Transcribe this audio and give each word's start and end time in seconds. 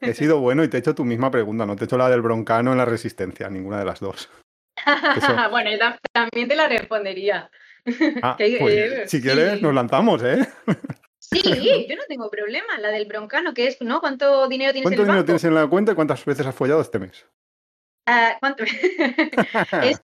He 0.00 0.14
sido 0.14 0.40
bueno 0.40 0.64
y 0.64 0.68
te 0.68 0.76
he 0.76 0.80
hecho 0.80 0.94
tu 0.94 1.04
misma 1.04 1.30
pregunta, 1.30 1.66
no 1.66 1.76
te 1.76 1.84
he 1.84 1.86
hecho 1.86 1.98
la 1.98 2.08
del 2.08 2.22
broncano 2.22 2.72
en 2.72 2.78
la 2.78 2.84
resistencia, 2.84 3.48
ninguna 3.48 3.78
de 3.78 3.84
las 3.84 4.00
dos. 4.00 4.30
bueno, 5.50 5.70
yo 5.70 5.78
también 6.12 6.48
te 6.48 6.56
la 6.56 6.68
respondería. 6.68 7.50
Ah, 8.20 8.36
pues, 8.36 9.08
si 9.08 9.22
quieres, 9.22 9.62
nos 9.62 9.72
lanzamos, 9.72 10.20
¿eh? 10.24 10.44
Sí, 11.20 11.40
yo 11.88 11.94
no 11.94 12.02
tengo 12.08 12.28
problema. 12.28 12.78
La 12.80 12.88
del 12.88 13.06
broncano, 13.06 13.54
que 13.54 13.68
es, 13.68 13.80
¿no? 13.80 14.00
¿Cuánto 14.00 14.48
dinero 14.48 14.72
tienes 14.72 14.88
en 14.88 14.92
el 14.92 14.98
¿Cuánto 14.98 15.12
dinero 15.12 15.24
tienes 15.24 15.44
en 15.44 15.54
la 15.54 15.68
cuenta 15.68 15.92
y 15.92 15.94
cuántas 15.94 16.24
veces 16.24 16.44
has 16.46 16.54
follado 16.56 16.80
este 16.80 16.98
mes? 16.98 17.26
Ah, 18.06 18.36
¿Cuánto? 18.40 18.64
es... 18.64 20.00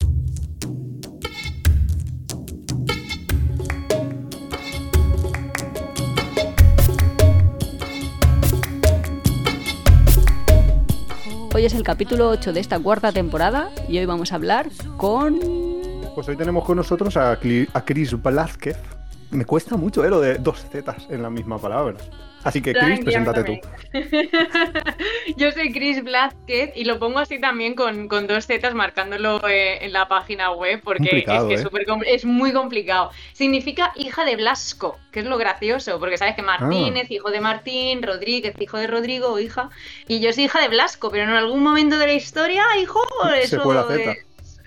Hoy 11.55 11.66
es 11.66 11.75
el 11.75 11.82
capítulo 11.82 12.30
8 12.30 12.55
de 12.55 12.61
esta 12.61 12.79
cuarta 12.80 13.12
temporada 13.12 13.70
y 13.87 13.98
hoy 13.98 14.06
vamos 14.06 14.33
a 14.33 14.37
hablar 14.37 14.70
con... 14.97 15.38
Pues 16.15 16.27
hoy 16.27 16.34
tenemos 16.34 16.65
con 16.65 16.79
nosotros 16.79 17.15
a, 17.19 17.38
Chris 17.38 18.23
Blázquez. 18.23 18.79
Me 19.30 19.45
cuesta 19.45 19.77
mucho 19.77 20.02
¿eh? 20.02 20.09
lo 20.09 20.19
de 20.19 20.37
dos 20.37 20.65
zetas 20.70 21.07
en 21.10 21.20
la 21.23 21.29
misma 21.29 21.59
palabra. 21.59 21.98
Así 22.45 22.60
que, 22.60 22.73
Chris, 22.73 23.01
preséntate 23.01 23.45
tú. 23.45 23.60
Yo 25.37 25.52
soy 25.52 25.73
Chris 25.73 26.02
Blázquez 26.02 26.73
y 26.74 26.84
lo 26.84 26.98
pongo 26.98 27.18
así 27.20 27.41
también 27.41 27.74
con, 27.74 28.09
dos 28.09 28.46
zetas 28.46 28.74
marcándolo 28.74 29.46
eh, 29.48 29.84
en 29.84 29.92
la 29.92 30.09
página 30.09 30.51
web 30.51 30.80
porque 30.82 31.05
es, 31.18 31.24
que 31.24 31.55
¿eh? 31.55 32.05
es, 32.06 32.24
muy 32.24 32.52
complicado. 32.52 33.10
Significa 33.32 33.92
hija 33.96 34.24
de 34.24 34.37
Blasco, 34.37 34.98
que 35.12 35.20
es 35.20 35.27
lo 35.27 35.38
gracioso, 35.38 35.98
porque 36.01 36.18
sabes 36.18 36.34
que 36.34 36.42
Martínez, 36.42 37.06
ah. 37.09 37.15
hijo 37.15 37.30
de 37.30 37.41
Martín, 37.41 38.02
Rodríguez, 38.02 38.54
hijo 38.59 38.79
de 38.79 38.87
Rodrigo 38.87 39.29
o 39.29 39.38
hija, 39.38 39.70
y 40.09 40.20
yo 40.20 40.32
soy 40.32 40.45
hija 40.45 40.60
de 40.60 40.68
Blasco, 40.68 41.10
pero 41.10 41.24
en 41.24 41.30
algún 41.30 41.62
momento 41.62 41.98
de 41.98 42.06
la 42.06 42.15
historia, 42.15 42.65
hijo, 42.80 43.01
eso... 43.37 43.56
Se 43.56 43.60
fue 43.60 43.74
la 43.74 43.84
zeta 43.84 44.16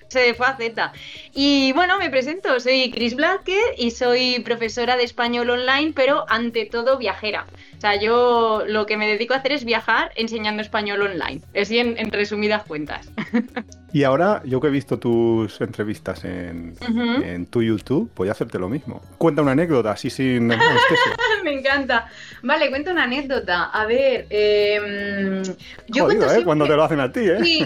se 0.07 0.33
fue 0.33 0.47
a 0.47 0.55
Z. 0.57 0.93
Y 1.33 1.73
bueno, 1.73 1.97
me 1.97 2.09
presento, 2.09 2.59
soy 2.59 2.91
Chris 2.91 3.15
Blázquez 3.15 3.63
y 3.77 3.91
soy 3.91 4.39
profesora 4.39 4.97
de 4.97 5.03
español 5.03 5.49
online, 5.49 5.93
pero 5.95 6.25
ante 6.29 6.65
todo 6.65 6.97
viajera. 6.97 7.45
O 7.77 7.81
sea, 7.81 7.95
yo 7.99 8.63
lo 8.67 8.85
que 8.85 8.97
me 8.97 9.07
dedico 9.07 9.33
a 9.33 9.37
hacer 9.37 9.51
es 9.51 9.65
viajar 9.65 10.11
enseñando 10.15 10.61
español 10.61 11.01
online. 11.01 11.41
Es 11.53 11.71
en, 11.71 11.97
en 11.97 12.11
resumidas 12.11 12.63
cuentas. 12.63 13.09
Y 13.95 14.03
ahora, 14.03 14.41
yo 14.43 14.59
que 14.59 14.67
he 14.67 14.71
visto 14.71 14.99
tus 14.99 15.61
entrevistas 15.61 16.25
en, 16.25 16.75
tu 17.49 17.63
YouTube, 17.63 18.11
voy 18.13 18.27
a 18.27 18.33
hacerte 18.33 18.59
lo 18.59 18.67
mismo. 18.67 19.01
Cuenta 19.17 19.41
una 19.41 19.53
anécdota, 19.53 19.91
así 19.91 20.09
sin 20.09 20.47
Me 21.45 21.53
encanta. 21.53 22.09
Vale, 22.43 22.69
cuenta 22.69 22.91
una 22.91 23.05
anécdota. 23.05 23.69
A 23.71 23.85
ver, 23.85 24.27
eh, 24.29 25.41
yo 25.87 26.03
cuento 26.03 26.29
¿eh? 26.29 26.43
Cuando 26.43 26.67
te 26.67 26.75
lo 26.75 26.83
hacen 26.83 26.99
a 26.99 27.09
ti, 27.09 27.21
¿eh? 27.21 27.37
Sí. 27.41 27.65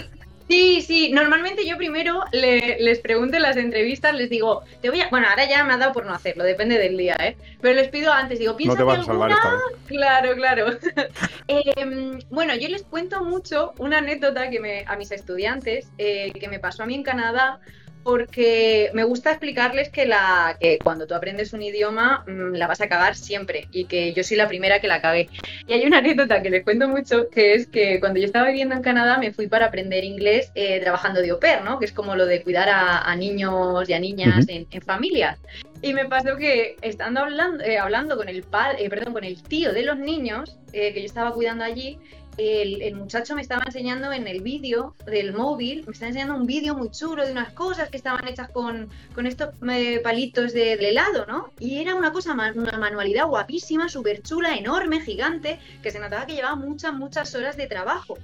Sí, 0.49 0.81
sí, 0.81 1.11
normalmente 1.11 1.63
yo 1.67 1.77
primero 1.77 2.23
les 2.31 2.99
pregunto 2.99 3.37
en 3.37 3.43
las 3.43 3.55
entrevistas, 3.55 4.15
les 4.15 4.31
digo, 4.31 4.63
te 4.81 4.89
voy 4.89 4.99
a... 4.99 5.09
Bueno, 5.09 5.27
ahora 5.29 5.47
ya 5.47 5.63
me 5.63 5.73
ha 5.73 5.77
dado 5.77 5.93
por 5.93 6.07
no 6.07 6.13
hacerlo, 6.13 6.43
depende 6.43 6.79
del 6.79 6.97
día, 6.97 7.15
¿eh? 7.19 7.37
Pero 7.61 7.75
les 7.75 7.89
pido 7.89 8.11
antes, 8.11 8.39
digo, 8.39 8.57
piensa 8.57 8.73
no 8.73 8.77
te 8.79 8.83
vas 8.83 8.99
a 8.99 9.03
salvar 9.03 9.29
esta 9.29 9.51
vez. 9.51 9.61
Claro, 9.85 10.35
claro. 10.35 10.65
Em, 11.47 12.19
bueno, 12.29 12.55
yo 12.55 12.67
les 12.67 12.83
cuento 12.83 13.23
mucho 13.23 13.73
una 13.79 13.99
anécdota 13.99 14.49
que 14.49 14.59
me, 14.59 14.85
a 14.87 14.95
mis 14.95 15.11
estudiantes 15.11 15.91
eh, 15.97 16.31
que 16.31 16.47
me 16.47 16.59
pasó 16.59 16.83
a 16.83 16.85
mí 16.85 16.93
en 16.93 17.03
Canadá 17.03 17.59
porque 18.03 18.89
me 18.93 19.03
gusta 19.03 19.31
explicarles 19.31 19.89
que, 19.89 20.05
la, 20.05 20.57
que 20.59 20.79
cuando 20.79 21.07
tú 21.07 21.13
aprendes 21.13 21.53
un 21.53 21.61
idioma 21.61 22.23
mm, 22.27 22.55
la 22.55 22.67
vas 22.67 22.81
a 22.81 22.85
acabar 22.85 23.15
siempre 23.15 23.67
y 23.71 23.85
que 23.85 24.13
yo 24.13 24.23
soy 24.23 24.37
la 24.37 24.47
primera 24.47 24.79
que 24.79 24.87
la 24.87 24.95
acabé. 24.95 25.29
Y 25.67 25.73
hay 25.73 25.85
una 25.85 25.99
anécdota 25.99 26.41
que 26.41 26.49
les 26.49 26.63
cuento 26.63 26.87
mucho, 26.87 27.29
que 27.29 27.53
es 27.53 27.67
que 27.67 27.99
cuando 27.99 28.19
yo 28.19 28.25
estaba 28.25 28.47
viviendo 28.47 28.75
en 28.75 28.81
Canadá 28.81 29.17
me 29.17 29.31
fui 29.31 29.47
para 29.47 29.67
aprender 29.67 30.03
inglés 30.03 30.51
eh, 30.55 30.79
trabajando 30.79 31.21
de 31.21 31.29
au 31.31 31.39
pair, 31.39 31.61
¿no? 31.63 31.79
que 31.79 31.85
es 31.85 31.91
como 31.91 32.15
lo 32.15 32.25
de 32.25 32.41
cuidar 32.41 32.69
a, 32.69 33.15
niños 33.15 33.89
y 33.89 33.93
a 33.93 33.99
niñas 33.99 34.45
en, 34.47 34.67
familias. 34.81 35.37
Y 35.81 35.93
me 35.93 36.05
pasó 36.05 36.35
que 36.35 36.75
estando 36.81 37.21
hablando, 37.21 37.63
eh, 37.63 37.77
hablando 37.77 38.17
con 38.17 38.27
el 38.27 38.43
padre, 38.43 38.83
eh, 38.83 38.89
perdón, 38.89 39.13
con 39.13 39.23
el 39.23 39.41
tío 39.41 39.71
de 39.73 39.83
los 39.83 39.97
niños 39.97 40.57
que 40.71 40.93
yo 40.93 41.05
estaba 41.05 41.33
cuidando 41.33 41.63
allí, 41.63 41.97
el, 42.39 42.95
muchacho 42.95 43.35
me 43.35 43.41
estaba 43.41 43.63
enseñando 43.65 44.11
en 44.11 44.27
el 44.27 44.41
vídeo 44.41 44.95
del 45.05 45.33
móvil, 45.33 45.83
me 45.85 45.91
estaba 45.91 46.09
enseñando 46.09 46.35
un 46.35 46.45
vídeo 46.45 46.75
muy 46.75 46.89
chulo 46.89 47.25
de 47.25 47.31
unas 47.31 47.51
cosas 47.53 47.89
que 47.89 47.97
estaban 47.97 48.27
hechas 48.27 48.49
con, 48.49 48.89
estos 49.25 49.49
eh, 49.69 49.99
palitos 50.01 50.53
de, 50.53 50.73
helado, 50.73 51.25
¿no? 51.25 51.51
Y 51.59 51.79
era 51.79 51.95
una 51.95 52.11
cosa, 52.11 52.33
una 52.33 52.77
manualidad 52.77 53.27
guapísima, 53.27 53.89
súper 53.89 54.21
chula, 54.21 54.55
enorme, 54.55 55.01
gigante, 55.01 55.59
que 55.83 55.91
se 55.91 55.99
notaba 55.99 56.25
que 56.25 56.35
llevaba 56.35 56.55
muchas, 56.55 56.93
muchas 56.93 57.33
horas 57.35 57.57
de 57.57 57.67
trabajo. 57.67 58.17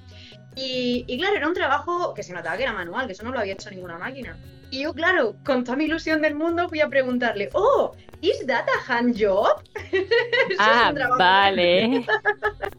Y, 0.55 1.03
y, 1.07 1.17
claro, 1.17 1.35
era 1.35 1.47
un 1.47 1.53
trabajo 1.53 2.13
que 2.13 2.23
se 2.23 2.33
notaba 2.33 2.55
que 2.57 2.63
era 2.63 2.73
manual, 2.73 3.07
que 3.07 3.13
eso 3.13 3.23
no 3.23 3.31
lo 3.31 3.39
había 3.39 3.53
hecho 3.53 3.69
ninguna 3.69 3.97
máquina. 3.97 4.37
Y 4.71 4.83
yo, 4.83 4.93
claro, 4.93 5.35
con 5.45 5.63
toda 5.63 5.77
mi 5.77 5.85
ilusión 5.85 6.21
del 6.21 6.35
mundo, 6.35 6.67
fui 6.69 6.81
a 6.81 6.89
preguntarle, 6.89 7.49
oh, 7.53 7.95
¿is 8.21 8.45
that 8.47 8.65
a 8.67 8.93
hand 8.93 9.15
job? 9.17 9.61
ah, 10.59 10.93
vale. 11.17 12.05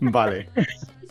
vale. 0.01 0.49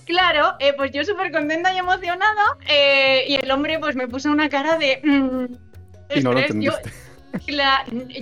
Claro, 0.06 0.56
eh, 0.60 0.74
pues 0.76 0.92
yo 0.92 1.04
súper 1.04 1.32
contenta 1.32 1.74
y 1.74 1.78
emocionada 1.78 2.58
eh, 2.70 3.26
y 3.28 3.36
el 3.36 3.50
hombre 3.50 3.80
pues 3.80 3.96
me 3.96 4.08
puso 4.08 4.32
una 4.32 4.50
cara 4.50 4.78
de... 4.78 5.02
Mm, 5.04 5.46
y 6.16 6.22
no 6.22 6.34
lo 6.34 6.40
yo, 6.48 6.72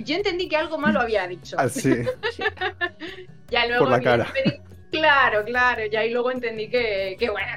yo, 0.04 0.16
entendí 0.16 0.48
que 0.48 0.56
algo 0.56 0.78
malo 0.78 1.00
había 1.00 1.26
dicho. 1.28 1.56
Así. 1.58 1.92
Ah, 2.58 2.72
ya 3.50 3.66
luego 3.66 3.84
Por 3.84 3.92
la 3.92 4.00
cara. 4.00 4.32
claro, 4.90 5.44
claro, 5.44 5.82
ya 5.86 6.04
y 6.04 6.10
luego 6.10 6.30
entendí 6.30 6.68
que, 6.68 7.16
que 7.18 7.30
bueno, 7.30 7.52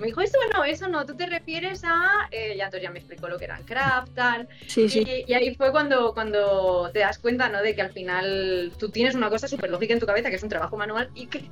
me 0.00 0.06
dijo, 0.06 0.20
eso 0.20 0.38
no, 0.54 0.64
eso 0.64 0.88
no, 0.88 1.06
tú 1.06 1.16
te 1.16 1.26
refieres 1.26 1.82
a, 1.84 2.28
eh, 2.30 2.54
ya 2.56 2.64
entonces 2.64 2.82
ya 2.82 2.90
me 2.90 2.98
explicó 2.98 3.28
lo 3.28 3.38
que 3.38 3.44
era 3.44 3.56
el 3.56 3.64
craft, 3.64 4.14
tal. 4.14 4.48
Sí, 4.66 4.88
sí. 4.88 5.24
Y, 5.26 5.32
ahí 5.34 5.54
fue 5.54 5.70
cuando, 5.70 6.14
cuando 6.14 6.90
te 6.92 7.00
das 7.00 7.18
cuenta, 7.18 7.48
¿no? 7.48 7.62
De 7.62 7.74
que 7.74 7.82
al 7.82 7.92
final 7.92 8.72
tú 8.78 8.90
tienes 8.90 9.14
una 9.14 9.30
cosa 9.30 9.48
súper 9.48 9.70
lógica 9.70 9.92
en 9.92 10.00
tu 10.00 10.06
cabeza, 10.06 10.30
que 10.30 10.36
es 10.36 10.42
un 10.42 10.48
trabajo 10.48 10.76
manual, 10.76 11.10
y 11.14 11.26
que 11.26 11.44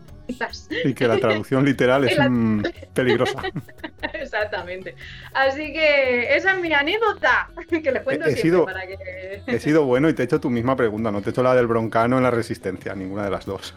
Y 0.84 0.94
que 0.94 1.08
la 1.08 1.18
traducción 1.18 1.64
literal 1.64 2.04
es 2.04 2.16
peligrosa. 2.94 3.42
Exactamente. 4.12 4.94
Así 5.32 5.72
que 5.72 6.36
esa 6.36 6.54
es 6.54 6.60
mi 6.60 6.72
anécdota, 6.72 7.48
que 7.68 7.92
le 7.92 8.02
cuento 8.02 8.26
he, 8.26 8.36
sido, 8.36 8.64
para 8.64 8.86
que... 8.86 9.42
He 9.46 9.58
sido 9.58 9.84
bueno 9.84 10.08
y 10.08 10.14
te 10.14 10.22
he 10.22 10.24
hecho 10.24 10.40
tu 10.40 10.50
misma 10.50 10.76
pregunta, 10.76 11.10
no 11.10 11.20
te 11.20 11.30
he 11.30 11.32
hecho 11.32 11.42
la 11.42 11.54
del 11.54 11.66
broncano 11.66 12.16
en 12.18 12.22
la 12.22 12.30
resistencia, 12.30 12.94
ninguna 12.94 13.24
de 13.24 13.30
las 13.30 13.46
dos. 13.46 13.74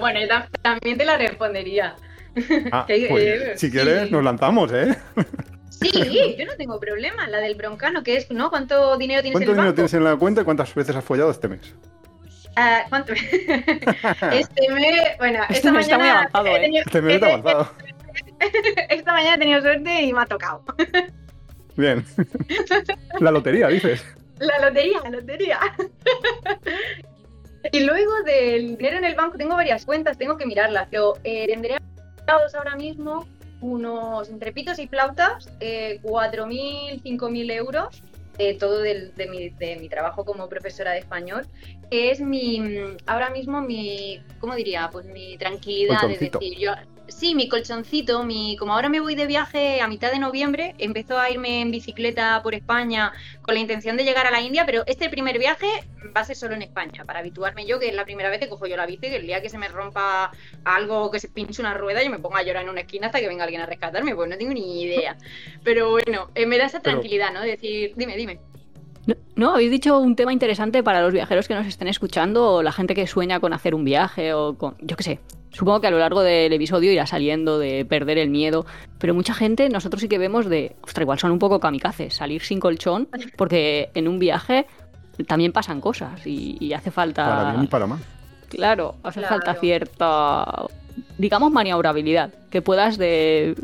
bueno, 0.00 0.20
también 0.62 0.98
te 0.98 1.04
la 1.04 1.16
respondería. 1.16 1.96
Ah, 2.72 2.84
pues, 3.08 3.60
si 3.60 3.70
quieres, 3.70 4.10
nos 4.10 4.24
lanzamos, 4.24 4.72
¿eh? 4.72 4.96
Sí, 5.70 6.36
yo 6.38 6.46
no 6.46 6.56
tengo 6.56 6.80
problema. 6.80 7.26
La 7.28 7.38
del 7.38 7.54
broncano, 7.54 8.02
que 8.02 8.16
es, 8.16 8.30
¿no? 8.30 8.50
¿Cuánto 8.50 8.96
dinero 8.96 9.22
tienes 9.22 9.40
en 9.40 9.48
el 9.48 9.54
dinero 9.54 9.74
tienes 9.74 9.94
en 9.94 10.04
la 10.04 10.16
cuenta 10.16 10.42
y 10.42 10.44
cuántas 10.44 10.74
veces 10.74 10.96
has 10.96 11.04
follado 11.04 11.30
este 11.30 11.48
mes? 11.48 11.74
Uh, 12.56 12.88
¿Cuánto? 12.88 13.12
este 14.32 14.68
mes, 14.70 15.18
bueno, 15.18 15.42
este 15.44 15.54
esta 15.54 15.72
mañana. 15.72 15.80
Está 15.80 15.98
muy 15.98 16.08
avanzado, 16.08 16.46
¿eh? 16.46 16.60
Tenido, 16.60 16.82
este 16.86 17.02
mes 17.02 17.14
está 17.14 17.26
avanzado. 17.26 17.70
esta 18.90 19.12
mañana 19.12 19.34
he 19.34 19.38
tenido 19.38 19.60
suerte 19.60 20.02
y 20.02 20.12
me 20.12 20.22
ha 20.22 20.26
tocado. 20.26 20.64
Bien. 21.76 22.04
La 23.20 23.30
lotería, 23.32 23.68
dices. 23.68 24.04
La 24.38 24.58
lotería, 24.60 25.00
la 25.02 25.10
lotería. 25.10 25.60
y 27.72 27.80
luego 27.80 28.12
del 28.24 28.76
dinero 28.76 28.98
en 28.98 29.04
el 29.04 29.14
banco, 29.14 29.36
tengo 29.36 29.56
varias 29.56 29.84
cuentas, 29.84 30.16
tengo 30.18 30.36
que 30.36 30.46
mirarlas, 30.46 30.86
pero 30.90 31.14
eh, 31.24 31.46
ahora 32.26 32.76
mismo 32.76 33.26
unos 33.60 34.28
entrepitos 34.28 34.78
y 34.78 34.86
flautas, 34.88 35.48
eh, 35.60 36.00
4.000, 36.02 37.02
5.000 37.02 37.50
euros, 37.52 38.02
eh, 38.38 38.58
todo 38.58 38.80
de, 38.80 39.12
mi, 39.30 39.48
de, 39.50 39.76
mi, 39.76 39.88
trabajo 39.88 40.24
como 40.24 40.48
profesora 40.48 40.92
de 40.92 40.98
español, 40.98 41.46
que 41.90 42.10
es 42.10 42.20
mi, 42.20 42.60
ahora 43.06 43.30
mismo 43.30 43.60
mi, 43.60 44.20
¿cómo 44.40 44.54
diría? 44.54 44.90
Pues 44.92 45.06
mi 45.06 45.38
tranquilidad, 45.38 46.02
de 46.02 46.08
decir, 46.08 46.58
yo, 46.58 46.72
Sí, 47.06 47.34
mi 47.34 47.48
colchoncito, 47.48 48.24
mi, 48.24 48.56
como 48.56 48.72
ahora 48.72 48.88
me 48.88 48.98
voy 48.98 49.14
de 49.14 49.26
viaje 49.26 49.80
a 49.82 49.88
mitad 49.88 50.10
de 50.10 50.18
noviembre, 50.18 50.74
empezó 50.78 51.18
a 51.18 51.30
irme 51.30 51.60
en 51.60 51.70
bicicleta 51.70 52.40
por 52.42 52.54
España 52.54 53.12
con 53.42 53.54
la 53.54 53.60
intención 53.60 53.96
de 53.96 54.04
llegar 54.04 54.26
a 54.26 54.30
la 54.30 54.40
India, 54.40 54.64
pero 54.64 54.84
este 54.86 55.10
primer 55.10 55.38
viaje 55.38 55.66
va 56.16 56.22
a 56.22 56.24
ser 56.24 56.36
solo 56.36 56.54
en 56.54 56.62
España, 56.62 57.04
para 57.04 57.18
habituarme 57.18 57.66
yo, 57.66 57.78
que 57.78 57.88
es 57.88 57.94
la 57.94 58.04
primera 58.04 58.30
vez 58.30 58.40
que 58.40 58.48
cojo 58.48 58.66
yo 58.66 58.76
la 58.76 58.86
bici, 58.86 59.02
que 59.02 59.16
el 59.16 59.26
día 59.26 59.42
que 59.42 59.50
se 59.50 59.58
me 59.58 59.68
rompa 59.68 60.30
algo, 60.64 61.10
que 61.10 61.20
se 61.20 61.28
pinche 61.28 61.60
una 61.60 61.74
rueda, 61.74 62.02
yo 62.02 62.10
me 62.10 62.18
ponga 62.18 62.38
a 62.38 62.42
llorar 62.42 62.62
en 62.62 62.70
una 62.70 62.80
esquina 62.80 63.08
hasta 63.08 63.20
que 63.20 63.28
venga 63.28 63.44
alguien 63.44 63.60
a 63.60 63.66
rescatarme, 63.66 64.14
pues 64.14 64.30
no 64.30 64.38
tengo 64.38 64.54
ni 64.54 64.82
idea. 64.82 65.16
Pero 65.62 65.90
bueno, 65.90 66.30
eh, 66.34 66.46
me 66.46 66.56
da 66.56 66.64
esa 66.64 66.80
tranquilidad, 66.80 67.32
¿no? 67.32 67.42
Decir, 67.42 67.92
dime, 67.96 68.16
dime. 68.16 68.40
No, 69.36 69.50
habéis 69.50 69.70
dicho 69.70 69.98
un 69.98 70.16
tema 70.16 70.32
interesante 70.32 70.82
para 70.82 71.02
los 71.02 71.12
viajeros 71.12 71.48
que 71.48 71.54
nos 71.54 71.66
estén 71.66 71.88
escuchando, 71.88 72.54
o 72.54 72.62
la 72.62 72.72
gente 72.72 72.94
que 72.94 73.06
sueña 73.06 73.40
con 73.40 73.52
hacer 73.52 73.74
un 73.74 73.84
viaje, 73.84 74.32
o 74.32 74.56
con, 74.56 74.76
yo 74.80 74.96
qué 74.96 75.02
sé, 75.02 75.20
Supongo 75.54 75.80
que 75.80 75.86
a 75.86 75.90
lo 75.90 75.98
largo 75.98 76.22
del 76.22 76.52
episodio 76.52 76.92
irá 76.92 77.06
saliendo 77.06 77.58
de 77.58 77.84
perder 77.84 78.18
el 78.18 78.28
miedo, 78.28 78.66
pero 78.98 79.14
mucha 79.14 79.34
gente, 79.34 79.68
nosotros 79.68 80.02
sí 80.02 80.08
que 80.08 80.18
vemos 80.18 80.46
de, 80.46 80.74
ostras, 80.82 81.02
igual 81.02 81.18
son 81.18 81.30
un 81.30 81.38
poco 81.38 81.60
kamikazes, 81.60 82.14
salir 82.14 82.42
sin 82.42 82.60
colchón, 82.60 83.08
porque 83.36 83.90
en 83.94 84.08
un 84.08 84.18
viaje 84.18 84.66
también 85.28 85.52
pasan 85.52 85.80
cosas 85.80 86.26
y, 86.26 86.72
hace 86.72 86.90
falta... 86.90 87.24
Para 87.24 87.50
bien 87.52 87.64
y 87.64 87.66
para 87.68 87.86
mal. 87.86 88.00
Claro, 88.48 88.96
hace 89.02 89.22
falta 89.22 89.54
cierta 89.54 90.66
digamos, 91.18 91.52
maniobrabilidad, 91.52 92.32
que 92.50 92.62
puedas 92.62 92.98
de 92.98 93.54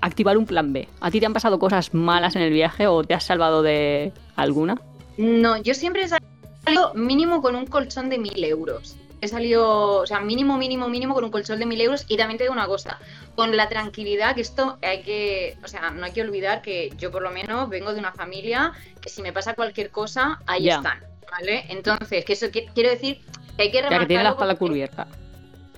activar 0.00 0.36
un 0.36 0.46
plan 0.46 0.72
B. 0.72 0.88
¿A 1.00 1.10
ti 1.10 1.20
te 1.20 1.26
han 1.26 1.32
pasado 1.32 1.58
cosas 1.58 1.94
malas 1.94 2.36
en 2.36 2.42
el 2.42 2.52
viaje 2.52 2.86
o 2.86 3.02
te 3.04 3.14
has 3.14 3.24
salvado 3.24 3.62
de 3.62 4.12
alguna? 4.36 4.80
No, 5.16 5.56
yo 5.58 5.74
siempre 5.74 6.04
he 6.04 6.08
salido 6.08 6.94
mínimo 6.94 7.42
con 7.42 7.54
un 7.54 7.66
colchón 7.66 8.08
de 8.08 8.18
mil 8.18 8.44
euros. 8.44 8.96
He 9.22 9.28
salido, 9.28 10.00
o 10.00 10.06
sea, 10.06 10.18
mínimo, 10.18 10.58
mínimo, 10.58 10.88
mínimo 10.88 11.14
con 11.14 11.22
un 11.22 11.30
colchón 11.30 11.60
de 11.60 11.64
mil 11.64 11.80
euros. 11.80 12.04
Y 12.08 12.16
también 12.16 12.38
te 12.38 12.44
digo 12.44 12.52
una 12.52 12.66
cosa, 12.66 12.98
con 13.36 13.56
la 13.56 13.68
tranquilidad 13.68 14.34
que 14.34 14.40
esto 14.40 14.78
hay 14.82 15.02
que, 15.02 15.56
o 15.64 15.68
sea, 15.68 15.90
no 15.90 16.04
hay 16.04 16.12
que 16.12 16.22
olvidar 16.22 16.60
que 16.60 16.92
yo 16.98 17.12
por 17.12 17.22
lo 17.22 17.30
menos 17.30 17.68
vengo 17.68 17.94
de 17.94 18.00
una 18.00 18.12
familia 18.12 18.72
que 19.00 19.08
si 19.08 19.22
me 19.22 19.32
pasa 19.32 19.54
cualquier 19.54 19.90
cosa, 19.90 20.40
ahí 20.46 20.68
están, 20.68 21.00
¿vale? 21.30 21.66
Entonces, 21.68 22.24
que 22.24 22.32
eso 22.32 22.48
quiero 22.50 22.90
decir 22.90 23.20
que 23.56 23.62
hay 23.62 23.70
que 23.70 23.78
remarcar. 23.78 23.92
Ya 23.92 24.00
que 24.00 24.08
tiene 24.08 24.24
la 24.24 24.30
espalda 24.30 24.56
cubierta. 24.56 25.06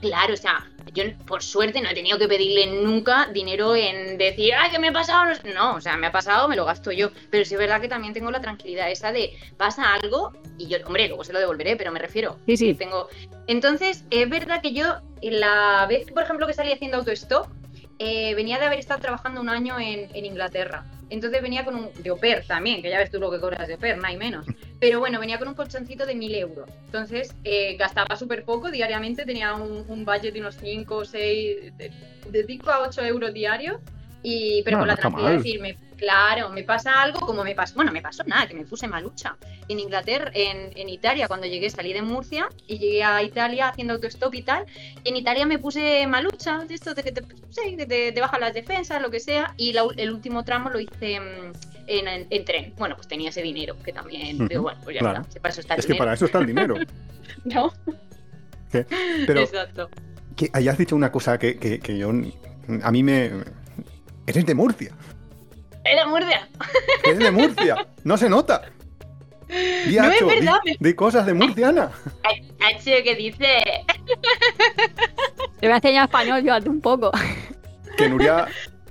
Claro, 0.05 0.35
o 0.35 0.37
sea, 0.37 0.67
yo 0.93 1.05
por 1.27 1.43
suerte 1.43 1.81
no 1.81 1.89
he 1.89 1.95
tenido 1.95 2.19
que 2.19 2.29
pedirle 2.29 2.67
nunca 2.67 3.27
dinero 3.33 3.75
en 3.75 4.19
decir, 4.19 4.53
ay, 4.55 4.71
¿qué 4.71 4.79
me 4.79 4.89
ha 4.89 4.93
pasado? 4.93 5.33
No, 5.55 5.77
o 5.77 5.81
sea, 5.81 5.97
me 5.97 6.09
ha 6.09 6.12
pasado, 6.12 6.47
me 6.47 6.56
lo 6.56 6.67
gasto 6.67 6.93
yo. 6.93 7.11
Pero 7.31 7.47
sí 7.47 7.55
es 7.55 7.61
verdad 7.61 7.81
que 7.81 7.89
también 7.89 8.12
tengo 8.12 8.31
la 8.31 8.43
tranquilidad 8.43 8.91
esa 8.91 9.12
de, 9.12 9.33
pasa 9.56 9.95
algo 9.95 10.33
y 10.59 10.69
yo, 10.69 10.77
hombre, 10.87 11.09
luego 11.09 11.25
se 11.25 11.33
lo 11.33 11.39
devolveré, 11.39 11.77
pero 11.77 11.91
me 11.91 11.99
refiero. 11.99 12.39
Sí, 12.45 12.59
sí. 12.59 12.75
Tengo... 12.75 13.09
Entonces, 13.47 14.05
es 14.11 14.29
verdad 14.29 14.61
que 14.61 14.75
yo, 14.75 15.01
la 15.23 15.87
vez, 15.89 16.11
por 16.12 16.23
ejemplo, 16.23 16.47
que 16.47 16.53
salí 16.53 16.71
haciendo 16.71 16.99
autostop, 16.99 17.47
eh, 17.99 18.35
venía 18.35 18.59
de 18.59 18.67
haber 18.67 18.79
estado 18.79 19.01
trabajando 19.01 19.41
un 19.41 19.49
año 19.49 19.81
en, 19.81 20.15
en 20.15 20.27
Inglaterra. 20.27 20.85
Entonces 21.11 21.43
venía 21.43 21.65
con 21.65 21.75
un 21.75 21.91
de 22.03 22.11
oper 22.11 22.45
también, 22.47 22.83
que 22.83 22.91
ya 22.91 22.99
ves 22.99 23.11
tú 23.11 23.19
lo 23.19 23.31
que 23.31 23.41
cobras 23.41 23.69
de 23.69 23.75
oper, 23.75 23.99
no 23.99 24.06
hay 24.06 24.17
menos. 24.17 24.47
Pero 24.81 25.01
bueno, 25.01 25.21
venía 25.21 25.39
con 25.39 25.49
un 25.49 25.55
colchoncito 25.55 26.06
de 26.06 26.15
1000 26.15 26.35
euros. 26.35 26.69
Entonces 26.87 27.35
eh, 27.45 27.77
gastaba 27.77 28.17
súper 28.17 28.45
poco 28.45 28.71
diariamente, 28.71 29.25
tenía 29.25 29.55
un, 29.55 30.05
budget 30.05 30.35
de 30.35 30.41
unos 30.41 30.56
5 30.56 30.97
o 30.97 31.05
6, 31.05 31.77
de, 31.77 32.45
5 32.47 32.71
a 32.71 32.81
8 32.89 33.03
euros 33.05 33.33
diarios. 33.33 33.81
Y, 34.23 34.62
pero 34.62 34.79
con 34.79 34.89
la 34.89 34.97
tranquilidad 34.97 35.33
de 35.33 35.37
decirme, 35.37 35.79
Claro, 36.05 36.51
me 36.51 36.65
pasa 36.65 37.01
algo 37.01 37.21
como 37.21 37.43
me 37.45 37.55
pasó, 37.55 37.77
bueno, 37.77 37.91
me 37.91 38.03
pasó 38.03 38.25
nada, 38.25 38.47
que 38.47 38.55
me 38.55 38.65
puse 38.65 38.87
malucha. 38.87 39.37
En 39.69 39.81
Inglaterra, 39.81 40.31
en, 40.35 40.89
Italia, 40.89 41.29
cuando 41.29 41.47
llegué, 41.47 41.71
salí 41.71 41.95
de 41.95 42.03
Murcia 42.03 42.51
y 42.67 42.79
llegué 42.79 43.03
a 43.03 43.23
Italia 43.23 43.69
haciendo 43.69 43.95
autostop 43.95 44.35
y 44.35 44.43
tal. 44.43 44.67
Y 45.03 45.09
en 45.09 45.17
Italia 45.17 45.47
me 45.47 45.59
puse 45.59 46.06
malucha, 46.06 46.59
de 46.67 46.75
esto 46.75 46.93
de 46.95 47.03
que 47.03 47.12
te, 47.12 48.21
bajan 48.21 48.41
las 48.43 48.53
defensas, 48.53 49.01
lo 49.01 49.11
que 49.11 49.19
sea. 49.19 49.55
Y 49.56 49.75
el 49.97 50.12
último 50.12 50.45
tramo 50.45 50.69
lo 50.69 50.79
hice 50.79 51.21
mm, 51.21 51.53
en, 51.87 52.45
tren. 52.45 52.75
Bueno, 52.77 52.97
pues 52.97 53.09
tenía 53.09 53.31
ese 53.31 53.41
dinero, 53.41 53.75
que 53.83 53.95
también, 53.95 54.37
bueno, 54.37 54.79
pues 54.85 55.01
ya 55.01 55.09
está, 55.09 55.41
para 55.41 55.53
eso 55.53 55.62
está 55.62 55.75
el 55.75 55.81
es 55.81 55.87
que 55.87 55.95
para 55.95 56.12
eso 56.12 56.27
está 56.27 56.39
el 56.41 56.47
dinero. 56.47 56.75
¿No? 57.45 57.73
Pero 58.71 59.41
Exacto. 59.41 59.89
Que 60.37 60.51
hayas 60.53 60.77
dicho 60.77 60.97
una 60.97 61.11
cosa 61.11 61.39
que, 61.39 61.59
que, 61.59 61.79
que 61.79 61.97
yo, 61.97 62.11
a 62.11 62.91
mí 62.91 63.03
me... 63.03 63.31
Eres 64.27 64.45
de 64.45 64.55
Murcia. 64.55 64.93
Es 65.85 65.97
de 65.97 66.07
Murcia. 66.07 66.49
Es 67.05 67.19
de 67.19 67.31
Murcia. 67.31 67.87
No 68.05 68.17
se 68.17 68.29
nota. 68.29 68.63
no 69.49 70.13
es 70.13 70.27
verdad. 70.27 70.59
De 70.79 70.97
cosas 70.97 71.27
de 71.27 71.35
murciana. 71.35 71.91
H, 72.23 73.03
¿qué 73.03 73.15
dice? 73.15 73.63
Te 75.61 75.67
voy 75.67 75.73
a 75.73 75.77
enseñar 75.77 76.05
español, 76.05 76.43
yo 76.43 76.71
un 76.71 76.81
poco. 76.81 77.11
Que 77.97 78.09
Nuria, 78.09 78.47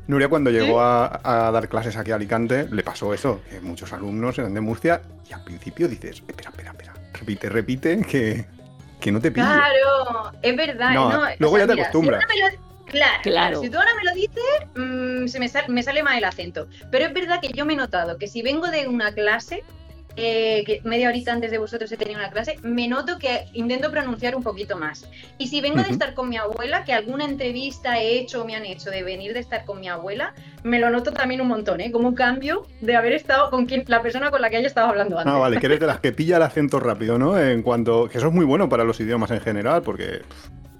Nuria 0.07 0.29
cuando 0.29 0.49
llegó 0.49 0.79
a, 0.81 1.51
dar 1.51 1.67
clases 1.69 1.97
aquí 1.97 2.11
a 2.11 2.15
Alicante, 2.15 2.67
le 2.71 2.83
pasó 2.83 3.13
eso, 3.13 3.41
que 3.49 3.59
muchos 3.61 3.91
alumnos 3.93 4.37
eran 4.37 4.53
de 4.53 4.61
Murcia 4.61 5.01
y 5.29 5.33
al 5.33 5.43
principio 5.43 5.87
dices, 5.87 6.23
espera, 6.27 6.49
espera, 6.49 6.71
espera, 6.71 6.93
repite, 7.13 7.49
repite, 7.49 8.01
que, 8.01 8.45
que 8.99 9.11
no 9.11 9.19
te 9.19 9.31
pilles. 9.31 9.49
Claro, 9.49 10.31
es 10.41 10.55
verdad. 10.55 10.93
No, 10.93 11.21
luego 11.39 11.57
ya 11.57 11.67
te 11.67 11.73
acostumbras. 11.73 12.23
Claro, 13.23 13.61
Si 13.61 13.69
tú 13.69 13.77
ahora 13.77 13.91
me 13.95 14.03
lo 14.03 14.13
dices, 14.13 14.43
mm, 14.75 15.27
se 15.27 15.39
me, 15.39 15.49
me, 15.67 15.83
sale 15.83 16.03
mal 16.03 16.17
el 16.17 16.23
acento. 16.23 16.67
Pero 16.91 17.05
es 17.05 17.13
verdad 17.13 17.41
que 17.41 17.49
yo 17.49 17.65
me 17.65 17.73
he 17.73 17.75
notado 17.75 18.17
que 18.17 18.27
si 18.27 18.41
vengo 18.41 18.67
de 18.67 18.87
una 18.87 19.13
clase, 19.13 19.63
eh, 20.15 20.63
que 20.65 20.79
media 20.83 21.09
horita 21.09 21.33
antes 21.33 21.49
de 21.49 21.57
vosotros 21.57 21.91
he 21.91 21.97
tenido 21.97 22.19
una 22.19 22.29
clase, 22.29 22.57
me 22.61 22.87
noto 22.87 23.17
que 23.17 23.45
intento 23.53 23.89
pronunciar 23.89 24.35
un 24.35 24.43
poquito 24.43 24.77
más. 24.77 25.09
Y 25.39 25.47
si 25.47 25.59
vengo 25.59 25.81
de 25.81 25.89
estar 25.89 26.13
con 26.13 26.29
mi 26.29 26.37
abuela, 26.37 26.83
que 26.83 26.93
alguna 26.93 27.25
entrevista 27.25 27.99
he 27.99 28.19
hecho 28.19 28.43
o 28.43 28.45
me 28.45 28.55
han 28.55 28.65
hecho 28.65 28.91
de 28.91 29.01
venir 29.01 29.33
de 29.33 29.39
estar 29.39 29.65
con 29.65 29.79
mi 29.79 29.89
abuela, 29.89 30.35
me 30.61 30.79
lo 30.79 30.91
noto 30.91 31.13
también 31.13 31.41
un 31.41 31.47
montón, 31.47 31.81
¿eh? 31.81 31.91
Como 31.91 32.09
un 32.09 32.15
cambio 32.15 32.67
de 32.81 32.95
haber 32.95 33.13
estado 33.13 33.49
con 33.49 33.65
quien, 33.65 33.85
la 33.87 34.03
persona 34.03 34.29
con 34.29 34.41
la 34.41 34.51
que 34.51 34.57
haya 34.57 34.67
estado 34.67 34.87
hablando 34.87 35.17
antes. 35.17 35.33
Ah, 35.33 35.39
vale, 35.39 35.59
que 35.59 35.65
eres 35.65 35.79
de 35.79 35.87
las 35.87 35.99
que 35.99 36.11
pilla 36.11 36.37
el 36.37 36.43
acento 36.43 36.79
rápido, 36.79 37.17
¿no? 37.17 37.39
En 37.39 37.63
cuanto. 37.63 38.07
que 38.07 38.19
eso 38.19 38.27
es 38.27 38.33
muy 38.33 38.45
bueno 38.45 38.69
para 38.69 38.83
los 38.83 38.99
idiomas 38.99 39.31
en 39.31 39.41
general, 39.41 39.81
porque 39.81 40.21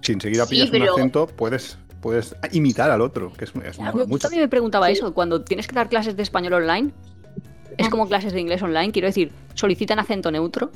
sin 0.01 0.21
seguir 0.21 0.41
a 0.41 0.45
pillas 0.45 0.69
un 0.69 0.83
acento 0.83 1.25
puedes 1.25 1.79
puedes 2.03 2.35
imitar 2.51 2.91
al 2.91 2.99
otro, 2.99 3.31
que 3.31 3.45
es, 3.45 3.53
es 3.65 3.79
mucho. 3.79 4.19
también 4.19 4.43
me 4.43 4.49
preguntaba 4.49 4.89
eso, 4.91 5.13
cuando 5.13 5.41
tienes 5.41 5.67
que 5.67 5.73
dar 5.73 5.87
clases 5.87 6.17
de 6.17 6.21
español 6.21 6.53
online, 6.53 6.91
es 7.77 7.89
como 7.89 8.07
clases 8.07 8.33
de 8.33 8.41
inglés 8.41 8.61
online, 8.61 8.91
quiero 8.91 9.07
decir, 9.07 9.31
solicitan 9.53 9.97
acento 9.99 10.29
neutro. 10.29 10.69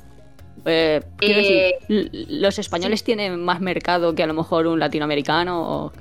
Eh, 0.66 1.02
quiero 1.18 1.36
decir, 1.36 1.58
eh, 1.90 2.26
¿los 2.30 2.58
españoles 2.58 3.04
tienen 3.04 3.44
más 3.44 3.60
mercado 3.60 4.16
que 4.16 4.24
a 4.24 4.28
lo 4.28 4.34
mejor 4.34 4.68
un 4.68 4.80
latinoamericano? 4.80 5.62
O... 5.62 5.92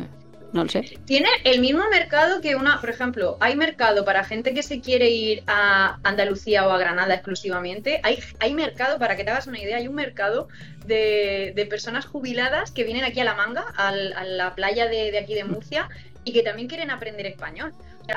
No 0.53 0.63
lo 0.63 0.71
sé. 0.71 0.99
Tiene 1.05 1.29
el 1.45 1.61
mismo 1.61 1.83
mercado 1.91 2.41
que 2.41 2.57
una, 2.57 2.81
por 2.81 2.91
ejemplo, 2.91 3.37
hay 3.41 3.57
mercado 3.57 4.05
para 4.05 4.25
gente 4.25 4.55
que 4.55 4.63
se 4.63 4.81
quiere 4.81 5.11
ir 5.11 5.43
a 5.47 5.99
Andalucía 6.03 6.67
o 6.67 6.71
a 6.71 6.79
Granada 6.79 7.15
exclusivamente. 7.15 8.01
Hay, 8.03 8.21
hay 8.39 8.55
mercado, 8.55 8.99
para 8.99 9.17
que 9.17 9.25
te 9.25 9.31
hagas 9.31 9.47
una 9.47 9.61
idea, 9.61 9.79
hay 9.79 9.89
un 9.89 9.95
mercado 9.95 10.49
de, 10.87 11.67
personas 11.69 12.07
jubiladas 12.07 12.71
que 12.71 12.85
vienen 12.85 13.05
aquí 13.05 13.21
a 13.21 13.25
la 13.25 13.35
manga, 13.35 13.67
a 13.77 13.93
la 13.93 14.55
playa 14.55 14.87
de, 14.87 15.19
aquí 15.19 15.35
de 15.35 15.45
Murcia, 15.45 15.89
y 16.25 16.33
que 16.33 16.43
también 16.43 16.69
quieren 16.69 16.91
aprender 16.91 17.27
español. 17.27 17.73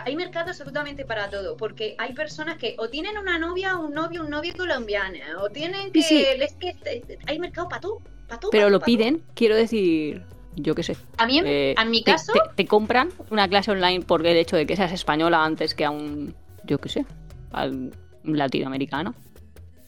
hay 0.06 0.16
mercado 0.16 0.50
absolutamente 0.50 1.06
para 1.06 1.30
todo, 1.30 1.58
porque 1.58 1.96
hay 1.98 2.14
personas 2.14 2.58
que 2.58 2.76
o 2.78 2.90
tienen 2.90 3.18
una 3.18 3.40
novia, 3.40 3.76
un 3.76 3.94
novio, 3.94 4.24
un 4.24 4.30
novio 4.30 4.54
colombiano, 4.56 5.42
o 5.42 5.50
tienen 5.50 5.92
que... 5.92 6.02
que 6.60 7.20
hay 7.26 7.40
mercado 7.40 7.68
para 7.70 7.82
todo. 7.82 8.02
Para 8.28 8.40
todo 8.40 8.52
Pero 8.52 8.70
lo 8.70 8.80
piden, 8.80 9.24
quiero 9.34 9.56
decir, 9.56 10.24
yo 10.56 10.76
qué 10.76 10.84
sé. 10.84 10.98
A 11.18 11.26
mí, 11.26 11.42
eh, 11.44 11.76
en 11.78 11.90
mi 11.90 12.04
caso... 12.04 12.34
Te, 12.56 12.66
compran 12.66 13.10
una 13.30 13.48
clase 13.48 13.72
online 13.72 14.02
por 14.02 14.26
el 14.26 14.38
hecho 14.38 14.56
de 14.56 14.66
que 14.66 14.76
seas 14.76 14.92
española 14.92 15.44
antes 15.44 15.74
que 15.74 15.86
a 15.86 15.92
un, 15.92 16.34
yo 16.64 16.80
qué 16.80 16.90
sé, 16.90 17.06
a 17.52 17.66
un 17.66 17.92
latinoamericano. 18.24 19.14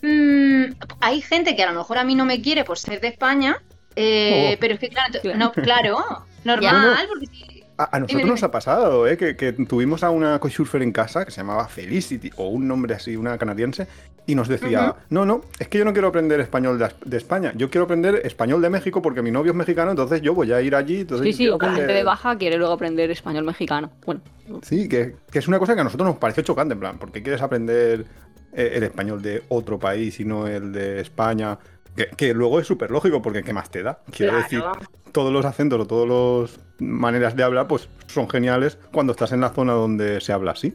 Mm, 0.02 0.74
hay 1.00 1.22
gente 1.22 1.56
que 1.56 1.64
a 1.64 1.72
lo 1.72 1.78
mejor 1.78 1.98
a 1.98 2.04
mí 2.04 2.16
no 2.16 2.26
me 2.26 2.42
quiere 2.42 2.64
por 2.64 2.80
ser 2.80 3.02
de 3.02 3.10
España, 3.10 3.62
eh, 3.96 4.54
oh. 4.54 4.58
pero 4.60 4.74
es 4.76 4.80
que 4.80 4.90
claro, 4.90 5.20
no, 5.36 5.52
claro 5.52 6.00
normal, 6.44 7.08
porque 7.08 7.61
a, 7.92 8.00
nosotros 8.00 8.28
nos 8.28 8.44
ha 8.44 8.52
pasado, 8.52 9.08
¿eh? 9.08 9.18
que, 9.18 9.54
tuvimos 9.54 10.04
a 10.04 10.10
una 10.10 10.40
cosurfer 10.40 10.82
en 10.82 10.92
casa 10.92 11.26
que 11.26 11.32
se 11.32 11.38
llamaba 11.38 11.68
Felicity, 11.68 12.32
o 12.38 12.50
un 12.50 12.68
nombre 12.68 12.96
así, 12.96 13.16
una 13.16 13.38
canadiense, 13.38 13.88
y 14.28 14.36
nos 14.36 14.48
decía, 14.48 14.96
no, 15.10 15.26
no, 15.26 15.42
es 15.60 15.68
que 15.68 15.80
yo 15.80 15.86
no 15.86 15.94
quiero 15.94 16.10
aprender 16.10 16.40
español 16.40 16.78
de, 16.78 17.18
España, 17.18 17.54
yo 17.56 17.70
quiero 17.70 17.86
aprender 17.86 18.22
español 18.24 18.62
de 18.62 18.70
México 18.70 19.02
porque 19.02 19.22
mi 19.22 19.32
novio 19.32 19.52
es 19.52 19.58
mexicano, 19.58 19.92
entonces 19.92 20.22
yo 20.22 20.34
voy 20.34 20.52
a 20.52 20.62
ir 20.62 20.76
allí. 20.76 21.02
Entonces 21.02 21.28
sí, 21.28 21.34
sí, 21.34 21.50
o 21.50 21.60
gente 21.60 21.86
de 21.86 22.04
baja 22.04 22.38
quiere 22.38 22.58
luego 22.58 22.74
aprender 22.74 23.10
español 23.12 23.44
mexicano. 23.44 23.92
Bueno. 24.06 24.22
Sí, 24.62 24.88
que, 24.88 25.16
es 25.34 25.48
una 25.48 25.60
cosa 25.60 25.76
que 25.76 25.82
a 25.82 25.84
nosotros 25.84 26.08
nos 26.08 26.18
parece 26.18 26.44
chocante, 26.44 26.74
en 26.74 26.80
plan, 26.80 26.98
porque 27.00 27.24
quieres 27.24 27.42
aprender 27.42 28.06
eh, 28.54 28.72
el 28.76 28.84
español 28.84 29.22
de 29.22 29.44
otro 29.50 29.80
país 29.80 30.20
y 30.20 30.26
no 30.26 30.48
el 30.48 30.72
de 30.72 31.02
España? 31.02 31.58
Que, 31.96 32.34
luego 32.34 32.60
es 32.60 32.68
súper 32.68 32.90
lógico, 32.90 33.22
porque 33.22 33.44
¿qué 33.44 33.54
más 33.54 33.70
te 33.70 33.84
da? 33.84 34.02
Quiero 34.12 34.38
decir, 34.38 34.64
todos 35.12 35.32
los 35.32 35.46
acentos 35.46 35.80
o 35.80 35.88
todas 35.88 36.50
las 36.50 36.60
maneras 36.80 37.36
de 37.36 37.44
hablar, 37.44 37.68
pues 37.68 37.90
son 38.08 38.30
geniales 38.30 38.78
cuando 38.92 39.12
estás 39.12 39.32
en 39.32 39.42
la 39.42 39.50
zona 39.50 39.74
donde 39.74 40.22
se 40.22 40.34
habla 40.34 40.52
así. 40.52 40.74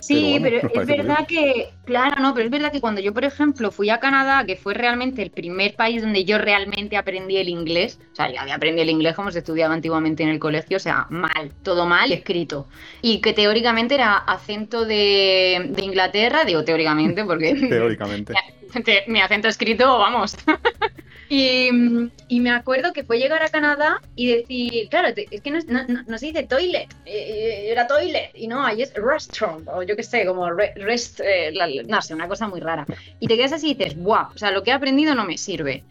Sí, 0.00 0.38
pero, 0.40 0.58
es 0.58 0.86
verdad 0.86 1.26
que, 1.26 1.70
claro, 1.84 2.22
no, 2.22 2.32
pero 2.32 2.46
es 2.46 2.50
verdad 2.50 2.70
que 2.70 2.80
cuando 2.80 3.00
yo, 3.00 3.12
por 3.12 3.24
ejemplo, 3.24 3.72
fui 3.72 3.90
a 3.90 3.98
Canadá, 3.98 4.44
que 4.46 4.54
fue 4.54 4.72
realmente 4.72 5.22
el 5.22 5.30
primer 5.30 5.74
país 5.74 6.02
donde 6.02 6.24
yo 6.24 6.38
realmente 6.38 6.96
aprendí 6.96 7.36
el 7.36 7.48
inglés, 7.48 7.98
o 8.12 8.14
sea, 8.14 8.32
yo 8.32 8.40
había 8.40 8.54
aprendido 8.54 8.84
el 8.84 8.90
inglés 8.90 9.16
como 9.16 9.32
se 9.32 9.40
estudiaba 9.40 9.74
antiguamente 9.74 10.22
en 10.22 10.28
el 10.28 10.38
colegio, 10.38 10.76
o 10.76 10.80
sea, 10.80 11.06
mal, 11.10 11.52
todo 11.62 11.84
mal 11.86 12.12
escrito. 12.12 12.68
Y 13.02 13.20
que 13.20 13.32
teóricamente 13.32 13.96
era 13.96 14.16
acento 14.16 14.84
de, 14.84 15.66
de 15.70 15.84
Inglaterra, 15.84 16.44
digo 16.44 16.64
teóricamente, 16.64 17.24
porque... 17.24 17.54
teóricamente. 17.68 18.34
mi 19.08 19.20
acento 19.20 19.48
escrito, 19.48 19.98
vamos. 19.98 20.36
Y, 21.30 22.40
me 22.40 22.50
acuerdo 22.50 22.92
que 22.92 23.04
fue 23.04 23.18
llegar 23.18 23.42
a 23.42 23.48
Canadá 23.50 24.00
y 24.16 24.28
decir, 24.28 24.88
claro, 24.88 25.08
es 25.08 25.40
que 25.42 25.50
no, 25.50 26.18
se 26.18 26.26
dice 26.26 26.44
toilet, 26.44 26.88
eh, 27.04 27.12
eh, 27.12 27.70
era 27.70 27.86
toilet, 27.86 28.30
y 28.34 28.48
no, 28.48 28.64
ahí 28.64 28.82
es 28.82 28.94
restaurant, 28.94 29.68
o 29.68 29.82
yo 29.82 29.94
qué 29.94 30.02
sé, 30.02 30.24
como 30.24 30.48
rest, 30.50 31.20
eh, 31.22 31.52
no 31.86 32.00
sé, 32.00 32.14
una 32.14 32.28
cosa 32.28 32.48
muy 32.48 32.60
rara. 32.60 32.86
Y 33.20 33.26
te 33.26 33.36
quedas 33.36 33.52
así 33.52 33.70
y 33.70 33.74
dices, 33.74 33.96
guau, 33.98 34.28
o 34.34 34.38
sea, 34.38 34.50
lo 34.50 34.62
que 34.62 34.70
he 34.70 34.74
aprendido 34.74 35.14
no 35.14 35.24
me 35.24 35.36
sirve. 35.36 35.84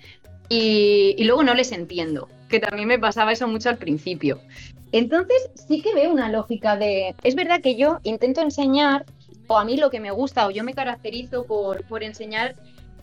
Y, 0.49 1.13
y 1.17 1.23
luego 1.25 1.43
no 1.43 1.53
les 1.53 1.71
entiendo, 1.71 2.29
que 2.49 2.59
también 2.59 2.87
me 2.87 2.97
pasaba 2.97 3.31
eso 3.31 3.47
mucho 3.47 3.69
al 3.69 3.77
principio. 3.77 4.41
Entonces 4.91 5.49
sí 5.67 5.81
que 5.81 5.93
veo 5.93 6.11
una 6.11 6.31
lógica 6.31 6.77
de, 6.77 7.13
es 7.23 7.35
verdad 7.35 7.61
que 7.61 7.75
yo 7.75 7.99
intento 8.03 8.41
enseñar, 8.41 9.05
o 9.47 9.59
a 9.59 9.65
mí 9.65 9.77
lo 9.77 9.91
que 9.91 9.99
me 9.99 10.11
gusta, 10.11 10.47
o 10.47 10.51
yo 10.51 10.63
me 10.63 10.73
caracterizo 10.73 11.45
por, 11.45 11.83
por 11.85 12.03
enseñar 12.03 12.55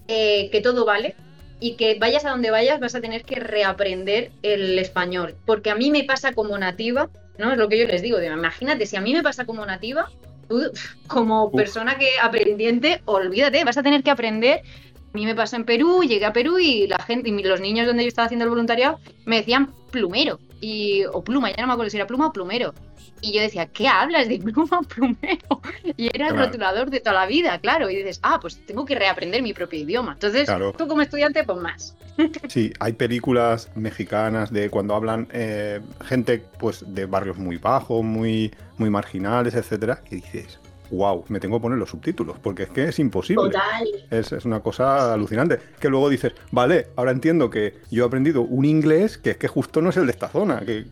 que 0.07 0.61
todo 0.63 0.85
vale, 0.85 1.15
y 1.61 1.77
que 1.77 1.99
vayas 1.99 2.25
a 2.25 2.31
donde 2.31 2.51
vayas 2.51 2.81
vas 2.81 2.95
a 2.95 3.01
tener 3.01 3.25
que 3.25 3.37
reaprender 3.37 4.31
el 4.43 4.79
español. 4.79 5.35
Porque 5.47 5.71
a 5.71 5.75
mí 5.75 5.91
me 5.91 6.05
pasa 6.05 6.33
como 6.33 6.57
nativa, 6.59 7.11
¿no? 7.39 7.53
Es 7.53 7.59
lo 7.59 7.69
que 7.69 7.79
yo 7.79 7.87
les 7.87 8.03
digo. 8.03 8.23
imagínate, 8.23 8.87
si 8.87 8.97
a 8.97 9.01
mí 9.01 9.13
me 9.13 9.23
pasa 9.23 9.45
como 9.45 9.65
nativa, 9.65 10.11
tú, 10.49 10.61
como 11.07 11.51
persona 11.53 11.97
que 11.97 12.11
aprendiente, 12.21 13.03
olvídate, 13.05 13.65
vas 13.65 13.79
a 13.79 13.83
tener 13.83 14.03
que 14.03 14.11
aprender. 14.11 14.61
A 14.61 15.17
mí 15.17 15.27
me 15.27 15.35
pasó 15.35 15.57
en 15.57 15.65
Perú, 15.65 16.03
llegué 16.03 16.25
a 16.25 16.33
Perú 16.33 16.59
y 16.59 16.89
la 16.89 16.99
gente, 16.99 17.29
y 17.29 17.43
los 17.45 17.61
niños 17.61 17.87
donde 17.87 18.03
yo 18.03 18.09
estaba 18.09 18.27
haciendo 18.27 18.45
el 18.45 18.51
voluntariado, 18.51 18.99
me 19.27 19.37
decían 19.37 19.73
plumero. 19.93 20.41
Y, 20.61 21.05
o 21.13 21.23
pluma, 21.23 21.51
ya 21.51 21.59
no 21.61 21.69
me 21.69 21.73
acuerdo 21.75 21.91
si 21.91 21.99
era 21.99 22.07
pluma 22.07 22.29
o 22.29 22.33
plumero. 22.33 22.75
Y 23.25 23.33
yo 23.33 23.41
decía, 23.41 23.67
¿qué 23.67 23.89
hablas 23.89 24.29
de 24.29 24.39
pluma 24.39 24.83
plumero? 24.95 25.63
Y 25.97 26.11
era 26.15 26.29
el 26.29 26.37
rotulador 26.37 26.91
de 26.91 27.01
toda 27.01 27.21
la 27.21 27.27
vida, 27.27 27.59
claro. 27.59 27.89
Y 27.89 27.97
dices, 27.97 28.21
ah, 28.23 28.39
pues 28.39 28.65
tengo 28.67 28.85
que 28.85 28.95
reaprender 28.95 29.43
mi 29.43 29.55
propio 29.55 29.81
idioma. 29.81 30.13
Entonces, 30.13 30.47
tú 30.77 30.87
como 30.87 31.01
estudiante, 31.01 31.43
pues 31.45 31.59
más. 31.59 31.97
Sí, 32.49 32.73
hay 32.79 32.93
películas 32.93 33.71
mexicanas 33.75 34.53
de 34.53 34.71
cuando 34.71 34.95
hablan 34.95 35.27
eh, 35.33 35.81
gente 36.05 36.45
pues 36.59 36.85
de 36.87 37.07
barrios 37.07 37.39
muy 37.39 37.57
bajos, 37.57 38.05
muy, 38.05 38.53
muy 38.77 38.89
marginales, 38.91 39.55
etcétera, 39.55 40.01
que 40.05 40.17
dices, 40.17 40.61
wow, 40.91 41.25
me 41.29 41.41
tengo 41.41 41.59
que 41.59 41.63
poner 41.63 41.79
los 41.79 41.91
subtítulos, 41.91 42.39
porque 42.39 42.65
es 42.65 42.71
que 42.71 42.85
es 42.85 42.99
imposible. 42.99 43.45
Total. 43.45 43.89
Es, 44.11 44.33
una 44.45 44.61
cosa 44.61 45.13
alucinante. 45.13 45.59
Que 45.79 45.89
luego 45.89 46.09
dices, 46.09 46.33
vale, 46.51 46.89
ahora 46.97 47.11
entiendo 47.11 47.51
que 47.51 47.75
yo 47.91 48.05
he 48.05 48.07
aprendido 48.07 48.43
un 48.43 48.65
inglés 48.65 49.19
que 49.19 49.31
es 49.31 49.37
que 49.37 49.49
justo 49.49 49.81
no 49.83 49.91
es 49.91 49.97
el 49.97 50.07
de 50.07 50.13
esta 50.13 50.29
zona. 50.29 50.61
Que, 50.61 50.85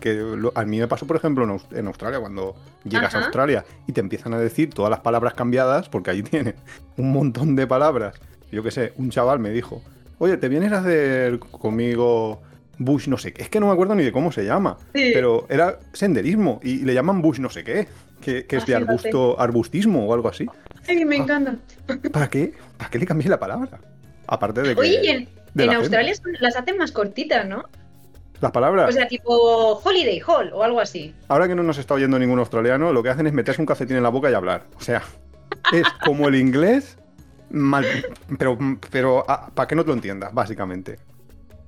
a 0.54 0.64
mí 0.64 0.78
me 0.78 0.88
pasó, 0.88 1.06
por 1.06 1.16
ejemplo, 1.16 1.44
en, 1.70 1.86
Australia, 1.86 2.20
cuando 2.20 2.54
llegas 2.84 3.14
a 3.14 3.18
Australia 3.18 3.64
y 3.86 3.92
te 3.92 4.00
empiezan 4.00 4.34
a 4.34 4.38
decir 4.38 4.70
todas 4.70 4.90
las 4.90 5.00
palabras 5.00 5.34
cambiadas, 5.34 5.88
porque 5.88 6.10
allí 6.10 6.22
tiene 6.22 6.54
un 6.96 7.12
montón 7.12 7.56
de 7.56 7.66
palabras. 7.66 8.14
Yo 8.50 8.62
qué 8.62 8.70
sé, 8.70 8.92
un 8.96 9.10
chaval 9.10 9.38
me 9.38 9.50
dijo, 9.50 9.82
oye, 10.18 10.36
¿te 10.36 10.48
vienes 10.48 10.72
a 10.72 10.78
hacer 10.78 11.38
conmigo 11.38 12.42
Bush 12.84 13.08
no 13.08 13.18
sé 13.18 13.32
qué? 13.32 13.42
Es 13.42 13.48
que 13.48 13.60
no 13.60 13.66
me 13.66 13.72
acuerdo 13.72 13.94
ni 13.94 14.04
de 14.04 14.12
cómo 14.12 14.32
se 14.32 14.44
llama, 14.44 14.76
pero 14.92 15.46
era 15.48 15.78
senderismo 15.92 16.60
y 16.62 16.78
le 16.78 16.94
llaman 16.94 17.22
Bush 17.22 17.38
no 17.38 17.50
sé 17.50 17.64
qué 17.64 17.86
que, 18.22 18.46
es 18.48 18.66
de 18.66 18.74
arbusto, 18.74 19.38
arbustismo 19.38 20.06
o 20.06 20.14
algo 20.14 20.28
así. 20.28 20.46
Me 20.88 21.16
encanta. 21.16 21.56
¿Para 22.12 22.30
qué? 22.30 22.54
¿Para 22.78 22.90
qué 22.90 22.98
le 22.98 23.06
cambié 23.06 23.28
la 23.28 23.38
palabra? 23.38 23.78
Aparte 24.26 24.62
de 24.62 24.74
que. 24.74 24.80
Oye, 24.80 25.28
en, 25.56 25.70
Australia 25.74 26.14
las 26.40 26.56
hacen 26.56 26.78
más 26.78 26.92
cortitas, 26.92 27.46
¿no? 27.46 27.64
Las 28.40 28.52
palabras. 28.52 28.88
O 28.88 28.92
sea, 28.92 29.06
tipo 29.06 29.80
Holiday 29.84 30.20
Hall 30.20 30.50
o 30.52 30.62
algo 30.62 30.80
así. 30.80 31.14
Ahora 31.28 31.46
que 31.46 31.54
no 31.54 31.62
nos 31.62 31.78
está 31.78 31.94
oyendo 31.94 32.18
ningún 32.18 32.38
australiano, 32.38 32.92
lo 32.92 33.02
que 33.02 33.10
hacen 33.10 33.26
es 33.26 33.32
meterse 33.32 33.60
un 33.60 33.66
calcetín 33.66 33.96
en 33.96 34.02
la 34.02 34.08
boca 34.08 34.30
y 34.30 34.34
hablar. 34.34 34.64
O 34.76 34.80
sea, 34.80 35.02
es 35.72 35.86
como 36.04 36.28
el 36.28 36.36
inglés, 36.36 36.96
mal, 37.50 37.84
pero, 38.38 38.58
pero 38.90 39.24
ah, 39.28 39.50
para 39.54 39.68
que 39.68 39.76
no 39.76 39.82
te 39.82 39.88
lo 39.88 39.94
entiendas, 39.94 40.32
básicamente. 40.32 40.98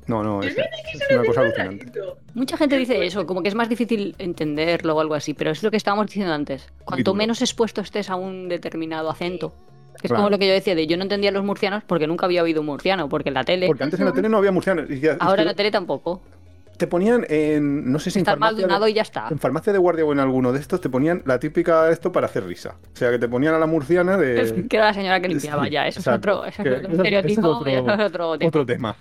No, 0.07 0.23
no, 0.23 0.43
es, 0.43 0.57
una 1.11 1.25
cosa 1.25 1.41
alucinante. 1.41 1.87
Mucha 2.35 2.57
gente 2.57 2.77
dice 2.77 3.05
eso, 3.07 3.27
como 3.27 3.43
que 3.43 3.49
es 3.49 3.55
más 3.55 3.69
difícil 3.69 4.15
entenderlo 4.19 4.97
o 4.97 5.01
algo 5.01 5.15
así, 5.15 5.35
pero 5.35 5.51
es 5.51 5.63
lo 5.63 5.71
que 5.71 5.77
estábamos 5.77 6.07
diciendo 6.07 6.33
antes. 6.33 6.69
Cuanto 6.85 7.15
menos 7.15 7.41
expuesto 7.41 7.81
estés 7.81 8.11
a 8.11 8.17
un 8.17 8.49
determinado 8.49 9.11
acento, 9.11 9.55
que 10.01 10.09
es 10.09 10.13
como 10.13 10.29
lo 10.31 10.39
que 10.39 10.47
yo 10.47 10.53
decía 10.53 10.75
de 10.75 10.87
yo 10.87 10.97
no 10.97 11.05
entendía 11.05 11.31
a 11.31 11.33
los 11.33 11.45
murcianos 11.45 11.85
porque 11.85 12.07
nunca 12.07 12.27
había 12.27 12.43
oído 12.43 12.61
un 12.61 12.67
murciano, 12.67 13.09
porque 13.09 13.31
en 13.31 13.35
la 13.35 13.45
tele. 13.45 13.67
Porque 13.67 13.85
antes 13.85 13.99
en 14.01 14.07
la 14.07 14.13
tele 14.13 14.29
no 14.29 14.39
había 14.39 14.53
murcianos. 14.53 14.87
Ahora 15.21 15.43
en 15.43 15.49
la 15.49 15.55
tele 15.55 15.71
tampoco. 15.71 16.21
Te 16.77 16.89
ponían 16.89 17.25
en. 17.29 17.91
No 17.91 17.99
sé 18.01 18.11
si 18.11 18.19
en 18.19 18.25
farmacia. 18.25 18.67
De, 18.67 18.91
y 18.91 18.95
ya 18.95 19.03
está. 19.03 19.29
En 19.31 19.39
farmacia 19.39 19.73
de 19.73 19.79
guardia 19.79 20.05
o 20.05 20.13
en 20.13 20.19
alguno 20.19 20.53
de 20.53 20.59
estos 20.59 20.81
te 20.81 20.89
ponían 20.89 21.23
la 21.25 21.39
típica 21.39 21.89
esto 21.91 22.11
para 22.11 22.27
hacer 22.27 22.45
risa. 22.45 22.75
O 22.93 22.97
sea, 22.97 23.13
que 23.13 23.19
te 23.19 23.29
ponían 23.29 23.55
a 23.55 23.59
la 23.59 23.67
murciana 23.67 24.17
de. 24.17 24.67
que 24.69 24.77
era 24.77 24.87
la 24.87 24.95
señora 24.95 25.21
que 25.21 25.29
limpiaba 25.31 25.69
ya. 25.69 25.87
Eso 25.87 26.01
es 26.01 26.09
otro, 26.09 26.45
eso 26.45 26.63
es 26.63 26.83
estereotipo. 26.91 27.49
otro, 27.49 28.31
otro 28.31 28.67
tema. 28.67 28.97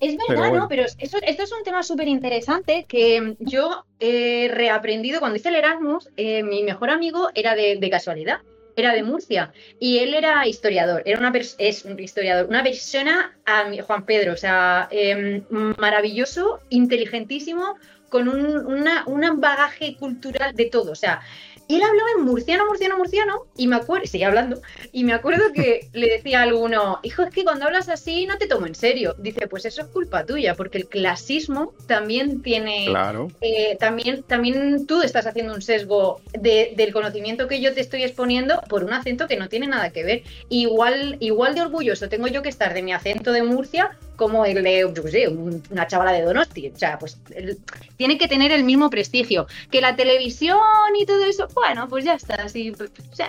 Es 0.00 0.16
verdad, 0.28 0.52
¿no? 0.52 0.68
Pero 0.68 0.84
esto 0.84 1.18
es 1.20 1.52
un 1.52 1.64
tema 1.64 1.82
súper 1.82 2.08
interesante 2.08 2.84
que 2.88 3.36
yo 3.40 3.84
he 3.98 4.48
reaprendido 4.52 5.20
cuando 5.20 5.36
hice 5.36 5.48
el 5.48 5.56
Erasmus. 5.56 6.08
Eh, 6.16 6.42
mi 6.42 6.62
mejor 6.62 6.90
amigo 6.90 7.30
era 7.34 7.54
de, 7.54 7.88
casualidad, 7.90 8.40
era 8.76 8.92
de 8.92 9.02
Murcia 9.02 9.52
y 9.80 9.98
él 9.98 10.14
era 10.14 10.46
historiador, 10.46 11.02
era 11.04 11.18
una 11.18 11.32
es 11.58 11.84
un 11.84 11.98
historiador, 11.98 12.48
una 12.48 12.62
persona, 12.62 13.36
a 13.44 13.64
Juan 13.86 14.04
Pedro, 14.04 14.34
o 14.34 14.36
sea, 14.36 14.88
em, 14.90 15.44
maravilloso, 15.50 16.60
inteligentísimo, 16.68 17.76
con 18.08 18.28
un 18.28 18.66
una, 18.66 19.04
un 19.06 19.40
bagaje 19.40 19.96
cultural 19.96 20.54
de 20.54 20.66
todo. 20.66 20.92
O 20.92 20.96
sea, 20.96 21.20
él 21.68 21.82
hablaba 21.82 22.08
en 22.16 22.24
murciano, 22.24 22.66
murciano, 22.66 22.96
murciano, 22.96 23.46
y 23.56 23.66
me 23.66 23.76
acuerdo, 23.76 24.06
sigue 24.06 24.24
hablando, 24.24 24.60
y 24.92 25.04
me 25.04 25.12
acuerdo 25.12 25.52
que 25.52 25.88
le 25.92 26.08
decía 26.08 26.40
a 26.40 26.42
alguno, 26.44 27.00
hijo, 27.02 27.22
es 27.22 27.30
que 27.30 27.44
cuando 27.44 27.66
hablas 27.66 27.88
así 27.88 28.26
no 28.26 28.38
te 28.38 28.46
tomo 28.46 28.66
en 28.66 28.74
serio. 28.74 29.14
Dice, 29.18 29.46
pues 29.48 29.64
eso 29.64 29.82
es 29.82 29.88
culpa 29.88 30.24
tuya, 30.24 30.54
porque 30.54 30.78
el 30.78 30.88
clasismo 30.88 31.74
también 31.86 32.42
tiene, 32.42 32.86
claro. 32.86 33.28
Eh, 33.40 33.76
también, 33.78 34.22
también 34.22 34.86
tú 34.86 35.02
estás 35.02 35.26
haciendo 35.26 35.54
un 35.54 35.62
sesgo 35.62 36.20
del 36.32 36.92
conocimiento 36.92 37.48
que 37.48 37.60
yo 37.60 37.74
te 37.74 37.80
estoy 37.80 38.02
exponiendo 38.02 38.60
por 38.68 38.84
un 38.84 38.92
acento 38.92 39.28
que 39.28 39.36
no 39.36 39.48
tiene 39.48 39.66
nada 39.66 39.90
que 39.90 40.04
ver. 40.04 40.22
Igual, 40.48 41.16
igual 41.20 41.54
de 41.54 41.62
orgulloso 41.62 42.08
tengo 42.08 42.28
yo 42.28 42.42
que 42.42 42.48
estar 42.48 42.74
de 42.74 42.82
mi 42.82 42.92
acento 42.92 43.32
de 43.32 43.42
Murcia 43.42 43.96
como 44.18 44.44
el 44.44 44.64
de, 44.64 44.80
yo 44.92 45.04
qué 45.04 45.10
sé, 45.10 45.28
una 45.28 45.86
chavala 45.86 46.10
de 46.10 46.22
Donosti. 46.22 46.72
O 46.74 46.76
sea, 46.76 46.98
pues 46.98 47.18
tiene 47.96 48.18
que 48.18 48.26
tener 48.26 48.50
el 48.50 48.64
mismo 48.64 48.90
prestigio. 48.90 49.46
Que 49.70 49.80
la 49.80 49.94
televisión 49.94 50.58
y 51.00 51.06
todo 51.06 51.24
eso, 51.24 51.46
bueno, 51.54 51.88
pues 51.88 52.04
ya 52.04 52.14
está. 52.14 52.36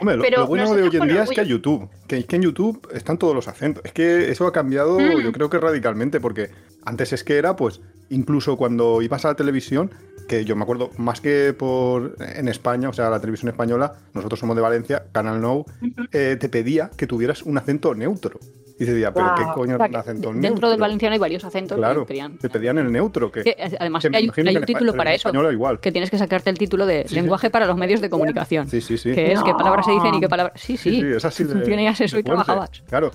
Hombre, 0.02 0.18
lo, 0.18 0.24
pero 0.24 0.48
bueno 0.48 0.74
de 0.74 0.82
hoy 0.82 0.96
en 0.98 1.08
día 1.08 1.24
es 1.24 1.30
que 1.30 1.42
hay 1.42 1.48
YouTube. 1.48 1.88
Que, 2.08 2.26
que, 2.26 2.36
en 2.38 2.42
YouTube 2.42 2.90
están 2.92 3.20
todos 3.20 3.36
los 3.36 3.48
acentos. 3.48 3.86
Es 3.86 3.94
que 3.94 4.32
eso 4.32 4.48
ha 4.48 4.52
cambiado, 4.52 5.00
mm. 5.00 5.22
yo 5.22 5.32
creo 5.32 5.50
que 5.52 5.60
radicalmente, 5.60 6.20
porque 6.20 6.50
antes 6.84 7.14
es 7.14 7.24
que 7.24 7.38
era, 7.38 7.56
pues, 7.56 7.82
incluso 8.10 8.58
cuando 8.58 9.04
ibas 9.04 9.24
a 9.26 9.28
la 9.30 9.36
televisión, 9.36 9.92
que 10.28 10.44
yo 10.44 10.56
me 10.56 10.64
acuerdo 10.64 10.90
más 10.98 11.22
que 11.22 11.54
por 11.54 12.16
en 12.20 12.48
España, 12.48 12.90
o 12.90 12.94
sea, 12.94 13.12
la 13.12 13.20
televisión 13.20 13.50
española, 13.50 13.94
nosotros 14.16 14.40
somos 14.40 14.56
de 14.56 14.62
Valencia, 14.64 15.04
Canal 15.12 15.40
No, 15.40 15.66
eh, 16.14 16.36
te 16.40 16.50
pedía 16.50 16.90
que 16.98 17.06
tuvieras 17.06 17.44
un 17.44 17.60
acento 17.60 17.94
neutro. 17.94 18.40
Y 18.80 18.86
se 18.86 18.94
decía, 18.94 19.14
pero 19.14 19.36
¿qué 19.36 19.44
coño 19.54 19.76
un 19.76 19.96
acento 19.96 20.32
neutro? 20.32 20.50
Dentro 20.50 20.70
del 20.70 20.80
valenciano 20.80 21.12
hay 21.14 21.20
varios 21.20 21.44
acentos 21.44 21.78
claro, 21.78 22.06
que 22.06 22.14
pedían. 22.14 22.38
Te 22.38 22.50
pedían 22.50 22.78
el 22.78 22.90
neutro. 22.90 23.30
Que, 23.30 23.56
además, 23.78 24.06
hay, 24.06 24.30
un 24.30 24.66
título 24.66 24.94
para 24.94 25.14
eso. 25.14 25.30
Igual. 25.52 25.82
Que 25.82 25.92
tienes 25.92 26.10
que 26.10 26.18
sacarte 26.18 26.50
el 26.50 26.58
título 26.58 26.86
de 26.86 27.06
lenguaje 27.12 27.50
para 27.50 27.66
los 27.66 27.76
medios 27.76 28.00
de 28.00 28.10
comunicación. 28.10 28.70
Sí, 28.70 28.80
sí, 28.80 28.98
sí. 28.98 29.14
Que 29.14 29.34
es 29.34 29.44
qué 29.44 29.54
palabras 29.54 29.86
se 29.86 29.92
dicen 29.92 30.16
y 30.16 30.20
qué 30.22 30.30
palabras. 30.30 30.60
Sí, 30.62 30.78
sí. 30.78 31.02
sí, 31.02 31.06
es 31.06 31.26
así 31.26 31.44
de, 31.44 31.88
eso 32.00 32.20
y 32.20 32.24
trabajabas. 32.24 32.70
Claro. 32.88 33.12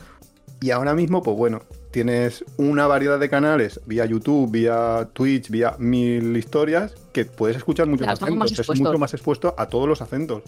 Y 0.60 0.70
ahora 0.70 0.94
mismo, 0.94 1.22
pues 1.22 1.36
bueno, 1.36 1.62
tienes 1.90 2.44
una 2.56 2.86
variedad 2.86 3.18
de 3.18 3.30
canales 3.30 3.80
vía 3.86 4.04
YouTube, 4.04 4.50
vía 4.50 5.08
Twitch, 5.12 5.48
vía 5.48 5.76
mil 5.78 6.36
historias 6.36 6.94
que 7.12 7.24
puedes 7.24 7.56
escuchar 7.56 7.86
muchos 7.86 8.06
acentos. 8.06 8.58
Es 8.58 8.80
mucho 8.80 8.98
más 8.98 9.14
expuesto 9.14 9.54
a 9.56 9.66
todos 9.68 9.88
los 9.88 10.02
acentos. 10.02 10.42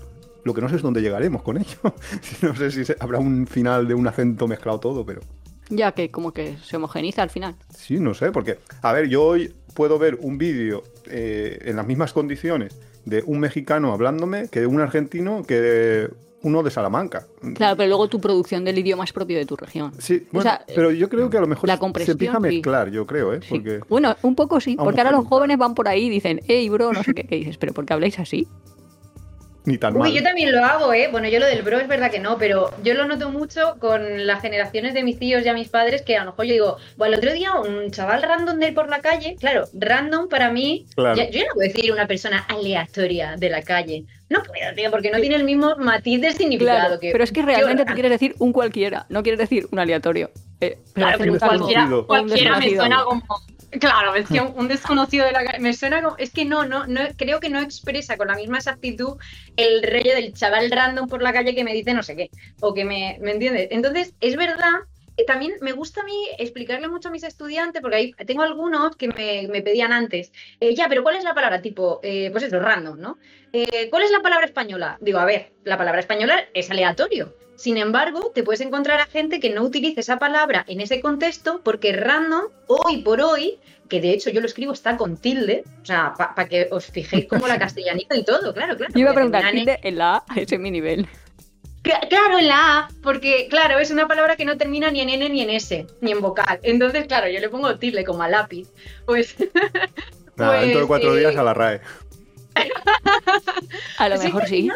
Lo 0.46 0.54
que 0.54 0.60
no 0.60 0.68
sé 0.68 0.76
es 0.76 0.82
dónde 0.82 1.02
llegaremos 1.02 1.42
con 1.42 1.56
ello. 1.56 1.76
no 2.42 2.54
sé 2.54 2.70
si 2.70 2.92
habrá 3.00 3.18
un 3.18 3.48
final 3.48 3.88
de 3.88 3.94
un 3.94 4.06
acento 4.06 4.46
mezclado 4.46 4.78
todo, 4.78 5.04
pero. 5.04 5.20
Ya 5.70 5.90
que 5.90 6.08
como 6.12 6.30
que 6.30 6.56
se 6.62 6.76
homogeniza 6.76 7.24
al 7.24 7.30
final. 7.30 7.56
Sí, 7.76 7.98
no 7.98 8.14
sé, 8.14 8.30
porque, 8.30 8.60
a 8.80 8.92
ver, 8.92 9.08
yo 9.08 9.24
hoy 9.24 9.52
puedo 9.74 9.98
ver 9.98 10.18
un 10.20 10.38
vídeo 10.38 10.84
eh, 11.10 11.58
en 11.62 11.74
las 11.74 11.84
mismas 11.84 12.12
condiciones 12.12 12.78
de 13.04 13.24
un 13.26 13.40
mexicano 13.40 13.92
hablándome 13.92 14.46
que 14.48 14.60
de 14.60 14.68
un 14.68 14.80
argentino 14.80 15.42
que 15.42 16.08
uno 16.42 16.62
de 16.62 16.70
Salamanca. 16.70 17.26
Claro, 17.56 17.76
pero 17.76 17.88
luego 17.88 18.06
tu 18.06 18.20
producción 18.20 18.64
del 18.64 18.78
idioma 18.78 19.02
es 19.02 19.12
propio 19.12 19.38
de 19.38 19.46
tu 19.46 19.56
región. 19.56 19.92
Sí, 19.98 20.28
bueno, 20.30 20.48
pero 20.76 20.92
yo 20.92 21.08
creo 21.08 21.28
que 21.28 21.38
a 21.38 21.40
lo 21.40 21.48
mejor 21.48 21.68
se 21.98 22.12
empieza 22.12 22.36
a 22.36 22.40
mezclar, 22.40 22.88
yo 22.92 23.04
creo, 23.04 23.34
¿eh? 23.34 23.40
Porque... 23.48 23.80
Bueno, 23.88 24.14
un 24.22 24.36
poco 24.36 24.60
sí, 24.60 24.76
porque 24.76 25.00
ahora 25.00 25.10
los 25.10 25.26
jóvenes 25.26 25.58
van 25.58 25.74
por 25.74 25.88
ahí 25.88 26.04
y 26.04 26.10
dicen, 26.10 26.40
hey, 26.46 26.68
bro, 26.68 26.92
no 26.92 27.02
sé 27.02 27.14
qué, 27.14 27.24
¿qué 27.24 27.34
dices, 27.34 27.58
pero 27.58 27.72
¿por 27.72 27.84
qué 27.84 27.94
habláis 27.94 28.20
así? 28.20 28.46
Ni 29.66 29.78
tan 29.78 29.96
Uy, 29.96 30.12
yo 30.14 30.23
también 30.23 30.52
lo 30.52 30.64
hago, 30.64 30.92
¿eh? 30.94 31.08
Bueno, 31.11 31.28
yo 31.28 31.40
lo 31.40 31.46
del 31.46 31.62
bro 31.62 31.80
es 31.80 31.88
verdad 31.88 32.11
que 32.11 32.20
no, 32.20 32.38
pero 32.38 32.70
yo 32.85 32.94
lo 32.94 33.06
noto 33.06 33.30
mucho 33.30 33.76
con 33.80 34.25
las 34.25 34.40
generaciones 34.40 34.94
de 34.94 35.02
mis 35.02 35.18
tíos 35.18 35.44
y 35.44 35.49
a 35.49 35.54
mis 35.54 35.68
padres 35.68 36.02
que 36.02 36.16
a 36.16 36.25
lo 36.25 36.30
mejor 36.30 36.46
yo 36.46 36.52
digo, 36.52 36.76
bueno, 36.96 37.14
el 37.14 37.18
otro 37.18 37.32
día 37.32 37.52
un 37.52 37.90
chaval 37.90 38.23
random 38.23 38.61
de 38.61 38.68
ir 38.68 38.75
por 38.75 38.88
la 38.88 39.00
calle, 39.00 39.35
claro, 39.38 39.64
random 39.75 40.28
para 40.28 40.52
mí, 40.52 40.87
yo 40.96 41.04
no 41.04 41.54
puedo 41.54 41.68
decir 41.68 41.92
una 41.92 42.06
persona 42.06 42.46
aleatoria 42.49 43.35
de 43.37 43.50
la 43.50 43.62
calle. 43.62 44.04
No 44.28 44.42
puedo, 44.42 44.75
tío, 44.75 44.90
porque 44.90 45.11
no 45.11 45.21
tiene 45.21 45.37
el 45.37 45.45
mismo 45.45 45.76
matiz 45.76 46.21
de 46.21 46.33
significado 46.33 46.99
que. 46.99 47.12
Pero 47.12 47.23
es 47.23 47.33
que 47.33 47.42
realmente 47.42 47.85
tú 47.85 47.95
quieres 47.95 48.11
decir 48.11 48.35
un 48.38 48.52
cualquiera, 48.52 49.06
no 49.09 49.23
quieres 49.23 49.38
decir 49.38 49.68
un 49.71 49.78
aleatorio. 49.78 50.30
Eh, 50.61 50.78
claro, 50.95 51.18
pero 51.18 51.38
cualquiera, 51.38 51.88
cualquiera 52.06 52.59
me 52.59 52.71
suena 52.71 53.04
como 53.04 53.23
Claro, 53.80 54.14
es 54.14 54.28
que 54.28 54.40
un, 54.40 54.68
desconocido 54.68 55.26
de 55.26 55.33
la 55.33 55.56
me 55.59 55.73
suena 55.73 56.02
como, 56.02 56.16
es 56.18 56.30
que 56.30 56.45
no, 56.45 56.64
no, 56.64 56.87
no, 56.87 57.00
creo 57.16 57.40
que 57.40 57.49
no 57.49 57.61
expresa 57.61 58.16
con 58.16 58.28
la 58.28 58.37
misma 58.37 58.59
exactitud 58.59 59.16
el 59.56 59.83
rollo 59.83 60.14
del 60.14 60.33
chaval 60.33 60.71
random 60.71 61.09
por 61.09 61.21
la 61.21 61.33
calle 61.33 61.54
que 61.54 61.64
me 61.64 61.75
dice 61.75 61.92
no 61.92 62.02
sé 62.02 62.16
qué, 62.16 62.30
o 62.61 62.75
que 62.75 62.85
me, 62.85 63.18
¿me 63.21 63.33
entiendes? 63.33 63.68
Entonces, 63.71 64.14
es 64.21 64.37
verdad 64.37 64.73
también 65.25 65.54
me 65.61 65.73
gusta 65.73 66.02
a 66.02 66.04
mí 66.04 66.28
explicarle 66.38 66.88
mucho 66.88 67.08
a 67.08 67.12
mis 67.12 67.23
estudiantes, 67.23 67.80
porque 67.80 67.96
ahí 67.96 68.12
tengo 68.26 68.42
algunos 68.42 68.96
que 68.96 69.08
me, 69.08 69.62
pedían 69.62 69.92
antes, 69.92 70.32
eh, 70.61 70.75
ya, 70.75 70.88
pero 70.88 71.02
¿cuál 71.02 71.16
es 71.16 71.25
la 71.25 71.35
palabra? 71.35 71.62
Tipo, 71.62 72.00
eh, 72.02 72.28
pues 72.30 72.44
eso, 72.44 72.61
random, 72.61 73.00
¿no? 73.00 73.18
Eh, 73.52 73.88
¿Cuál 73.90 74.02
es 74.02 74.11
la 74.11 74.20
palabra 74.20 74.46
española? 74.46 74.99
Digo, 75.00 75.18
a 75.18 75.25
ver, 75.25 75.52
la 75.64 75.78
palabra 75.78 76.00
española 76.00 76.44
es 76.52 76.70
aleatorio. 76.70 77.35
Sin 77.56 77.78
embargo, 77.78 78.32
te 78.35 78.42
puedes 78.42 78.61
encontrar 78.61 79.00
a 79.00 79.06
gente 79.06 79.40
que 79.40 79.49
no 79.49 79.62
utilice 79.62 80.00
esa 80.00 80.18
palabra 80.18 80.64
en 80.68 80.82
ese 80.82 81.00
contexto 81.00 81.62
porque 81.64 81.94
random, 81.94 82.44
hoy 82.66 82.99
por 82.99 83.23
hoy, 83.23 83.58
que 83.88 84.02
de 84.02 84.11
hecho 84.11 84.28
yo 84.28 84.42
lo 84.42 84.46
escribo, 84.46 84.73
está 84.73 84.99
con 84.99 85.16
tilde, 85.16 85.64
o 85.82 85.87
sea, 85.87 86.12
para 86.18 86.49
que 86.49 86.68
os 86.70 86.87
fijéis 86.87 87.26
como 87.26 87.49
la 87.49 87.58
castellanita 87.58 88.14
y 88.14 88.25
todo, 88.25 88.52
claro, 88.52 88.76
claro. 88.76 88.92
Yo 88.92 89.00
iba 89.00 89.12
a 89.12 89.14
preguntar, 89.14 89.50
tilde 89.50 89.78
en 89.82 89.96
la 89.96 90.16
A, 90.16 90.25
ese 90.37 90.56
es 90.56 90.61
mi 90.61 90.70
nivel. 90.70 91.08
Claro, 92.09 92.38
en 92.38 92.49
la 92.49 92.78
A, 92.78 92.88
porque 93.02 93.47
claro, 93.49 93.78
es 93.78 93.90
una 93.90 94.09
palabra 94.09 94.37
que 94.37 94.45
no 94.45 94.57
termina 94.57 94.90
ni 94.90 95.00
en 95.00 95.11
N 95.11 95.28
ni 95.28 95.43
en 95.43 95.50
S, 95.50 95.87
ni 96.00 96.11
en 96.11 96.21
vocal. 96.21 96.59
Entonces, 96.62 97.07
claro, 97.07 97.28
yo 97.28 97.38
le 97.38 97.49
pongo 97.49 97.78
tilde 97.78 98.05
como 98.05 98.23
a 98.23 98.28
lápiz. 98.28 98.69
Pues. 99.05 99.37
Nada, 100.37 100.61
dentro 100.61 100.81
de 100.81 100.87
cuatro 100.87 101.11
pues, 101.11 101.21
días 101.21 101.37
a 101.37 101.43
la 101.43 101.55
RAE. 101.55 101.81
a 103.99 104.09
lo 104.09 104.19
mejor 104.19 104.47
sí. 104.47 104.69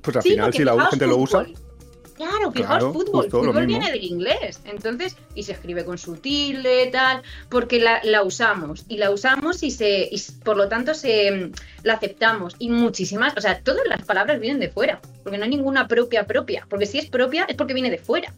Pues 0.00 0.16
al 0.16 0.22
final, 0.22 0.52
si 0.52 0.64
la 0.64 0.86
gente 0.86 1.06
lo 1.06 1.16
usa. 1.18 1.46
Claro, 2.16 2.50
fijaos, 2.50 2.94
fútbol. 2.94 3.30
Fútbol 3.30 3.66
viene 3.66 3.90
del 3.90 4.02
inglés. 4.02 4.60
Entonces, 4.64 5.16
y 5.34 5.42
se 5.42 5.52
escribe 5.52 5.84
con 5.84 5.98
su 5.98 6.16
tilde, 6.16 6.88
tal, 6.90 7.22
porque 7.50 7.78
la, 7.78 8.00
la 8.04 8.22
usamos. 8.22 8.86
Y 8.88 8.96
la 8.96 9.10
usamos 9.10 9.62
y 9.62 9.70
se. 9.70 10.08
Y 10.10 10.22
por 10.42 10.56
lo 10.56 10.68
tanto 10.68 10.94
se 10.94 11.50
la 11.82 11.94
aceptamos. 11.94 12.56
Y 12.58 12.70
muchísimas, 12.70 13.36
o 13.36 13.40
sea, 13.42 13.60
todas 13.60 13.86
las 13.86 14.02
palabras 14.02 14.40
vienen 14.40 14.60
de 14.60 14.70
fuera. 14.70 15.00
Porque 15.26 15.38
no 15.38 15.44
hay 15.44 15.50
ninguna 15.50 15.88
propia 15.88 16.24
propia. 16.24 16.64
Porque 16.70 16.86
si 16.86 16.98
es 16.98 17.06
propia, 17.06 17.46
es 17.48 17.56
porque 17.56 17.74
viene 17.74 17.90
de 17.90 17.98
fuera. 17.98 18.32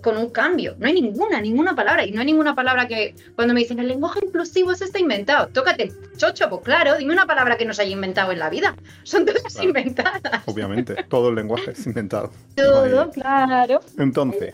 Con 0.00 0.16
un 0.16 0.30
cambio. 0.30 0.74
No 0.78 0.86
hay 0.86 0.94
ninguna, 0.94 1.38
ninguna 1.38 1.76
palabra. 1.76 2.06
Y 2.06 2.12
no 2.12 2.20
hay 2.20 2.24
ninguna 2.24 2.54
palabra 2.54 2.88
que. 2.88 3.14
Cuando 3.36 3.52
me 3.52 3.60
dicen 3.60 3.78
el 3.78 3.88
lenguaje 3.88 4.20
inclusivo 4.24 4.74
se 4.74 4.86
está 4.86 4.98
inventado. 4.98 5.48
Tócate, 5.48 5.92
chocho, 6.16 6.48
pues 6.48 6.62
claro, 6.62 6.96
dime 6.96 7.12
una 7.12 7.26
palabra 7.26 7.58
que 7.58 7.66
nos 7.66 7.78
haya 7.78 7.90
inventado 7.90 8.32
en 8.32 8.38
la 8.38 8.48
vida. 8.48 8.74
Son 9.02 9.26
todas 9.26 9.62
inventadas. 9.62 10.42
Obviamente, 10.46 11.04
todo 11.10 11.28
el 11.28 11.34
lenguaje 11.34 11.72
es 11.72 11.84
inventado. 11.84 12.32
Todo, 12.54 13.10
Claro. 13.10 13.80
Entonces, 13.98 14.50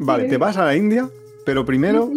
vale, 0.00 0.24
te 0.24 0.36
vas 0.36 0.56
a 0.56 0.64
la 0.64 0.74
India, 0.74 1.08
pero 1.46 1.64
primero, 1.64 2.10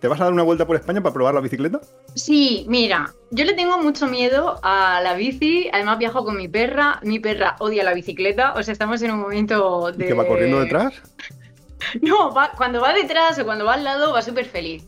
¿te 0.00 0.08
vas 0.08 0.20
a 0.20 0.24
dar 0.24 0.32
una 0.32 0.42
vuelta 0.42 0.66
por 0.66 0.76
España 0.76 1.02
para 1.02 1.12
probar 1.12 1.34
la 1.34 1.40
bicicleta? 1.40 1.80
Sí, 2.14 2.64
mira, 2.68 3.14
yo 3.30 3.44
le 3.44 3.54
tengo 3.54 3.78
mucho 3.78 4.06
miedo 4.06 4.58
a 4.62 5.00
la 5.02 5.14
bici, 5.14 5.68
además 5.72 5.98
viajo 5.98 6.24
con 6.24 6.36
mi 6.36 6.48
perra, 6.48 7.00
mi 7.02 7.18
perra 7.18 7.56
odia 7.58 7.84
la 7.84 7.94
bicicleta, 7.94 8.54
o 8.54 8.62
sea, 8.62 8.72
estamos 8.72 9.02
en 9.02 9.12
un 9.12 9.20
momento 9.20 9.92
de... 9.92 10.06
¿Que 10.06 10.14
va 10.14 10.26
corriendo 10.26 10.60
detrás? 10.60 10.94
No, 12.00 12.34
cuando 12.56 12.80
va 12.80 12.92
detrás 12.92 13.38
o 13.38 13.44
cuando 13.44 13.64
va 13.64 13.74
al 13.74 13.84
lado 13.84 14.12
va 14.12 14.22
súper 14.22 14.46
feliz. 14.46 14.86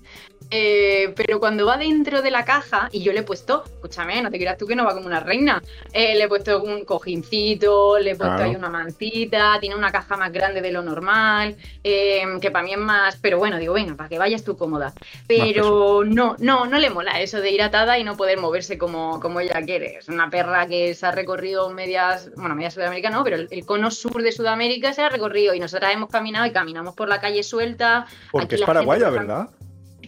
Eh, 0.50 1.12
pero 1.14 1.40
cuando 1.40 1.66
va 1.66 1.76
dentro 1.76 2.22
de 2.22 2.30
la 2.30 2.44
caja, 2.44 2.88
y 2.92 3.02
yo 3.02 3.12
le 3.12 3.20
he 3.20 3.22
puesto, 3.22 3.64
escúchame, 3.64 4.22
no 4.22 4.30
te 4.30 4.38
creas 4.38 4.56
tú 4.56 4.66
que 4.66 4.74
no 4.74 4.84
va 4.84 4.94
como 4.94 5.06
una 5.06 5.20
reina. 5.20 5.62
Eh, 5.92 6.14
le 6.14 6.24
he 6.24 6.28
puesto 6.28 6.62
un 6.62 6.84
cojincito, 6.84 7.98
le 7.98 8.12
he 8.12 8.16
puesto 8.16 8.42
ahí 8.42 8.54
una 8.54 8.70
mancita, 8.70 9.58
tiene 9.60 9.76
una 9.76 9.92
caja 9.92 10.16
más 10.16 10.32
grande 10.32 10.60
de 10.60 10.72
lo 10.72 10.82
normal, 10.82 11.56
eh, 11.84 12.22
que 12.40 12.50
para 12.50 12.64
mí 12.64 12.72
es 12.72 12.78
más. 12.78 13.18
Pero 13.20 13.38
bueno, 13.38 13.58
digo, 13.58 13.74
venga, 13.74 13.94
para 13.94 14.08
que 14.08 14.18
vayas 14.18 14.42
tú 14.42 14.56
cómoda. 14.56 14.92
Pero 15.26 16.04
no, 16.04 16.36
no, 16.38 16.66
no 16.66 16.78
le 16.78 16.90
mola 16.90 17.20
eso 17.20 17.40
de 17.40 17.50
ir 17.50 17.62
atada 17.62 17.98
y 17.98 18.04
no 18.04 18.16
poder 18.16 18.38
moverse 18.38 18.78
como, 18.78 19.20
como 19.20 19.40
ella 19.40 19.60
quiere. 19.62 19.98
Es 19.98 20.08
una 20.08 20.30
perra 20.30 20.66
que 20.66 20.94
se 20.94 21.06
ha 21.06 21.10
recorrido 21.10 21.68
medias, 21.70 22.30
bueno, 22.36 22.54
media 22.54 22.70
Sudamérica 22.70 23.10
no, 23.10 23.22
pero 23.24 23.36
el, 23.36 23.66
cono 23.66 23.90
sur 23.90 24.22
de 24.22 24.32
Sudamérica 24.32 24.94
se 24.94 25.02
ha 25.02 25.08
recorrido 25.08 25.54
y 25.54 25.60
nosotras 25.60 25.92
hemos 25.92 26.08
caminado 26.08 26.46
y 26.46 26.52
caminamos 26.52 26.94
por 26.94 27.08
la 27.08 27.20
calle 27.20 27.42
suelta. 27.42 28.06
Porque 28.30 28.54
es 28.54 28.62
paraguaya, 28.62 29.10
¿verdad? 29.10 29.48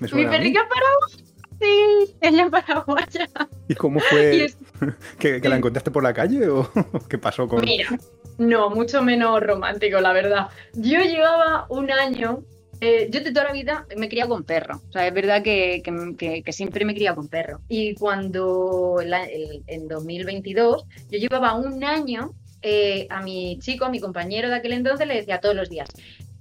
Mi 0.00 0.24
perrita 0.24 0.60
paraguaya. 0.68 1.30
Sí, 1.60 2.16
ella 2.22 2.44
es 2.44 2.50
paraguaya. 2.50 3.28
¿Y 3.68 3.74
cómo 3.74 4.00
fue? 4.00 4.50
¿Que, 5.18 5.40
la 5.40 5.56
encontraste 5.56 5.90
por 5.90 6.02
la 6.02 6.14
calle 6.14 6.48
o 6.48 6.70
qué 7.08 7.18
pasó 7.18 7.46
con.? 7.46 7.64
Mira, 7.64 7.98
no, 8.38 8.70
mucho 8.70 9.02
menos 9.02 9.40
romántico, 9.42 10.00
la 10.00 10.12
verdad. 10.12 10.48
Yo 10.72 11.00
llevaba 11.00 11.66
un 11.68 11.90
año. 11.90 12.42
Eh, 12.80 13.10
yo 13.10 13.20
de 13.20 13.30
toda 13.30 13.48
la 13.48 13.52
vida 13.52 13.86
me 13.94 14.08
cría 14.08 14.26
con 14.26 14.42
perro. 14.42 14.80
O 14.88 14.92
sea, 14.92 15.06
es 15.06 15.12
verdad 15.12 15.42
que, 15.42 15.82
que, 16.16 16.52
siempre 16.52 16.86
me 16.86 16.94
cría 16.94 17.14
con 17.14 17.28
perro. 17.28 17.60
Y 17.68 17.94
cuando 17.94 18.96
en 19.02 19.86
2022 19.86 20.86
yo 21.10 21.18
llevaba 21.18 21.56
un 21.56 21.84
año 21.84 22.32
eh, 22.62 23.06
a 23.10 23.20
mi 23.20 23.58
chico, 23.58 23.84
a 23.84 23.90
mi 23.90 24.00
compañero 24.00 24.48
de 24.48 24.54
aquel 24.54 24.72
entonces, 24.72 25.06
le 25.06 25.16
decía 25.16 25.40
todos 25.40 25.54
los 25.54 25.68
días: 25.68 25.90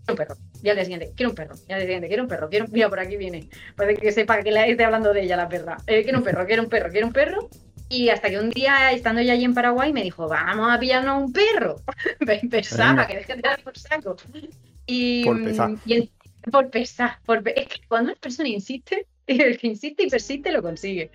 un 0.07 0.15
perro. 0.15 0.35
Y 0.61 0.69
al 0.69 0.75
día 0.75 0.85
siguiente, 0.85 1.11
quiero 1.15 1.31
un 1.31 1.35
perro. 1.35 1.55
Y 1.67 1.73
al 1.73 1.79
día 1.79 1.87
siguiente, 1.87 2.07
quiero 2.07 2.23
un 2.23 2.29
perro. 2.29 2.49
Quiero... 2.49 2.65
Mira, 2.69 2.89
por 2.89 2.99
aquí 2.99 3.17
viene. 3.17 3.49
Parece 3.75 4.01
que 4.01 4.11
sepa 4.11 4.41
que 4.43 4.51
le 4.51 4.71
esté 4.71 4.83
hablando 4.83 5.13
de 5.13 5.23
ella 5.23 5.37
la 5.37 5.47
perra. 5.47 5.77
Eh, 5.87 6.03
quiero 6.03 6.19
un 6.19 6.23
perro, 6.23 6.45
quiero 6.45 6.63
un 6.63 6.69
perro, 6.69 6.89
quiero 6.91 7.07
un 7.07 7.13
perro. 7.13 7.49
Y 7.89 8.09
hasta 8.09 8.29
que 8.29 8.37
un 8.37 8.51
día, 8.51 8.91
estando 8.91 9.21
ya 9.21 9.33
allí 9.33 9.45
en 9.45 9.55
Paraguay, 9.55 9.91
me 9.91 10.03
dijo, 10.03 10.27
vamos 10.27 10.71
a 10.71 10.79
pillarnos 10.79 11.23
un 11.23 11.33
perro. 11.33 11.77
Que 13.07 13.35
de 13.35 13.41
dar 13.41 13.63
por 13.63 13.77
saco. 13.77 14.15
Y, 14.85 15.25
por 15.25 15.43
pesar. 15.43 15.71
Y 15.85 16.11
por 16.51 16.69
pesar. 16.69 17.19
Por 17.25 17.41
Es 17.49 17.67
que 17.67 17.81
cuando 17.87 18.11
una 18.11 18.19
persona 18.19 18.49
insiste, 18.49 19.07
el 19.27 19.57
que 19.57 19.67
insiste 19.67 20.03
y 20.03 20.09
persiste 20.09 20.51
lo 20.51 20.61
consigue. 20.61 21.11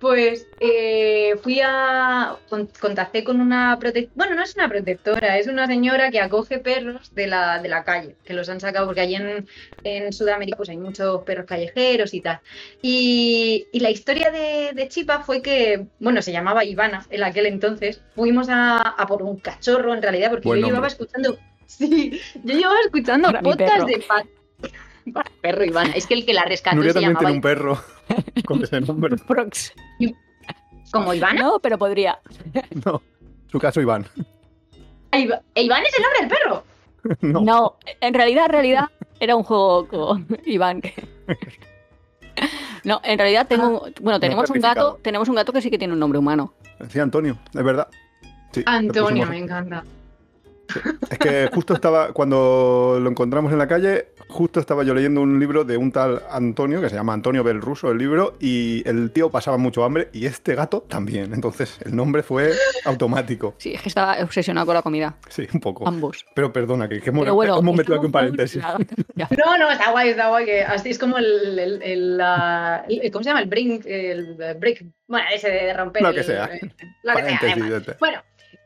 Pues 0.00 0.46
eh, 0.60 1.34
fui 1.42 1.60
a. 1.62 2.36
contacté 2.80 3.24
con 3.24 3.40
una 3.40 3.78
protectora. 3.78 4.12
Bueno, 4.16 4.34
no 4.34 4.42
es 4.42 4.54
una 4.54 4.68
protectora, 4.68 5.38
es 5.38 5.46
una 5.46 5.66
señora 5.66 6.10
que 6.10 6.20
acoge 6.20 6.58
perros 6.58 7.14
de 7.14 7.26
la, 7.26 7.60
de 7.60 7.68
la 7.68 7.84
calle, 7.84 8.16
que 8.24 8.34
los 8.34 8.48
han 8.48 8.60
sacado 8.60 8.86
porque 8.86 9.00
allí 9.00 9.14
en, 9.14 9.46
en 9.84 10.12
Sudamérica 10.12 10.56
pues 10.56 10.68
hay 10.68 10.76
muchos 10.76 11.22
perros 11.22 11.46
callejeros 11.46 12.12
y 12.12 12.20
tal. 12.20 12.40
Y, 12.82 13.66
la 13.72 13.90
historia 13.90 14.30
de, 14.30 14.88
Chipa 14.88 15.20
fue 15.22 15.42
que, 15.42 15.86
bueno, 16.00 16.22
se 16.22 16.32
llamaba 16.32 16.64
Ivana 16.64 17.06
en 17.10 17.22
aquel 17.22 17.46
entonces. 17.46 18.02
Fuimos 18.14 18.48
a, 18.50 18.96
por 19.08 19.22
un 19.22 19.38
cachorro 19.38 19.94
en 19.94 20.02
realidad, 20.02 20.30
porque 20.30 20.48
yo 20.48 20.66
llevaba 20.66 20.88
escuchando. 20.88 21.38
Sí, 21.66 22.20
yo 22.44 22.54
llevaba 22.54 22.78
escuchando 22.84 23.32
podcasts 23.42 23.86
de. 23.86 24.04
perro 25.40 25.64
Ivana, 25.64 25.92
es 25.94 26.06
que 26.06 26.14
el 26.14 26.26
que 26.26 26.34
la 26.34 26.44
rescató 26.44 26.76
Nuria 26.76 26.92
también 26.92 27.16
tiene 27.16 27.32
un 27.32 27.40
perro 27.40 27.82
con 28.46 28.62
ese 28.62 28.80
nombre. 28.80 29.16
Prox. 29.16 29.72
¿Como 30.92 31.14
Iván? 31.14 31.36
No, 31.36 31.58
pero 31.60 31.78
podría. 31.78 32.18
No, 32.84 33.02
su 33.50 33.58
caso 33.58 33.80
Iván. 33.80 34.06
¿E 35.12 35.62
¿Iván 35.62 35.82
es 35.84 35.94
el 35.96 36.02
nombre 36.02 36.20
del 36.20 36.28
perro? 36.28 36.64
No. 37.44 37.76
en 38.00 38.14
realidad, 38.14 38.46
en 38.46 38.52
realidad, 38.52 38.84
era 39.20 39.36
un 39.36 39.42
juego 39.42 39.86
con 39.86 40.26
Iván. 40.46 40.80
No, 42.84 43.00
en 43.04 43.18
realidad 43.18 43.46
tengo. 43.46 43.84
Ah. 43.86 43.90
Bueno, 44.00 44.20
tenemos 44.20 44.48
un 44.50 44.60
gato. 44.60 44.98
Tenemos 45.02 45.28
un 45.28 45.34
gato 45.34 45.52
que 45.52 45.60
sí 45.60 45.70
que 45.70 45.78
tiene 45.78 45.92
un 45.94 46.00
nombre 46.00 46.18
humano. 46.18 46.54
Sí, 46.88 46.98
Antonio, 47.00 47.38
es 47.52 47.62
verdad. 47.62 47.88
Antonio, 48.66 49.26
me 49.26 49.38
encanta. 49.38 49.84
Es 51.10 51.18
que 51.18 51.48
justo 51.52 51.74
estaba, 51.74 52.12
cuando 52.12 52.98
lo 53.00 53.10
encontramos 53.10 53.52
en 53.52 53.58
la 53.58 53.68
calle, 53.68 54.08
justo 54.28 54.60
estaba 54.60 54.82
yo 54.82 54.94
leyendo 54.94 55.20
un 55.20 55.38
libro 55.38 55.64
de 55.64 55.76
un 55.76 55.92
tal 55.92 56.22
Antonio, 56.30 56.80
que 56.80 56.88
se 56.88 56.96
llama 56.96 57.12
Antonio 57.12 57.44
Belruso, 57.44 57.90
el 57.90 57.98
libro, 57.98 58.36
y 58.40 58.82
el 58.88 59.10
tío 59.10 59.30
pasaba 59.30 59.56
mucho 59.56 59.84
hambre 59.84 60.08
y 60.12 60.26
este 60.26 60.54
gato 60.54 60.82
también. 60.82 61.32
Entonces 61.34 61.78
el 61.84 61.94
nombre 61.94 62.22
fue 62.22 62.52
automático. 62.84 63.54
Sí, 63.58 63.74
es 63.74 63.82
que 63.82 63.88
estaba 63.88 64.16
obsesionado 64.22 64.66
con 64.66 64.74
la 64.74 64.82
comida. 64.82 65.16
Sí, 65.28 65.46
un 65.52 65.60
poco. 65.60 65.86
Ambos. 65.86 66.24
Pero 66.34 66.52
perdona, 66.52 66.88
que, 66.88 67.02
hemos 67.04 67.76
metido 67.76 67.96
aquí 67.96 68.06
un 68.06 68.12
paréntesis. 68.12 68.62
no, 68.62 69.58
no, 69.58 69.70
está 69.70 69.90
guay, 69.90 70.10
está 70.10 70.28
guay. 70.28 70.44
Que 70.44 70.62
así 70.62 70.90
es 70.90 70.98
como 70.98 71.18
el, 71.18 71.58
el, 71.58 73.10
¿Cómo 73.12 73.22
se 73.22 73.30
llama? 73.30 73.40
El 73.40 73.48
brink, 73.48 73.84
el 73.86 74.36
break. 74.58 74.84
Bueno, 75.06 75.26
ese 75.32 75.50
de 75.50 75.72
romper. 75.74 76.02
Lo 76.02 76.12
que 76.12 76.22
sea. 76.22 76.50
lo 77.02 77.14
que 77.14 77.38
sea. 77.38 77.96
Bueno. 78.00 78.22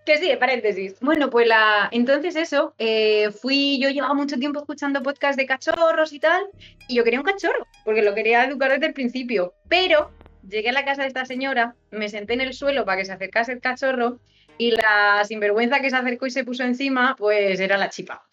Que 0.08 0.16
sí, 0.16 0.34
paréntesis. 0.40 0.94
Bueno, 1.02 1.28
pues 1.28 1.46
la, 1.46 1.90
entonces 1.92 2.34
eso, 2.34 2.74
eh, 2.78 3.30
fui, 3.30 3.78
yo 3.78 3.90
llevaba 3.90 4.14
mucho 4.14 4.38
tiempo 4.38 4.58
escuchando 4.58 5.02
podcasts 5.02 5.36
de 5.36 5.44
cachorros 5.44 6.14
y 6.14 6.18
tal, 6.18 6.44
y 6.88 6.94
yo 6.94 7.04
quería 7.04 7.20
un 7.20 7.26
cachorro, 7.26 7.66
porque 7.84 8.00
lo 8.00 8.14
quería 8.14 8.46
educar 8.46 8.70
desde 8.70 8.86
el 8.86 8.94
principio. 8.94 9.52
Pero 9.68 10.10
llegué 10.48 10.70
a 10.70 10.72
la 10.72 10.86
casa 10.86 11.02
de 11.02 11.08
esta 11.08 11.26
señora, 11.26 11.74
me 11.90 12.08
senté 12.08 12.32
en 12.32 12.40
el 12.40 12.54
suelo 12.54 12.86
para 12.86 12.96
que 12.96 13.04
se 13.04 13.12
acercase 13.12 13.52
el 13.52 13.60
cachorro, 13.60 14.18
y 14.56 14.70
la 14.70 15.22
sinvergüenza 15.26 15.80
que 15.80 15.90
se 15.90 15.96
acercó 15.96 16.26
y 16.26 16.30
se 16.30 16.42
puso 16.42 16.64
encima, 16.64 17.14
pues 17.18 17.60
era 17.60 17.76
la 17.76 17.90
chipa. 17.90 18.27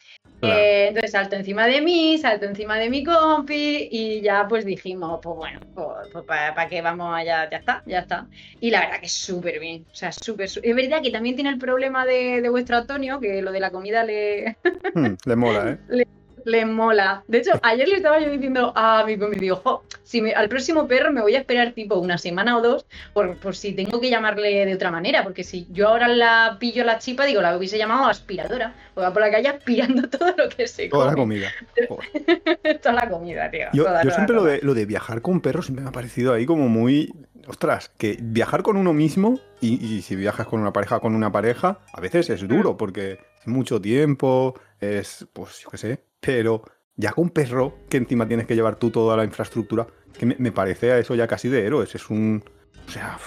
Eh, 0.47 0.87
entonces 0.87 1.11
salto 1.11 1.35
encima 1.35 1.67
de 1.67 1.81
mí, 1.81 2.17
salto 2.17 2.45
encima 2.45 2.77
de 2.77 2.89
mi 2.89 3.03
compi 3.03 3.89
y 3.91 4.21
ya 4.21 4.47
pues 4.47 4.65
dijimos, 4.65 5.19
pues 5.21 5.35
bueno, 5.35 5.59
pues, 5.73 6.09
pues 6.11 6.25
para 6.25 6.67
qué 6.67 6.81
vamos 6.81 7.15
allá, 7.15 7.49
ya 7.49 7.57
está, 7.57 7.83
ya 7.85 7.99
está. 7.99 8.27
Y 8.59 8.71
la 8.71 8.81
verdad 8.81 8.99
que 8.99 9.05
es 9.07 9.13
súper 9.13 9.59
bien, 9.59 9.83
o 9.83 9.95
sea, 9.95 10.11
súper, 10.11 10.45
es 10.45 10.75
verdad 10.75 11.01
que 11.01 11.11
también 11.11 11.35
tiene 11.35 11.49
el 11.49 11.57
problema 11.57 12.05
de, 12.05 12.47
vuestro 12.49 12.77
Antonio, 12.77 13.19
que 13.19 13.41
lo 13.41 13.51
de 13.51 13.59
la 13.59 13.71
comida 13.71 14.03
le... 14.03 14.57
Hmm, 14.93 15.15
le 15.25 15.35
mola, 15.35 15.79
¿eh? 15.89 16.05
les 16.45 16.65
mola. 16.65 17.23
De 17.27 17.39
hecho, 17.39 17.51
ayer 17.63 17.87
le 17.87 17.97
estaba 17.97 18.19
yo 18.19 18.29
diciendo 18.29 18.71
a 18.75 19.03
mi 19.05 19.17
conmigo, 19.17 19.57
jo, 19.57 19.83
si 20.03 20.21
me- 20.21 20.33
al 20.33 20.47
próximo 20.47 20.87
perro 20.87 21.11
me 21.11 21.21
voy 21.21 21.35
a 21.35 21.39
esperar 21.39 21.73
tipo 21.73 21.95
una 21.95 22.17
semana 22.17 22.57
o 22.57 22.61
dos 22.61 22.85
por, 23.13 23.35
por 23.37 23.55
si 23.55 23.73
tengo 23.73 23.99
que 23.99 24.09
llamarle 24.09 24.65
de 24.65 24.73
otra 24.73 24.91
manera, 24.91 25.23
porque 25.23 25.43
si 25.43 25.67
yo 25.71 25.89
ahora 25.89 26.07
la 26.07 26.57
pillo 26.59 26.83
la 26.83 26.99
chipa, 26.99 27.25
digo, 27.25 27.41
la 27.41 27.57
hubiese 27.57 27.77
llamado 27.77 28.05
aspiradora, 28.07 28.73
o 28.95 29.01
va 29.01 29.11
por 29.11 29.21
la 29.21 29.31
calle 29.31 29.49
aspirando 29.49 30.07
todo 30.09 30.33
lo 30.37 30.47
que 30.49 30.67
se 30.67 30.87
Toda 30.87 31.07
la 31.07 31.15
comida. 31.15 31.49
Toda 32.81 32.93
la 32.95 33.09
comida, 33.09 33.49
tío. 33.51 33.67
Yo, 33.73 33.83
toda, 33.83 34.03
yo 34.03 34.09
toda, 34.09 34.15
siempre 34.15 34.35
lo 34.35 34.43
de, 34.43 34.59
lo 34.61 34.73
de 34.73 34.85
viajar 34.85 35.21
con 35.21 35.41
perros 35.41 35.65
siempre 35.65 35.83
me 35.83 35.89
ha 35.89 35.93
parecido 35.93 36.33
ahí 36.33 36.45
como 36.45 36.69
muy... 36.69 37.11
Ostras, 37.47 37.89
que 37.97 38.17
viajar 38.19 38.63
con 38.63 38.75
uno 38.75 38.91
mismo 38.91 39.39
y, 39.61 39.73
y 39.85 40.01
si 40.01 40.15
viajas 40.15 40.47
con 40.47 40.61
una 40.61 40.73
pareja, 40.73 40.99
con 40.99 41.13
una 41.13 41.31
pareja, 41.31 41.77
a 41.93 42.01
veces 42.01 42.29
es 42.31 42.47
duro 42.47 42.75
porque 42.75 43.19
es 43.41 43.47
mucho 43.47 43.79
tiempo, 43.79 44.59
es, 44.79 45.27
pues 45.31 45.59
yo 45.59 45.69
qué 45.69 45.77
sé, 45.77 45.99
pero 46.25 46.63
ya 46.95 47.11
con 47.11 47.29
perro, 47.29 47.79
que 47.89 47.97
encima 47.97 48.27
tienes 48.27 48.47
que 48.47 48.55
llevar 48.55 48.77
tú 48.77 48.89
toda 48.89 49.17
la 49.17 49.23
infraestructura, 49.23 49.87
que 50.17 50.25
me, 50.25 50.35
me 50.39 50.51
parece 50.51 50.91
a 50.91 50.99
eso 50.99 51.13
ya 51.15 51.27
casi 51.27 51.49
de 51.49 51.65
héroes, 51.65 51.93
es 51.93 52.09
un... 52.09 52.43
O 52.87 52.91
sea, 52.91 53.17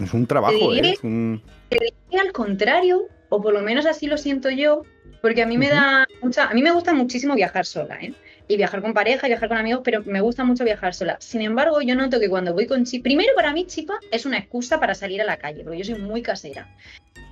es 0.00 0.12
un 0.12 0.26
trabajo, 0.26 0.72
diría 0.72 0.90
¿eh? 0.90 0.94
es 0.94 1.04
un... 1.04 1.42
Al 2.20 2.32
contrario, 2.32 3.08
o 3.28 3.42
por 3.42 3.52
lo 3.52 3.60
menos 3.60 3.86
así 3.86 4.06
lo 4.06 4.16
siento 4.16 4.50
yo, 4.50 4.82
porque 5.20 5.42
a 5.42 5.46
mí 5.46 5.58
me 5.58 5.68
da 5.68 6.06
mucha, 6.22 6.48
a 6.48 6.54
mí 6.54 6.62
me 6.62 6.72
gusta 6.72 6.92
muchísimo 6.92 7.34
viajar 7.34 7.66
sola, 7.66 7.98
¿eh? 8.00 8.14
Y 8.46 8.56
viajar 8.56 8.82
con 8.82 8.92
pareja 8.92 9.26
y 9.26 9.30
viajar 9.30 9.48
con 9.48 9.56
amigos, 9.56 9.80
pero 9.82 10.02
me 10.04 10.20
gusta 10.20 10.44
mucho 10.44 10.64
viajar 10.64 10.94
sola. 10.94 11.16
Sin 11.18 11.40
embargo, 11.40 11.80
yo 11.80 11.94
noto 11.94 12.20
que 12.20 12.28
cuando 12.28 12.52
voy 12.52 12.66
con 12.66 12.84
Chipa, 12.84 13.04
primero 13.04 13.32
para 13.34 13.52
mí 13.52 13.66
Chipa 13.66 13.94
es 14.10 14.26
una 14.26 14.38
excusa 14.38 14.78
para 14.78 14.94
salir 14.94 15.22
a 15.22 15.24
la 15.24 15.38
calle, 15.38 15.64
porque 15.64 15.78
yo 15.78 15.84
soy 15.84 15.94
muy 15.94 16.20
casera. 16.20 16.68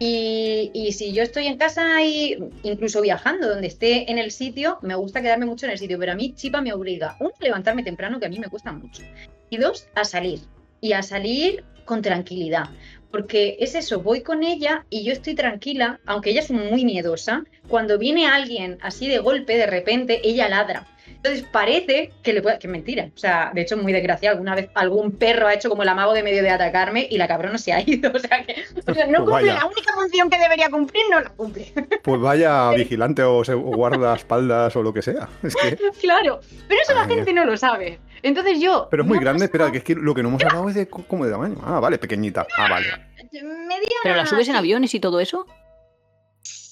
Y, 0.05 0.91
si 0.93 1.13
yo 1.13 1.23
estoy 1.23 1.47
en 1.47 1.57
casa 1.57 2.03
y 2.03 2.37
incluso 2.65 3.01
viajando, 3.01 3.49
donde 3.49 3.69
esté 3.69 4.11
en 4.11 4.19
el 4.19 4.33
sitio, 4.33 4.79
me 4.83 4.97
gusta 4.97 5.23
quedarme 5.23 5.47
mucho 5.47 5.67
en 5.67 5.73
el 5.73 5.79
sitio, 5.79 5.97
pero 5.97 6.11
a 6.11 6.15
mí 6.17 6.35
Chipa 6.35 6.61
me 6.61 6.73
obliga, 6.73 7.17
uno, 7.21 7.31
a 7.41 7.45
levantarme 7.45 7.85
temprano, 7.85 8.19
que 8.19 8.27
a 8.27 8.29
mí 8.29 8.41
me 8.41 8.49
cuesta 8.49 8.73
mucho, 8.73 9.03
y 9.49 9.59
dos, 9.59 9.87
a 9.95 10.05
salir. 10.05 10.41
Y 10.81 10.95
a 10.95 11.05
salir 11.05 11.63
con 11.85 12.03
tranquilidad 12.03 12.69
porque 13.13 13.59
es 13.61 13.75
eso, 13.75 14.01
voy 14.01 14.23
con 14.23 14.43
ella 14.43 14.87
y 14.89 15.05
yo 15.05 15.13
estoy 15.13 15.35
tranquila, 15.35 16.01
aunque 16.07 16.31
ella 16.31 16.41
es 16.41 16.51
muy 16.51 16.85
miedosa, 16.85 17.45
cuando 17.69 17.99
viene 17.99 18.27
alguien 18.27 18.79
así 18.81 19.07
de 19.07 19.19
golpe, 19.19 19.59
de 19.59 19.67
repente, 19.67 20.23
ella 20.25 20.49
ladra. 20.49 20.89
Entonces 21.25 21.45
parece 21.53 22.13
que 22.25 22.33
le 22.33 22.43
puede, 22.43 22.59
que 22.59 22.67
es 22.67 22.71
mentira. 22.73 23.09
O 23.15 23.19
sea, 23.19 23.53
de 23.55 23.61
hecho, 23.61 23.77
muy 23.77 23.93
desgraciado. 23.93 24.35
Alguna 24.35 24.57
vez 24.57 24.69
algún 24.75 25.13
perro 25.13 25.47
ha 25.47 25.55
hecho 25.55 25.69
como 25.69 25.85
el 25.85 25.89
amago 25.89 26.15
de 26.15 26.25
medio 26.25 26.43
de 26.43 26.51
atacarme 26.51 27.07
y 27.09 27.17
la 27.17 27.29
cabrona 27.29 27.59
se 27.59 27.73
ha 27.73 27.81
ido. 27.81 28.11
O 28.15 28.19
sea, 28.19 28.45
que 28.45 28.57
o 28.87 28.93
sea, 28.95 29.07
no 29.07 29.19
Pues 29.25 29.31
cumple 29.31 29.49
vaya. 29.49 29.55
la 29.55 29.67
única 29.67 29.93
función 29.95 30.29
que 30.31 30.39
debería 30.39 30.69
cumplir, 30.69 31.03
no 31.11 31.21
la 31.21 31.31
cumple. 31.31 31.73
Pues 32.03 32.21
vaya 32.21 32.71
vigilante 32.71 33.23
o, 33.23 33.45
se, 33.45 33.53
o 33.55 33.61
guardaespaldas 33.61 34.75
o 34.75 34.83
lo 34.83 34.93
que 34.93 35.03
sea. 35.03 35.29
Es 35.45 35.55
que... 35.55 35.77
claro. 36.01 36.41
Pero 36.69 36.81
eso 36.83 36.93
la 36.95 37.05
gente 37.05 37.33
no 37.33 37.45
lo 37.45 37.57
sabe. 37.57 38.01
Entonces 38.25 38.59
yo. 38.61 38.89
Pero 38.91 39.05
es 39.05 39.09
muy 39.09 39.19
grande, 39.21 39.45
espera, 39.45 39.71
que 39.71 39.79
es 39.79 39.85
que 39.85 39.95
lo 39.95 40.15
que 40.15 40.23
no 40.25 40.29
hemos 40.31 40.43
hablado 40.45 40.69
es 40.69 40.75
de 40.75 40.89
co- 40.89 41.05
cómo 41.07 41.25
de 41.25 41.31
tamaño. 41.31 41.57
Ah, 41.65 41.79
vale, 41.81 41.99
pequeñita. 41.99 42.47
Ah, 42.59 42.67
vale. 42.69 42.87
mediana, 43.33 44.01
¿Pero 44.03 44.17
la 44.17 44.27
subes 44.27 44.49
en 44.49 44.57
aviones 44.57 44.95
y 44.95 45.01
todo 45.01 45.21
eso? 45.21 45.47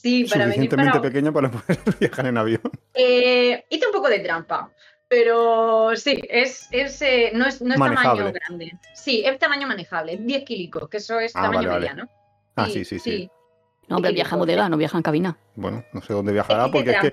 Sí, 0.00 0.24
para 0.24 0.46
venir 0.46 0.70
Suficientemente 0.70 0.98
para, 0.98 1.02
pequeña 1.10 1.32
para 1.32 1.50
poder 1.50 1.78
viajar 1.98 2.26
en 2.26 2.38
avión. 2.38 2.62
Eh, 2.94 3.64
hice 3.68 3.86
un 3.86 3.92
poco 3.92 4.08
de 4.08 4.20
trampa, 4.20 4.70
pero 5.08 5.94
sí, 5.94 6.20
es, 6.28 6.68
es, 6.70 7.02
eh, 7.02 7.32
no 7.34 7.46
es, 7.46 7.60
no 7.60 7.74
es 7.74 7.78
tamaño 7.80 8.32
grande. 8.32 8.78
Sí, 8.94 9.22
es 9.26 9.38
tamaño 9.38 9.66
manejable, 9.68 10.16
10 10.16 10.44
kilicos, 10.44 10.88
que 10.88 10.96
eso 10.96 11.20
es 11.20 11.36
Ah, 11.36 11.42
tamaño 11.42 11.56
vale, 11.56 11.68
vale. 11.68 11.80
mediano. 11.80 12.10
Ah, 12.56 12.68
sí, 12.68 12.84
sí, 12.84 12.98
sí. 12.98 13.30
No, 13.88 13.98
pero 13.98 14.14
viaja 14.14 14.36
en 14.36 14.40
bodega, 14.40 14.68
no 14.68 14.76
viaja 14.76 14.96
en 14.96 15.02
cabina. 15.02 15.36
Bueno, 15.56 15.84
no 15.92 16.00
sé 16.00 16.12
dónde 16.12 16.32
viajará 16.32 16.64
hice 16.66 16.72
porque 16.72 16.90
es 16.90 17.00
que. 17.00 17.12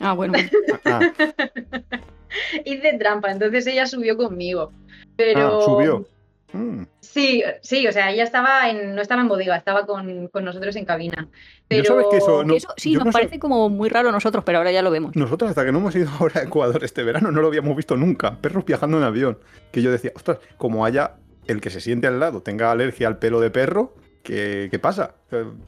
Ah, 0.00 0.12
bueno. 0.12 0.34
Ah, 0.86 1.00
hice 2.64 2.98
trampa, 2.98 3.30
entonces 3.30 3.66
ella 3.66 3.86
subió 3.86 4.16
conmigo. 4.16 4.72
Pero 5.16 5.60
ah, 5.60 5.64
subió. 5.64 6.06
Mm. 6.54 6.84
Sí, 7.00 7.42
sí, 7.62 7.86
o 7.86 7.92
sea, 7.92 8.10
ella 8.12 8.22
estaba 8.24 8.70
en, 8.70 8.94
no 8.94 9.02
estaba 9.02 9.20
en 9.22 9.28
bodega, 9.28 9.56
estaba 9.56 9.86
con, 9.86 10.28
con 10.28 10.44
nosotros 10.44 10.76
en 10.76 10.84
cabina. 10.84 11.28
Pero 11.68 11.82
Yo 11.82 11.88
sabes 11.90 12.06
que 12.10 12.16
eso 12.18 12.40
Que 12.40 12.46
no- 12.46 12.54
eso 12.54 12.68
sí, 12.76 12.92
yo 12.92 12.98
nos 13.00 13.06
no 13.06 13.12
sé- 13.12 13.18
parece 13.18 13.38
como 13.40 13.68
muy 13.68 13.88
raro 13.88 14.08
a 14.08 14.12
nosotros, 14.12 14.44
pero 14.44 14.58
ahora 14.58 14.70
ya 14.70 14.82
lo 14.82 14.90
vemos. 14.90 15.16
Nosotros 15.16 15.50
hasta 15.50 15.64
que 15.64 15.72
no 15.72 15.78
hemos 15.78 15.94
ido 15.96 16.08
ahora 16.20 16.40
a 16.40 16.44
Ecuador 16.44 16.84
este 16.84 17.02
verano 17.02 17.30
no 17.32 17.40
lo 17.40 17.48
habíamos 17.48 17.76
visto 17.76 17.96
nunca. 17.96 18.36
Perros 18.40 18.64
viajando 18.64 18.98
en 18.98 19.02
avión. 19.04 19.38
Que 19.72 19.82
yo 19.82 19.90
decía, 19.90 20.12
ostras, 20.14 20.38
como 20.56 20.84
haya 20.86 21.16
el 21.46 21.60
que 21.60 21.70
se 21.70 21.80
siente 21.80 22.06
al 22.06 22.20
lado 22.20 22.40
tenga 22.42 22.70
alergia 22.70 23.08
al 23.08 23.18
pelo 23.18 23.40
de 23.40 23.50
perro, 23.50 23.94
¿qué, 24.22 24.68
qué 24.70 24.78
pasa? 24.78 25.14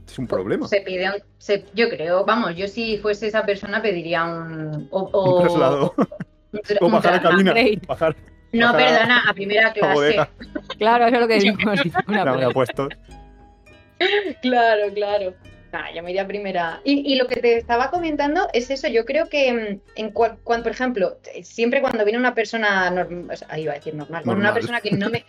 Es 0.06 0.18
un 0.18 0.26
problema. 0.28 0.68
se 0.68 0.80
pide, 0.82 1.06
un- 1.06 1.22
se- 1.38 1.64
yo 1.74 1.88
creo, 1.90 2.24
vamos, 2.24 2.54
yo 2.56 2.68
si 2.68 2.98
fuese 2.98 3.26
esa 3.26 3.44
persona 3.44 3.82
pediría 3.82 4.24
un... 4.24 4.88
O, 4.90 5.00
o- 5.12 5.36
Un 5.38 5.42
traslado. 5.42 5.94
un 6.52 6.60
tra- 6.60 6.78
O 6.80 6.86
un 6.86 6.92
bajar 6.92 7.14
a 7.14 7.22
cabina. 7.22 7.50
upgrade. 7.50 7.80
Bajar 7.86 8.16
No, 8.52 8.68
a- 8.68 8.76
perdona, 8.76 9.22
a 9.28 9.34
primera 9.34 9.68
a 9.70 9.72
clase. 9.72 10.16
Claro, 10.78 11.06
eso 11.06 11.14
es 11.16 11.20
lo 11.20 11.28
que 11.28 11.34
decimos. 11.40 11.80
Una 12.06 12.24
Ya 12.24 12.32
me 12.32 12.44
ha 12.44 12.50
puesto. 12.50 12.88
Claro, 14.42 14.92
claro. 14.94 15.34
Ah, 15.72 15.90
yo 15.94 16.02
me 16.02 16.10
iría 16.10 16.22
a 16.22 16.26
primera. 16.26 16.80
Y, 16.84 17.12
y 17.12 17.16
lo 17.16 17.26
que 17.26 17.36
te 17.36 17.56
estaba 17.58 17.90
comentando 17.90 18.48
es 18.52 18.70
eso. 18.70 18.88
Yo 18.88 19.04
creo 19.04 19.28
que 19.28 19.52
mm, 19.52 19.80
en 20.00 20.10
cuan- 20.12 20.38
cuan- 20.42 20.62
por 20.62 20.72
ejemplo, 20.72 21.18
siempre 21.42 21.80
cuando 21.80 22.04
viene 22.04 22.18
una 22.18 22.34
persona 22.34 22.88
normal, 22.90 23.36
ahí 23.48 23.62
iba 23.64 23.72
a 23.72 23.76
decir 23.76 23.94
normal, 23.94 24.22
bueno, 24.24 24.40
una 24.40 24.48
Normal. 24.50 24.54
persona 24.54 24.80
que 24.80 24.90
no 24.92 25.10
me, 25.10 25.24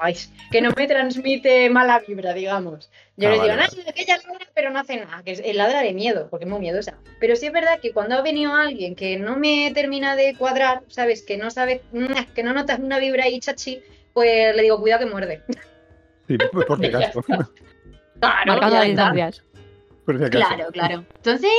ay, 0.00 0.16
que 0.50 0.62
no 0.62 0.70
me 0.76 0.86
transmite 0.86 1.68
mala 1.70 1.98
vibra, 2.06 2.32
digamos. 2.32 2.88
Yo 3.16 3.28
Ah, 3.28 3.32
le 3.32 3.42
digo, 3.42 3.48
vale, 3.56 3.62
"Ay, 3.76 3.84
aquella 3.88 4.16
ladra, 4.16 4.46
pero 4.54 4.70
no 4.70 4.78
hace 4.78 4.96
nada, 4.96 5.22
que 5.22 5.32
es 5.32 5.42
el 5.44 5.56
ladra 5.58 5.82
de 5.82 5.92
miedo, 5.92 6.28
porque 6.30 6.44
es 6.46 6.50
muy 6.50 6.60
miedosa. 6.60 6.96
Pero 7.18 7.36
sí 7.36 7.46
es 7.46 7.52
verdad 7.52 7.80
que 7.80 7.92
cuando 7.92 8.14
ha 8.16 8.22
venido 8.22 8.54
alguien 8.54 8.94
que 8.94 9.18
no 9.18 9.36
me 9.36 9.70
termina 9.74 10.16
de 10.16 10.34
cuadrar, 10.36 10.82
¿sabes? 10.88 11.22
Que 11.22 11.36
no 11.36 11.50
sabes, 11.50 11.80
mm, 11.92 12.32
que 12.34 12.42
no 12.42 12.54
notas 12.54 12.78
una 12.78 12.98
vibra 12.98 13.24
ahí 13.24 13.38
chachi, 13.40 13.82
pues 14.14 14.54
le 14.56 14.62
digo, 14.62 14.80
cuidado 14.80 15.04
que 15.04 15.10
muerde. 15.10 15.42
Sí, 16.28 16.38
pues 16.38 16.64
por 16.64 16.78
si 16.78 16.86
acaso. 16.94 17.22
Claro, 17.22 18.46
Marcando 18.46 18.82
distancias. 18.82 19.42
Por 20.12 20.18
si 20.18 20.24
acaso. 20.24 20.54
Claro, 20.54 20.70
claro. 20.72 21.04
Entonces, 21.16 21.50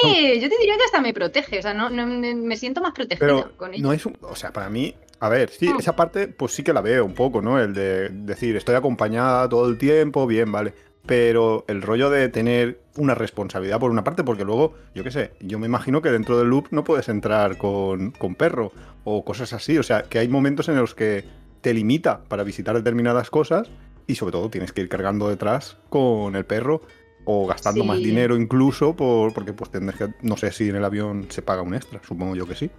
yo 0.41 0.49
te 0.49 0.57
diría 0.57 0.77
que 0.77 0.83
hasta 0.85 1.01
me 1.01 1.13
protege, 1.13 1.59
o 1.59 1.61
sea, 1.61 1.73
no, 1.73 1.89
no- 1.89 2.05
me, 2.07 2.57
siento 2.57 2.81
más 2.81 2.93
protegida 2.93 3.25
Pero 3.25 3.51
con 3.57 3.73
ella. 3.73 3.83
no 3.83 3.93
es 3.93 4.05
un, 4.05 4.17
o 4.21 4.35
sea, 4.35 4.51
para 4.51 4.69
mí, 4.69 4.95
a 5.19 5.29
ver, 5.29 5.49
sí, 5.49 5.69
Mm. 5.69 5.79
esa 5.79 5.95
parte 5.95 6.27
pues 6.27 6.51
sí 6.53 6.63
que 6.63 6.73
la 6.73 6.81
veo 6.81 7.05
un 7.05 7.13
poco, 7.13 7.41
¿no? 7.41 7.59
El 7.59 7.73
de 7.73 8.09
decir, 8.09 8.55
estoy 8.55 8.75
acompañada 8.75 9.47
todo 9.47 9.67
el 9.69 9.77
tiempo, 9.77 10.25
bien, 10.27 10.51
vale. 10.51 10.73
Pero 11.05 11.65
el 11.67 11.81
rollo 11.81 12.09
de 12.11 12.29
tener 12.29 12.79
una 12.97 13.15
responsabilidad 13.15 13.79
por 13.79 13.89
una 13.89 14.03
parte, 14.03 14.23
porque 14.23 14.43
luego, 14.45 14.75
yo 14.93 15.03
qué 15.03 15.09
sé, 15.11 15.31
yo 15.39 15.57
me 15.57 15.65
imagino 15.65 16.01
que 16.01 16.11
dentro 16.11 16.37
del 16.37 16.47
loop 16.49 16.67
no 16.71 16.83
puedes 16.83 17.09
entrar 17.09 17.57
con, 17.57 18.11
con 18.11 18.35
perro 18.35 18.71
o 19.03 19.25
cosas 19.25 19.51
así. 19.53 19.77
O 19.79 19.83
sea, 19.83 20.03
que 20.03 20.19
hay 20.19 20.27
momentos 20.27 20.69
en 20.69 20.75
los 20.75 20.93
que 20.93 21.23
te 21.61 21.73
limita 21.73 22.21
para 22.27 22.43
visitar 22.43 22.75
determinadas 22.75 23.31
cosas 23.31 23.67
y 24.05 24.13
sobre 24.15 24.33
todo 24.33 24.49
tienes 24.49 24.73
que 24.73 24.81
ir 24.81 24.89
cargando 24.89 25.27
detrás 25.27 25.77
con 25.89 26.35
el 26.35 26.45
perro 26.45 26.81
o 27.25 27.47
gastando 27.47 27.83
más 27.83 27.99
dinero 27.99 28.35
incluso 28.35 28.95
por, 28.95 29.33
porque 29.33 29.53
pues 29.53 29.71
tendrás 29.71 29.97
que, 29.97 30.07
no 30.21 30.37
sé 30.37 30.51
si 30.51 30.69
en 30.69 30.75
el 30.75 30.85
avión 30.85 31.27
se 31.29 31.41
paga 31.41 31.61
un 31.61 31.75
extra, 31.75 32.01
supongo 32.07 32.35
yo 32.35 32.47
que 32.47 32.55
sí. 32.55 32.69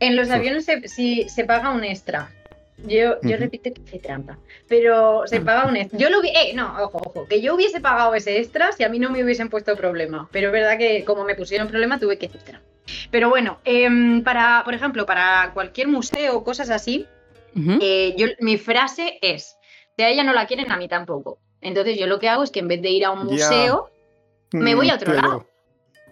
En 0.00 0.16
los 0.16 0.28
Uf. 0.28 0.34
aviones 0.34 0.64
se, 0.64 0.86
sí, 0.88 1.26
se 1.28 1.44
paga 1.44 1.70
un 1.70 1.84
extra. 1.84 2.30
Yo, 2.86 3.20
yo 3.22 3.36
repito 3.36 3.72
que 3.72 3.80
hice 3.82 3.98
trampa, 4.00 4.36
pero 4.68 5.22
se 5.26 5.40
paga 5.40 5.68
un 5.68 5.76
extra. 5.76 5.98
Yo 5.98 6.10
lo 6.10 6.18
hubiese, 6.18 6.50
eh, 6.50 6.54
no, 6.54 6.76
ojo, 6.82 6.98
ojo, 6.98 7.26
que 7.28 7.40
yo 7.40 7.54
hubiese 7.54 7.80
pagado 7.80 8.14
ese 8.14 8.38
extra 8.38 8.72
si 8.72 8.82
a 8.82 8.88
mí 8.88 8.98
no 8.98 9.10
me 9.10 9.22
hubiesen 9.22 9.48
puesto 9.48 9.76
problema. 9.76 10.28
Pero 10.32 10.48
es 10.48 10.52
verdad 10.52 10.76
que 10.76 11.04
como 11.04 11.24
me 11.24 11.36
pusieron 11.36 11.68
problema 11.68 11.98
tuve 12.00 12.18
que 12.18 12.26
hacer 12.26 12.42
trampa. 12.42 12.66
Pero 13.10 13.30
bueno, 13.30 13.60
em, 13.64 14.22
para, 14.22 14.62
por 14.64 14.74
ejemplo, 14.74 15.06
para 15.06 15.52
cualquier 15.54 15.88
museo 15.88 16.36
o 16.36 16.44
cosas 16.44 16.70
así. 16.70 17.06
Eh, 17.80 18.16
yo, 18.18 18.26
mi 18.40 18.58
frase 18.58 19.18
es, 19.22 19.56
si 19.96 20.02
a 20.02 20.08
ella 20.08 20.24
no 20.24 20.32
la 20.32 20.48
quieren, 20.48 20.72
a 20.72 20.76
mí 20.76 20.88
tampoco. 20.88 21.38
Entonces 21.64 21.98
yo 21.98 22.06
lo 22.06 22.20
que 22.20 22.28
hago 22.28 22.44
es 22.44 22.50
que 22.50 22.60
en 22.60 22.68
vez 22.68 22.80
de 22.80 22.90
ir 22.90 23.04
a 23.04 23.10
un 23.10 23.20
Ya. 23.20 23.24
museo, 23.48 23.90
Me 24.52 24.76
voy 24.76 24.88
a 24.90 24.94
otro 24.94 25.10
pero- 25.12 25.20
lado. 25.22 25.46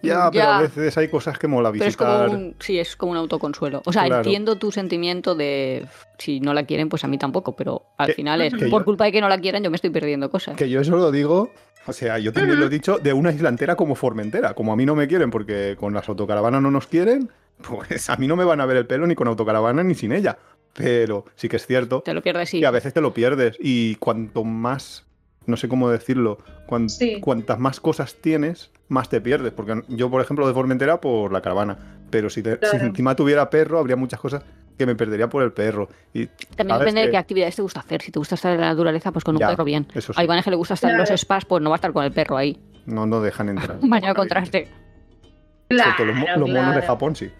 Ya, 0.01 0.29
pero 0.29 0.43
Ya. 0.43 0.57
a 0.57 0.61
veces 0.63 0.97
hay 0.97 1.07
cosas 1.07 1.39
que 1.39 1.47
mola 1.47 1.71
Pero 1.71 1.85
es 1.85 1.87
visitar. 1.95 2.27
como 2.27 2.37
un, 2.37 2.55
sí, 2.59 2.77
es 2.77 2.97
como 2.97 3.13
un 3.13 3.17
autoconsuelo. 3.19 3.81
O 3.85 3.93
sea, 3.93 4.03
Claro. 4.03 4.21
entiendo 4.21 4.57
tu 4.57 4.69
sentimiento 4.69 5.33
de 5.33 5.85
si 6.17 6.41
no 6.41 6.53
la 6.53 6.65
quieren, 6.65 6.89
pues 6.89 7.05
a 7.05 7.07
mí 7.07 7.17
tampoco, 7.17 7.55
pero 7.55 7.83
al 7.97 8.07
Que- 8.07 8.13
final 8.15 8.41
es 8.41 8.53
que 8.53 8.65
por 8.67 8.81
yo- 8.81 8.85
culpa 8.85 9.05
de 9.05 9.13
que 9.13 9.21
no 9.21 9.29
la 9.29 9.39
quieran, 9.39 9.63
yo 9.63 9.69
me 9.69 9.77
estoy 9.77 9.91
perdiendo 9.91 10.29
cosas. 10.29 10.57
Que 10.57 10.69
yo 10.69 10.81
eso 10.81 10.97
lo 10.97 11.09
digo, 11.09 11.51
o 11.87 11.93
sea, 11.93 12.19
yo 12.19 12.33
también 12.33 12.59
lo 12.59 12.65
he 12.65 12.69
dicho 12.69 12.97
de 12.97 13.13
una 13.13 13.31
islantera 13.31 13.77
como 13.77 13.95
Formentera. 13.95 14.53
Como 14.55 14.73
a 14.73 14.75
mí 14.75 14.85
no 14.85 14.93
me 14.93 15.07
quieren 15.07 15.31
porque 15.31 15.77
con 15.79 15.93
las 15.93 16.09
autocaravanas 16.09 16.61
no 16.61 16.69
nos 16.69 16.87
quieren, 16.87 17.31
pues 17.61 18.09
a 18.09 18.17
mí 18.17 18.27
no 18.27 18.35
me 18.35 18.43
van 18.43 18.59
a 18.59 18.65
ver 18.65 18.75
el 18.75 18.85
pelo 18.87 19.07
ni 19.07 19.15
con 19.15 19.29
autocaravana 19.29 19.83
ni 19.83 19.95
sin 19.95 20.11
ella. 20.11 20.37
Pero 20.73 21.23
sí 21.35 21.47
que 21.47 21.55
es 21.55 21.65
cierto 21.65 22.01
Te 22.01 22.13
lo 22.13 22.21
pierdes, 22.21 22.49
sí. 22.49 22.59
que 22.59 22.65
a 22.65 22.71
veces 22.71 22.93
te 22.93 22.99
lo 22.99 23.13
pierdes 23.13 23.55
y 23.59 23.95
cuanto 23.95 24.43
más, 24.43 25.05
no 25.45 25.57
sé 25.57 25.67
cómo 25.67 25.89
decirlo, 25.89 26.37
cuan- 26.67 26.89
Sí. 26.89 27.19
cuantas 27.19 27.59
más 27.59 27.79
cosas 27.79 28.15
tienes, 28.21 28.71
más 28.87 29.09
te 29.09 29.21
pierdes. 29.21 29.51
Porque 29.53 29.81
yo, 29.89 30.09
por 30.09 30.21
ejemplo, 30.21 30.47
de 30.47 30.53
Formentera 30.53 30.99
por 31.01 31.31
la 31.33 31.41
caravana. 31.41 31.77
Pero 32.09 32.29
si, 32.29 32.43
te- 32.43 32.53
si 32.53 32.57
Claro. 32.57 32.85
encima 32.85 33.15
tuviera 33.15 33.49
perro, 33.49 33.79
habría 33.79 33.95
muchas 33.95 34.19
cosas 34.19 34.43
que 34.77 34.85
me 34.85 34.95
perdería 34.95 35.29
por 35.29 35.43
el 35.43 35.51
perro. 35.51 35.87
Y 36.13 36.27
También 36.55 36.79
depende 36.79 37.01
de 37.01 37.07
Que- 37.07 37.11
qué 37.11 37.17
actividades 37.17 37.55
te 37.55 37.61
gusta 37.61 37.79
hacer. 37.81 38.01
Si 38.01 38.11
te 38.11 38.19
gusta 38.19 38.35
estar 38.35 38.53
en 38.53 38.61
la 38.61 38.69
naturaleza, 38.69 39.11
pues 39.11 39.23
con 39.23 39.35
un 39.35 39.39
Ya, 39.39 39.49
perro 39.49 39.63
bien. 39.63 39.87
Eso 39.93 40.13
sí, 40.13 40.19
A 40.19 40.23
Iván 40.23 40.37
es 40.39 40.43
que 40.45 40.49
le 40.51 40.55
gusta 40.55 40.73
estar 40.75 40.91
en 40.91 40.97
los 40.97 41.07
Claro. 41.09 41.17
spas, 41.17 41.45
pues 41.45 41.61
no 41.61 41.69
va 41.69 41.75
a 41.75 41.77
estar 41.77 41.91
con 41.93 42.03
el 42.03 42.11
perro 42.11 42.37
ahí. 42.37 42.59
no, 42.85 43.05
no 43.05 43.21
dejan 43.21 43.49
entrar. 43.49 43.77
Baño 43.81 44.07
de 44.09 44.13
contraste. 44.15 44.67
Excepto 45.69 46.05
los, 46.05 46.17
Claro, 46.17 46.39
los 46.41 46.49
monos 46.49 46.65
de 46.67 46.71
claro. 46.81 46.87
Japón, 46.87 47.15
sí. 47.15 47.31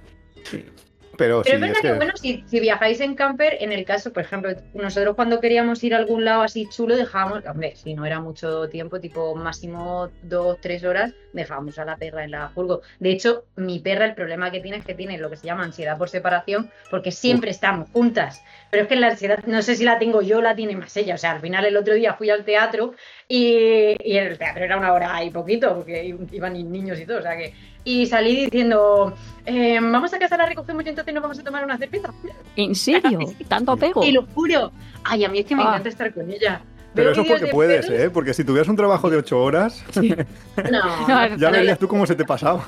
Pero, 1.17 1.41
Pero 1.43 1.43
sí, 1.43 1.51
es 1.55 1.59
verdad 1.61 1.75
es 1.75 1.81
que, 1.81 1.87
que- 1.89 1.93
bueno, 1.95 2.11
si, 2.15 2.43
si 2.47 2.59
viajáis 2.59 2.99
en 3.01 3.15
camper, 3.15 3.57
en 3.59 3.71
el 3.71 3.85
caso, 3.85 4.11
por 4.11 4.23
ejemplo, 4.23 4.51
nosotros 4.73 5.15
cuando 5.15 5.39
queríamos 5.39 5.83
ir 5.83 5.93
a 5.93 5.97
algún 5.97 6.25
lado 6.25 6.41
así 6.41 6.67
chulo, 6.69 6.95
dejábamos, 6.95 7.45
hombre, 7.45 7.75
si 7.75 7.93
no 7.93 8.05
era 8.05 8.19
mucho 8.19 8.67
tiempo, 8.69 8.99
tipo 8.99 9.35
máximo 9.35 10.11
dos, 10.21 10.59
tres 10.59 10.83
horas, 10.83 11.13
dejábamos 11.31 11.77
a 11.77 11.85
la 11.85 11.97
perra 11.97 12.23
en 12.23 12.31
la 12.31 12.49
furgo. 12.49 12.81
De 12.99 13.11
hecho, 13.11 13.45
mi 13.55 13.79
perra, 13.79 14.05
el 14.05 14.15
problema 14.15 14.51
que 14.51 14.59
tiene 14.61 14.77
es 14.77 14.85
que 14.85 14.95
tiene 14.95 15.17
lo 15.17 15.29
que 15.29 15.37
se 15.37 15.45
llama 15.47 15.63
ansiedad 15.63 15.97
por 15.97 16.09
separación, 16.09 16.71
porque 16.89 17.11
siempre 17.11 17.51
estamos 17.51 17.89
juntas. 17.91 18.43
Pero 18.69 18.83
es 18.83 18.89
que 18.89 18.95
la 18.95 19.07
ansiedad, 19.09 19.43
no 19.45 19.61
sé 19.61 19.75
si 19.75 19.83
la 19.83 19.99
tengo 19.99 20.21
yo, 20.21 20.41
la 20.41 20.55
tiene 20.55 20.75
más 20.75 20.95
ella. 20.97 21.15
O 21.15 21.17
sea, 21.17 21.31
al 21.33 21.41
final 21.41 21.65
el 21.65 21.77
otro 21.77 21.93
día 21.93 22.13
fui 22.15 22.29
al 22.29 22.45
teatro 22.45 22.93
y, 23.27 23.95
y 24.03 24.17
el 24.17 24.37
teatro 24.37 24.63
era 24.63 24.77
una 24.77 24.93
hora 24.93 25.23
y 25.23 25.29
poquito, 25.31 25.75
porque 25.75 26.15
iban 26.31 26.53
niños 26.53 26.99
y 26.99 27.05
todo, 27.05 27.19
o 27.19 27.21
sea 27.21 27.37
que. 27.37 27.53
Y 27.85 28.05
salí 28.05 28.45
diciendo, 28.45 29.13
eh, 29.45 29.79
vamos 29.81 30.13
a 30.13 30.19
casa, 30.19 30.37
la 30.37 30.45
recogemos 30.45 30.85
y 30.85 30.89
entonces 30.89 31.13
nos 31.13 31.21
vamos 31.23 31.37
a 31.39 31.43
tomar 31.43 31.63
una 31.65 31.77
cerveza. 31.77 32.13
¿En 32.55 32.75
serio? 32.75 33.19
¿Tanto 33.47 33.73
apego? 33.73 34.01
Te 34.01 34.11
lo 34.11 34.25
juro. 34.33 34.71
Ay, 35.03 35.25
a 35.25 35.29
mí 35.29 35.39
es 35.39 35.45
que 35.45 35.55
me 35.55 35.63
Ah. 35.63 35.67
encanta 35.69 35.89
estar 35.89 36.13
con 36.13 36.29
ella. 36.31 36.61
Pero 36.95 37.11
eso 37.11 37.21
es 37.21 37.27
porque 37.27 37.45
de 37.45 37.51
puedes, 37.51 37.85
perros- 37.89 37.99
¿eh? 37.99 38.09
Porque 38.11 38.33
si 38.35 38.43
tuvieras 38.43 38.67
un 38.69 38.75
trabajo 38.75 39.09
de 39.09 39.17
ocho 39.17 39.41
horas, 39.43 39.83
No, 39.95 41.07
No, 41.07 41.35
ya 41.37 41.49
verías 41.49 41.79
tú 41.79 41.87
cómo 41.87 42.05
se 42.05 42.15
te 42.15 42.23
pasaba. 42.23 42.67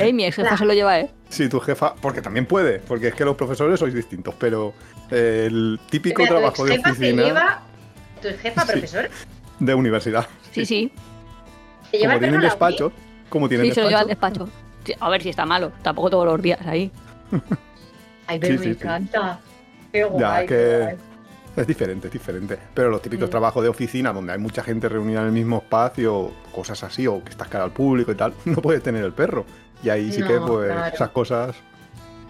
Ey, 0.00 0.12
mi 0.12 0.24
ex 0.24 0.36
jefa 0.36 0.56
se 0.56 0.64
lo 0.64 0.72
lleva, 0.72 0.98
¿eh? 1.00 1.10
Si 1.28 1.48
tu 1.48 1.60
jefa, 1.60 1.94
porque 1.96 2.22
también 2.22 2.46
puede, 2.46 2.78
porque 2.78 3.08
es 3.08 3.14
que 3.14 3.24
los 3.24 3.36
profesores 3.36 3.78
sois 3.78 3.92
distintos, 3.92 4.34
pero 4.38 4.72
el 5.10 5.78
típico 5.90 6.22
Espera, 6.22 6.40
¿tu 6.40 6.40
trabajo 6.54 6.64
de 6.64 6.78
oficina 6.78 7.22
lleva- 7.22 7.62
¿Tu 8.22 8.28
jefa 8.40 8.62
Sí. 8.62 8.72
profesora? 8.72 9.08
de 9.60 9.74
universidad. 9.74 10.26
Sí, 10.52 10.64
sí. 10.64 10.92
¿Te 11.90 11.98
lleva 11.98 12.14
Como 12.14 12.20
tienen 12.20 12.40
a 12.40 12.48
la 13.24 13.30
uni? 13.30 13.30
despacho, 13.30 13.30
como 13.30 13.48
tienen 13.48 13.66
Sí, 13.66 13.72
se 13.74 13.80
lo 13.82 13.88
lleva 13.88 14.00
al 14.00 14.06
despacho, 14.08 14.44
despacho. 14.44 14.64
Sí, 14.84 14.94
A 15.00 15.08
ver 15.10 15.22
si 15.22 15.28
está 15.30 15.46
malo. 15.46 15.72
Tampoco 15.82 16.10
todos 16.10 16.26
los 16.26 16.42
días 16.42 16.60
ahí. 16.66 16.90
Ay, 18.26 18.38
pero 18.38 18.52
Sí, 18.54 18.58
me 18.58 18.64
sí, 18.64 18.74
sí. 18.74 18.80
encanta. 18.80 19.40
Qué 19.92 20.04
guay, 20.04 20.20
Ya, 20.20 20.40
qué 20.40 20.46
que- 20.46 20.78
guay. 20.82 20.96
es 21.56 21.66
diferente, 21.66 22.06
es 22.08 22.12
diferente. 22.12 22.58
Pero 22.74 22.90
los 22.90 23.00
típicos 23.02 23.28
Mm. 23.28 23.30
trabajos 23.30 23.62
de 23.62 23.68
oficina, 23.68 24.12
donde 24.12 24.32
hay 24.32 24.38
mucha 24.38 24.62
gente 24.62 24.88
reunida 24.88 25.20
en 25.20 25.26
el 25.26 25.32
mismo 25.32 25.58
espacio, 25.58 26.32
cosas 26.54 26.82
así, 26.84 27.06
o 27.06 27.22
que 27.22 27.30
estás 27.30 27.48
cara 27.48 27.64
al 27.64 27.70
público 27.72 28.12
y 28.12 28.14
tal, 28.14 28.34
no 28.44 28.56
puedes 28.62 28.82
tener 28.82 29.04
el 29.04 29.12
perro. 29.12 29.44
Y 29.82 29.90
ahí 29.90 30.10
sí 30.12 30.22
que, 30.22 30.38
pues, 30.40 30.70
claro. 30.72 30.94
esas 30.94 31.10
cosas 31.10 31.54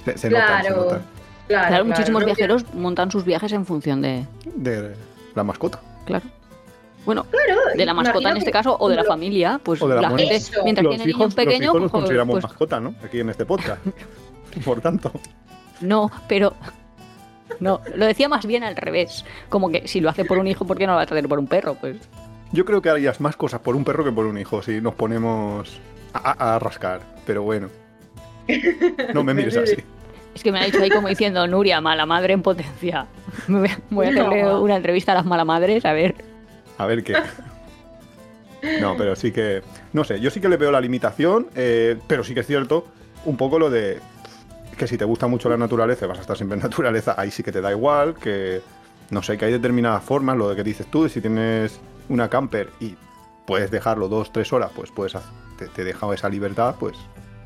se, 0.05 0.19
se 0.19 0.31
notan, 0.31 0.63
se 0.63 0.69
Claro, 0.69 0.83
notan. 0.83 1.03
Claro, 1.47 1.69
Claro, 1.69 1.85
muchísimos 1.85 2.23
no, 2.23 2.27
viajeros 2.27 2.65
montan 2.75 3.11
sus 3.11 3.25
viajes 3.25 3.53
en 3.53 3.67
función 3.67 4.01
de. 4.03 4.27
De 4.57 4.95
la 5.35 5.45
mascota. 5.45 5.81
Claro. 6.07 6.25
Bueno, 7.05 7.25
Claro, 7.31 7.61
de 7.77 7.87
la 7.87 7.95
mascota 7.95 8.31
en 8.31 8.37
este 8.39 8.51
caso 8.51 8.77
o 8.79 8.89
de 8.89 8.97
la 8.97 9.05
familia, 9.05 9.61
pues 9.63 9.81
O 9.83 9.89
de 9.89 10.01
la 10.01 10.09
gente, 10.09 10.35
Eso. 10.37 10.63
mientras 10.65 10.85
Los 10.85 10.97
tiene 10.97 11.11
hijos, 11.11 11.19
niños 11.19 11.27
los 11.27 11.35
pequeños, 11.35 11.63
hijos 11.71 11.83
los 11.83 11.91
pues, 11.91 12.01
consideramos 12.03 12.33
pues, 12.35 12.45
mascota, 12.45 12.81
¿no? 12.81 12.95
Aquí 13.05 13.21
en 13.21 13.29
este 13.31 13.45
podcast. 13.45 13.81
Por 14.65 14.81
tanto. 14.81 15.13
no, 15.81 16.11
pero 16.29 16.55
no, 17.61 17.81
lo 17.95 18.07
decía 18.07 18.29
más 18.29 18.47
bien 18.47 18.65
al 18.65 18.77
revés, 18.77 19.25
como 19.49 19.69
que 19.71 19.87
si 19.89 20.01
lo 20.01 20.09
hace 20.09 20.25
por 20.25 20.39
un 20.39 20.47
hijo, 20.47 20.65
¿por 20.67 20.79
qué 20.79 20.87
no 20.87 20.93
lo 20.93 20.97
va 20.97 21.03
a 21.03 21.05
hacer 21.05 21.29
por 21.29 21.39
un 21.39 21.47
perro? 21.47 21.75
Pues 21.75 21.97
Yo 22.53 22.65
creo 22.65 22.81
que 22.81 22.89
harías 22.91 23.21
más 23.21 23.37
cosas 23.37 23.61
por 23.61 23.77
un 23.77 23.85
perro 23.85 24.05
que 24.05 24.13
por 24.13 24.27
un 24.27 24.39
hijo 24.39 24.63
si 24.63 24.81
nos 24.81 24.95
ponemos 24.95 25.79
a, 26.15 26.31
a- 26.31 26.55
a 26.55 26.59
rascar. 26.59 27.01
Pero 27.27 27.43
bueno. 27.43 27.69
No 29.13 29.25
me 29.25 29.35
mires 29.35 29.57
así. 29.57 29.77
es 30.35 30.43
que 30.43 30.53
me 30.53 30.61
ha 30.61 30.65
dicho 30.65 30.83
ahí 30.83 30.91
como 30.91 31.09
diciendo 31.09 31.47
Nuria, 31.47 31.81
mala 31.81 32.07
madre 32.07 32.33
en 32.35 32.43
potencia. 32.43 33.07
Voy 33.91 34.07
a- 34.07 34.11
hacerle 34.11 34.43
No. 34.43 34.61
una 34.63 34.77
entrevista 34.77 35.13
a 35.13 35.17
las 35.17 35.25
malamadres, 35.27 35.85
a 35.85 35.93
ver. 35.93 36.15
A 36.79 36.87
ver 36.87 37.05
qué. 37.05 37.15
No, 38.81 38.97
pero 38.97 39.15
sí 39.15 39.31
que. 39.31 39.63
No 39.93 40.05
sé, 40.05 40.21
yo 40.21 40.31
sí 40.31 40.41
que 40.41 40.49
le 40.49 40.57
veo 40.57 40.73
la 40.73 40.81
limitación, 40.81 41.49
eh, 41.55 41.99
pero 42.07 42.25
sí 42.25 42.33
que 42.33 42.41
es 42.41 42.47
cierto 42.47 42.87
un 43.27 43.37
poco 43.37 43.59
lo 43.59 43.71
de 43.71 44.01
que 44.77 44.87
si 44.87 44.99
te 44.99 45.05
gusta 45.05 45.27
mucho 45.27 45.49
la 45.49 45.57
naturaleza, 45.57 46.07
vas 46.07 46.19
a 46.19 46.23
estar 46.23 46.37
siempre 46.37 46.57
en 46.57 46.63
naturaleza, 46.63 47.15
ahí 47.17 47.31
sí 47.31 47.43
que 47.43 47.53
te 47.53 47.61
da 47.61 47.71
igual, 47.71 48.15
que 48.15 48.61
no 49.11 49.23
sé, 49.23 49.39
que 49.39 49.45
hay 49.45 49.53
determinadas 49.53 50.03
formas, 50.03 50.37
lo 50.37 50.49
de 50.49 50.57
que 50.57 50.65
dices 50.65 50.87
tú, 50.91 51.09
si 51.09 51.21
tienes 51.21 51.79
una 52.09 52.29
camper 52.29 52.71
y 52.81 52.97
puedes 53.47 53.71
dejarlo 53.71 54.09
dos, 54.09 54.33
tres 54.33 54.53
horas, 54.53 54.71
pues 54.75 54.91
puedes 54.91 55.15
te, 55.59 55.69
te 55.69 55.85
deja 55.85 56.13
esa 56.13 56.29
libertad, 56.29 56.75
pues 56.79 56.97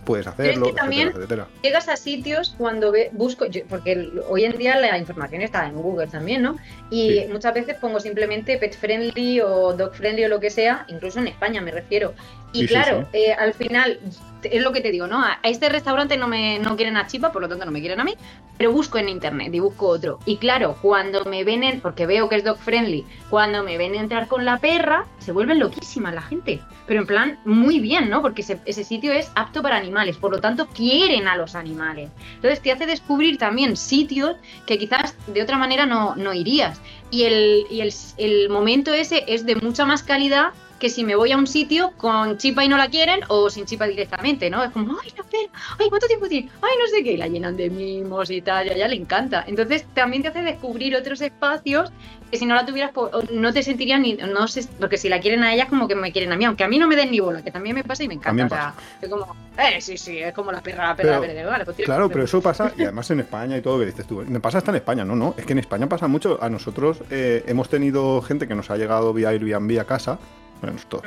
puedes 0.08 0.26
hacerlo, 0.26 0.66
que 0.66 0.72
también- 0.72 1.08
etcétera, 1.08 1.44
etcétera. 1.44 1.60
Llegas 1.62 1.88
a 1.88 1.96
sitios 1.96 2.54
cuando 2.58 2.90
ve- 2.90 3.10
busco, 3.12 3.46
yo- 3.46 3.62
porque 3.68 4.10
hoy 4.28 4.44
en 4.44 4.56
día 4.56 4.76
la 4.80 4.96
información 4.98 5.42
está 5.42 5.66
en 5.66 5.74
Google 5.74 6.06
también, 6.08 6.42
¿no? 6.42 6.56
Y 6.90 7.10
Sí. 7.10 7.26
muchas 7.30 7.52
veces 7.54 7.76
pongo 7.76 8.00
simplemente 8.00 8.56
pet 8.56 8.74
friendly 8.76 9.40
o 9.40 9.74
dog 9.74 9.94
friendly 9.94 10.24
o 10.24 10.28
lo 10.28 10.40
que 10.40 10.50
sea, 10.50 10.84
incluso 10.88 11.18
en 11.20 11.28
España 11.28 11.60
me 11.60 11.70
refiero. 11.70 12.14
Y 12.52 12.60
Sí, 12.60 12.66
sí, 12.68 12.74
claro, 12.74 13.02
sí. 13.12 13.18
eh, 13.18 13.32
al 13.34 13.52
final, 13.54 13.98
es 14.42 14.62
lo 14.62 14.72
que 14.72 14.80
te 14.80 14.90
digo, 14.90 15.06
¿no? 15.06 15.18
A 15.22 15.38
este 15.42 15.68
restaurante 15.68 16.16
no 16.16 16.28
me 16.28 16.58
no 16.60 16.76
quieren 16.76 16.96
a 16.96 17.06
Chipa, 17.06 17.30
por 17.32 17.42
lo 17.42 17.48
tanto 17.48 17.64
no 17.66 17.70
me 17.72 17.80
quieren 17.80 18.00
a 18.00 18.04
mí, 18.04 18.14
pero 18.56 18.72
busco 18.72 18.96
en 18.98 19.08
internet 19.08 19.52
y 19.52 19.60
busco 19.60 19.86
otro. 19.88 20.18
Y 20.24 20.36
claro, 20.38 20.76
cuando 20.80 21.24
me 21.24 21.44
ven, 21.44 21.62
en- 21.64 21.80
porque 21.80 22.06
veo 22.06 22.28
que 22.28 22.36
es 22.36 22.44
dog 22.44 22.56
friendly, 22.58 23.04
cuando 23.30 23.62
me 23.64 23.76
ven 23.76 23.94
entrar 23.94 24.28
con 24.28 24.44
la 24.44 24.58
perra, 24.58 25.06
se 25.18 25.32
vuelven 25.32 25.58
loquísimas 25.58 26.14
la 26.14 26.22
gente. 26.22 26.60
Pero 26.86 27.00
en 27.00 27.06
plan, 27.06 27.38
muy 27.44 27.80
bien, 27.80 28.08
¿no? 28.08 28.22
Porque 28.22 28.40
ese, 28.42 28.58
ese 28.64 28.82
sitio 28.82 29.12
es 29.12 29.30
apto 29.34 29.60
para 29.60 29.76
animales, 29.76 30.16
por 30.16 30.30
lo 30.30 30.40
tanto 30.40 30.66
quieren 30.68 31.28
a 31.28 31.36
los 31.36 31.54
animales. 31.54 32.08
Entonces 32.36 32.62
te 32.62 32.72
hace 32.72 32.86
descubrir 32.86 33.36
también 33.38 33.76
sitios 33.76 34.36
que 34.66 34.78
quizás 34.78 35.14
de 35.26 35.42
otra 35.42 35.58
manera 35.58 35.84
no, 35.84 36.16
no 36.16 36.32
irías. 36.32 36.80
Y, 37.10 37.24
el, 37.24 37.66
y 37.70 37.80
el, 37.82 37.92
el 38.16 38.48
momento 38.48 38.94
ese 38.94 39.24
es 39.26 39.44
de 39.44 39.56
mucha 39.56 39.84
más 39.84 40.02
calidad 40.02 40.52
que 40.78 40.88
si 40.90 41.04
me 41.04 41.16
voy 41.16 41.32
a 41.32 41.36
un 41.36 41.46
sitio 41.46 41.92
con 41.96 42.38
chipa 42.38 42.64
y 42.64 42.68
no 42.68 42.76
la 42.76 42.88
quieren 42.88 43.20
o 43.28 43.50
sin 43.50 43.66
chipa 43.66 43.86
directamente, 43.86 44.48
¿no? 44.50 44.62
Es 44.62 44.70
como, 44.70 44.96
ay, 45.02 45.12
la 45.16 45.24
pena, 45.24 45.48
ay, 45.78 45.88
¿cuánto 45.88 46.06
tiempo 46.06 46.28
tiene? 46.28 46.48
Ay, 46.62 46.70
no 46.78 46.86
sé 46.86 47.02
qué, 47.02 47.12
y 47.12 47.16
la 47.16 47.26
llenan 47.28 47.56
de 47.56 47.68
mimos 47.70 48.30
y 48.30 48.40
tal, 48.42 48.66
y 48.66 48.70
a 48.70 48.74
ella 48.74 48.88
le 48.88 48.96
encanta. 48.96 49.44
Entonces 49.46 49.84
también 49.94 50.22
te 50.22 50.28
hace 50.28 50.42
descubrir 50.42 50.94
otros 50.96 51.20
espacios 51.20 51.90
que 52.30 52.36
si 52.36 52.44
no 52.44 52.54
la 52.54 52.66
tuvieras, 52.66 52.92
pues, 52.92 53.10
no 53.30 53.52
te 53.54 53.62
sentirías 53.62 53.98
ni, 54.00 54.12
no 54.14 54.46
sé, 54.48 54.66
porque 54.78 54.98
si 54.98 55.08
la 55.08 55.18
quieren 55.18 55.42
a 55.44 55.54
ella 55.54 55.62
es 55.64 55.68
como 55.70 55.88
que 55.88 55.94
me 55.94 56.12
quieren 56.12 56.30
a 56.30 56.36
mí, 56.36 56.44
aunque 56.44 56.62
a 56.62 56.68
mí 56.68 56.78
no 56.78 56.86
me 56.86 56.94
den 56.94 57.10
ni 57.10 57.20
bola, 57.20 57.42
que 57.42 57.50
también 57.50 57.74
me 57.74 57.84
pasa 57.84 58.04
y 58.04 58.08
me 58.08 58.14
encanta. 58.14 58.44
O 58.44 58.48
sea, 58.48 58.74
es 59.00 59.08
como, 59.08 59.34
eh, 59.56 59.80
sí, 59.80 59.96
sí, 59.96 60.18
es 60.18 60.34
como 60.34 60.52
la 60.52 60.60
perra, 60.60 60.88
la 60.88 60.96
perra 60.96 61.20
Pero- 61.20 61.20
verde, 61.22 61.44
vale, 61.44 61.64
pues 61.64 61.78
Claro, 61.78 62.08
pero 62.10 62.24
eso 62.24 62.42
pasa, 62.42 62.70
y 62.76 62.82
además 62.82 63.10
en 63.10 63.20
España 63.20 63.56
y 63.56 63.62
todo, 63.62 63.78
que 63.78 63.86
dices 63.86 64.06
tú, 64.06 64.22
me 64.28 64.40
pasa 64.40 64.58
hasta 64.58 64.70
en 64.70 64.76
España, 64.76 65.04
no, 65.06 65.16
no, 65.16 65.34
es 65.38 65.46
que 65.46 65.52
en 65.54 65.58
España 65.60 65.88
pasa 65.88 66.06
mucho, 66.06 66.38
a 66.42 66.50
nosotros 66.50 66.98
eh, 67.10 67.44
hemos 67.46 67.70
tenido 67.70 68.20
gente 68.20 68.46
que 68.46 68.54
nos 68.54 68.70
ha 68.70 68.76
llegado 68.76 69.14
vía 69.14 69.30
Airbnb 69.30 69.80
a 69.80 69.84
casa, 69.84 70.18
bueno, 70.60 70.76
esto, 70.76 71.02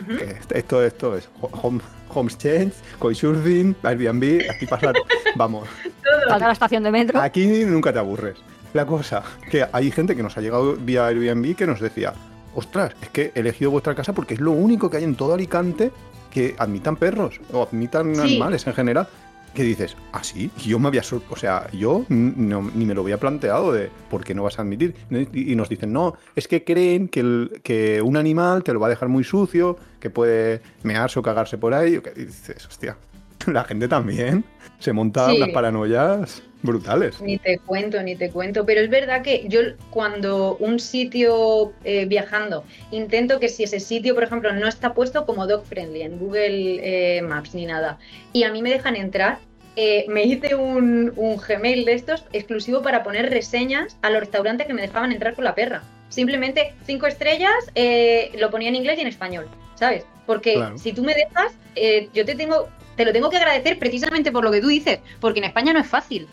esto, 0.53 0.83
esto, 0.83 1.17
es 1.17 1.29
home, 1.41 1.79
home 2.13 2.31
exchange, 2.31 2.73
couchsurfing, 2.99 3.75
Airbnb, 3.83 4.49
aquí 4.49 4.65
pasa, 4.65 4.91
vamos, 5.35 5.67
Falta 6.27 6.47
la 6.47 6.53
estación 6.53 6.83
de 6.83 6.91
metro. 6.91 7.19
aquí 7.19 7.63
nunca 7.65 7.91
te 7.93 7.99
aburres. 7.99 8.37
La 8.73 8.85
cosa, 8.85 9.21
que 9.49 9.65
hay 9.71 9.91
gente 9.91 10.15
que 10.15 10.23
nos 10.23 10.37
ha 10.37 10.41
llegado 10.41 10.75
vía 10.75 11.05
Airbnb 11.07 11.55
que 11.55 11.67
nos 11.67 11.79
decía, 11.81 12.13
ostras, 12.55 12.93
es 13.01 13.09
que 13.09 13.31
he 13.35 13.39
elegido 13.41 13.71
vuestra 13.71 13.95
casa 13.95 14.13
porque 14.13 14.35
es 14.35 14.39
lo 14.39 14.51
único 14.51 14.89
que 14.89 14.97
hay 14.97 15.03
en 15.03 15.15
todo 15.15 15.33
Alicante 15.33 15.91
que 16.29 16.55
admitan 16.57 16.95
perros 16.95 17.41
o 17.51 17.63
admitan 17.63 18.15
Sí. 18.15 18.21
animales 18.21 18.65
en 18.67 18.73
general. 18.73 19.07
Que 19.53 19.63
dices, 19.63 19.97
¿ah, 20.13 20.23
sí? 20.23 20.49
Y 20.63 20.69
yo 20.69 20.79
me 20.79 20.87
había. 20.87 21.01
O 21.29 21.35
sea, 21.35 21.69
yo 21.71 22.05
no- 22.09 22.71
ni 22.73 22.85
me 22.85 22.93
lo 22.93 23.01
había 23.01 23.17
planteado 23.19 23.73
de 23.73 23.89
por 24.09 24.23
qué 24.23 24.33
no 24.33 24.43
vas 24.43 24.57
a 24.57 24.61
admitir. 24.61 24.95
Y 25.33 25.51
y 25.51 25.55
nos 25.55 25.67
dicen, 25.67 25.91
no, 25.91 26.15
es 26.35 26.47
que 26.47 26.63
creen 26.63 27.07
que, 27.09 27.19
el- 27.19 27.59
que 27.63 28.01
un 28.01 28.15
animal 28.15 28.63
te 28.63 28.71
lo 28.73 28.79
va 28.79 28.87
a 28.87 28.89
dejar 28.89 29.09
muy 29.09 29.23
sucio, 29.25 29.77
que 29.99 30.09
puede 30.09 30.61
mearse 30.83 31.19
o 31.19 31.21
cagarse 31.21 31.57
por 31.57 31.73
ahí. 31.73 31.99
Y 32.15 32.19
dices, 32.25 32.65
hostia, 32.65 32.95
la 33.47 33.63
gente 33.65 33.87
también 33.89 34.45
se 34.79 34.93
monta 34.93 35.29
Sí. 35.29 35.37
unas 35.37 35.49
paranoias 35.49 36.43
brutales. 36.63 37.21
Ni 37.21 37.37
te 37.37 37.57
cuento, 37.59 38.01
ni 38.03 38.15
te 38.15 38.29
cuento. 38.29 38.65
Pero 38.65 38.81
es 38.81 38.89
verdad 38.89 39.21
que 39.21 39.45
yo 39.47 39.61
cuando 39.89 40.57
un 40.59 40.79
sitio 40.79 41.73
eh, 41.83 42.05
viajando, 42.05 42.63
intento 42.91 43.39
que 43.39 43.49
si 43.49 43.63
ese 43.63 43.79
sitio, 43.79 44.13
por 44.13 44.23
ejemplo, 44.23 44.53
no 44.53 44.67
está 44.67 44.93
puesto 44.93 45.25
como 45.25 45.47
dog 45.47 45.65
friendly 45.65 46.01
en 46.01 46.19
Google 46.19 46.79
eh, 47.17 47.21
Maps 47.21 47.53
ni 47.55 47.65
nada, 47.65 47.97
y 48.33 48.43
a 48.43 48.51
mí 48.51 48.61
me 48.61 48.69
dejan 48.69 48.95
entrar, 48.95 49.39
eh, 49.75 50.05
me 50.09 50.23
hice 50.23 50.55
un, 50.55 51.13
un 51.15 51.37
Gmail 51.37 51.85
de 51.85 51.93
estos 51.93 52.25
exclusivo 52.33 52.81
para 52.81 53.03
poner 53.03 53.29
reseñas 53.29 53.97
a 54.01 54.09
los 54.09 54.19
restaurantes 54.19 54.67
que 54.67 54.73
me 54.73 54.81
dejaban 54.81 55.11
entrar 55.11 55.33
con 55.33 55.45
la 55.45 55.55
perra. 55.55 55.83
Simplemente 56.09 56.73
cinco 56.85 57.07
estrellas, 57.07 57.53
eh, 57.75 58.31
lo 58.37 58.51
ponía 58.51 58.67
en 58.67 58.75
inglés 58.75 58.97
y 58.97 59.01
en 59.01 59.07
español, 59.07 59.47
¿sabes? 59.75 60.03
Porque 60.25 60.55
Claro. 60.55 60.77
si 60.77 60.91
tú 60.91 61.03
me 61.03 61.13
dejas, 61.13 61.53
eh, 61.75 62.09
yo 62.13 62.25
te 62.25 62.35
tengo, 62.35 62.67
te 62.97 63.05
lo 63.05 63.13
tengo 63.13 63.29
que 63.29 63.37
agradecer 63.37 63.79
precisamente 63.79 64.29
por 64.29 64.43
lo 64.43 64.51
que 64.51 64.59
tú 64.59 64.67
dices, 64.67 64.99
porque 65.21 65.39
en 65.39 65.45
España 65.45 65.71
no 65.71 65.79
es 65.79 65.87
fácil. 65.87 66.27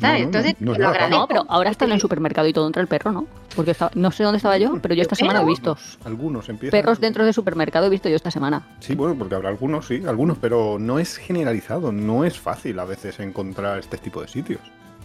¿Sabes? 0.00 0.20
No, 0.20 0.24
no, 0.32 0.38
Entonces, 0.38 0.54
no 0.60 0.74
lo 0.74 0.88
agradezco. 0.88 1.28
Pero 1.28 1.44
ahora 1.48 1.70
está 1.70 1.84
en 1.84 1.92
el 1.92 2.00
supermercado 2.00 2.48
y 2.48 2.52
todo 2.52 2.66
entra 2.66 2.82
el 2.82 2.88
perro, 2.88 3.12
¿no? 3.12 3.26
Porque 3.54 3.70
estaba- 3.72 3.92
no 3.94 4.10
sé 4.10 4.24
dónde 4.24 4.38
estaba 4.38 4.58
yo, 4.58 4.76
pero 4.82 4.94
yo 4.94 5.02
esta 5.02 5.14
semana 5.14 5.42
he 5.42 5.44
visto. 5.44 5.76
Algunos 6.04 6.48
empiezan. 6.48 6.80
Perros 6.80 6.98
dentro 7.00 7.24
del 7.24 7.32
supermercado 7.34 7.86
he 7.86 7.90
visto 7.90 8.08
yo 8.08 8.16
esta 8.16 8.30
semana. 8.30 8.66
Sí, 8.80 8.94
bueno, 8.94 9.14
porque 9.16 9.34
habrá 9.36 9.48
algunos, 9.50 9.86
sí, 9.86 10.02
algunos, 10.06 10.38
pero 10.38 10.78
no 10.80 10.98
es 10.98 11.16
generalizado, 11.18 11.92
no 11.92 12.24
es 12.24 12.38
fácil 12.40 12.78
a 12.80 12.84
veces 12.84 13.20
encontrar 13.20 13.78
este 13.78 13.96
tipo 13.98 14.20
de 14.22 14.28
sitios. 14.28 14.60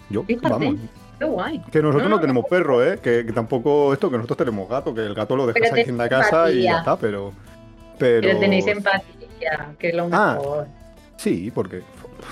Yo, 0.09 0.23
Fíjate. 0.23 0.49
vamos, 0.49 0.75
Qué 1.19 1.25
guay. 1.25 1.61
que 1.71 1.81
nosotros 1.81 2.09
No, 2.09 2.19
tenemos 2.19 2.45
perro, 2.49 2.83
¿eh? 2.83 2.99
Que, 2.99 3.25
que 3.25 3.33
tampoco 3.33 3.91
esto, 3.93 4.09
que 4.09 4.15
nosotros 4.17 4.37
tenemos 4.37 4.67
gato, 4.69 4.93
que 4.95 5.01
el 5.01 5.13
gato 5.13 5.35
lo 5.35 5.45
dejas 5.47 5.73
aquí 5.73 5.89
en 5.89 5.97
la 5.97 6.07
casa 6.09 6.49
y 6.51 6.63
ya 6.63 6.79
está, 6.79 6.97
pero... 6.97 7.33
Pero, 7.99 8.21
Pero 8.27 8.39
tenéis 8.39 8.65
empatía, 8.67 9.73
que 9.79 9.89
es 9.89 9.95
lo 9.95 10.07
Ah. 10.11 10.35
mejor. 10.39 10.67
Sí, 11.17 11.51
porque 11.53 11.81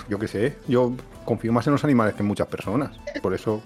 yo 0.09 0.19
qué 0.19 0.27
sé, 0.27 0.57
yo 0.67 0.93
confío 1.23 1.51
más 1.51 1.65
en 1.67 1.73
los 1.73 1.83
animales 1.83 2.15
que 2.15 2.21
en 2.21 2.27
muchas 2.27 2.47
personas. 2.47 2.91
Por 3.21 3.33
eso, 3.33 3.61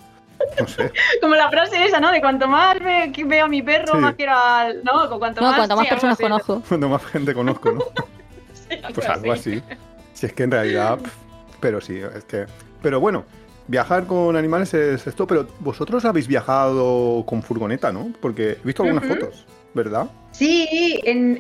no 0.59 0.67
sé. 0.67 0.91
Como 1.21 1.35
la 1.35 1.49
frase 1.49 1.83
esa, 1.85 1.99
¿no? 1.99 2.11
De 2.11 2.21
cuanto 2.21 2.47
más 2.47 2.77
veo 2.79 3.45
a 3.45 3.47
mi 3.47 3.61
perro, 3.61 3.99
más 3.99 4.15
quiero 4.15 4.33
al. 4.35 4.83
¿No? 4.83 5.19
Cuanto 5.19 5.41
no, 5.41 5.47
más, 5.47 5.57
cuanto 5.57 5.75
más 5.75 5.87
personas 5.87 6.17
conozco. 6.17 6.63
Cuanto 6.67 6.89
más 6.89 7.05
gente 7.05 7.33
conozco, 7.33 7.71
¿no? 7.71 7.79
pues 8.93 9.07
algo 9.07 9.31
así. 9.31 9.61
Si 10.13 10.25
es 10.25 10.33
que 10.33 10.43
en 10.43 10.51
realidad. 10.51 10.99
Pero 11.59 11.81
sí, 11.81 11.97
es 11.97 12.23
que. 12.23 12.45
Pero 12.81 12.99
bueno, 12.99 13.25
viajar 13.67 14.05
con 14.05 14.35
animales 14.35 14.73
es 14.73 15.05
esto, 15.05 15.27
pero 15.27 15.47
vosotros 15.59 16.03
habéis 16.05 16.27
viajado 16.27 17.23
con 17.25 17.43
furgoneta, 17.43 17.91
¿no? 17.91 18.11
Porque 18.21 18.51
he 18.51 18.65
visto 18.65 18.83
algunas 18.83 19.05
fotos, 19.05 19.45
¿verdad? 19.73 20.07
Sí, 20.31 20.99
en, 21.03 21.37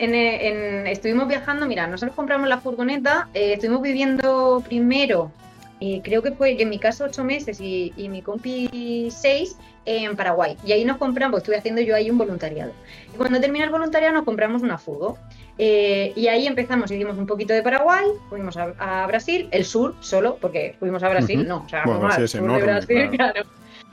estuvimos 0.87 1.27
viajando, 1.27 1.65
mira, 1.65 1.87
nosotros 1.87 2.15
compramos 2.15 2.49
la 2.49 2.59
furgoneta, 2.59 3.29
eh, 3.33 3.53
estuvimos 3.53 3.81
viviendo 3.81 4.63
primero, 4.67 5.31
eh, 5.79 6.01
creo 6.03 6.21
que 6.21 6.31
fue 6.31 6.61
en 6.61 6.69
mi 6.69 6.79
caso 6.79 7.05
ocho 7.05 7.23
meses 7.23 7.61
y, 7.61 7.93
y 7.95 8.09
mi 8.09 8.21
compi 8.21 9.09
seis, 9.11 9.55
en 9.85 10.15
Paraguay. 10.15 10.55
Y 10.63 10.71
ahí 10.71 10.85
nos 10.85 10.97
compramos, 10.97 11.39
estuve 11.39 11.57
haciendo 11.57 11.81
yo 11.81 11.95
ahí 11.95 12.09
un 12.09 12.17
voluntariado. 12.17 12.71
Y 13.13 13.17
cuando 13.17 13.39
terminé 13.39 13.65
el 13.65 13.71
voluntariado 13.71 14.13
nos 14.13 14.23
compramos 14.23 14.61
una 14.61 14.77
furgo. 14.77 15.17
Eh, 15.57 16.13
y 16.15 16.27
ahí 16.27 16.47
empezamos, 16.47 16.89
hicimos 16.89 17.17
un 17.17 17.25
poquito 17.25 17.53
de 17.53 17.61
Paraguay, 17.61 18.05
fuimos 18.29 18.55
a, 18.55 19.05
Brasil, 19.07 19.49
el 19.51 19.65
sur 19.65 19.93
solo, 19.99 20.37
porque 20.39 20.75
fuimos 20.79 21.03
a 21.03 21.09
Brasil, 21.09 21.45
no, 21.45 21.63
o 21.65 21.69
sea, 21.69 21.83
bueno, 21.85 22.09
sí, 22.27 22.37
de 22.37 22.61
Brasil, 22.61 23.09
claro. 23.09 23.43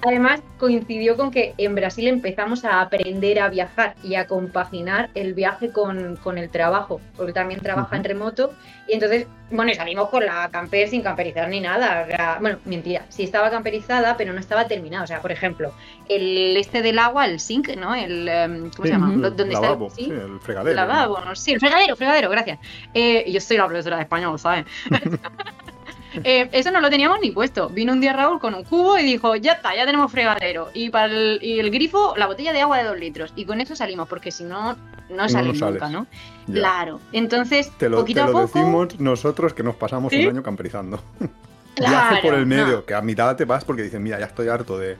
Además, 0.02 0.42
coincidió 0.58 1.16
con 1.16 1.30
que 1.30 1.54
en 1.56 1.74
Brasil 1.74 2.06
empezamos 2.06 2.64
a 2.64 2.80
aprender 2.82 3.40
a 3.40 3.48
viajar 3.48 3.94
y 4.02 4.14
a 4.16 4.26
compaginar 4.26 5.10
el 5.14 5.32
viaje 5.32 5.70
con, 5.70 6.18
el 6.38 6.50
trabajo, 6.50 7.00
porque 7.16 7.32
también 7.32 7.60
trabaja 7.60 7.96
en 7.96 8.04
remoto. 8.04 8.52
Y 8.86 8.92
entonces, 8.92 9.26
bueno, 9.50 9.72
salimos 9.74 10.10
con 10.10 10.24
la 10.24 10.48
camper 10.50 10.88
sin 10.88 11.02
camperizar 11.02 11.48
ni 11.48 11.60
nada. 11.60 12.38
bueno, 12.40 12.58
mentira, 12.66 13.06
sí 13.08 13.24
estaba 13.24 13.50
camperizada, 13.50 14.16
pero 14.16 14.32
no 14.32 14.40
estaba 14.40 14.68
terminada. 14.68 15.04
O 15.04 15.06
sea, 15.06 15.22
por 15.22 15.32
ejemplo, 15.32 15.72
el 16.08 16.56
este 16.56 16.82
del 16.82 16.98
agua, 16.98 17.26
el 17.26 17.40
sink, 17.40 17.74
¿no? 17.76 17.94
El, 17.94 18.28
em, 18.28 18.70
¿Cómo 18.70 18.86
se 18.86 18.92
llama? 18.92 19.28
¿Dónde 19.30 19.54
está? 19.54 19.76
Sí, 19.94 20.10
el 20.10 20.38
fregadero. 20.40 20.76
Lavabo, 20.76 21.34
sí, 21.34 21.52
el 21.52 21.60
fregadero, 21.60 21.96
fregadero, 21.96 22.30
gracias. 22.30 22.58
Eh, 22.92 23.30
yo 23.30 23.40
soy 23.40 23.56
la 23.56 23.66
profesora 23.66 23.96
de 23.96 24.02
español, 24.02 24.38
¿sabes? 24.38 24.66
Eh, 26.24 26.48
eso 26.52 26.70
no 26.70 26.80
lo 26.80 26.90
teníamos 26.90 27.18
ni 27.20 27.30
puesto. 27.30 27.68
Vino 27.68 27.92
un 27.92 28.00
día 28.00 28.12
Raúl 28.12 28.40
con 28.40 28.54
un 28.54 28.64
cubo 28.64 28.98
y 28.98 29.02
dijo, 29.02 29.36
ya 29.36 29.52
está, 29.52 29.74
ya 29.74 29.84
tenemos 29.84 30.10
fregadero. 30.10 30.70
Y 30.74 30.90
para 30.90 31.06
el, 31.06 31.38
y 31.42 31.58
el 31.58 31.70
grifo, 31.70 32.14
la 32.16 32.26
botella 32.26 32.52
de 32.52 32.60
agua 32.60 32.78
de 32.78 32.84
dos 32.84 32.98
litros. 32.98 33.32
Y 33.36 33.44
con 33.44 33.60
eso 33.60 33.76
salimos, 33.76 34.08
porque 34.08 34.30
si 34.30 34.44
no, 34.44 34.76
no 35.10 35.28
salimos 35.28 35.60
nunca, 35.60 35.88
¿no? 35.88 36.06
Claro. 36.46 37.00
Entonces, 37.12 37.70
te 37.78 37.88
lo, 37.88 37.98
poquito 37.98 38.24
te 38.24 38.32
lo 38.32 38.40
decimos 38.40 38.98
nosotros 39.00 39.54
que 39.54 39.62
nos 39.62 39.76
pasamos 39.76 40.12
un 40.12 40.20
año 40.20 40.42
camperizando. 40.42 41.00
Claro, 41.76 42.16
por 42.22 42.32
el 42.32 42.46
medio, 42.46 42.86
que 42.86 42.94
a 42.94 43.02
mitad 43.02 43.36
te 43.36 43.44
vas 43.44 43.62
porque 43.62 43.82
dices, 43.82 44.00
mira, 44.00 44.18
ya 44.18 44.24
estoy 44.24 44.48
harto 44.48 44.78
de, 44.78 44.96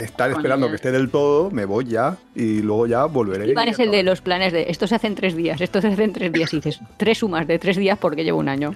estar 0.00 0.30
esperando 0.30 0.68
que 0.68 0.76
esté 0.76 0.90
del 0.90 1.10
todo, 1.10 1.50
me 1.50 1.64
voy 1.64 1.84
ya 1.86 2.16
y 2.34 2.62
luego 2.62 2.86
ya 2.86 3.04
volveré. 3.04 3.46
Iván 3.48 3.68
es 3.68 3.78
el 3.78 3.90
de 3.90 4.02
los 4.02 4.20
planes 4.20 4.52
de 4.52 4.66
esto 4.68 4.86
se 4.86 4.94
hace 4.94 5.06
en 5.06 5.14
tres 5.14 5.36
días, 5.36 5.60
esto 5.60 5.80
se 5.80 5.88
hace 5.88 6.04
en 6.04 6.12
tres 6.12 6.32
días 6.32 6.52
y 6.52 6.56
dices 6.56 6.80
tres 6.96 7.18
sumas 7.18 7.46
de 7.46 7.58
tres 7.58 7.76
días 7.76 7.98
porque 7.98 8.24
llevo 8.24 8.38
un 8.38 8.48
año. 8.48 8.74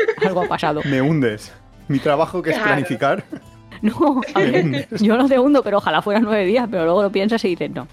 Algo 0.26 0.42
ha 0.42 0.48
pasado. 0.48 0.80
Me 0.84 1.00
hundes. 1.00 1.52
Mi 1.88 1.98
trabajo 1.98 2.42
que 2.42 2.50
es 2.50 2.58
planificar. 2.58 3.24
No, 3.82 4.22
yo 5.00 5.18
no 5.18 5.28
te 5.28 5.38
hundo, 5.38 5.62
pero 5.62 5.76
ojalá 5.76 6.00
fueran 6.00 6.22
nueve 6.22 6.46
días, 6.46 6.66
pero 6.70 6.86
luego 6.86 7.02
lo 7.02 7.12
piensas 7.12 7.44
y 7.44 7.48
dices 7.48 7.70
no. 7.70 7.86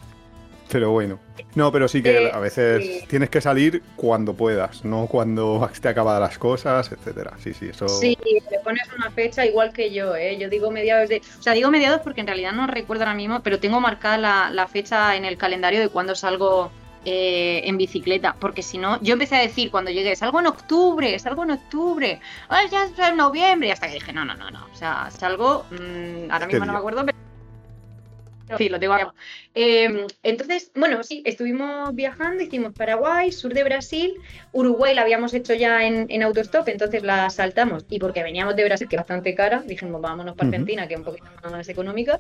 Pero 0.71 0.91
bueno. 0.91 1.19
No, 1.55 1.71
pero 1.71 1.87
sí 1.87 2.01
que 2.01 2.31
a 2.33 2.39
veces 2.39 3.07
tienes 3.07 3.29
que 3.29 3.41
salir 3.41 3.83
cuando 3.95 4.33
puedas, 4.33 4.83
no 4.83 5.05
cuando 5.07 5.69
te 5.81 5.89
acaban 5.89 6.19
las 6.19 6.37
cosas, 6.37 6.91
etcétera. 6.91 7.33
Sí, 7.37 7.53
sí, 7.53 7.67
eso. 7.69 7.87
Sí, 7.87 8.17
le 8.49 8.59
pones 8.59 8.87
una 8.97 9.11
fecha 9.11 9.45
igual 9.45 9.71
que 9.71 9.93
yo, 9.93 10.15
¿eh? 10.15 10.37
Yo 10.39 10.49
digo 10.49 10.71
mediados 10.71 11.09
de. 11.09 11.21
O 11.37 11.41
sea, 11.43 11.53
digo 11.53 11.69
mediados 11.69 12.01
porque 12.01 12.21
en 12.21 12.27
realidad 12.27 12.53
no 12.53 12.65
recuerdo 12.65 13.03
ahora 13.03 13.15
mismo, 13.15 13.41
pero 13.43 13.59
tengo 13.59 13.79
marcada 13.79 14.17
la, 14.17 14.49
la 14.51 14.67
fecha 14.67 15.15
en 15.15 15.25
el 15.25 15.37
calendario 15.37 15.79
de 15.79 15.89
cuando 15.89 16.15
salgo 16.15 16.71
eh, 17.05 17.61
en 17.65 17.77
bicicleta, 17.77 18.35
porque 18.39 18.61
si 18.61 18.77
no, 18.77 18.99
yo 19.01 19.13
empecé 19.13 19.35
a 19.35 19.39
decir 19.39 19.71
cuando 19.71 19.91
llegué, 19.91 20.15
salgo 20.15 20.39
en 20.39 20.47
octubre, 20.47 21.17
salgo 21.19 21.43
en 21.43 21.51
octubre, 21.51 22.19
Ay, 22.49 22.67
ya 22.69 22.85
es 22.85 22.97
en 22.97 23.17
noviembre, 23.17 23.67
y 23.67 23.71
hasta 23.71 23.87
que 23.87 23.95
dije, 23.95 24.13
no, 24.13 24.23
no, 24.25 24.35
no, 24.35 24.49
no, 24.51 24.67
o 24.71 24.75
sea, 24.75 25.09
salgo, 25.11 25.65
mmm, 25.71 26.31
ahora 26.31 26.47
mismo 26.47 26.65
no 26.65 26.73
me 26.73 26.79
acuerdo, 26.79 27.05
pero 27.05 27.17
Sí, 28.57 28.69
lo 28.69 28.79
tengo 28.79 28.93
acá. 28.93 29.13
Eh, 29.55 30.05
entonces, 30.23 30.71
bueno, 30.75 31.03
sí, 31.03 31.23
estuvimos 31.25 31.93
viajando, 31.95 32.43
hicimos 32.43 32.73
Paraguay, 32.73 33.31
sur 33.31 33.53
de 33.53 33.63
Brasil, 33.63 34.13
Uruguay 34.51 34.93
la 34.93 35.01
habíamos 35.01 35.33
hecho 35.33 35.53
ya 35.53 35.85
en, 35.85 36.05
en 36.09 36.23
autostop, 36.23 36.67
entonces 36.67 37.03
la 37.03 37.29
saltamos. 37.29 37.85
Y 37.89 37.99
porque 37.99 38.21
veníamos 38.21 38.55
de 38.55 38.65
Brasil, 38.65 38.87
que 38.87 38.95
es 38.95 38.99
bastante 38.99 39.33
cara, 39.33 39.63
dijimos, 39.65 40.01
vámonos 40.01 40.35
para 40.35 40.49
Argentina, 40.49 40.87
que 40.87 40.95
es 40.95 40.99
un 40.99 41.05
poquito 41.05 41.25
más 41.49 41.67
económica. 41.69 42.19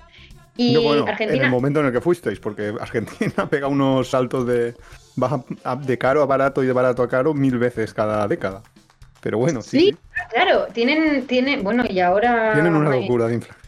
Y 0.55 0.75
Argentina... 0.75 1.33
En 1.33 1.45
el 1.45 1.51
momento 1.51 1.79
en 1.79 1.87
el 1.87 1.91
que 1.91 2.01
fuisteis, 2.01 2.39
porque 2.39 2.73
Argentina 2.79 3.47
pega 3.49 3.67
unos 3.67 4.09
saltos 4.09 4.47
de, 4.47 4.75
baja 5.15 5.43
de 5.85 5.97
caro 5.97 6.21
a 6.21 6.25
barato 6.25 6.63
y 6.63 6.67
de 6.67 6.73
barato 6.73 7.03
a 7.03 7.09
caro 7.09 7.33
mil 7.33 7.57
veces 7.57 7.93
cada 7.93 8.27
década. 8.27 8.63
Pero 9.21 9.37
bueno, 9.37 9.61
sí. 9.61 9.79
Sí, 9.79 9.97
claro, 10.31 10.67
tienen, 10.73 11.25
tienen, 11.27 11.63
bueno, 11.63 11.85
y 11.87 11.99
ahora... 11.99 12.53
Tienen 12.53 12.75
una 12.75 12.89
locura 12.89 13.27
de 13.27 13.35
inflación 13.35 13.62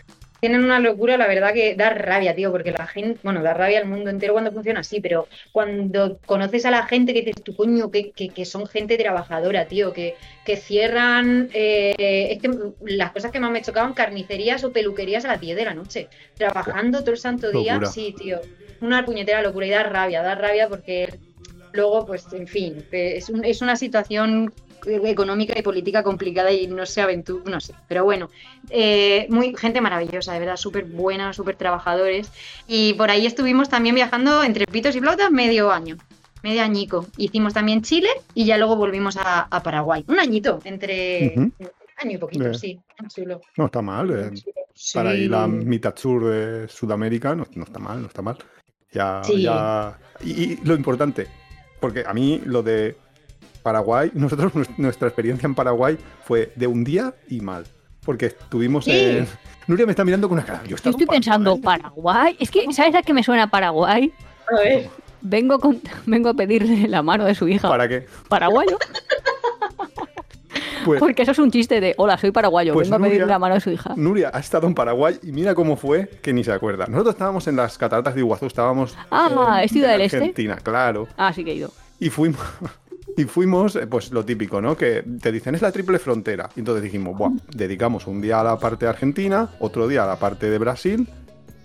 tienen 0.45 0.63
una 0.63 0.79
locura, 0.79 1.17
la 1.17 1.25
verdad 1.25 1.55
que 1.55 1.73
da 1.73 1.89
rabia, 1.89 2.35
tío, 2.35 2.51
porque 2.51 2.71
la 2.71 2.85
gente, 2.85 3.19
bueno, 3.23 3.41
da 3.41 3.55
rabia 3.55 3.79
al 3.79 3.87
mundo 3.87 4.11
entero 4.11 4.33
cuando 4.33 4.51
funciona 4.51 4.81
así, 4.81 5.01
pero 5.01 5.27
cuando 5.51 6.19
conoces 6.27 6.67
a 6.67 6.69
la 6.69 6.85
gente 6.85 7.15
que 7.15 7.23
dices, 7.23 7.41
tu 7.43 7.55
coño, 7.55 7.89
que, 7.89 8.11
que, 8.11 8.45
son 8.45 8.67
gente 8.67 8.95
trabajadora, 8.95 9.65
tío, 9.67 9.91
que, 9.91 10.13
que 10.45 10.57
cierran, 10.57 11.49
eh, 11.51 12.27
es 12.29 12.39
que 12.39 12.51
las 12.85 13.11
cosas 13.11 13.31
que 13.31 13.39
más 13.39 13.49
me 13.49 13.63
chocaban, 13.63 13.95
carnicerías 13.95 14.63
o 14.63 14.71
peluquerías 14.71 15.25
a 15.25 15.29
las 15.29 15.41
10 15.41 15.55
de 15.55 15.65
la 15.65 15.73
noche, 15.73 16.09
trabajando 16.35 16.99
todo 16.99 17.13
el 17.13 17.17
santo 17.17 17.49
día, 17.49 17.83
sí, 17.85 18.13
tío, 18.15 18.39
una 18.81 19.03
puñetera 19.03 19.41
locura 19.41 19.65
y 19.65 19.71
da 19.71 19.81
rabia, 19.81 20.21
da 20.21 20.35
rabia 20.35 20.69
porque 20.69 21.11
luego, 21.73 22.05
pues, 22.05 22.31
en 22.33 22.45
fin, 22.45 22.85
es, 22.91 23.31
es 23.31 23.61
una 23.63 23.75
situación 23.75 24.53
económica 24.85 25.57
y 25.57 25.61
política 25.61 26.03
complicada 26.03 26.51
y 26.51 26.67
no 26.67 26.85
sé 26.85 27.01
aventura, 27.01 27.43
no 27.49 27.59
sé, 27.59 27.73
pero 27.87 28.03
bueno, 28.03 28.29
eh, 28.69 29.27
muy 29.29 29.55
gente 29.55 29.81
maravillosa, 29.81 30.33
de 30.33 30.39
verdad, 30.39 30.57
súper 30.57 30.85
buena, 30.85 31.33
súper 31.33 31.55
trabajadores. 31.55 32.31
Y 32.67 32.93
por 32.93 33.09
ahí 33.09 33.25
estuvimos 33.25 33.69
también 33.69 33.95
viajando 33.95 34.43
entre 34.43 34.65
pitos 34.67 34.95
y 34.95 34.99
flautas 34.99 35.31
medio 35.31 35.71
año, 35.71 35.97
medio 36.43 36.63
añico. 36.63 37.07
Hicimos 37.17 37.53
también 37.53 37.81
Chile 37.81 38.09
y 38.33 38.45
ya 38.45 38.57
luego 38.57 38.75
volvimos 38.75 39.17
a, 39.17 39.47
Paraguay. 39.63 40.03
Un 40.07 40.19
añito, 40.19 40.59
entre 40.63 41.33
un 41.35 41.53
año 41.97 42.11
y 42.11 42.17
poquito, 42.17 42.53
sí, 42.53 42.79
chulo. 43.07 43.41
No 43.57 43.65
está 43.65 43.81
mal, 43.81 44.11
eh, 44.11 44.31
para 44.93 45.15
ir 45.15 45.31
la 45.31 45.47
mitad 45.47 45.95
sur 45.95 46.25
de 46.25 46.67
Sudamérica 46.67 47.35
no, 47.35 47.43
está 47.43 47.79
mal, 47.79 48.01
no 48.01 48.07
está 48.07 48.21
mal. 48.21 48.37
Ya, 48.91 49.21
ya... 49.23 49.99
y 50.23 50.55
lo 50.65 50.73
importante, 50.73 51.27
porque 51.81 52.03
a 52.07 52.13
mí 52.13 52.41
lo 52.45 52.63
de 52.63 52.95
Paraguay, 53.65 54.11
nosotros 54.13 54.53
nuestra 54.77 55.07
experiencia 55.07 55.47
en 55.47 55.55
Paraguay 55.55 55.97
fue 56.23 56.53
de 56.55 56.67
un 56.67 56.83
día 56.83 57.15
y 57.27 57.41
mal. 57.41 57.65
Porque 58.05 58.27
estuvimos 58.27 58.87
en. 58.87 59.27
Nuria 59.65 59.87
me 59.87 59.93
está 59.93 60.05
mirando 60.05 60.29
con 60.29 60.37
una 60.37 60.45
cara. 60.45 60.61
Yo, 60.67 60.75
estoy 60.75 61.07
pensando, 61.07 61.59
Paraguay. 61.59 62.37
Es 62.39 62.51
que, 62.51 62.71
¿sabes 62.71 62.93
a 62.93 63.01
qué 63.01 63.15
me 63.15 63.23
suena 63.23 63.49
Paraguay? 63.49 64.13
A 64.47 64.61
ver. 64.61 64.89
Vengo, 65.21 65.57
con... 65.57 65.81
Vengo 66.05 66.29
a 66.29 66.35
pedirle 66.35 66.87
la 66.87 67.01
mano 67.01 67.25
de 67.25 67.33
su 67.33 67.47
hija. 67.47 67.67
¿Para 67.67 67.89
qué? 67.89 68.05
Paraguayo. 68.29 68.77
Pues 70.85 70.99
Porque 70.99 71.23
eso 71.23 71.31
es 71.31 71.39
un 71.39 71.49
chiste 71.49 71.81
de, 71.81 71.95
hola, 71.97 72.15
soy 72.19 72.29
paraguayo, 72.29 72.71
pues 72.73 72.87
vengo 72.87 73.03
a 73.03 73.07
pedirle 73.07 73.25
la 73.25 73.39
mano 73.39 73.55
de 73.55 73.61
su 73.61 73.71
hija. 73.71 73.93
Nuria 73.95 74.29
ha 74.31 74.39
estado 74.39 74.67
en 74.67 74.75
Paraguay 74.75 75.17
y 75.23 75.31
mira 75.31 75.55
cómo 75.55 75.77
fue 75.77 76.07
que 76.21 76.31
ni 76.31 76.43
se 76.43 76.51
acuerda. 76.51 76.85
Nosotros 76.85 77.15
estábamos 77.15 77.47
en 77.47 77.55
las 77.55 77.75
cataratas 77.79 78.13
de 78.13 78.19
Iguazú, 78.19 78.45
estábamos 78.45 78.95
ah, 79.09 79.61
¿es 79.63 79.71
Ciudad 79.71 79.93
del 79.93 80.01
Este? 80.01 80.17
Argentina, 80.17 80.57
claro. 80.57 81.07
Ah, 81.17 81.33
sí 81.33 81.43
que 81.43 81.53
he 81.53 81.55
ido. 81.55 81.71
Y 81.99 82.11
fuimos, 82.11 82.39
y 83.17 83.23
fuimos, 83.25 83.75
eh, 83.75 83.87
pues 83.87 84.11
lo 84.11 84.25
típico, 84.25 84.61
¿no? 84.61 84.75
Que 84.75 85.03
te 85.21 85.31
dicen, 85.31 85.55
es 85.55 85.61
la 85.61 85.71
triple 85.71 85.99
frontera. 85.99 86.49
Y 86.55 86.59
entonces 86.59 86.83
dijimos, 86.83 87.17
bueno, 87.17 87.37
dedicamos 87.53 88.07
un 88.07 88.21
día 88.21 88.41
a 88.41 88.43
la 88.43 88.59
parte 88.59 88.85
de 88.85 88.89
Argentina, 88.89 89.49
otro 89.59 89.87
día 89.87 90.03
a 90.03 90.07
la 90.07 90.17
parte 90.17 90.49
de 90.49 90.57
Brasil, 90.57 91.07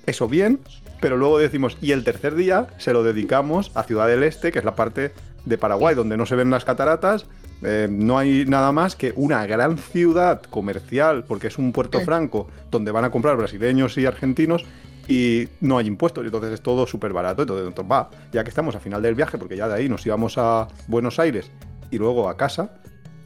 eso 0.07 0.29
bien, 0.29 0.61
pero 1.01 1.17
luego 1.17 1.39
decimos, 1.39 1.77
y 1.81 1.93
el 1.93 2.05
tercer 2.05 2.35
día 2.35 2.69
se 2.79 2.93
lo 2.93 3.03
dedicamos 3.03 3.73
a 3.75 3.83
Ciudad 3.85 4.07
del 4.07 4.23
Este, 4.23 4.53
que 4.53 4.59
es 4.59 4.65
la 4.65 4.75
parte 4.75 5.13
de 5.45 5.59
Paraguay, 5.59 5.95
donde 5.95 6.17
no 6.17 6.27
se 6.27 6.37
ven 6.37 6.51
las 6.51 6.65
cataratas, 6.65 7.27
eh, 7.63 7.89
no 7.91 8.19
hay 8.19 8.45
nada 8.47 8.73
más 8.73 8.97
que 8.97 9.13
una 9.17 9.47
gran 9.47 9.77
ciudad 9.79 10.43
comercial, 10.43 11.25
porque 11.25 11.49
es 11.49 11.59
un 11.59 11.73
puerto 11.73 12.01
franco, 12.01 12.49
donde 12.71 12.91
van 12.91 13.05
a 13.05 13.11
comprar 13.11 13.37
brasileños 13.37 13.99
y 13.99 14.07
argentinos, 14.07 14.65
y 15.11 15.49
no 15.61 15.77
hay 15.77 15.89
impuestos, 15.89 16.23
y 16.23 16.27
entonces 16.27 16.53
es 16.53 16.61
todo 16.61 16.87
súper 16.87 17.13
barato. 17.13 17.43
Entonces, 17.43 17.85
va, 17.91 18.09
ya 18.33 18.45
que 18.45 18.51
estamos 18.51 18.77
a 18.77 18.81
final 18.81 19.03
del 19.03 19.17
viaje, 19.17 19.39
porque 19.39 19.57
ya 19.57 19.67
de 19.67 19.75
ahí 19.75 19.89
nos 19.89 20.07
íbamos 20.07 20.39
a 20.39 20.69
Buenos 20.87 21.19
Aires 21.19 21.51
y 21.91 21.99
luego 21.99 22.29
a 22.29 22.37
casa, 22.37 22.71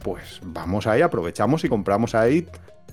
pues 0.01 0.41
vamos 0.43 0.87
ahí, 0.87 1.03
aprovechamos 1.03 1.63
y 1.63 1.69
compramos 1.69 2.15
ahí 2.15 2.47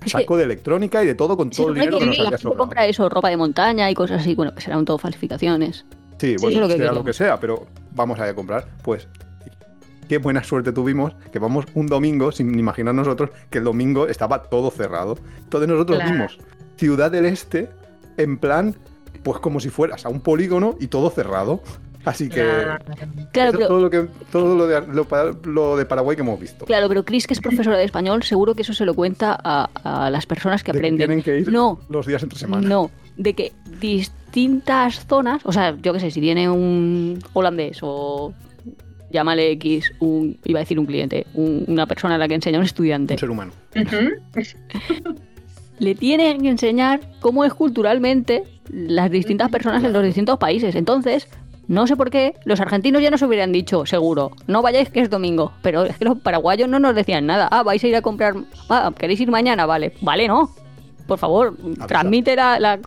saco 0.05 0.37
de 0.37 0.45
electrónica 0.45 1.03
y 1.03 1.07
de 1.07 1.15
todo 1.15 1.39
con 1.39 1.49
todo 1.49 1.69
el 1.69 1.75
dinero 1.75 2.01
que, 2.01 2.07
nos 2.07 2.19
había 2.19 2.37
sobrado. 2.37 2.59
compra 2.59 2.87
eso, 2.87 3.09
ropa 3.09 3.31
de 3.31 3.39
montaña 3.39 3.91
y 3.91 3.95
cosas 3.95 4.21
así, 4.21 4.35
bueno, 4.35 4.55
que 4.55 4.61
serán 4.61 4.85
todo 4.85 4.99
falsificaciones. 4.99 5.87
Sí, 6.19 6.37
bueno, 6.39 6.69
sea 6.69 6.93
lo 6.93 7.05
que 7.05 7.15
sea, 7.15 7.41
pero 7.41 7.67
vamos 7.93 8.21
a, 8.21 8.27
ir 8.27 8.33
a 8.33 8.35
comprar. 8.35 8.69
Pues 8.83 9.09
qué 10.07 10.19
buena 10.19 10.45
suerte 10.45 10.71
tuvimos, 10.71 11.15
que 11.33 11.39
vamos 11.39 11.65
un 11.75 11.87
domingo, 11.87 12.31
sin 12.31 12.59
imaginar 12.59 12.95
nosotros 12.95 13.31
que 13.49 13.57
el 13.59 13.65
domingo 13.65 14.07
estaba 14.07 14.43
todo 14.43 14.71
cerrado. 14.71 15.17
Entonces 15.39 15.69
nosotros 15.69 15.99
vimos 16.05 16.39
Ciudad 16.77 17.11
del 17.11 17.25
Este 17.25 17.71
en 18.17 18.39
plan, 18.39 18.77
pues 19.23 19.39
como 19.41 19.61
si 19.61 19.71
fueras 19.71 20.05
a 20.07 20.09
un 20.09 20.21
polígono 20.21 20.77
y 20.81 20.89
todo 20.89 21.11
cerrado. 21.11 21.63
Así 22.05 22.29
que 22.29 22.45
claro, 23.33 23.59
todo, 23.59 23.81
lo, 23.81 23.89
que, 23.89 24.09
todo 24.33 24.57
lo, 24.57 24.67
de, 24.67 24.83
lo, 25.45 25.77
de 25.77 25.87
Paraguay 25.87 26.17
que 26.17 26.23
hemos 26.23 26.41
visto. 26.41 26.65
Claro, 26.65 26.89
pero 26.89 27.05
Chris, 27.05 27.29
que 27.29 27.35
es 27.35 27.41
profesora 27.41 27.79
de 27.79 27.85
español, 27.85 28.25
seguro 28.25 28.57
que 28.57 28.63
eso 28.63 28.73
se 28.73 28.85
lo 28.85 28.95
cuenta 28.95 29.39
a, 29.41 30.11
las 30.11 30.27
personas 30.27 30.65
que 30.65 30.73
aprenden. 30.73 31.07
tienen 31.07 31.23
que 31.23 31.39
ir 31.39 31.53
no, 31.53 31.79
los 31.89 32.07
días 32.07 32.23
entre 32.23 32.39
semana. 32.39 32.67
No, 32.67 32.91
de 33.17 33.35
que 33.35 33.53
distintas 33.81 35.07
zonas, 35.07 35.43
o 35.45 35.53
sea, 35.53 35.77
yo 35.81 35.93
qué 35.93 36.01
sé, 36.01 36.11
si 36.11 36.21
viene 36.21 36.51
un 36.51 37.23
holandés 37.35 37.79
o 37.83 38.35
llámale 39.13 39.53
X, 39.53 39.93
un, 40.01 40.39
iba 40.45 40.59
a 40.59 40.63
decir 40.63 40.81
un 40.81 40.87
cliente, 40.87 41.27
una 41.35 41.87
persona 41.87 42.17
a 42.17 42.19
la 42.19 42.27
que 42.27 42.35
enseña 42.35 42.59
un 42.59 42.65
estudiante. 42.65 43.15
Un 43.15 43.21
ser 43.21 43.31
humano. 43.31 43.53
le 45.83 45.97
tienen 45.97 46.41
que 46.43 46.49
enseñar 46.49 47.01
cómo 47.19 47.45
es 47.45 47.53
culturalmente 47.53 48.45
las 48.71 49.11
distintas 49.11 49.51
personas 49.51 49.83
en 49.83 49.93
los 49.93 50.05
distintos 50.05 50.39
países. 50.39 50.77
Entonces, 50.77 51.29
no 51.67 51.89
sé 51.89 51.97
por 51.97 52.09
qué, 52.09 52.37
los 52.45 52.61
argentinos 52.61 53.03
ya 53.03 53.11
nos 53.11 53.21
hubieran 53.23 53.51
dicho, 53.51 53.85
seguro, 53.85 54.31
no 54.47 54.63
vayáis 54.63 54.91
que 54.91 55.01
es 55.01 55.11
domingo. 55.11 55.53
Pero 55.61 55.83
es 55.83 55.97
que 55.97 56.05
los 56.05 56.19
paraguayos 56.21 56.69
no 56.69 56.79
nos 56.79 56.95
decían 56.95 57.27
nada. 57.27 57.49
Ah, 57.51 57.65
vais 57.65 57.83
a 57.83 57.89
ir 57.89 57.97
a 57.97 58.01
comprar. 58.03 58.35
Ah, 58.69 58.93
¿queréis 58.97 59.21
ir 59.21 59.31
mañana? 59.33 59.67
Vale. 59.67 59.93
Vale, 60.01 60.29
no. 60.29 60.51
Por 61.09 61.19
favor, 61.19 61.57
transmite 61.89 62.37
la, 62.37 62.79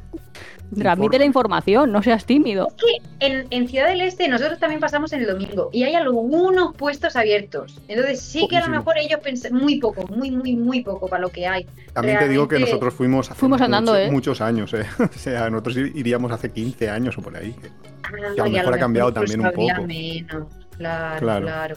Transmite 0.74 1.20
la 1.20 1.26
información, 1.26 1.91
no 1.91 2.01
seas 2.01 2.26
tímido. 2.26 2.68
Es 2.68 2.74
que 3.20 3.47
en, 3.49 3.68
Ciudad 3.68 3.88
del 3.88 4.01
Este 4.01 4.28
nosotros 4.28 4.59
también 4.59 4.80
pasamos 4.82 5.13
en 5.13 5.22
el 5.22 5.28
domingo 5.28 5.70
y 5.72 5.84
hay 5.84 5.95
algunos 5.95 6.76
puestos 6.76 7.16
abiertos. 7.16 7.80
Entonces 7.88 8.22
sí 8.22 8.47
que 8.49 8.57
a 8.57 8.66
lo 8.66 8.70
mejor 8.70 8.97
ellos 8.97 9.20
pensan 9.24 9.53
muy 9.53 9.80
poco, 9.80 10.07
muy, 10.07 10.32
muy, 10.32 10.55
muy 10.55 10.84
poco 10.84 11.07
para 11.07 11.22
lo 11.22 11.30
que 11.30 11.47
hay. 11.47 11.66
También 11.93 12.20
te 12.20 12.28
digo 12.28 12.47
que 12.47 12.59
nosotros 12.59 12.93
fuimos, 12.93 13.30
fuimos 13.30 13.61
andando, 13.61 13.95
¿eh? 13.95 14.11
muchos 14.11 14.41
años. 14.41 14.74
¿eh? 14.74 14.86
o 14.99 15.18
sea, 15.18 15.49
nosotros 15.49 15.78
iríamos 15.78 16.32
hace 16.32 16.51
15 16.51 16.89
años 16.89 17.18
o 17.18 17.22
por 17.22 17.36
ahí. 17.38 17.55
Ah, 18.03 18.09
que 18.36 18.41
a 18.41 18.45
lo 18.45 18.51
mejor 18.51 18.74
ha 18.74 18.80
cambiado 18.80 19.13
también 19.13 19.41
un 19.41 19.51
poco. 19.51 19.84
Menos. 19.88 20.47
Claro, 20.78 21.41
claro. 21.41 21.76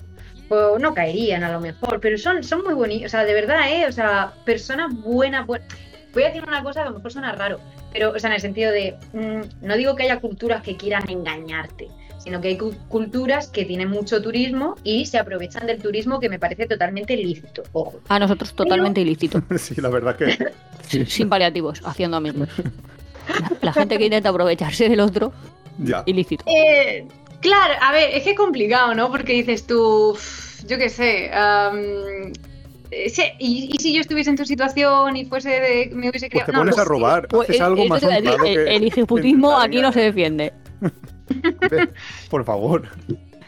Pues 0.48 0.80
no 0.80 0.94
caerían 0.94 1.44
a 1.44 1.52
lo 1.52 1.60
mejor, 1.60 2.00
pero 2.00 2.16
son, 2.16 2.42
son 2.42 2.64
muy 2.64 2.74
bonitos. 2.74 3.06
O 3.06 3.08
sea, 3.10 3.24
de 3.24 3.34
verdad, 3.34 3.70
¿eh? 3.70 3.86
O 3.86 3.92
sea, 3.92 4.32
personas 4.44 4.94
buenas, 4.94 5.46
buenas. 5.46 5.68
Voy 6.14 6.22
a 6.22 6.28
decir 6.28 6.42
una 6.42 6.62
cosa 6.62 6.80
que 6.80 6.88
a 6.88 6.90
lo 6.90 6.96
mejor 6.96 7.12
suena 7.12 7.32
raro, 7.32 7.60
pero, 7.92 8.12
o 8.12 8.18
sea, 8.18 8.30
en 8.30 8.34
el 8.34 8.40
sentido 8.40 8.72
de, 8.72 8.96
mm, 9.12 9.66
no 9.66 9.76
digo 9.76 9.96
que 9.96 10.04
haya 10.04 10.20
culturas 10.20 10.62
que 10.62 10.76
quieran 10.76 11.08
engañarte, 11.08 11.88
sino 12.18 12.40
que 12.40 12.48
hay 12.48 12.58
culturas 12.88 13.48
que 13.48 13.64
tienen 13.64 13.88
mucho 13.88 14.20
turismo 14.20 14.74
y 14.82 15.06
se 15.06 15.18
aprovechan 15.18 15.66
del 15.66 15.80
turismo 15.80 16.20
que 16.20 16.28
me 16.28 16.38
parece 16.38 16.66
totalmente 16.66 17.14
ilícito. 17.14 17.62
A 18.08 18.18
nosotros 18.18 18.52
totalmente 18.54 19.00
ilícito. 19.00 19.42
sí, 19.58 19.80
la 19.80 19.88
verdad 19.88 20.16
que... 20.16 21.06
Sin 21.06 21.28
paliativos, 21.28 21.80
haciendo 21.84 22.16
amigos. 22.16 22.48
La, 23.60 23.72
gente 23.72 23.98
que 23.98 24.04
intenta 24.04 24.30
aprovecharse 24.30 24.88
del 24.88 25.00
otro, 25.00 25.32
ya. 25.78 26.02
ilícito. 26.06 26.44
Eh, 26.46 27.06
claro, 27.40 27.74
a 27.80 27.92
ver, 27.92 28.10
es 28.14 28.22
que 28.22 28.30
es 28.30 28.36
complicado, 28.36 28.94
¿no? 28.94 29.10
Porque 29.10 29.34
dices 29.34 29.66
tú, 29.66 30.16
yo 30.66 30.78
qué 30.78 30.88
sé, 30.88 31.30
eh, 32.90 33.34
y, 33.38 33.76
si 33.78 33.94
yo 33.94 34.00
estuviese 34.00 34.30
en 34.30 34.36
tu 34.36 34.44
situación 34.44 35.16
y 35.16 35.24
fuese 35.24 35.50
de, 35.50 35.90
me 35.94 36.08
hubiese 36.08 36.28
creado... 36.28 36.46
Pues 36.46 36.56
te 36.56 36.60
pones 36.60 36.78
a 36.78 36.84
robar, 36.84 37.28
pues, 37.28 37.50
haces 37.50 37.60
algo 37.60 37.86
más 37.86 38.02
el, 38.02 38.24
que... 38.42 38.76
el 38.76 38.84
hijiputismo 38.84 39.56
aquí 39.58 39.80
no 39.80 39.92
se 39.92 40.00
defiende. 40.00 40.52
Por 42.30 42.44
favor. 42.44 42.88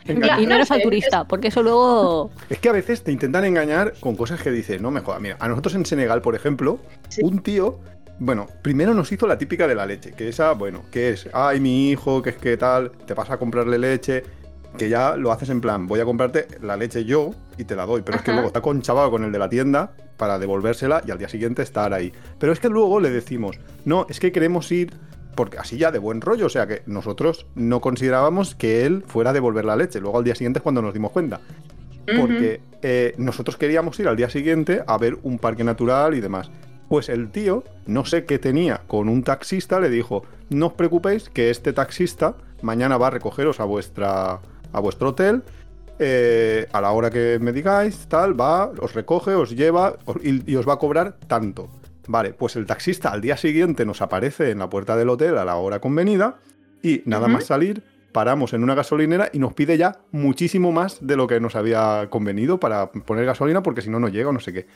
y 0.06 0.12
no 0.46 0.54
eres 0.54 0.68
turista, 0.82 1.24
porque 1.24 1.48
eso 1.48 1.62
luego... 1.62 2.30
Es 2.48 2.58
que 2.58 2.68
a 2.68 2.72
veces 2.72 3.02
te 3.02 3.12
intentan 3.12 3.44
engañar 3.44 3.94
con 4.00 4.16
cosas 4.16 4.42
que 4.42 4.50
dices, 4.50 4.80
no 4.80 4.90
me 4.90 5.00
jodas. 5.00 5.20
Mira, 5.20 5.36
a 5.40 5.48
nosotros 5.48 5.74
en 5.74 5.86
Senegal, 5.86 6.20
por 6.20 6.34
ejemplo, 6.34 6.80
un 7.22 7.42
tío, 7.42 7.80
bueno, 8.18 8.46
primero 8.62 8.92
nos 8.92 9.10
hizo 9.12 9.26
la 9.26 9.38
típica 9.38 9.66
de 9.66 9.74
la 9.74 9.86
leche, 9.86 10.12
que 10.12 10.28
esa, 10.28 10.52
bueno, 10.52 10.82
que 10.90 11.10
es, 11.10 11.28
ay, 11.32 11.60
mi 11.60 11.90
hijo, 11.90 12.20
que 12.20 12.30
es 12.30 12.36
que 12.36 12.56
tal, 12.58 12.92
te 13.06 13.14
vas 13.14 13.30
a 13.30 13.38
comprarle 13.38 13.78
leche, 13.78 14.24
que 14.76 14.88
ya 14.88 15.16
lo 15.16 15.32
haces 15.32 15.50
en 15.50 15.60
plan, 15.60 15.86
voy 15.86 16.00
a 16.00 16.04
comprarte 16.04 16.46
la 16.62 16.76
leche 16.76 17.04
yo 17.04 17.32
y 17.58 17.64
te 17.64 17.76
la 17.76 17.86
doy, 17.86 18.02
pero 18.02 18.18
es 18.18 18.24
que 18.24 18.32
luego 18.32 18.46
está 18.46 18.60
conchavado 18.60 19.10
con 19.10 19.24
el 19.24 19.32
de 19.32 19.38
la 19.38 19.48
tienda 19.48 19.92
para 20.16 20.38
devolvérsela 20.38 21.02
y 21.06 21.10
al 21.10 21.18
día 21.18 21.28
siguiente 21.28 21.62
estar 21.62 21.92
ahí. 21.92 22.12
Pero 22.38 22.52
es 22.52 22.60
que 22.60 22.68
luego 22.68 23.00
le 23.00 23.10
decimos, 23.10 23.58
no, 23.84 24.06
es 24.08 24.20
que 24.20 24.32
queremos 24.32 24.70
ir 24.70 24.92
porque 25.34 25.58
así 25.58 25.78
ya 25.78 25.90
de 25.90 25.98
buen 25.98 26.20
rollo, 26.20 26.46
o 26.46 26.50
sea 26.50 26.66
que 26.66 26.82
nosotros 26.86 27.46
no 27.54 27.80
considerábamos 27.80 28.54
que 28.54 28.84
él 28.84 29.04
fuera 29.06 29.30
a 29.30 29.32
devolver 29.32 29.64
la 29.64 29.76
leche, 29.76 30.00
luego 30.00 30.18
al 30.18 30.24
día 30.24 30.34
siguiente 30.34 30.58
es 30.58 30.62
cuando 30.62 30.82
nos 30.82 30.92
dimos 30.92 31.12
cuenta. 31.12 31.40
Porque 32.18 32.60
eh, 32.82 33.14
nosotros 33.18 33.56
queríamos 33.56 33.98
ir 34.00 34.08
al 34.08 34.16
día 34.16 34.28
siguiente 34.28 34.82
a 34.86 34.98
ver 34.98 35.18
un 35.22 35.38
parque 35.38 35.62
natural 35.62 36.14
y 36.14 36.20
demás. 36.20 36.50
Pues 36.88 37.08
el 37.08 37.30
tío, 37.30 37.62
no 37.86 38.04
sé 38.04 38.24
qué 38.24 38.40
tenía 38.40 38.82
con 38.88 39.08
un 39.08 39.22
taxista, 39.22 39.78
le 39.78 39.90
dijo, 39.90 40.24
no 40.48 40.68
os 40.68 40.72
preocupéis 40.72 41.28
que 41.28 41.50
este 41.50 41.72
taxista 41.72 42.34
mañana 42.62 42.98
va 42.98 43.06
a 43.06 43.10
recogeros 43.10 43.60
a 43.60 43.64
vuestra 43.64 44.40
a 44.72 44.80
vuestro 44.80 45.10
hotel, 45.10 45.42
eh, 45.98 46.66
a 46.72 46.80
la 46.80 46.92
hora 46.92 47.10
que 47.10 47.38
me 47.40 47.52
digáis, 47.52 48.06
tal, 48.08 48.38
va, 48.38 48.70
os 48.80 48.94
recoge, 48.94 49.34
os 49.34 49.50
lleva 49.50 49.96
y, 50.22 50.56
os 50.56 50.68
va 50.68 50.74
a 50.74 50.78
cobrar 50.78 51.16
tanto. 51.26 51.68
Vale, 52.08 52.32
pues 52.32 52.56
el 52.56 52.66
taxista 52.66 53.10
al 53.10 53.20
día 53.20 53.36
siguiente 53.36 53.84
nos 53.84 54.02
aparece 54.02 54.50
en 54.50 54.58
la 54.58 54.70
puerta 54.70 54.96
del 54.96 55.10
hotel 55.10 55.38
a 55.38 55.44
la 55.44 55.56
hora 55.56 55.80
convenida 55.80 56.36
y 56.82 57.02
nada 57.04 57.28
más 57.28 57.44
salir, 57.44 57.82
paramos 58.12 58.52
en 58.54 58.62
una 58.64 58.74
gasolinera 58.74 59.28
y 59.32 59.38
nos 59.38 59.52
pide 59.52 59.76
ya 59.76 60.00
muchísimo 60.10 60.72
más 60.72 61.06
de 61.06 61.16
lo 61.16 61.26
que 61.26 61.38
nos 61.38 61.54
había 61.54 62.08
convenido 62.10 62.58
para 62.58 62.90
poner 62.90 63.26
gasolina 63.26 63.62
porque 63.62 63.82
si 63.82 63.90
no, 63.90 64.00
no 64.00 64.08
llega 64.08 64.30
o 64.30 64.32
no 64.32 64.40
sé 64.40 64.52
qué. 64.52 64.66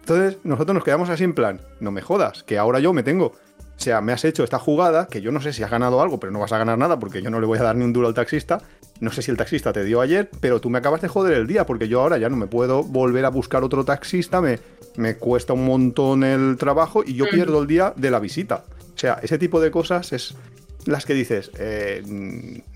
Entonces 0.00 0.38
nosotros 0.44 0.74
nos 0.74 0.84
quedamos 0.84 1.10
así 1.10 1.24
en 1.24 1.34
plan, 1.34 1.60
no 1.80 1.90
me 1.90 2.02
jodas, 2.02 2.42
que 2.44 2.58
ahora 2.58 2.80
yo 2.80 2.92
me 2.92 3.02
tengo 3.02 3.32
o 3.76 3.84
sea, 3.84 4.00
me 4.00 4.12
has 4.12 4.24
hecho 4.24 4.44
esta 4.44 4.60
jugada, 4.60 5.08
que 5.08 5.20
yo 5.20 5.32
no 5.32 5.40
sé 5.40 5.52
si 5.52 5.62
has 5.62 5.70
ganado 5.70 6.00
algo, 6.02 6.20
pero 6.20 6.32
no 6.32 6.38
vas 6.38 6.52
a 6.52 6.58
ganar 6.58 6.78
nada 6.78 6.98
porque 6.98 7.20
yo 7.20 7.30
no 7.30 7.40
le 7.40 7.46
voy 7.46 7.58
a 7.58 7.62
dar 7.62 7.74
ni 7.74 7.84
un 7.84 7.92
duro 7.92 8.06
al 8.06 8.14
taxista. 8.14 8.60
No 9.02 9.10
sé 9.10 9.20
si 9.20 9.32
el 9.32 9.36
taxista 9.36 9.72
te 9.72 9.82
dio 9.82 10.00
ayer, 10.00 10.30
pero 10.38 10.60
tú 10.60 10.70
me 10.70 10.78
acabas 10.78 11.02
de 11.02 11.08
joder 11.08 11.36
el 11.36 11.48
día 11.48 11.66
porque 11.66 11.88
yo 11.88 12.00
ahora 12.00 12.18
ya 12.18 12.28
no 12.28 12.36
me 12.36 12.46
puedo 12.46 12.84
volver 12.84 13.24
a 13.24 13.30
buscar 13.30 13.64
otro 13.64 13.84
taxista, 13.84 14.40
me, 14.40 14.60
me 14.94 15.16
cuesta 15.16 15.54
un 15.54 15.64
montón 15.64 16.22
el 16.22 16.56
trabajo 16.56 17.02
y 17.04 17.14
yo 17.14 17.24
pierdo 17.28 17.60
el 17.60 17.66
día 17.66 17.92
de 17.96 18.12
la 18.12 18.20
visita. 18.20 18.62
O 18.94 18.98
sea, 18.98 19.18
ese 19.20 19.38
tipo 19.38 19.60
de 19.60 19.72
cosas 19.72 20.12
es 20.12 20.36
las 20.84 21.04
que 21.04 21.14
dices, 21.14 21.50
eh, 21.58 22.00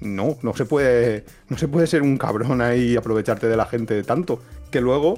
no, 0.00 0.36
no 0.42 0.56
se 0.56 0.64
puede, 0.64 1.24
no 1.48 1.58
se 1.58 1.68
puede 1.68 1.86
ser 1.86 2.02
un 2.02 2.18
cabrón 2.18 2.60
ahí 2.60 2.94
y 2.94 2.96
aprovecharte 2.96 3.46
de 3.46 3.56
la 3.56 3.66
gente 3.66 4.02
tanto. 4.02 4.40
Que 4.72 4.80
luego, 4.80 5.14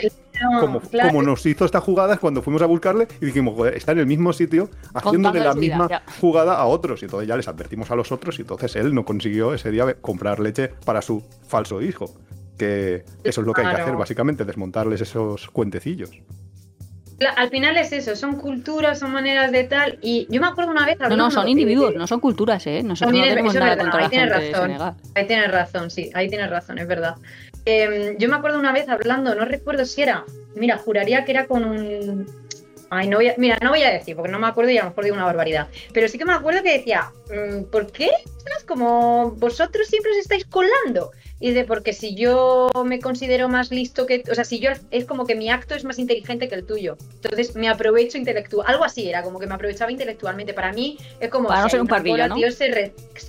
como, 0.61 0.81
como, 0.81 1.23
nos 1.23 1.45
hizo 1.47 1.65
esta 1.65 1.81
jugada 1.81 2.15
es 2.15 2.21
cuando 2.21 2.43
fuimos 2.43 2.63
a 2.63 2.67
buscarle 2.67 3.09
y 3.21 3.27
dijimos, 3.27 3.55
joder, 3.55 3.77
está 3.77 3.93
en 3.93 3.99
el 3.99 4.07
mismo 4.07 4.33
sitio 4.33 4.71
haciendo 4.95 5.33
de 5.33 5.41
la 5.41 5.55
misma 5.55 6.03
jugada 6.21 6.55
a 6.55 6.67
otros. 6.67 7.03
Y 7.03 7.07
entonces 7.07 7.29
ya 7.29 7.37
les 7.37 7.49
advertimos 7.49 7.91
a 7.91 7.97
los 7.97 8.13
otros 8.13 8.39
y 8.39 8.43
entonces 8.43 8.77
él 8.77 8.95
no 8.95 9.05
consiguió 9.05 9.55
ese 9.55 9.71
día 9.71 9.95
comprar 10.01 10.41
leche 10.41 10.69
para 10.85 11.03
su 11.03 11.23
falso 11.47 11.83
hijo. 11.83 12.15
Que 12.57 13.05
eso 13.23 13.41
es 13.41 13.47
lo 13.47 13.53
que 13.53 13.61
hay 13.61 13.75
que 13.75 13.83
hacer, 13.83 13.97
básicamente, 13.97 14.45
desmontarles 14.45 15.01
esos 15.01 15.49
cuentecillos 15.49 16.11
al 17.37 17.51
final 17.51 17.77
es 17.77 17.93
eso, 17.93 18.15
son 18.15 18.37
culturas, 18.37 19.01
son 19.01 19.13
maneras 19.13 19.51
de 19.51 19.65
tal. 19.65 19.99
Y 20.03 20.27
yo 20.31 20.41
me 20.41 20.47
acuerdo 20.47 20.71
una 20.71 20.87
vez. 20.87 20.99
No, 21.01 21.17
no, 21.17 21.31
son 21.31 21.49
individuos, 21.49 21.95
no 21.97 22.07
son 22.07 22.21
culturas, 22.21 22.65
¿eh? 22.67 22.83
No, 22.83 22.95
son, 22.95 23.13
tenemos 23.13 23.55
nada 23.55 23.77
contra 23.77 24.05
ahí 24.05 24.09
tienes 24.09 24.31
razón. 24.31 24.95
Ahí 25.15 25.27
tienes 25.27 25.51
razón, 25.51 25.91
sí, 25.91 26.11
ahí 26.15 26.29
tienes 26.29 26.49
razón, 26.49 26.79
es 26.79 26.87
verdad. 26.87 27.17
Em, 27.65 28.17
yo 28.19 28.29
me 28.29 28.37
acuerdo 28.37 28.59
una 28.59 28.73
vez 28.73 28.89
hablando, 28.89 29.35
no 29.35 29.45
recuerdo 29.45 29.85
si 29.85 30.03
era. 30.03 30.25
Mira, 30.55 30.79
juraría 30.79 31.25
que 31.25 31.33
era 31.33 31.47
con 31.47 31.65
un. 31.65 32.27
Ay, 32.91 33.09
no 33.09 33.19
voy 33.19 33.29
a, 33.29 33.35
mira, 33.37 33.59
no 33.63 33.71
voy 33.71 33.83
a 33.83 33.91
decir 33.91 34.17
porque 34.17 34.33
no 34.33 34.39
me 34.39 34.47
acuerdo 34.47 34.71
y 34.71 34.79
a 34.79 34.85
lo 34.85 34.91
mejor 34.91 35.05
digo 35.05 35.17
una 35.17 35.27
barbaridad. 35.27 35.69
Pero 35.93 36.09
sí 36.09 36.17
que 36.17 36.25
me 36.25 36.33
acuerdo 36.33 36.63
que 36.63 36.79
decía, 36.79 37.13
mm, 37.31 37.65
¿por 37.65 37.93
qué? 37.93 38.11
Es 38.57 38.65
como 38.65 39.33
vosotros 39.33 39.87
siempre 39.89 40.13
os 40.13 40.19
estáis 40.19 40.47
colando. 40.47 41.11
Y 41.41 41.53
de 41.53 41.65
porque 41.65 41.93
si 41.93 42.15
yo 42.15 42.69
me 42.85 43.01
considero 43.01 43.49
más 43.49 43.71
listo 43.71 44.07
que, 44.07 44.25
o 44.31 44.35
sea, 44.35 44.45
si 44.45 44.59
yo 44.59 44.71
es 44.91 45.05
como 45.05 45.25
que 45.25 45.35
mi 45.35 45.51
acto 45.51 45.75
es 45.75 45.85
más 45.85 45.99
inteligente 45.99 46.49
que 46.49 46.55
el 46.55 46.67
tuyo. 46.67 46.97
Entonces 47.23 47.55
me 47.55 47.69
aprovecho 47.69 48.19
intelectual, 48.19 48.67
algo 48.67 48.85
así 48.85 49.09
era, 49.09 49.23
como 49.23 49.39
que 49.39 49.47
me 49.47 49.55
aprovechaba 49.55 49.93
intelectualmente. 49.93 50.53
Para 50.53 50.73
mí 50.73 50.99
es 51.21 51.31
como 51.31 51.49
para 51.49 51.63
no 51.63 51.69
ser 51.69 51.81
un 51.81 51.87
parrillo, 51.87 52.29
¿no? 52.29 52.37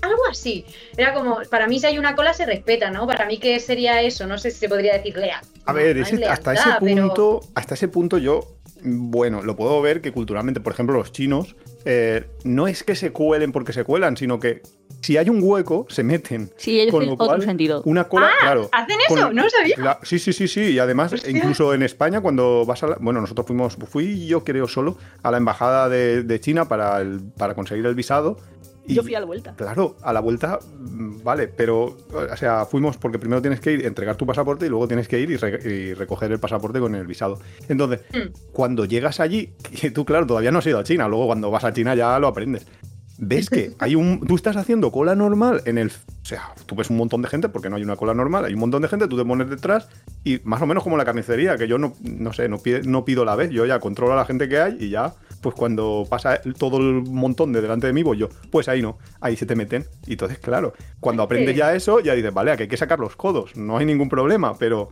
algo 0.01 0.22
así. 0.30 0.66
Era 0.97 1.14
como, 1.14 1.39
para 1.49 1.68
mí 1.68 1.80
si 1.80 1.86
hay 1.86 1.97
una 1.97 2.16
cola 2.16 2.34
se 2.34 2.45
respeta, 2.45 2.89
¿no? 2.89 3.05
Para 3.05 3.26
mí 3.26 3.38
qué 3.38 3.60
sería 3.60 4.01
eso, 4.01 4.26
no 4.28 4.38
sé 4.38 4.51
si 4.51 4.60
se 4.60 4.70
podría 4.70 4.93
decir 4.93 5.18
lea. 5.18 5.41
A 5.66 5.74
ver, 5.74 6.01
hasta 6.28 6.53
ese 6.53 6.70
punto, 6.80 7.41
hasta 7.53 7.76
ese 7.76 7.88
punto 7.88 8.18
yo 8.18 8.59
bueno, 8.84 9.41
lo 9.41 9.55
puedo 9.55 9.82
ver 9.82 10.01
que 10.01 10.11
culturalmente, 10.11 10.59
por 10.59 10.73
ejemplo, 10.73 10.97
los 10.97 11.11
chinos 11.11 11.55
eh, 11.86 12.25
no 12.43 12.67
es 12.67 12.84
que 12.84 12.95
se 12.95 13.11
cuelen 13.11 13.51
porque 13.51 13.73
se 13.73 13.84
cuelan, 13.84 14.17
sino 14.17 14.39
que 14.39 14.61
si 15.01 15.17
hay 15.17 15.30
un 15.30 15.39
hueco, 15.41 15.86
se 15.89 16.03
meten. 16.03 16.51
Sí, 16.57 16.80
ellos 16.80 16.97
tienen 16.99 17.15
otro 17.17 17.41
sentido. 17.41 17.82
Una 17.86 18.05
cola, 18.05 18.27
ah, 18.27 18.41
claro. 18.41 18.69
¿Hacen 18.71 18.97
eso? 19.07 19.32
no 19.32 19.43
lo 19.43 19.49
sabía. 19.49 19.99
sí, 20.03 20.19
sí, 20.19 20.34
sí, 20.34 20.47
sí. 20.47 20.61
Y 20.61 20.80
además, 20.80 21.13
incluso 21.27 21.73
en 21.73 21.84
España, 21.84 22.21
cuando 22.21 22.65
vas 22.65 22.84
a 22.84 22.88
la, 22.88 22.97
Bueno, 22.99 23.21
nosotros 23.21 23.47
fuimos, 23.47 23.77
fui 23.88 24.27
yo 24.27 24.43
creo 24.43 24.67
solo 24.67 24.97
a 25.23 25.32
la 25.32 25.38
embajada 25.38 25.89
de, 25.89 26.39
China 26.41 26.67
para, 26.67 27.01
para 27.38 27.55
conseguir 27.55 27.86
el 27.86 27.95
visado. 27.95 28.38
Yo 28.88 29.03
fui 29.03 29.13
a 29.15 29.19
la 29.19 29.25
vuelta. 29.25 29.53
Claro, 29.55 29.97
a 30.01 30.11
la 30.11 30.19
vuelta, 30.19 30.59
mm, 30.77 31.23
vale, 31.23 31.47
pero, 31.47 31.97
o 32.11 32.38
sea, 32.38 32.65
fuimos 32.65 32.97
porque 32.97 33.19
primero 33.19 33.41
tienes 33.41 33.59
que 33.59 33.73
ir, 33.73 33.86
entregar 33.86 34.15
tu 34.15 34.25
pasaporte 34.25 34.65
y 34.65 34.69
luego 34.69 34.88
tienes 34.88 35.07
que 35.07 35.19
ir 35.19 35.30
y, 35.32 35.67
y 35.67 35.93
recoger 35.93 36.32
el 36.32 36.39
pasaporte 36.39 36.80
con 36.80 36.95
el 36.95 37.05
visado. 37.05 37.39
Entonces, 37.67 38.01
mm. 38.13 38.51
cuando 38.51 38.86
llegas 38.86 39.19
allí, 39.19 39.53
que 39.80 39.91
tú, 39.91 40.05
claro, 40.05 40.25
todavía 40.25 40.51
no 40.51 40.59
has 40.59 40.67
ido 40.67 40.80
a 40.80 40.84
China, 40.84 41.07
luego 41.07 41.27
cuando 41.27 41.51
vas 41.51 41.63
a 41.63 41.73
China 41.73 41.95
ya 41.95 42.17
lo 42.19 42.27
aprendes 42.27 42.65
ves 43.19 43.49
que 43.49 43.73
hay 43.80 43.95
un. 43.95 44.21
Tú 44.21 44.36
estás 44.36 44.55
haciendo 44.55 44.91
cola 44.91 45.15
normal 45.15 45.61
en 45.65 45.77
el. 45.77 45.88
O 45.89 46.25
sea, 46.25 46.53
tú 46.65 46.75
ves 46.75 46.89
un 46.89 46.97
montón 46.97 47.21
de 47.21 47.27
gente 47.27 47.49
porque 47.49 47.69
no 47.69 47.75
hay 47.75 47.84
una 47.84 47.95
cola 47.95 48.13
normal, 48.13 48.45
hay 48.45 48.53
un 48.53 48.59
montón 48.59 48.82
de 48.82 48.88
gente, 48.88 49.07
tú 49.07 49.17
te 49.17 49.25
pones 49.25 49.49
detrás 49.49 49.89
y 50.23 50.39
más 50.43 50.61
o 50.61 50.67
menos 50.67 50.84
como 50.84 50.97
la 50.97 51.05
carnicería, 51.05 51.57
que 51.57 51.67
yo 51.67 51.77
no, 51.77 51.93
no 52.01 52.34
sé, 52.34 52.47
no, 52.49 52.59
no 52.86 53.05
pido 53.05 53.25
la 53.25 53.36
vez, 53.36 53.49
yo 53.49 53.65
ya 53.65 53.80
controlo 53.80 54.13
a 54.13 54.15
la 54.15 54.25
gente 54.25 54.47
que 54.47 54.59
hay 54.59 54.77
y 54.80 54.89
ya, 54.89 55.13
pues 55.42 55.56
cuando 55.56 56.06
pasa 56.10 56.42
todo 56.58 56.78
el 56.78 57.04
montón 57.04 57.54
de 57.54 57.62
delante 57.62 57.88
de 57.88 57.94
mí, 57.94 58.04
voy 58.04 58.18
yo. 58.18 58.30
Pues 58.52 58.68
ahí 58.68 58.82
no, 58.82 58.98
ahí 59.22 59.36
se 59.36 59.46
te 59.46 59.56
meten. 59.56 59.86
Y 60.08 60.14
entonces, 60.14 60.40
claro, 60.40 60.74
cuando 61.00 61.24
aprendes 61.24 61.56
ya 61.56 61.74
eso, 61.74 62.00
ya 62.00 62.16
dices, 62.16 62.34
vale, 62.34 62.52
aquí 62.52 62.64
hay 62.64 62.70
que 62.70 62.78
sacar 62.78 63.00
los 63.00 63.16
codos, 63.16 63.56
no 63.56 63.78
hay 63.78 63.86
ningún 63.86 64.10
problema, 64.10 64.58
pero 64.58 64.90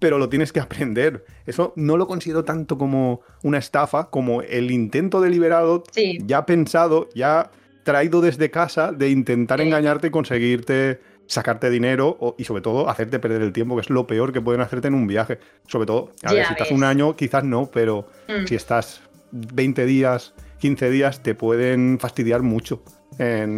pero 0.00 0.18
lo 0.18 0.28
tienes 0.28 0.52
que 0.52 0.60
aprender. 0.60 1.24
Eso 1.46 1.72
no 1.76 1.96
lo 1.96 2.08
considero 2.08 2.42
tanto 2.42 2.76
como 2.78 3.20
una 3.42 3.58
estafa, 3.58 4.10
como 4.10 4.42
el 4.42 4.70
intento 4.72 5.20
deliberado, 5.20 5.84
ya 6.24 6.46
pensado, 6.46 7.08
ya 7.14 7.50
traído 7.84 8.20
desde 8.20 8.50
casa 8.50 8.92
de 8.92 9.10
intentar 9.10 9.60
engañarte 9.60 10.08
y 10.08 10.10
conseguirte 10.10 11.00
sacarte 11.26 11.70
dinero 11.70 12.34
y 12.38 12.44
sobre 12.44 12.60
todo 12.60 12.88
hacerte 12.88 13.20
perder 13.20 13.42
el 13.42 13.52
tiempo, 13.52 13.76
que 13.76 13.82
es 13.82 13.90
lo 13.90 14.06
peor 14.06 14.32
que 14.32 14.40
pueden 14.40 14.60
hacerte 14.62 14.88
en 14.88 14.94
un 14.94 15.06
viaje. 15.06 15.38
Sobre 15.68 15.86
todo, 15.86 16.10
a 16.24 16.32
ver, 16.32 16.44
si 16.44 16.52
estás 16.52 16.72
un 16.72 16.82
año, 16.82 17.14
quizás 17.14 17.44
no, 17.44 17.70
pero 17.72 18.08
mm. 18.26 18.46
si 18.46 18.56
estás 18.56 19.02
20 19.32 19.86
días, 19.86 20.34
15 20.58 20.90
días, 20.90 21.22
te 21.22 21.34
pueden 21.34 21.98
fastidiar 21.98 22.42
mucho. 22.42 22.82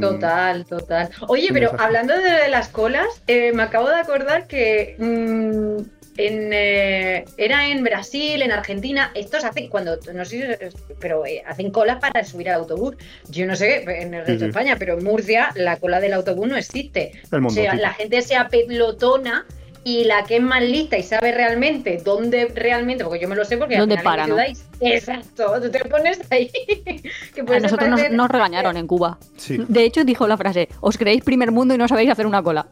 Total, 0.00 0.64
total. 0.64 1.10
Oye, 1.28 1.50
pero 1.52 1.72
hablando 1.78 2.14
de 2.14 2.48
las 2.48 2.68
colas, 2.68 3.06
eh, 3.28 3.52
me 3.52 3.62
acabo 3.62 3.88
de 3.88 3.96
acordar 3.96 4.48
que 4.48 4.96
mm, 4.98 6.02
en, 6.16 6.50
eh, 6.52 7.24
era 7.36 7.68
en 7.68 7.84
Brasil, 7.84 8.42
en 8.42 8.50
Argentina. 8.50 9.12
Estos 9.14 9.44
hacen, 9.44 9.68
cuando, 9.68 9.98
no 10.12 10.24
sé, 10.24 10.58
pero 10.98 11.24
eh, 11.24 11.42
hacen 11.46 11.70
colas 11.70 11.98
para 12.00 12.24
subir 12.24 12.50
al 12.50 12.60
autobús. 12.60 12.96
Yo 13.28 13.46
no 13.46 13.54
sé 13.54 13.84
en 13.84 14.14
el 14.14 14.26
resto 14.26 14.44
de 14.44 14.50
España, 14.50 14.76
pero 14.78 14.98
en 14.98 15.04
Murcia 15.04 15.50
la 15.54 15.76
cola 15.76 16.00
del 16.00 16.14
autobús 16.14 16.48
no 16.48 16.56
existe. 16.56 17.12
o 17.30 17.50
sea, 17.50 17.74
la 17.74 17.94
gente 17.94 18.20
se 18.22 18.34
apelotona 18.34 19.46
y 19.84 20.04
la 20.04 20.22
que 20.24 20.36
es 20.36 20.42
más 20.42 20.62
lista 20.62 20.96
y 20.96 21.02
sabe 21.02 21.32
realmente 21.32 22.00
dónde 22.04 22.46
realmente, 22.54 23.04
porque 23.04 23.20
yo 23.20 23.28
me 23.28 23.34
lo 23.34 23.44
sé 23.44 23.56
porque 23.56 23.78
¿Dónde 23.78 23.98
para, 23.98 24.26
¿no? 24.26 24.36
Exacto, 24.80 25.60
tú 25.60 25.70
te 25.70 25.80
pones 25.86 26.20
ahí. 26.30 26.50
a 27.48 27.60
nosotros 27.60 27.90
nos, 28.10 28.30
regañaron 28.30 28.76
en 28.76 28.86
Cuba. 28.86 29.18
De 29.48 29.84
hecho, 29.84 30.04
dijo 30.04 30.26
la 30.26 30.36
frase: 30.36 30.68
Os 30.80 30.96
creéis 30.96 31.24
primer 31.24 31.50
mundo 31.50 31.74
y 31.74 31.78
no 31.78 31.88
sabéis 31.88 32.10
hacer 32.10 32.26
una 32.26 32.42
cola. 32.42 32.66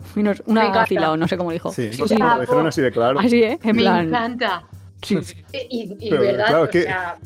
una 0.47 0.87
fila 0.87 1.13
o 1.13 1.17
no 1.17 1.27
sé 1.27 1.37
cómo 1.37 1.51
dijo. 1.51 1.73
Sí, 1.73 1.93
sí, 1.93 2.03
sí. 2.07 2.17
lo 2.17 2.41
dijeron 2.41 2.67
así 2.67 2.81
de 2.81 2.93
claro. 2.93 3.19
Así, 3.19 3.43
¿eh? 3.43 3.59
En 3.63 3.77
me 3.77 3.83
encanta. 3.83 4.65
Sí. 5.03 5.19
Y, 5.53 5.97
y 5.99 6.11
verdad, 6.11 6.47
claro, 6.47 6.63
o 6.65 6.73
sea, 6.73 7.17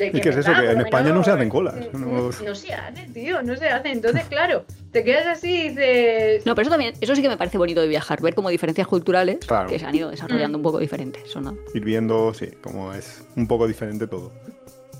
¿Y 0.00 0.20
qué 0.20 0.28
es 0.28 0.36
eso? 0.36 0.52
Que 0.54 0.70
en 0.70 0.80
España 0.80 1.12
no 1.12 1.24
se 1.24 1.30
hacen 1.30 1.48
colas. 1.48 1.74
No... 1.92 2.32
se 2.32 2.72
hacen, 2.72 3.12
tío, 3.12 3.42
no 3.42 3.56
se 3.56 3.68
hacen. 3.68 3.92
Entonces, 3.92 4.24
claro, 4.24 4.64
te 4.92 5.04
quedas 5.04 5.26
así 5.26 5.48
y 5.48 5.68
dices. 5.70 6.46
No, 6.46 6.54
pero 6.54 6.62
eso 6.62 6.70
también, 6.70 6.94
eso 7.00 7.14
sí 7.14 7.22
que 7.22 7.28
me 7.28 7.36
parece 7.36 7.58
bonito 7.58 7.80
de 7.80 7.88
viajar, 7.88 8.20
ver 8.20 8.34
como 8.34 8.48
diferencias 8.48 8.86
culturales 8.86 9.38
que 9.68 9.78
se 9.78 9.86
han 9.86 9.94
ido 9.94 10.10
desarrollando 10.10 10.58
mm. 10.58 10.60
un 10.60 10.62
poco 10.62 10.78
diferentes. 10.78 11.36
No. 11.36 11.56
Ir 11.74 11.84
viendo, 11.84 12.34
sí, 12.34 12.48
como 12.62 12.92
es 12.92 13.24
un 13.36 13.46
poco 13.46 13.66
diferente 13.66 14.06
todo. 14.06 14.32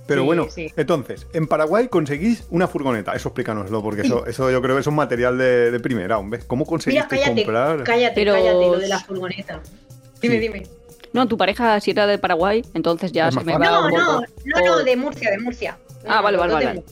Pero 0.06 0.24
bueno, 0.24 0.46
entonces, 0.56 1.26
en 1.34 1.46
Paraguay 1.46 1.88
conseguís 1.88 2.44
una 2.50 2.66
furgoneta. 2.66 3.12
Eso 3.12 3.28
explícanoslo, 3.28 3.82
porque 3.82 4.02
eso, 4.02 4.24
eso 4.24 4.50
yo 4.50 4.62
creo 4.62 4.76
que 4.76 4.80
es 4.80 4.86
un 4.86 4.94
material 4.94 5.36
de, 5.36 5.78
primera, 5.80 6.16
hombre. 6.16 6.40
¿Cómo 6.46 6.64
conseguiste 6.64 7.20
comprar? 7.22 7.84
Cállate, 7.84 8.14
pero... 8.14 8.32
cállate, 8.32 8.58
lo 8.58 8.78
de 8.78 8.88
la 8.88 9.00
furgoneta. 9.00 9.60
Dime, 10.22 10.38
dime. 10.38 10.77
No, 11.12 11.26
tu 11.26 11.36
pareja 11.36 11.80
si 11.80 11.90
era 11.90 12.06
de 12.06 12.18
Paraguay, 12.18 12.62
entonces 12.74 13.12
ya 13.12 13.30
se 13.30 13.40
me 13.40 13.52
va 13.52 13.58
No, 13.58 13.90
no, 13.90 14.20
no, 14.20 14.66
no, 14.66 14.78
de 14.84 14.96
Murcia, 14.96 15.30
de 15.30 15.38
Murcia. 15.38 15.78
ah, 16.06 16.20
vale, 16.20 16.38
vale, 16.38 16.52
vale. 16.52 16.84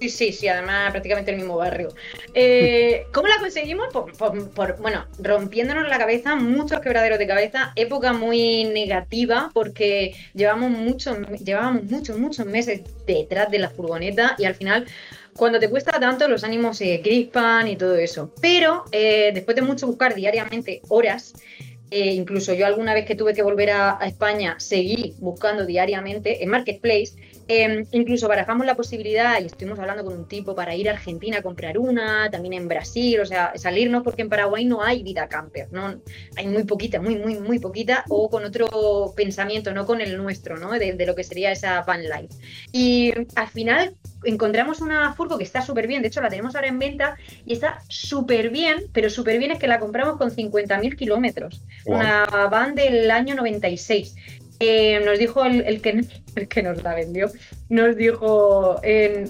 Sí, 0.00 0.08
sí, 0.08 0.32
sí, 0.32 0.48
además 0.48 0.92
prácticamente 0.92 1.30
el 1.30 1.36
mismo 1.36 1.58
barrio. 1.58 1.90
Eh, 2.32 3.04
¿Cómo 3.12 3.28
la 3.28 3.38
conseguimos? 3.38 3.88
Por, 3.92 4.78
bueno, 4.78 5.04
rompiéndonos 5.18 5.86
la 5.88 5.98
cabeza, 5.98 6.36
muchos 6.36 6.80
quebraderos 6.80 7.18
de 7.18 7.26
cabeza, 7.26 7.72
época 7.76 8.14
muy 8.14 8.64
negativa 8.64 9.50
porque 9.52 10.14
llevamos 10.32 10.70
muchos, 10.70 11.18
llevábamos 11.44 11.84
muchos, 11.84 12.18
muchos 12.18 12.46
meses 12.46 12.80
detrás 13.06 13.50
de 13.50 13.58
la 13.58 13.68
furgoneta 13.68 14.36
y 14.38 14.46
al 14.46 14.54
final 14.54 14.86
cuando 15.36 15.58
te 15.58 15.68
cuesta 15.68 16.00
tanto 16.00 16.28
los 16.28 16.44
ánimos 16.44 16.78
se 16.78 17.02
crispan 17.02 17.68
y 17.68 17.76
todo 17.76 17.96
eso. 17.96 18.32
Pero 18.40 18.84
eh, 18.92 19.32
después 19.34 19.54
de 19.54 19.62
mucho 19.62 19.86
buscar 19.86 20.14
diariamente 20.14 20.80
horas, 20.88 21.34
eh, 21.90 22.14
incluso 22.14 22.54
yo 22.54 22.66
alguna 22.66 22.94
vez 22.94 23.04
que 23.04 23.16
tuve 23.16 23.34
que 23.34 23.42
volver 23.42 23.70
a, 23.70 23.98
España 24.06 24.56
seguí 24.58 25.14
buscando 25.18 25.66
diariamente 25.66 26.42
en 26.42 26.50
Marketplace. 26.50 27.14
Em, 27.48 27.84
incluso 27.90 28.28
barajamos 28.28 28.64
la 28.64 28.76
posibilidad 28.76 29.40
y 29.40 29.46
estuvimos 29.46 29.78
hablando 29.80 30.04
con 30.04 30.16
un 30.16 30.28
tipo 30.28 30.54
para 30.54 30.76
ir 30.76 30.88
a 30.88 30.92
Argentina 30.92 31.38
a 31.38 31.42
comprar 31.42 31.78
una, 31.78 32.30
también 32.30 32.54
en 32.54 32.68
Brasil, 32.68 33.18
o 33.18 33.26
sea, 33.26 33.52
salirnos 33.56 34.04
porque 34.04 34.22
en 34.22 34.28
Paraguay 34.28 34.64
no 34.64 34.82
hay 34.82 35.02
vida 35.02 35.28
camper, 35.28 35.66
¿no? 35.72 36.00
Hay 36.36 36.46
muy 36.46 36.62
poquita, 36.62 37.00
muy, 37.00 37.16
muy, 37.16 37.40
muy 37.40 37.58
poquita, 37.58 38.04
o 38.08 38.30
con 38.30 38.44
otro 38.44 39.12
pensamiento, 39.16 39.72
no 39.74 39.84
con 39.84 40.00
el 40.00 40.16
nuestro, 40.16 40.58
¿no? 40.58 40.70
De, 40.70 40.92
de 40.92 41.06
lo 41.06 41.16
que 41.16 41.24
sería 41.24 41.50
esa 41.50 41.82
van 41.82 42.04
life. 42.04 42.34
Y 42.72 43.12
al 43.34 43.48
final 43.48 43.96
encontramos 44.24 44.80
una 44.80 45.12
furgo 45.14 45.38
que 45.38 45.44
está 45.44 45.62
súper 45.62 45.86
bien, 45.86 46.02
de 46.02 46.08
hecho 46.08 46.20
la 46.20 46.28
tenemos 46.28 46.54
ahora 46.54 46.68
en 46.68 46.78
venta 46.78 47.16
y 47.44 47.52
está 47.52 47.82
súper 47.88 48.50
bien, 48.50 48.84
pero 48.92 49.10
súper 49.10 49.38
bien 49.38 49.50
es 49.50 49.58
que 49.58 49.66
la 49.66 49.80
compramos 49.80 50.16
con 50.16 50.30
50.000 50.30 50.96
kilómetros, 50.96 51.62
una 51.84 52.26
van 52.50 52.74
del 52.74 53.10
año 53.10 53.34
96. 53.34 54.16
Eh, 54.62 55.00
nos 55.02 55.18
dijo 55.18 55.42
el, 55.42 55.80
que, 55.80 56.04
el 56.36 56.48
que 56.48 56.62
nos 56.62 56.82
la 56.82 56.94
vendió, 56.94 57.30
nos 57.70 57.96
dijo, 57.96 58.78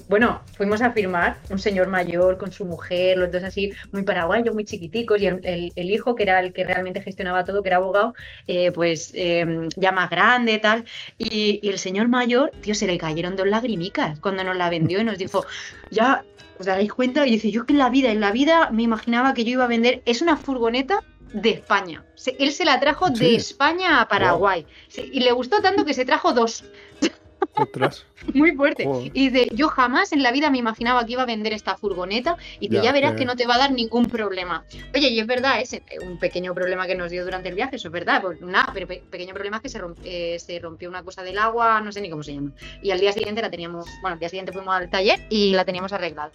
bueno, 0.08 0.42
fuimos 0.56 0.82
a 0.82 0.90
firmar, 0.90 1.38
un 1.50 1.60
señor 1.60 1.86
mayor 1.86 2.36
con 2.36 2.50
su 2.50 2.64
mujer, 2.64 3.16
los 3.16 3.30
dos 3.30 3.44
así, 3.44 3.72
muy 3.92 4.02
paraguayos, 4.02 4.52
muy 4.52 4.64
chiquiticos, 4.64 5.20
y 5.22 5.26
el, 5.26 5.90
hijo, 5.90 6.16
que 6.16 6.24
era 6.24 6.40
el 6.40 6.52
que 6.52 6.64
realmente 6.64 7.00
gestionaba 7.00 7.44
todo, 7.44 7.62
que 7.62 7.68
era 7.68 7.76
abogado, 7.76 8.14
eh, 8.48 8.72
pues 8.72 9.12
eh, 9.14 9.68
ya 9.76 9.92
más 9.92 10.10
grande, 10.10 10.58
tal, 10.58 10.84
y, 11.16 11.60
y, 11.62 11.68
el 11.68 11.78
señor 11.78 12.08
mayor, 12.08 12.50
tío, 12.60 12.74
se 12.74 12.88
le 12.88 12.98
cayeron 12.98 13.36
dos 13.36 13.46
lagrimicas 13.46 14.18
cuando 14.18 14.42
nos 14.42 14.56
la 14.56 14.68
vendió 14.68 15.00
y 15.00 15.04
nos 15.04 15.16
dijo, 15.16 15.46
ya, 15.92 16.24
os 16.58 16.66
daréis 16.66 16.92
cuenta, 16.92 17.24
y 17.24 17.30
dice, 17.30 17.52
yo 17.52 17.66
que 17.66 17.72
en 17.72 17.78
la 17.78 17.88
vida, 17.88 18.10
en 18.10 18.20
la 18.20 18.32
vida 18.32 18.70
me 18.70 18.82
imaginaba 18.82 19.32
que 19.32 19.44
yo 19.44 19.52
iba 19.52 19.64
a 19.64 19.68
vender, 19.68 20.02
es 20.06 20.22
una 20.22 20.36
furgoneta 20.36 21.04
de 21.32 21.50
España. 21.50 22.04
Él 22.38 22.52
se 22.52 22.64
la 22.64 22.80
trajo 22.80 23.10
de 23.10 23.36
España 23.36 24.00
a 24.00 24.08
Paraguay. 24.08 24.66
y 24.96 25.20
le 25.20 25.32
gustó 25.32 25.60
tanto 25.60 25.84
que 25.84 25.94
se 25.94 26.04
trajo 26.04 26.32
dos. 26.32 26.64
Muy 28.34 28.52
fuerte. 28.52 28.86
Y 29.12 29.30
de, 29.30 29.48
yo 29.54 29.68
jamás 29.68 30.12
en 30.12 30.22
la 30.22 30.32
vida 30.32 30.50
me 30.50 30.58
imaginaba 30.58 31.04
que 31.04 31.12
iba 31.12 31.22
a 31.22 31.26
vender 31.26 31.52
esta 31.52 31.76
furgoneta 31.76 32.36
y 32.58 32.68
que 32.68 32.82
ya, 32.82 32.92
verás 32.92 33.14
que 33.14 33.24
no 33.24 33.36
te 33.36 33.46
va 33.46 33.54
a 33.54 33.58
dar 33.58 33.72
ningún 33.72 34.06
problema. 34.06 34.64
Oye, 34.94 35.08
y 35.08 35.20
es 35.20 35.26
verdad, 35.26 35.60
es 35.60 35.80
un 36.02 36.18
pequeño 36.18 36.54
problema 36.54 36.86
que 36.86 36.94
nos 36.94 37.10
dio 37.10 37.24
durante 37.24 37.48
el 37.48 37.54
viaje, 37.54 37.76
eso 37.76 37.88
es 37.88 37.92
verdad. 37.92 38.22
Pues 38.22 38.40
nada, 38.40 38.70
pero 38.72 38.86
pequeño 38.86 39.34
problema 39.34 39.56
es 39.56 39.62
que 39.62 39.68
se, 39.68 39.80
eh, 40.04 40.38
se 40.38 40.58
rompió 40.58 40.88
una 40.88 41.02
cosa 41.02 41.22
del 41.22 41.38
agua, 41.38 41.80
no 41.80 41.92
sé 41.92 42.00
ni 42.00 42.10
cómo 42.10 42.22
se 42.22 42.34
llama. 42.34 42.52
Y 42.82 42.90
al 42.90 43.00
día 43.00 43.12
siguiente 43.12 43.42
la 43.42 43.50
teníamos, 43.50 43.86
bueno, 44.02 44.14
al 44.14 44.20
día 44.20 44.28
siguiente 44.28 44.52
fuimos 44.52 44.74
al 44.74 44.90
taller 44.90 45.20
y 45.30 45.52
la 45.52 45.64
teníamos 45.64 45.92
arreglada. 45.92 46.32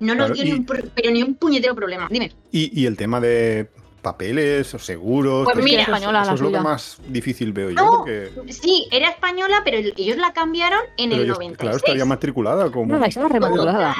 No 0.00 0.14
nos 0.14 0.32
dio 0.32 0.44
ni 0.44 0.52
un, 0.52 0.64
pero 0.64 1.10
ni 1.10 1.22
un 1.22 1.34
puñetero 1.34 1.74
problema. 1.74 2.08
Dime. 2.10 2.32
y 2.52 2.86
el 2.86 2.96
tema 2.96 3.20
de 3.20 3.68
papeles 4.02 4.72
o 4.74 4.78
seguros. 4.78 5.44
Pues 5.44 5.64
mira, 5.64 5.82
española, 5.82 6.22
eso, 6.22 6.34
es 6.34 6.40
lo 6.40 6.52
que 6.52 6.60
más 6.60 6.98
difícil 7.08 7.52
veo 7.52 7.70
yo. 7.70 8.04
Sí, 8.48 8.88
era 8.90 9.10
española, 9.10 9.62
pero 9.64 9.78
ellos 9.78 10.16
la 10.16 10.32
cambiaron 10.32 10.80
en 10.96 11.12
el 11.12 11.28
96. 11.28 11.58
Claro, 11.58 11.76
estaría 11.76 12.04
matriculada 12.04 12.70
como. 12.70 12.94
No, 12.94 12.98
la 12.98 13.28
rematriculada. 13.28 13.94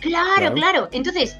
Claro, 0.00 0.54
claro, 0.54 0.88
Entonces, 0.92 1.36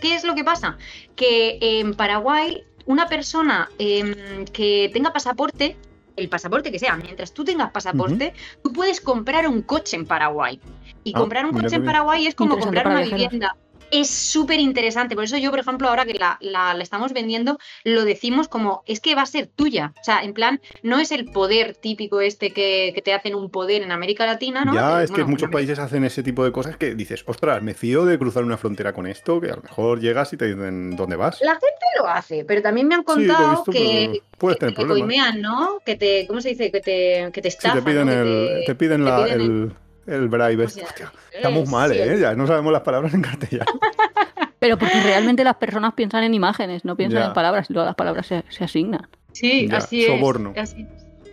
¿qué, 0.00 0.14
es 0.14 0.24
lo 0.24 0.34
que 0.34 0.44
pasa? 0.44 0.76
Que 1.14 1.58
en 1.60 1.94
Paraguay, 1.94 2.64
una 2.84 3.08
persona 3.08 3.68
em, 3.78 4.44
que 4.46 4.90
tenga 4.92 5.12
pasaporte 5.12 5.76
el 6.16 6.28
pasaporte 6.30 6.72
que 6.72 6.78
sea, 6.78 6.96
mientras 6.96 7.32
tú 7.32 7.44
tengas 7.44 7.70
pasaporte, 7.70 8.32
tú 8.62 8.72
puedes 8.72 9.00
comprar 9.02 9.46
un 9.46 9.60
coche 9.62 9.96
en 9.96 10.06
Paraguay. 10.06 10.58
Y 11.04 11.12
ah, 11.14 11.18
comprar 11.18 11.44
un 11.44 11.52
coche 11.52 11.76
en 11.76 11.84
Paraguay 11.84 12.26
es 12.26 12.34
como 12.34 12.58
comprar 12.58 12.86
una 12.86 13.02
vivienda 13.02 13.54
es 13.90 14.10
súper 14.10 14.60
interesante. 14.60 15.14
Por 15.14 15.24
eso 15.24 15.36
yo, 15.36 15.50
por 15.50 15.60
ejemplo, 15.60 15.88
ahora 15.88 16.04
que 16.04 16.14
la, 16.14 16.38
la, 16.40 16.76
estamos 16.80 17.12
vendiendo, 17.12 17.58
lo 17.84 18.04
decimos 18.04 18.48
como, 18.48 18.82
es 18.86 19.00
que 19.00 19.14
va 19.14 19.22
a 19.22 19.26
ser 19.26 19.46
tuya. 19.46 19.92
O 20.00 20.04
sea, 20.04 20.22
en 20.22 20.34
plan, 20.34 20.60
no 20.82 20.98
es 20.98 21.12
el 21.12 21.26
poder 21.26 21.74
típico 21.74 22.20
este 22.20 22.50
que, 22.50 22.92
que 22.94 23.02
te 23.02 23.12
hacen 23.12 23.34
un 23.34 23.50
poder 23.50 23.82
en 23.82 23.92
América 23.92 24.26
Latina, 24.26 24.64
¿no? 24.64 24.74
Ya, 24.74 25.02
es 25.02 25.10
que 25.10 25.24
muchos 25.24 25.50
países 25.50 25.78
hacen 25.78 26.04
ese 26.04 26.22
tipo 26.22 26.44
de 26.44 26.52
cosas 26.52 26.76
que 26.76 26.94
dices, 26.94 27.24
ostras, 27.26 27.62
me 27.62 27.74
fío 27.74 28.04
de 28.04 28.18
cruzar 28.18 28.44
una 28.44 28.56
frontera 28.56 28.92
con 28.92 29.06
esto, 29.06 29.40
que 29.40 29.50
a 29.50 29.56
lo 29.56 29.62
mejor 29.62 30.00
llegas 30.00 30.32
y 30.32 30.36
te 30.36 30.46
dicen 30.46 30.96
dónde 30.96 31.16
vas. 31.16 31.40
La 31.40 31.52
gente 31.52 31.86
lo 31.98 32.08
hace, 32.08 32.44
pero 32.44 32.62
también 32.62 32.88
me 32.88 32.94
han 32.94 33.02
contado 33.02 33.64
que, 33.64 34.22
puedes 34.38 34.58
tener 34.58 34.74
que, 34.74 34.86
coimean, 34.86 35.40
¿no? 35.40 35.80
Que 35.84 35.96
te, 35.96 36.26
¿cómo 36.26 36.40
se 36.40 36.50
dice? 36.50 36.70
Que 36.70 36.80
te, 36.80 37.30
que 37.32 37.42
te 37.42 37.48
estafan. 37.48 37.84
te 37.84 37.90
piden, 37.90 38.08
el, 38.08 38.64
te 38.66 38.74
piden, 38.74 39.04
la, 39.04 39.26
El, 39.26 39.40
el 39.40 39.72
bribe. 40.06 40.64
O 40.64 40.68
sea, 40.68 40.84
Hostia, 40.84 41.12
estamos 41.32 41.68
mal, 41.68 41.92
sí, 41.92 41.98
¿eh? 41.98 42.18
Ya 42.20 42.34
no 42.34 42.46
sabemos 42.46 42.72
las 42.72 42.82
palabras 42.82 43.12
en 43.14 43.22
castellano. 43.22 43.66
Pero 44.58 44.78
porque 44.78 45.00
realmente 45.02 45.44
las 45.44 45.56
personas 45.56 45.92
piensan 45.94 46.24
en 46.24 46.34
imágenes, 46.34 46.84
no 46.84 46.96
piensan 46.96 47.20
Ya. 47.20 47.26
en 47.26 47.32
palabras, 47.34 47.68
y 47.68 47.72
luego 47.74 47.86
las 47.86 47.94
palabras 47.94 48.26
se, 48.26 48.42
se 48.48 48.64
asignan. 48.64 49.06
Sí, 49.32 49.68
Ya, 49.68 49.76
así 49.78 50.00
es. 50.04 50.06
soborno. 50.06 50.54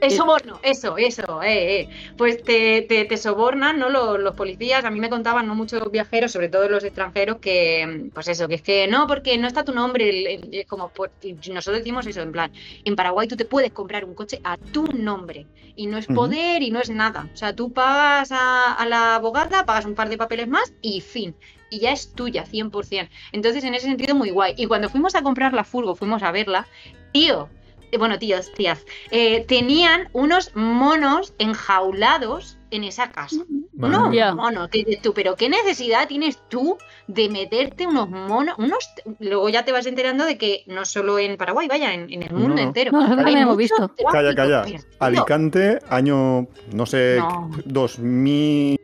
Así- 0.05 0.13
Es 0.15 0.17
soborno, 0.17 0.59
eso, 0.63 0.97
eso, 0.97 1.41
eh, 1.43 1.81
eh. 1.81 1.89
Pues 2.17 2.43
te, 2.43 2.81
te, 2.83 3.05
te 3.05 3.17
sobornan, 3.17 3.79
¿no? 3.79 3.89
Los, 3.89 4.19
los 4.19 4.35
policías, 4.35 4.83
a 4.85 4.89
mí 4.91 4.99
me 4.99 5.09
contaban, 5.09 5.47
¿no? 5.47 5.55
Muchos 5.55 5.89
viajeros, 5.91 6.31
sobre 6.31 6.49
todo 6.49 6.67
los 6.69 6.83
extranjeros, 6.83 7.37
que, 7.39 8.09
pues 8.13 8.27
eso, 8.27 8.47
que 8.47 8.55
es 8.55 8.61
que 8.61 8.87
no, 8.87 9.07
porque 9.07 9.37
no 9.37 9.47
está 9.47 9.63
tu 9.63 9.73
nombre, 9.73 10.09
el- 10.09 10.27
el- 10.27 10.55
el- 10.55 10.65
como 10.65 10.89
pues, 10.89 11.11
nosotros 11.49 11.79
decimos 11.79 12.05
eso, 12.07 12.21
en 12.21 12.31
plan, 12.31 12.51
en 12.85 12.95
Paraguay 12.95 13.27
tú 13.27 13.35
te 13.35 13.45
puedes 13.45 13.71
comprar 13.71 14.05
un 14.05 14.13
coche 14.15 14.39
a 14.43 14.57
tu 14.57 14.85
nombre, 14.87 15.47
y 15.75 15.87
no 15.87 15.97
es 15.97 16.07
poder 16.15 16.61
y 16.61 16.69
no 16.71 16.79
es 16.79 16.89
nada. 16.91 17.27
O 17.33 17.35
sea, 17.37 17.55
tú 17.55 17.73
pagas 17.73 18.31
a, 18.31 18.73
a 18.73 18.85
la 18.85 19.15
abogada, 19.15 19.65
pagas 19.65 19.85
un 19.85 19.95
par 19.95 20.07
de 20.09 20.17
papeles 20.17 20.47
más 20.47 20.71
y 20.81 21.01
fin. 21.01 21.35
Y 21.71 21.79
ya 21.79 21.91
es 21.91 22.13
tuya, 22.13 22.45
100%. 22.45 23.09
Entonces, 23.31 23.63
en 23.63 23.73
ese 23.73 23.87
sentido, 23.87 24.13
muy 24.13 24.29
guay. 24.29 24.53
Y 24.55 24.67
cuando 24.67 24.89
fuimos 24.89 25.15
a 25.15 25.23
comprar 25.23 25.53
la 25.53 25.63
furgo, 25.63 25.95
fuimos 25.95 26.21
a 26.21 26.31
verla, 26.31 26.67
tío, 27.11 27.49
eh, 27.55 27.62
bueno, 27.97 28.17
tíos, 28.19 28.51
tías, 28.53 28.85
eh, 29.11 29.45
tenían 29.47 30.09
unos 30.13 30.55
monos 30.55 31.33
enjaulados 31.39 32.57
en 32.71 32.83
esa 32.83 33.11
casa. 33.11 33.37
Madre 33.75 33.97
No. 33.97 34.13
Ya. 34.13 34.33
monos, 34.33 34.69
que 34.69 34.99
tú, 35.01 35.13
pero 35.13 35.35
¿qué 35.35 35.47
necesidad 35.49 36.07
tienes 36.07 36.39
tú 36.49 36.77
de 37.07 37.29
meterte 37.29 37.85
unos 37.85 38.09
monos? 38.09 38.55
Unos, 38.57 38.89
luego 39.19 39.49
ya 39.49 39.63
te 39.65 39.71
vas 39.71 39.85
enterando 39.85 40.25
de 40.25 40.37
que 40.37 40.63
no 40.67 40.83
solo 40.85 41.19
en 41.19 41.37
Paraguay, 41.37 41.67
vaya, 41.67 41.93
en, 41.93 42.11
en 42.11 42.23
el 42.23 42.33
mundo 42.33 42.55
no. 42.55 42.61
entero. 42.61 42.91
No, 42.91 42.99
nosotros 43.01 43.17
también 43.23 43.39
hemos 43.39 43.57
visto. 43.57 43.75
tráfico, 43.75 44.11
Calla, 44.11 44.33
calla. 44.35 44.63
pero, 44.65 44.83
Alicante, 44.99 45.79
año, 45.89 46.47
no 46.71 46.85
sé, 46.85 47.17
No. 47.19 47.51
2000. 47.65 48.79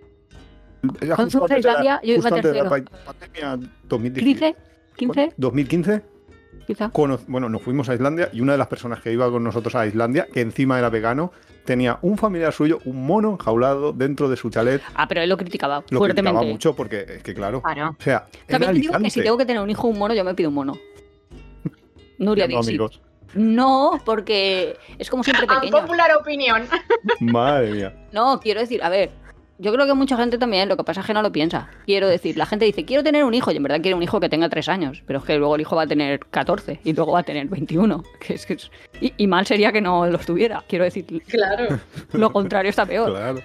Era 1.01 1.16
Cuando 1.16 1.24
justo 1.39 1.39
fuimos 1.47 1.51
a 1.51 1.55
antes 1.55 1.64
de 1.64 1.72
la- 1.72 1.72
Islandia, 1.74 1.99
yo 2.03 2.14
iba 2.16 2.30
la 2.30 2.36
tercero. 2.41 2.70
pa- 2.70 3.14
pandemia 3.14 3.70
2015. 3.84 4.30
15, 4.30 4.55
15, 4.97 5.34
2015, 5.38 6.01
quizá. 6.70 6.89
cono- 6.91 7.20
bueno, 7.28 7.49
nos 7.49 7.61
fuimos 7.61 7.89
a 7.89 7.95
Islandia 7.95 8.30
y 8.32 8.41
una 8.41 8.51
de 8.53 8.57
las 8.59 8.67
personas 8.67 9.01
que 9.01 9.11
iba 9.11 9.30
con 9.32 9.43
nosotros 9.43 9.74
a 9.76 9.86
Islandia, 9.88 10.28
que 10.32 10.41
encima 10.41 10.78
era 10.78 10.89
vegano, 10.89 11.32
tenía 11.65 11.97
un 12.03 12.17
familiar 12.17 12.53
suyo, 12.53 12.80
un 12.86 13.05
mono 13.05 13.32
enjaulado 13.32 13.91
dentro 13.91 14.30
de 14.30 14.38
su 14.38 14.49
chalet. 14.49 14.82
Ah, 14.95 15.07
pero 15.07 15.22
él 15.22 15.30
lo 15.30 15.38
criticaba 15.38 15.84
Lo 15.89 15.97
fuertemente. 15.99 16.30
criticaba 16.38 16.51
mucho 16.53 16.76
porque 16.76 17.05
es 17.17 17.24
que, 17.24 17.34
claro, 17.34 17.61
Claro. 17.61 17.95
o 17.99 18.03
sea, 18.03 18.28
También 18.47 18.74
te 18.74 18.80
digo 18.80 18.97
que 18.99 19.09
si 19.09 19.22
tengo 19.22 19.38
que 19.38 19.45
tener 19.45 19.61
un 19.61 19.70
hijo 19.70 19.88
o 19.88 19.89
un 19.91 19.97
mono, 19.99 20.13
yo 20.13 20.24
me 20.24 20.34
pido 20.36 20.49
un 20.49 20.55
mono. 20.55 20.78
Nuria 22.17 22.47
No, 22.47 22.59
amigos. 22.59 23.01
No, 23.36 23.99
porque 24.05 24.76
es 24.97 25.09
como 25.09 25.24
siempre 25.24 25.45
pequeño. 25.47 25.76
Unpopular 25.76 26.11
opinión. 26.20 26.63
Madre 27.20 27.72
mía. 27.72 28.07
No, 28.11 28.39
quiero 28.39 28.59
decir, 28.61 28.82
a 28.84 28.89
ver, 28.89 29.11
yo 29.60 29.72
creo 29.74 29.86
que 29.86 29.93
mucha 29.93 30.18
gente 30.18 30.38
también, 30.38 30.68
lo 30.70 30.78
que 30.78 30.84
pasa 30.84 31.01
es 31.01 31.07
que 31.07 31.14
no 31.14 31.22
lo 31.22 31.32
piensa. 31.32 31.70
Quiero 31.86 32.07
decir, 32.07 32.38
la 32.38 32.45
gente 32.45 32.66
dice, 32.66 32.86
quiero 32.86 33.03
tener 33.03 33.24
un 33.26 33.34
hijo, 33.34 33.51
y 33.51 33.57
en 33.57 33.64
verdad 33.64 33.82
quiere 33.82 33.95
un 33.95 34.01
hijo 34.03 34.20
que 34.20 34.30
tenga 34.30 34.49
tres 34.49 34.70
años, 34.70 35.03
pero 35.05 35.20
es 35.20 35.26
que 35.26 35.38
luego 35.38 35.55
el 35.55 35.62
hijo 35.62 35.76
va 35.76 35.84
a 35.84 35.88
tener 35.88 36.20
14 36.20 36.80
y 36.84 36.93
luego 36.93 37.12
va 37.12 37.20
a 37.20 37.24
tener 37.24 37.47
21. 37.47 38.03
Que 38.20 38.34
es 38.34 38.45
que 38.45 38.53
es- 38.53 38.72
y, 39.01 39.14
y 39.18 39.28
mal 39.28 39.45
sería 39.45 39.72
que 39.72 39.82
no 39.82 40.07
los 40.07 40.26
tuviera, 40.26 40.64
quiero 40.68 40.86
decir, 40.86 41.05
Claro. 41.28 41.80
lo 42.14 42.32
contrario 42.32 42.70
está 42.70 42.86
peor. 42.86 43.12
Claro, 43.12 43.39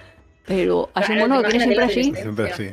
Pero 0.47 0.89
así 0.93 1.13
Claro, 1.13 1.27
mono 1.27 1.41
lo 1.41 1.49
tiene 1.49 1.65
siempre 1.65 1.83
así, 1.85 2.03
siempre 2.13 2.51
así. 2.51 2.69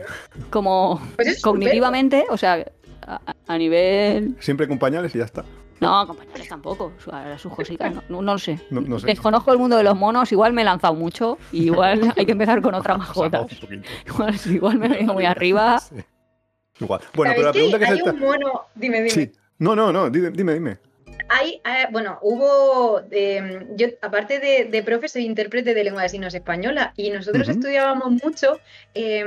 como 0.51 1.01
Pues 1.17 1.29
es 1.29 1.43
cognitivamente, 1.43 2.25
o 2.31 2.37
sea, 2.37 2.65
a, 3.07 3.21
a 3.49 3.59
nivel... 3.59 4.37
Siempre 4.41 4.69
con 4.69 4.79
pañales 4.79 5.15
y 5.15 5.19
ya 5.19 5.25
está. 5.25 5.45
No, 5.81 6.07
compañeros 6.07 6.49
tampoco, 6.49 6.93
a 7.11 7.39
sus 7.39 7.53
cositas, 7.53 7.95
no, 7.95 8.03
no, 8.09 8.23
no 8.23 8.33
lo 8.35 8.39
sé. 8.39 8.61
No, 8.71 8.81
no 8.81 8.99
sé. 8.99 9.07
Desconozco 9.07 9.53
el 9.53 9.59
mundo 9.59 9.77
de 9.77 9.83
los 9.83 9.97
monos, 9.97 10.31
igual 10.33 10.53
me 10.53 10.63
he 10.63 10.65
lanzado 10.65 10.95
mucho, 10.95 11.39
igual 11.53 12.13
hay 12.17 12.27
que 12.27 12.33
empezar 12.33 12.63
con 12.63 12.75
otra 12.75 12.99
poquito. 12.99 13.47
Igual, 14.07 14.35
igual 14.47 14.79
me 14.79 14.87
he 14.87 14.89
venido 14.91 15.15
muy 15.15 15.25
arriba. 15.25 15.79
Sí. 15.79 15.97
Igual. 16.81 17.01
Bueno, 17.15 17.33
pero 17.37 17.47
la 17.49 17.53
¿Sabéis 17.53 17.53
pregunta 17.53 17.79
que 17.79 17.85
hay 17.85 17.91
se 17.91 17.99
está... 17.99 18.13
un 18.13 18.21
mono, 18.21 18.63
dime, 18.75 18.97
dime. 18.99 19.11
Sí. 19.11 19.33
No, 19.59 19.77
no, 19.77 19.93
no, 19.93 20.11
dime, 20.11 20.31
dime. 20.31 20.79
Hay, 21.35 21.63
eh, 21.65 21.87
bueno, 21.91 22.19
hubo, 22.21 23.01
eh, 23.11 23.67
yo 23.75 23.87
aparte 24.03 24.39
de, 24.39 24.67
de 24.67 24.83
profe 24.83 25.09
soy 25.09 25.25
intérprete 25.25 25.73
de 25.73 25.83
lengua 25.83 26.03
de 26.03 26.11
signos 26.11 26.35
española 26.35 26.93
y 26.95 27.09
nosotros 27.09 27.49
estudiábamos 27.49 28.11
mucho, 28.23 28.61
eh, 28.93 29.25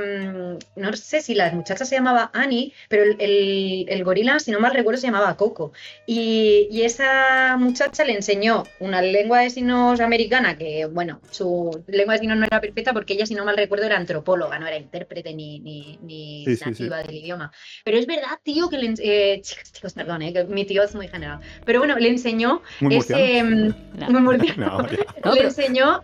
no 0.76 0.92
sé 0.92 1.20
si 1.20 1.34
la 1.34 1.50
muchacha 1.50 1.84
se 1.84 1.96
llamaba 1.96 2.30
Annie, 2.32 2.72
pero 2.88 3.02
el, 3.02 3.16
el- 3.20 3.86
el 3.88 4.04
gorila, 4.04 4.38
si 4.38 4.52
no 4.52 4.60
mal 4.60 4.72
recuerdo, 4.72 5.00
se 5.00 5.08
llamaba 5.08 5.36
Coco. 5.36 5.72
Y, 6.06 6.68
y 6.70 6.82
esa 6.82 7.56
muchacha 7.58 8.04
le 8.04 8.12
enseñó 8.14 8.62
una 8.78 9.02
lengua 9.02 9.40
de 9.40 9.50
signos 9.50 9.98
americana 10.00 10.56
que, 10.56 10.86
bueno, 10.86 11.20
su 11.30 11.84
lengua 11.88 12.14
de 12.14 12.20
signos 12.20 12.38
no 12.38 12.44
era 12.46 12.60
perfecta 12.60 12.92
porque 12.92 13.14
ella, 13.14 13.26
si 13.26 13.34
no 13.34 13.44
mal 13.44 13.56
recuerdo, 13.56 13.84
era 13.86 13.96
antropóloga, 13.96 14.58
no 14.60 14.66
era 14.68 14.76
intérprete 14.76 15.34
ni, 15.34 15.58
ni, 15.60 15.98
ni 16.02 16.44
Sí, 16.44 16.56
sí, 16.56 16.74
sí. 16.74 16.88
nativa 16.88 17.02
del 17.02 17.16
idioma. 17.16 17.50
Pero 17.84 17.98
es 17.98 18.06
verdad, 18.06 18.38
tío, 18.44 18.68
que 18.68 18.78
le, 18.78 18.86
ens- 18.90 19.00
eh, 19.02 19.40
chicos, 19.42 19.72
chicos, 19.72 19.92
perdón, 19.94 20.22
eh, 20.22 20.32
que 20.32 20.44
mi 20.44 20.64
tío 20.64 20.82
es 20.84 20.94
muy 20.94 21.08
general. 21.08 21.40
Pero 21.64 21.80
bueno, 21.80 21.95
le 21.98 22.08
enseñó 22.08 22.62
Muy 22.80 22.96
ese. 22.96 23.42
murciano. 23.42 23.74
mm, 23.94 23.98
No. 23.98 24.10
muy 24.10 24.20
murciano. 24.38 24.78
No, 24.78 24.88
ya. 24.90 24.96
No, 25.24 25.30
le 25.32 25.36
pero- 25.36 25.48
enseñó. 25.48 26.02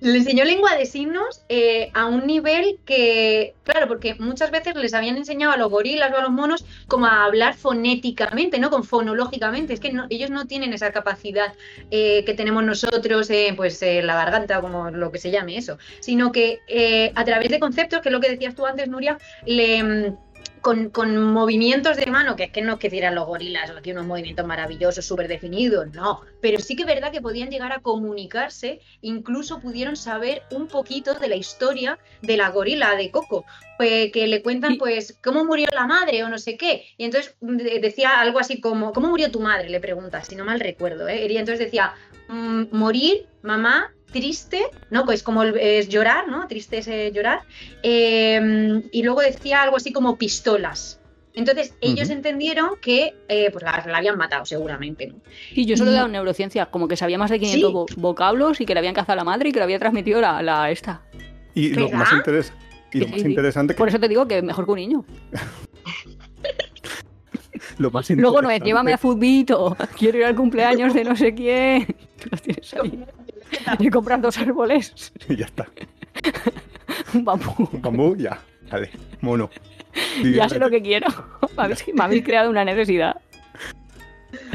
Le 0.00 0.18
enseñó 0.18 0.44
lengua 0.44 0.76
de 0.76 0.84
signos 0.84 1.44
eh, 1.48 1.90
a 1.94 2.04
un 2.04 2.26
nivel 2.26 2.78
que, 2.84 3.54
claro, 3.64 3.88
porque 3.88 4.14
muchas 4.16 4.50
veces 4.50 4.74
les 4.76 4.92
habían 4.92 5.16
enseñado 5.16 5.54
a 5.54 5.56
los 5.56 5.70
gorilas 5.70 6.12
o 6.12 6.18
a 6.18 6.20
los 6.20 6.30
monos 6.30 6.66
como 6.88 7.06
a 7.06 7.24
hablar 7.24 7.54
fonéticamente, 7.54 8.58
¿no? 8.58 8.68
Con 8.68 8.84
fonológicamente. 8.84 9.72
Es 9.72 9.80
que 9.80 9.90
no- 9.90 10.04
ellos 10.10 10.28
no 10.28 10.46
tienen 10.46 10.74
esa 10.74 10.92
capacidad 10.92 11.54
eh, 11.90 12.22
que 12.26 12.34
tenemos 12.34 12.62
nosotros, 12.64 13.30
eh, 13.30 13.54
pues 13.56 13.82
eh, 13.82 14.02
la 14.02 14.14
garganta, 14.14 14.60
como 14.60 14.90
lo 14.90 15.10
que 15.10 15.18
se 15.18 15.30
llame 15.30 15.56
eso, 15.56 15.78
sino 16.00 16.32
que 16.32 16.58
eh, 16.68 17.10
a 17.14 17.24
través 17.24 17.48
de 17.48 17.58
conceptos, 17.58 18.02
que 18.02 18.10
es 18.10 18.12
lo 18.12 18.20
que 18.20 18.28
decías 18.28 18.54
tú 18.54 18.66
antes, 18.66 18.88
Nuria, 18.88 19.16
le. 19.46 20.12
Con, 20.62 20.88
con 20.90 21.22
movimientos 21.32 21.96
de 21.96 22.06
mano, 22.06 22.36
que 22.36 22.44
es 22.44 22.50
que 22.50 22.62
no 22.62 22.74
es 22.74 22.78
que 22.78 22.86
hicieran 22.86 23.14
los 23.14 23.26
gorilas 23.26 23.68
o 23.70 23.82
tienen 23.82 23.98
unos 24.00 24.08
movimientos 24.08 24.46
maravillosos, 24.46 25.04
súper 25.04 25.28
definidos, 25.28 25.92
no. 25.92 26.22
Pero 26.40 26.58
sí 26.60 26.74
que 26.76 26.82
es 26.82 26.88
verdad 26.88 27.12
que 27.12 27.20
podían 27.20 27.50
llegar 27.50 27.72
a 27.72 27.80
comunicarse, 27.80 28.80
incluso 29.02 29.60
pudieron 29.60 29.96
saber 29.96 30.42
un 30.50 30.68
poquito 30.68 31.14
de 31.14 31.28
la 31.28 31.36
historia 31.36 31.98
de 32.22 32.36
la 32.36 32.48
gorila 32.50 32.94
de 32.96 33.10
Coco, 33.10 33.44
pues, 33.76 34.12
que 34.12 34.26
le 34.26 34.42
cuentan 34.42 34.78
pues 34.78 35.18
cómo 35.22 35.44
murió 35.44 35.66
la 35.72 35.86
madre 35.86 36.22
o 36.24 36.28
no 36.28 36.38
sé 36.38 36.56
qué. 36.56 36.86
Y 36.96 37.04
entonces 37.04 37.34
mm, 37.40 37.56
de- 37.56 37.80
decía 37.80 38.20
algo 38.20 38.38
así 38.38 38.60
como, 38.60 38.92
¿cómo 38.92 39.08
murió 39.08 39.30
tu 39.30 39.40
madre? 39.40 39.68
Le 39.68 39.80
pregunta, 39.80 40.22
si 40.22 40.36
no 40.36 40.44
mal 40.44 40.60
recuerdo. 40.60 41.08
¿eh? 41.08 41.26
Y 41.30 41.36
entonces 41.36 41.58
decía, 41.66 41.94
"Mm, 42.28 42.64
morir, 42.70 43.26
mamá, 43.42 43.92
triste, 44.12 44.62
¿no? 44.90 45.04
Pues 45.04 45.22
como 45.22 45.42
el- 45.42 45.58
es 45.58 45.88
llorar, 45.88 46.28
¿no? 46.28 46.46
Triste 46.46 46.78
es 46.78 46.88
eh, 46.88 47.10
llorar. 47.14 47.40
Eh, 47.82 48.82
y 48.92 49.02
luego 49.02 49.20
decía 49.20 49.62
algo 49.62 49.76
así 49.76 49.92
como 49.92 50.16
pistolas. 50.16 50.98
Entonces 51.34 51.74
ellos 51.80 52.10
entendieron 52.10 52.72
que 52.82 53.14
eh, 53.28 53.48
pues 53.50 53.64
la, 53.64 53.82
la 53.86 53.96
habían 53.98 54.18
matado 54.18 54.44
seguramente. 54.44 55.06
¿no? 55.06 55.14
Y 55.54 55.64
yo 55.64 55.76
solo 55.78 55.90
he 55.90 55.94
dado 55.94 56.08
neurociencia, 56.08 56.66
como 56.66 56.88
que 56.88 56.96
sabía 56.96 57.16
más 57.16 57.30
de 57.30 57.38
500 57.40 57.70
Sí. 57.70 57.74
vo- 57.74 57.86
vocablos 58.00 58.60
y 58.60 58.66
que 58.66 58.74
le 58.74 58.80
habían 58.80 58.94
cazado 58.94 59.14
a 59.14 59.16
la 59.16 59.24
madre 59.24 59.48
y 59.48 59.52
que 59.52 59.58
lo 59.58 59.64
había 59.64 59.78
transmitido 59.78 60.20
la, 60.20 60.42
la 60.42 60.70
esta. 60.70 61.02
Y 61.54 61.70
lo 61.70 61.88
más, 61.90 62.12
interes- 62.12 62.52
y 62.92 62.98
lo 62.98 63.06
Sí, 63.06 63.10
más 63.12 63.20
sí, 63.20 63.24
sí. 63.24 63.30
interesante 63.30 63.74
que 63.74 63.78
Por 63.78 63.88
eso 63.88 63.98
te 63.98 64.08
digo 64.08 64.28
que 64.28 64.42
mejor 64.42 64.66
que 64.66 64.70
un 64.72 64.76
niño. 64.78 65.04
lo 67.78 67.90
más 67.90 68.10
Luego 68.10 68.42
no 68.42 68.50
es, 68.50 68.62
llévame 68.62 68.92
a 68.92 68.98
Futbito, 68.98 69.74
quiero 69.98 70.18
ir 70.18 70.24
al 70.26 70.36
cumpleaños 70.36 70.92
de 70.92 71.04
no 71.04 71.16
sé 71.16 71.34
quién. 71.34 71.96
Lo 72.30 72.36
tienes 72.36 72.74
ahí. 72.74 73.04
Y 73.78 73.90
comprar 73.90 74.20
dos 74.20 74.38
árboles, 74.38 75.12
Y 75.28 75.36
ya 75.36 75.46
está. 75.46 75.66
un 77.14 77.24
bambú. 77.24 77.68
Un 77.72 77.82
bambú, 77.82 78.16
ya. 78.16 78.38
Vale, 78.70 78.90
mono. 79.20 79.50
Ya 80.24 80.48
sé 80.48 80.58
lo 80.58 80.70
que 80.70 80.80
quiero. 80.82 81.06
Me 81.56 81.62
habéis, 81.64 81.84
me 81.94 82.02
habéis 82.04 82.24
creado 82.24 82.48
una 82.50 82.64
necesidad. 82.64 83.16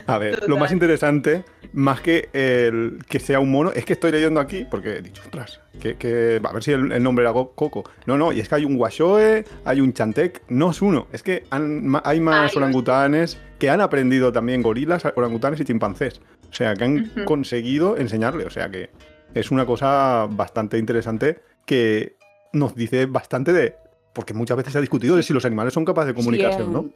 A 0.08 0.18
ver, 0.18 0.48
lo 0.48 0.58
más 0.58 0.72
interesante, 0.72 1.44
más 1.74 2.02
que 2.02 2.30
el 2.34 3.00
que 3.08 3.20
sea 3.20 3.40
un 3.40 3.52
mono, 3.52 3.72
es 3.72 3.86
que 3.86 3.94
estoy 3.94 4.12
leyendo 4.12 4.40
aquí, 4.40 4.66
porque 4.70 4.98
he 4.98 5.02
dicho, 5.02 5.22
ostras, 5.24 5.60
que, 5.80 5.96
que- 5.96 6.42
a 6.44 6.52
ver 6.54 6.64
si 6.64 6.72
el, 6.72 6.92
el 6.92 7.04
nombre 7.04 7.24
era 7.24 7.34
Coco. 7.34 7.84
No, 8.08 8.18
no, 8.18 8.32
y 8.32 8.40
es 8.40 8.50
que 8.50 8.56
hay 8.56 8.66
un 8.66 8.78
Washoe, 8.80 9.46
hay 9.66 9.82
un 9.82 9.94
Chantec, 9.94 10.42
no 10.50 10.72
es 10.72 10.82
uno, 10.82 11.08
es 11.12 11.22
que 11.22 11.44
han- 11.52 11.86
ma- 11.86 12.02
hay 12.04 12.20
más 12.20 12.52
Ay, 12.54 12.58
orangutanes 12.58 13.38
que 13.60 13.70
han 13.70 13.82
aprendido 13.82 14.32
también 14.32 14.64
gorilas, 14.64 15.04
orangutanes 15.16 15.60
y 15.60 15.66
chimpancés. 15.66 16.20
O 16.50 16.54
sea, 16.54 16.74
que 16.76 16.84
han 16.84 17.12
conseguido 17.26 17.98
enseñarle, 17.98 18.46
o 18.46 18.50
sea 18.50 18.70
que 18.70 18.90
es 19.34 19.52
una 19.52 19.66
cosa 19.66 20.28
bastante 20.30 20.78
interesante 20.78 21.40
que 21.66 22.16
nos 22.54 22.74
dice 22.76 23.06
bastante 23.06 23.54
de... 23.54 23.76
Porque 24.14 24.34
muchas 24.34 24.58
veces 24.58 24.72
se 24.74 24.80
ha 24.80 24.82
discutido 24.82 25.16
de 25.16 25.24
si 25.24 25.34
los 25.34 25.46
animales 25.46 25.74
son 25.74 25.86
capaces 25.86 26.08
de 26.08 26.14
comunicarse 26.16 26.64
o 26.64 26.68
no. 26.70 26.80
en- 26.80 26.94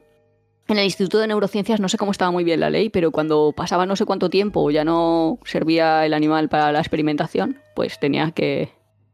En 0.69 0.77
el 0.79 0.85
Instituto 0.85 1.19
de 1.19 1.27
Neurociencias 1.27 1.79
no 1.79 1.89
sé 1.89 1.97
cómo 1.97 2.11
estaba 2.11 2.31
muy 2.31 2.43
bien 2.43 2.59
la 2.61 2.69
ley, 2.69 2.89
pero 2.89 3.11
cuando 3.11 3.53
pasaba 3.55 3.85
no 3.85 3.95
sé 3.95 4.05
cuánto 4.05 4.29
tiempo 4.29 4.71
ya 4.71 4.83
no 4.85 5.37
servía 5.45 6.05
el 6.05 6.13
animal 6.13 6.49
para 6.49 6.71
la 6.71 6.79
experimentación, 6.79 7.59
pues 7.75 7.99
tenía 7.99 8.31
que 8.31 8.69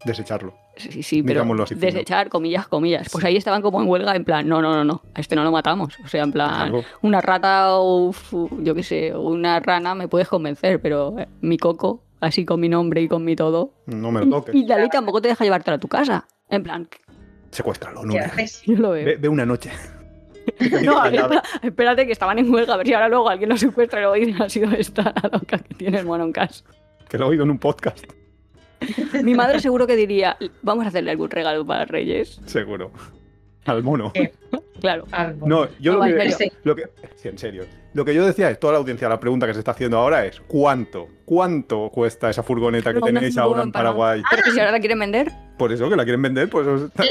Desecharlo. 0.06 0.54
Sí, 0.78 1.04
sí, 1.04 1.24
pero 1.24 1.44
así, 1.64 1.76
desechar, 1.76 2.30
comillas, 2.30 2.68
comillas. 2.68 3.10
Pues 3.12 3.24
ahí 3.26 3.38
estaban 3.38 3.62
como 3.62 3.82
en 3.82 3.88
huelga, 3.88 4.16
en 4.16 4.24
plan, 4.24 4.48
no, 4.48 4.62
no, 4.62 4.74
no, 4.76 4.84
no, 4.84 5.02
a 5.14 5.20
este 5.20 5.36
no 5.36 5.44
lo 5.44 5.52
matamos. 5.52 5.98
O 6.04 6.08
sea, 6.08 6.24
en 6.24 6.32
plan, 6.32 6.72
una 7.02 7.22
rata 7.22 7.80
o, 7.80 8.12
yo 8.60 8.76
qué 8.76 8.84
sé, 8.84 9.16
una 9.16 9.60
rana 9.60 9.96
me 9.96 10.08
puedes 10.08 10.28
convencer, 10.28 10.82
pero 10.82 11.18
eh, 11.20 11.28
mi 11.42 11.58
coco, 11.58 12.04
así 12.20 12.46
con 12.46 12.60
mi 12.60 12.70
nombre 12.70 13.02
y 13.02 13.08
con 13.08 13.24
mi 13.24 13.36
todo. 13.36 13.74
No 13.86 14.12
me 14.12 14.22
lo 14.24 14.30
toques. 14.38 14.56
Y 14.56 14.66
ley 14.66 14.90
tampoco 14.90 15.22
te 15.22 15.30
deja 15.30 15.44
llevártelo 15.44 15.76
a 15.76 15.80
tu 15.80 15.88
casa. 15.88 16.28
En 16.50 16.64
plan, 16.64 16.88
Secuéstralo, 17.52 18.02
¿Qué 18.02 18.08
Nuria. 18.08 18.26
haces? 18.26 18.62
yo 18.66 18.76
lo 18.76 18.92
veo. 18.92 19.06
Ve, 19.06 19.16
ve 19.18 19.30
una 19.30 19.46
noche. 19.46 19.72
No, 20.82 20.98
a 20.98 21.10
ver, 21.10 21.26
espérate 21.62 22.06
que 22.06 22.14
estaban 22.14 22.40
en 22.40 22.50
huelga, 22.54 22.76
a 22.76 22.78
ver 22.78 22.88
si 22.88 22.94
ahora 22.94 23.10
luego 23.10 23.30
alguien 23.30 23.50
lo 23.50 23.58
secuestra 23.58 24.00
y 24.00 24.04
luego 24.04 24.16
dicen 24.16 24.42
ha 24.42 24.48
sido 24.48 24.72
esta 24.72 25.14
la 25.22 25.30
loca 25.34 25.58
que 25.58 25.74
tiene 25.74 26.00
el 26.00 26.06
mono 26.06 26.24
en 26.24 26.32
casa. 26.32 26.64
Que 27.10 27.18
lo 27.18 27.26
he 27.26 27.30
oído 27.32 27.44
en 27.44 27.52
un 27.52 27.60
podcast. 27.60 28.06
Mi 29.24 29.34
madre 29.36 29.60
seguro 29.60 29.88
que 29.88 29.96
diría, 29.96 30.38
vamos 30.62 30.86
a 30.86 30.90
hacerle 30.90 31.12
algún 31.12 31.30
regalo 31.30 31.66
para 31.66 31.86
Reyes. 31.86 32.40
Seguro. 32.46 32.92
Al 33.66 33.84
mono. 33.84 34.12
Eh. 34.14 34.32
Claro. 34.80 35.06
No, 35.46 35.68
yo 35.80 35.94
No, 35.94 36.00
lo, 36.00 36.06
en 36.06 36.18
que, 36.18 36.32
serio. 36.32 36.54
lo 36.64 36.76
que. 36.76 36.84
Sí, 37.16 37.28
en 37.30 37.38
serio. 37.38 37.66
Lo 37.94 38.06
que 38.06 38.14
yo 38.14 38.26
decía 38.26 38.50
es, 38.52 38.60
toda 38.60 38.74
la 38.74 38.80
audiencia, 38.80 39.10
la 39.10 39.20
pregunta 39.20 39.48
que 39.48 39.54
se 39.54 39.60
está 39.60 39.72
haciendo 39.72 39.98
ahora 39.98 40.26
es: 40.26 40.40
¿cuánto? 40.48 41.08
¿Cuánto 41.26 41.90
cuesta 41.90 42.30
esa 42.30 42.44
furgoneta 42.44 42.94
que 42.94 43.02
tenéis 43.02 43.38
ahora 43.38 43.64
en. 43.64 43.72
Paraguay? 43.72 44.22
Pero 44.30 44.44
que 44.44 44.52
si 44.52 44.60
ahora 44.60 44.72
la 44.72 44.80
quieren 44.80 45.00
vender, 45.00 45.32
Por 45.58 45.74
eso 45.74 45.90
que 45.90 45.96
la 45.96 46.04
quieren 46.04 46.22
vender, 46.22 46.48
pues 46.50 46.66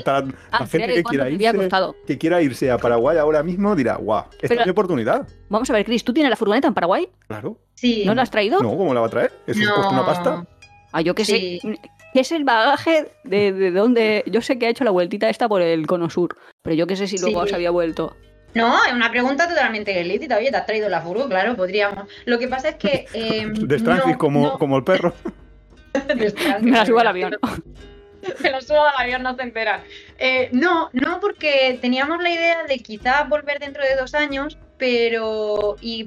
ah, 0.07 0.25
la 0.53 0.67
gente 0.67 0.87
que 0.95 1.03
¿cuánto 1.03 1.09
quiera, 1.11 1.29
irse, 1.29 1.69
que 2.07 2.19
quiera 2.19 2.41
irse 2.41 2.71
a 2.71 2.79
Paraguay 2.79 3.19
ahora 3.19 3.43
mismo 3.43 3.75
dirá, 3.75 3.97
guau, 3.97 4.25
esta 4.35 4.49
Pero- 4.49 4.61
es 4.61 4.67
mi 4.67 4.71
oportunidad. 4.71 5.27
Vamos 5.49 5.69
a 5.69 5.73
ver, 5.73 5.85
Chris, 5.85 6.05
¿tú 6.05 6.15
tienes 6.15 6.31
la 6.31 6.37
furgoneta 6.37 6.69
en 6.69 6.75
Paraguay? 6.75 7.09
Claro. 7.27 7.59
Sí. 7.75 8.05
¿No 8.07 8.15
la 8.15 8.23
has 8.23 8.31
traído? 8.31 8.63
No, 8.63 8.77
¿cómo 8.77 8.95
la 8.95 9.01
va 9.01 9.09
a 9.09 9.11
traer? 9.11 9.33
¿Eso 9.47 9.61
cuesta 9.75 9.91
una 9.93 10.07
pasta? 10.07 10.47
Ah, 10.97 11.03
yo 11.03 11.15
qué 11.15 11.27
Sí. 11.27 11.59
sé. 11.61 11.79
¿Qué 12.15 12.21
es 12.21 12.33
el 12.33 12.45
bagaje 12.45 13.11
de, 13.25 13.53
de 13.53 13.71
dónde? 13.71 14.25
Yo 14.27 14.41
sé 14.41 14.59
que 14.59 14.65
ha 14.67 14.71
hecho 14.71 14.85
la 14.85 14.91
vueltita 14.91 15.29
esta 15.29 15.47
por 15.47 15.61
el 15.61 15.87
cono 15.87 16.09
sur, 16.09 16.35
pero 16.63 16.75
yo 16.75 16.87
qué 16.87 16.97
sé 16.97 17.07
si 17.07 17.19
luego 17.19 17.43
Sí. 17.43 17.51
se 17.51 17.55
había 17.57 17.71
vuelto. 17.71 18.17
No, 18.55 18.75
es 18.87 18.95
una 18.95 19.11
pregunta 19.11 19.47
totalmente 19.47 20.03
lícita. 20.05 20.39
Oye, 20.39 20.51
¿te 20.51 20.57
has 20.57 20.65
traído 20.65 20.89
la 20.89 21.03
furgo? 21.03 21.29
Claro, 21.29 21.55
podríamos. 21.55 22.09
Lo 22.25 22.39
que 22.39 22.49
pasa 22.49 22.71
es 22.71 22.77
que. 22.77 23.05
Eh, 23.15 23.47
De 23.53 23.79
Strangis 23.79 24.13
no, 24.13 24.19
como, 24.19 24.43
no. 24.47 24.59
como 24.59 24.79
el 24.79 24.85
perro. 24.85 25.13
Me 26.63 26.71
la 26.71 26.87
subo 26.87 27.01
al 27.01 27.09
avión. 27.09 27.37
Me 28.43 28.51
la 28.51 28.61
subo 28.63 28.83
al 28.83 28.95
avión, 29.05 29.23
no 29.23 29.37
se 29.37 29.43
enteran. 29.43 29.83
Eh, 30.19 30.49
no, 30.53 30.89
no, 30.95 31.21
porque 31.21 31.79
teníamos 31.83 32.23
la 32.23 32.31
idea 32.31 32.65
de 32.65 32.79
quizás 32.79 33.29
volver 33.29 33.59
dentro 33.59 33.83
de 33.83 33.95
dos 33.97 34.15
años, 34.15 34.57
pero. 34.79 35.77
Y. 35.83 36.07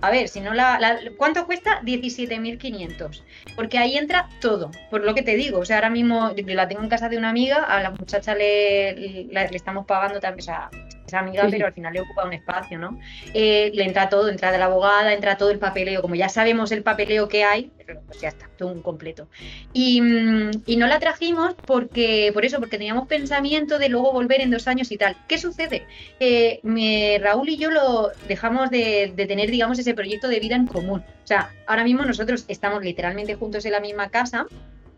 A 0.00 0.10
ver, 0.10 0.28
si 0.28 0.40
no 0.40 0.54
la, 0.54 0.78
la- 0.78 0.98
¿Cuánto 1.16 1.44
cuesta? 1.46 1.80
17.500. 1.82 3.22
Porque 3.56 3.78
ahí 3.78 3.96
entra 3.96 4.28
todo, 4.40 4.70
por 4.90 5.04
lo 5.04 5.14
que 5.14 5.22
te 5.22 5.34
digo. 5.36 5.58
O 5.58 5.64
sea, 5.64 5.76
ahora 5.76 5.90
mismo 5.90 6.32
la 6.46 6.68
tengo 6.68 6.82
en 6.82 6.88
casa 6.88 7.08
de 7.08 7.18
una 7.18 7.30
amiga, 7.30 7.64
a 7.64 7.82
la 7.82 7.90
muchacha 7.90 8.34
le, 8.34 8.94
le, 8.94 9.24
le 9.30 9.56
estamos 9.56 9.86
pagando 9.86 10.20
también, 10.20 10.40
o 10.40 10.44
sea, 10.44 10.70
es 11.08 11.14
amiga, 11.14 11.44
Sí. 11.46 11.50
pero 11.52 11.66
al 11.66 11.72
final 11.72 11.92
le 11.92 12.00
ocupa 12.00 12.24
un 12.24 12.32
espacio, 12.32 12.78
¿no? 12.78 12.98
Eh, 13.34 13.70
le 13.74 13.84
entra 13.84 14.08
todo, 14.08 14.28
entra 14.28 14.52
de 14.52 14.58
la 14.58 14.66
abogada, 14.66 15.12
entra 15.12 15.36
todo 15.36 15.50
el 15.50 15.58
papeleo. 15.58 16.00
Como 16.02 16.14
ya 16.14 16.28
sabemos 16.28 16.70
el 16.72 16.82
papeleo 16.82 17.28
que 17.28 17.44
hay, 17.44 17.72
pues 18.06 18.20
ya 18.20 18.28
está, 18.28 18.48
todo 18.56 18.70
un 18.72 18.82
completo. 18.82 19.28
Y, 19.72 20.00
mm, 20.00 20.50
y 20.66 20.76
no 20.76 20.86
la 20.86 20.98
trajimos 20.98 21.56
porque, 21.66 22.30
por 22.32 22.44
eso, 22.44 22.58
porque 22.58 22.78
teníamos 22.78 23.08
pensamiento 23.08 23.78
de 23.78 23.88
luego 23.88 24.12
volver 24.12 24.40
en 24.40 24.50
dos 24.50 24.68
años 24.68 24.90
y 24.92 24.96
tal. 24.96 25.16
¿Qué 25.28 25.38
sucede? 25.38 25.86
Eh, 26.20 26.60
me- 26.62 27.18
Raúl 27.22 27.48
y 27.48 27.56
yo 27.58 27.70
lo 27.70 28.10
dejamos 28.28 28.70
de, 28.70 29.12
de 29.14 29.26
tener, 29.26 29.50
digamos, 29.50 29.78
ese 29.78 29.94
proyecto 29.94 30.28
de 30.28 30.40
vida 30.40 30.56
en 30.56 30.66
común. 30.66 31.00
O 31.00 31.26
sea, 31.26 31.50
ahora 31.66 31.84
mismo 31.84 32.04
nosotros 32.04 32.44
estamos 32.48 32.82
literalmente 32.82 33.34
juntos 33.34 33.64
en 33.66 33.72
la 33.72 33.80
misma 33.80 34.08
casa. 34.10 34.46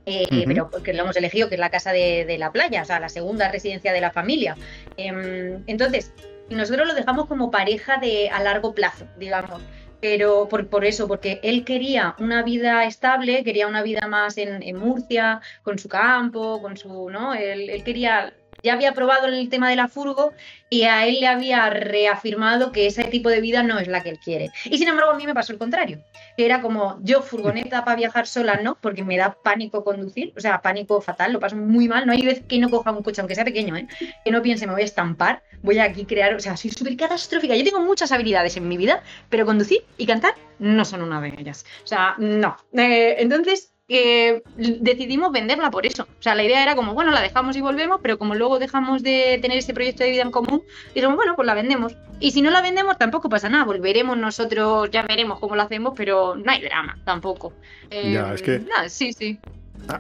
Eh. 0.07 0.45
Pero 0.47 0.71
porque 0.71 0.93
lo 0.93 1.03
hemos 1.03 1.17
elegido, 1.17 1.49
que 1.49 1.55
es 1.57 1.61
la 1.61 1.71
casa 1.71 1.93
de, 1.93 2.25
de 2.25 2.39
la 2.39 2.53
playa, 2.53 2.83
o 2.83 2.85
sea, 2.85 3.01
la 3.01 3.09
segunda 3.09 3.51
residencia 3.51 3.93
de 3.93 4.01
la 4.01 4.11
familia. 4.11 4.57
Em, 4.97 5.63
entonces, 5.67 6.13
nosotros 6.49 6.89
lo 6.89 6.95
dejamos 6.95 7.27
como 7.27 7.51
pareja 7.51 7.99
de 7.99 8.29
a 8.31 8.43
largo 8.43 8.75
plazo, 8.75 9.07
digamos. 9.19 9.63
Pero 10.01 10.49
por, 10.49 10.69
por 10.69 10.87
eso, 10.87 11.07
porque 11.07 11.41
él 11.43 11.65
quería 11.65 12.15
una 12.19 12.43
vida 12.43 12.85
estable, 12.85 13.45
quería 13.45 13.67
una 13.67 13.83
vida 13.83 14.07
más 14.09 14.39
en, 14.39 14.63
en 14.63 14.77
Murcia, 14.77 15.43
con 15.63 15.79
su 15.79 15.89
campo, 15.89 16.61
con 16.63 16.77
su, 16.79 17.11
¿no? 17.11 17.35
Él, 17.35 17.69
él 17.69 17.85
quería, 17.85 18.33
ya 18.63 18.75
había 18.75 18.93
probado 18.93 19.27
el 19.27 19.49
tema 19.49 19.69
de 19.69 19.77
la 19.77 19.89
furgo 19.89 20.33
y 20.69 20.83
a 20.83 21.07
él 21.07 21.19
le 21.21 21.27
había 21.27 21.69
reafirmado 21.71 22.73
que 22.73 22.87
ese 22.87 23.05
tipo 23.05 23.29
de 23.29 23.41
vida 23.41 23.63
no 23.63 23.79
es 23.79 23.89
la 23.89 24.03
que 24.03 24.11
él 24.11 24.19
quiere. 24.19 24.51
Y 24.65 24.79
sin 24.79 24.89
embargo, 24.89 25.13
a 25.13 25.17
mí 25.17 25.27
me 25.27 25.35
pasó 25.35 25.53
el 25.53 25.59
contrario, 25.59 26.03
era 26.37 26.61
como 26.61 26.99
yo 27.03 27.23
furgoneta 27.23 27.85
para 27.85 27.97
viajar 27.97 28.27
sola, 28.27 28.61
no, 28.63 28.79
porque 28.81 29.05
me 29.05 29.17
da 29.17 29.37
pánico 29.43 29.85
conducir, 29.85 30.33
o 30.37 30.41
sea, 30.41 30.63
pánico 30.63 31.01
fatal, 31.01 31.33
lo 31.33 31.41
paso 31.41 31.57
muy 31.57 31.89
mal, 31.89 32.07
no 32.07 32.13
hay 32.13 32.23
vez 32.23 32.43
que 32.47 32.59
no 32.59 32.71
coja 32.71 32.93
un 32.93 33.03
coche, 33.03 33.21
aunque 33.21 33.35
sea 33.35 33.45
pequeño, 33.45 33.77
¿eh? 33.77 33.87
que 34.25 34.31
no 34.31 34.43
piense 34.43 34.67
me 34.67 34.73
voy 34.73 34.83
a 34.83 34.85
estampar, 34.85 35.43
voy 35.63 35.79
a 35.79 35.85
aquí 35.85 36.05
crear, 36.05 36.35
o 36.35 36.41
sea, 36.41 36.57
soy 36.57 36.71
súper 36.71 36.97
catastrófica. 36.97 37.57
Yo 37.57 37.65
tengo 37.65 37.81
muchas 37.81 38.13
habilidades 38.13 38.57
en 38.57 38.69
mi 38.69 38.77
vida, 38.77 39.03
pero 39.29 39.47
conducir 39.47 39.85
y 39.97 40.07
cantar 40.07 40.35
no 40.59 40.85
son 40.85 41.03
una 41.03 41.21
de 41.21 41.35
ellas. 41.39 41.65
O 41.85 41.87
sea, 41.87 42.15
no. 42.19 42.57
Eh, 42.73 43.17
entonces, 43.19 43.70
eh, 43.93 44.43
decidimos 44.57 45.33
venderla 45.33 45.71
por 45.71 45.85
eso. 45.85 46.05
O 46.05 46.23
sea, 46.23 46.35
la 46.37 46.45
idea 46.45 46.63
era 46.63 46.77
como, 46.77 46.95
bueno, 46.95 47.11
la 47.11 47.21
dejamos 47.21 47.57
y 47.57 47.61
volvemos, 47.61 47.99
pero 48.01 48.19
como 48.19 48.35
luego 48.37 48.59
dejamos 48.61 49.03
de 49.03 49.39
tener 49.43 49.59
ese 49.59 49.75
proyecto 49.75 50.05
de 50.05 50.11
vida 50.13 50.23
en 50.23 50.31
común, 50.31 50.63
dijimos, 50.95 51.17
bueno, 51.17 51.35
pues 51.35 51.45
la 51.47 51.55
vendemos. 51.55 51.97
Y 52.21 52.31
si 52.31 52.41
no 52.41 52.51
la 52.51 52.63
vendemos, 52.63 52.97
tampoco 52.99 53.29
pasa 53.29 53.49
nada. 53.49 53.65
Volveremos 53.65 54.17
nosotros, 54.17 54.89
ya 54.93 55.03
veremos 55.03 55.41
cómo 55.41 55.57
lo 55.57 55.63
hacemos, 55.63 55.95
pero 55.97 56.37
no 56.37 56.51
hay 56.53 56.63
drama 56.63 56.99
tampoco. 57.05 57.53
Eh, 57.91 58.13
Ya, 58.13 58.33
es 58.33 58.43
que- 58.43 58.61
nada, 58.61 58.89
sí, 58.89 59.13
sí. 59.13 59.39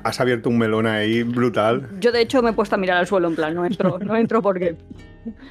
Has 0.04 0.20
abierto 0.20 0.50
un 0.50 0.58
melón 0.58 0.86
ahí 0.86 1.22
brutal. 1.24 1.88
Yo 1.98 2.12
de 2.12 2.20
hecho 2.20 2.42
me 2.42 2.50
he 2.50 2.52
puesto 2.52 2.76
a 2.76 2.78
mirar 2.78 2.98
al 2.98 3.06
suelo 3.08 3.26
en 3.28 3.34
plan, 3.34 3.54
no 3.54 3.64
entro, 3.66 3.98
no 3.98 4.14
entro 4.14 4.40
porque 4.42 4.76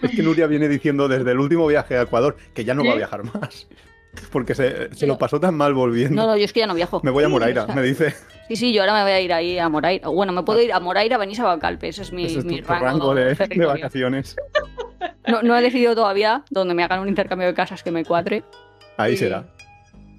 Es 0.02 0.12
que 0.12 0.22
Nuria 0.24 0.48
viene 0.48 0.68
diciendo 0.70 1.08
desde 1.08 1.32
el 1.32 1.40
último 1.40 1.68
viaje 1.68 1.98
a 1.98 2.04
Ecuador 2.04 2.38
que 2.54 2.64
ya 2.64 2.74
no 2.74 2.86
va 2.86 2.94
a 2.94 2.96
viajar 2.96 3.24
más. 3.26 3.68
Porque 4.32 4.56
se, 4.56 4.94
se 4.96 5.06
lo 5.08 5.18
pasó 5.18 5.40
tan 5.40 5.56
mal 5.56 5.74
volviendo. 5.74 6.16
no, 6.22 6.28
no, 6.28 6.38
yo 6.38 6.46
es 6.46 6.54
que 6.54 6.62
ya 6.62 6.68
no 6.68 6.74
viajo. 6.74 7.00
Me 7.04 7.12
voy 7.12 7.24
a 7.24 7.30
Moraira, 7.30 7.68
me 7.68 7.82
dice. 7.82 8.16
Sí, 8.48 8.56
sí, 8.56 8.74
yo 8.74 8.82
ahora 8.82 8.94
me 8.94 9.04
voy 9.04 9.12
a 9.12 9.22
ir 9.22 9.32
ahí 9.32 9.60
a 9.60 9.70
Moraira. 9.70 10.08
Bueno, 10.10 10.32
me 10.34 10.44
puedo 10.44 10.62
ir 10.62 10.74
a 10.74 10.80
Moraira, 10.80 11.18
venís 11.18 11.40
a 11.40 11.44
Bacalpe, 11.44 11.90
ese 11.90 12.02
es 12.02 12.12
mi, 12.12 12.26
Ese 12.26 12.40
es 12.40 12.46
mi 12.46 12.62
tu 12.62 12.68
rango, 12.68 12.86
rango 12.86 13.16
de, 13.16 13.36
de 13.36 13.66
vacaciones. 13.66 14.36
No, 15.28 15.44
no 15.44 15.56
he 15.56 15.62
decidido 15.62 15.94
todavía 15.96 16.44
donde 16.50 16.74
me 16.74 16.84
hagan 16.84 17.00
un 17.02 17.08
intercambio 17.08 17.48
de 17.48 17.54
casas 17.54 17.84
que 17.84 17.92
me 17.92 18.04
cuadre. 18.04 18.44
Ahí 18.98 19.16
será. 19.16 19.46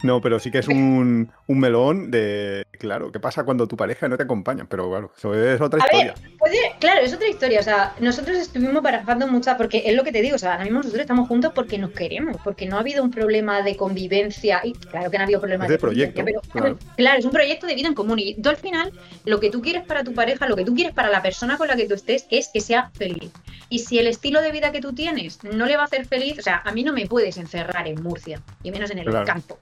No, 0.03 0.20
pero 0.20 0.38
sí 0.38 0.51
que 0.51 0.59
es 0.59 0.68
un, 0.68 1.30
un 1.46 1.59
melón 1.61 2.11
de. 2.11 2.64
Claro, 2.78 3.12
¿qué 3.12 3.20
pasa 3.20 3.44
cuando 3.44 3.66
tu 3.68 3.76
pareja 3.76 4.09
no 4.09 4.16
te 4.16 4.22
acompaña? 4.22 4.64
Pero 4.68 4.88
claro, 4.88 5.12
eso 5.16 5.34
es 5.34 5.61
otra 5.61 5.82
A 5.82 5.86
historia. 5.86 6.14
ver, 6.22 6.36
puede- 6.38 6.72
claro, 6.80 7.01
es 7.03 7.12
otra 7.12 7.28
historia. 7.28 7.61
O 7.61 7.62
sea, 7.62 7.94
nosotros 8.01 8.38
estuvimos 8.38 8.82
barajando 8.82 9.26
muchas, 9.28 9.57
porque 9.57 9.82
es 9.84 9.94
lo 9.94 10.03
que 10.03 10.12
te 10.12 10.22
digo, 10.22 10.36
o 10.36 10.38
sea, 10.38 10.53
ahora 10.53 10.64
mismo 10.64 10.78
nosotros 10.78 11.03
estamos 11.03 11.28
juntos 11.28 11.53
porque 11.55 11.76
nos 11.76 11.90
queremos, 11.90 12.38
porque 12.42 12.64
no 12.66 12.76
ha 12.76 12.80
habido 12.80 13.03
un 13.05 13.11
problema 13.11 13.61
de 13.62 13.76
convivencia. 13.76 14.61
Y 14.64 14.72
claro 14.72 15.11
que 15.11 15.18
no 15.18 15.22
ha 15.22 15.26
habido 15.26 15.40
problemas 15.40 15.66
Es 15.66 15.72
de 15.72 15.78
proyecto, 15.78 16.22
pero 16.24 16.40
claro. 16.53 16.78
claro, 16.96 17.18
es 17.18 17.24
un 17.26 17.32
proyecto 17.32 17.66
de 17.66 17.74
vida 17.74 17.88
en 17.88 17.94
común. 17.94 18.18
Y 18.18 18.40
tú 18.40 18.48
al 18.48 18.57
final, 18.57 18.92
lo 19.26 19.38
que 19.40 19.51
tú 19.51 19.61
quieres 19.61 19.84
para 19.84 20.03
tu 20.03 20.14
pareja, 20.14 20.48
lo 20.48 20.57
que 20.57 20.64
tú 20.64 20.74
quieres 20.74 20.94
para 20.94 21.11
la 21.11 21.20
persona 21.20 21.59
con 21.59 21.68
la 21.68 21.76
que 21.76 21.86
tú 21.86 21.92
estés, 21.94 22.26
es 22.30 22.48
que 22.48 22.61
sea 22.62 22.90
feliz. 22.94 23.30
Y 23.68 23.80
si 23.80 23.98
el 23.98 24.07
estilo 24.07 24.40
de 24.40 24.51
vida 24.51 24.72
que 24.72 24.80
tú 24.80 24.94
tienes 24.94 25.44
no 25.44 25.66
le 25.66 25.76
va 25.76 25.82
a 25.82 25.86
hacer 25.86 26.07
feliz, 26.07 26.38
o 26.38 26.42
sea, 26.42 26.62
a 26.64 26.72
mí 26.72 26.82
no 26.82 26.92
me 26.94 27.07
puedes 27.07 27.36
encerrar 27.36 27.86
en 27.86 28.03
Murcia, 28.03 28.40
y 28.62 28.70
menos 28.70 28.90
en 28.90 28.98
el 28.98 29.05
Claro. 29.07 29.26
campo. 29.26 29.59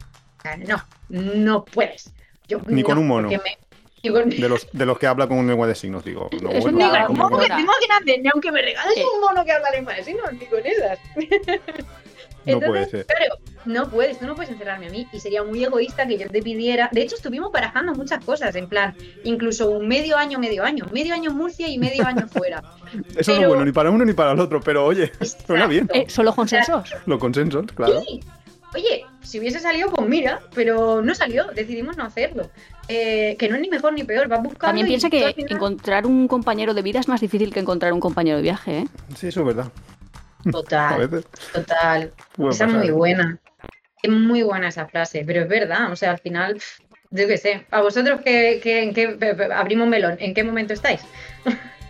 Sea, 0.57 0.87
no, 1.09 1.33
no 1.35 1.65
puedes. 1.65 2.13
Yo, 2.49 2.61
Ni 2.67 2.83
con 2.83 2.95
no, 2.97 3.01
un 3.03 3.07
mono. 3.09 3.29
me- 3.29 3.41
con- 4.11 4.31
De 4.31 4.49
los, 4.49 4.67
de 4.73 4.87
los 4.87 4.99
que 4.99 5.07
habla 5.07 5.27
con 5.27 5.47
lengua 5.47 5.67
de 5.67 5.75
signos, 5.75 6.05
digo. 6.05 6.31
No, 6.41 6.51
Es 6.51 6.65
un 6.65 6.79
no, 6.79 6.89
mono 7.11 7.31
no. 7.31 7.39
que 7.39 7.49
tengo 7.49 7.73
grande, 7.89 8.19
ni 8.23 8.29
aunque 8.33 8.51
me 8.53 8.63
regales 8.63 8.97
un 9.15 9.21
mono 9.21 9.45
que 9.45 9.53
habla 9.53 9.71
lengua 9.71 9.93
de 9.95 10.05
signos, 10.05 10.33
ni 10.33 10.47
con 10.47 10.61
esas. 10.65 10.99
No 12.47 12.61
puede 12.61 12.87
ser. 12.89 13.05
Claro, 13.05 13.35
no 13.67 13.91
puedes, 13.91 14.19
tú 14.19 14.25
no 14.27 14.35
puedes 14.35 14.51
encerrarme 14.51 14.87
a 14.87 14.91
mí 14.91 15.07
y 15.13 15.21
sería 15.21 15.43
muy 15.45 15.63
egoísta 15.63 16.07
que 16.07 16.17
yo 16.17 16.29
te 16.31 16.41
pidiera. 16.41 16.89
De 16.93 17.03
hecho, 17.03 17.17
estuvimos 17.17 17.53
barajando 17.53 17.93
muchas 17.95 18.25
cosas, 18.25 18.55
en 18.55 18.69
plan, 18.69 18.95
incluso 19.25 19.69
un 19.71 19.87
medio 19.87 20.17
año, 20.17 20.39
medio 20.39 20.65
año, 20.65 20.87
medio 20.91 21.13
año 21.13 21.31
en 21.31 21.37
Murcia 21.37 21.69
y 21.69 21.77
medio 21.77 22.07
año 22.07 22.27
fuera. 22.33 22.63
Eso 23.17 23.33
no 23.33 23.35
es 23.35 23.39
pero- 23.41 23.49
bueno 23.49 23.65
ni 23.67 23.73
para 23.73 23.91
uno 23.91 24.03
ni 24.07 24.15
para 24.15 24.33
el 24.33 24.41
otro, 24.41 24.63
pero 24.63 24.87
oye, 24.87 25.13
suena 25.47 25.67
bien. 25.67 25.85
Exacto. 25.85 26.01
Eh, 26.09 26.11
¿Solo 26.11 26.35
consensos? 26.35 26.95
Los 27.05 27.19
consensos, 27.19 27.67
claro. 27.75 28.01
Sí. 28.01 28.21
Oye, 28.75 29.07
si 29.23 29.39
hubiese 29.39 29.61
salido, 29.61 29.91
pues 29.91 30.07
mira, 30.09 30.41
pero 30.55 31.01
no 31.03 31.15
salió, 31.15 31.47
decidimos 31.55 31.97
no 31.97 32.05
hacerlo. 32.05 32.51
Eh, 32.89 33.37
que 33.39 33.49
no 33.49 33.57
es 33.57 33.61
ni 33.63 33.69
mejor 33.69 33.93
ni 33.95 34.05
peor, 34.05 34.29
vas 34.29 34.41
buscando. 34.43 34.67
También 34.67 34.87
piensa 34.87 35.09
que 35.11 35.33
final- 35.33 35.53
encontrar 35.53 36.07
un 36.07 36.29
compañero 36.29 36.75
de 36.75 36.83
vida 36.83 37.01
es 37.01 37.09
más 37.09 37.21
difícil 37.21 37.53
que 37.53 37.61
encontrar 37.61 37.93
un 37.93 38.01
compañero 38.01 38.37
de 38.37 38.43
viaje, 38.43 38.79
¿eh? 38.81 38.85
Sí, 39.17 39.29
eso 39.29 39.41
es 39.41 39.47
verdad. 39.47 39.73
A 40.47 40.51
Total, 40.51 41.09
veces 41.09 41.27
total. 41.53 42.13
puede 42.37 42.51
Esa 42.51 42.67
es 42.67 42.73
muy 42.73 42.91
buena. 42.91 43.39
Es 44.03 44.11
muy 44.11 44.43
buena 44.43 44.69
esa 44.69 44.87
frase, 44.87 45.25
pero 45.27 45.43
es 45.43 45.49
verdad. 45.49 45.91
O 45.91 45.97
sea, 45.97 46.13
al 46.13 46.19
final, 46.19 46.61
yo 47.11 47.27
qué 47.27 47.37
sé. 47.37 47.67
A 47.71 47.81
vosotros, 47.83 48.21
que, 48.21 48.61
en 48.83 48.95
qué 48.95 49.09
pe- 49.09 49.35
pe- 49.35 49.53
abrimos 49.53 49.89
melón, 49.89 50.17
¿en 50.21 50.35
qué 50.35 50.45
momento 50.45 50.73
estáis? 50.75 51.01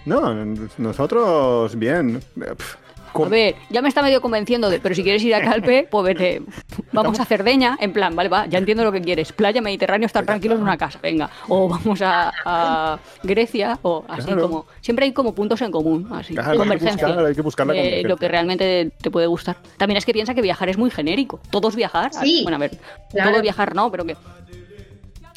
No, 0.07 0.35
nosotros 0.79 1.79
bien. 1.79 2.21
Pff, 2.57 2.77
A 3.15 3.29
ver, 3.29 3.57
ya 3.71 3.83
me 3.83 3.89
está 3.89 4.03
medio 4.03 4.21
convenciendo 4.21 4.71
de, 4.71 4.81
pero 4.81 4.95
si 4.95 5.03
quieres 5.03 5.23
ir 5.25 5.35
a 5.35 5.41
Calpe, 5.41 5.89
pues 5.91 6.05
vete. 6.05 6.43
Vamos 6.93 7.19
a 7.21 7.25
Cerdeña, 7.25 7.77
en 7.81 7.93
plan, 7.93 8.15
vale, 8.17 8.29
va, 8.29 8.47
ya 8.47 8.59
entiendo 8.59 8.83
lo 8.85 8.93
que 8.93 9.01
quieres. 9.01 9.33
Playa 9.33 9.61
Mediterráneo, 9.61 10.07
estar 10.07 10.25
tranquilos 10.25 10.57
en 10.57 10.63
una 10.63 10.77
casa, 10.79 10.99
venga. 11.03 11.29
O 11.49 11.69
vamos 11.69 12.01
a, 12.03 12.33
a 12.45 12.99
Grecia, 13.23 13.79
o 13.83 14.05
así 14.09 14.27
Claro. 14.27 14.43
como. 14.43 14.67
Siempre 14.81 15.05
hay 15.05 15.13
como 15.13 15.35
puntos 15.35 15.61
en 15.63 15.71
común, 15.71 16.09
así, 16.13 16.35
Claro, 16.35 16.51
hay 16.51 16.55
que 16.57 16.59
convergencia. 16.59 17.07
buscar, 17.09 17.27
hay 17.27 17.35
que 17.35 17.43
buscar 17.43 17.67
la 17.67 17.73
convergencia. 17.75 18.09
lo 18.09 18.17
que 18.17 18.29
realmente 18.29 18.91
te 19.01 19.11
puede 19.11 19.27
gustar. 19.27 19.57
También 19.77 19.97
es 19.99 20.05
que 20.05 20.13
piensa 20.13 20.35
que 20.35 20.43
viajar 20.43 20.69
es 20.69 20.79
muy 20.79 20.91
genérico. 20.91 21.41
Todos 21.51 21.77
viajar. 21.77 22.13
Sí, 22.15 22.41
Bueno, 22.43 22.57
a 22.57 22.61
ver, 22.61 22.79
claro. 23.11 23.33
todo 23.33 23.43
viajar 23.43 23.75
no, 23.75 23.91
pero 23.91 24.05
que. 24.05 24.17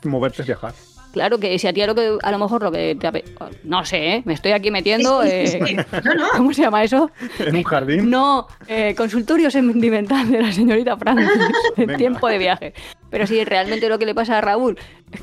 Moverte 0.04 0.42
es 0.42 0.48
viajar. 0.48 0.74
Claro 1.12 1.40
que 1.40 1.58
si 1.60 1.68
a 1.68 1.74
ti 1.74 1.82
a 1.82 1.88
lo 1.88 1.96
que 1.96 2.18
a 2.22 2.32
lo 2.32 2.40
mejor 2.40 2.64
lo 2.64 2.72
que 2.72 2.96
te 2.96 3.24
no 3.64 3.84
sé, 3.86 4.16
¿eh? 4.16 4.24
me 4.26 4.34
estoy 4.34 4.52
aquí 4.52 4.72
metiendo 4.72 5.24
eh, 5.24 5.86
¿cómo 6.38 6.54
se 6.54 6.62
llama 6.62 6.84
eso? 6.84 7.12
En 7.40 7.56
un 7.56 7.64
jardín. 7.64 8.10
No, 8.10 8.48
eh, 8.68 8.96
consultorio 8.96 9.52
sentimental 9.52 10.30
de 10.32 10.42
la 10.42 10.52
señorita 10.52 10.96
Francis 10.98 11.30
en 11.78 11.98
tiempo 11.98 12.28
de 12.28 12.38
viaje. 12.38 12.74
Pero 13.10 13.28
si 13.28 13.44
realmente 13.44 13.90
lo 13.90 14.00
que 14.00 14.06
le 14.06 14.16
pasa 14.16 14.38
a 14.38 14.42
Raúl, 14.42 14.78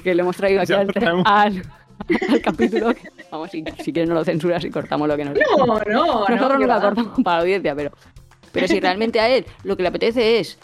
que 0.05 0.15
le 0.15 0.23
hemos 0.23 0.37
traído 0.37 0.61
aquí 0.61 0.75
al, 0.75 0.93
al, 1.25 1.63
capítulo, 2.43 2.93
vamos, 3.31 3.51
si, 3.51 3.65
si 3.83 3.93
quieres 3.93 4.09
no 4.09 4.15
lo 4.15 4.25
censuras 4.25 4.63
y 4.65 4.71
cortamos 4.71 5.09
lo 5.09 5.17
que 5.17 5.25
nos 5.25 5.35
No, 5.35 5.67
no, 5.67 6.25
Nosotros 6.29 6.53
no, 6.53 6.59
no 6.59 6.67
la 6.67 6.81
cortamos 6.81 7.21
para 7.25 7.39
la 7.39 7.43
audiencia, 7.43 7.75
pero 7.75 7.93
pero 8.53 8.67
si 8.67 8.81
realmente 8.81 9.21
a 9.21 9.29
él 9.29 9.47
lo 9.63 9.77
que 9.77 9.83
le 9.83 9.89
apetece 9.89 10.41
es 10.41 10.59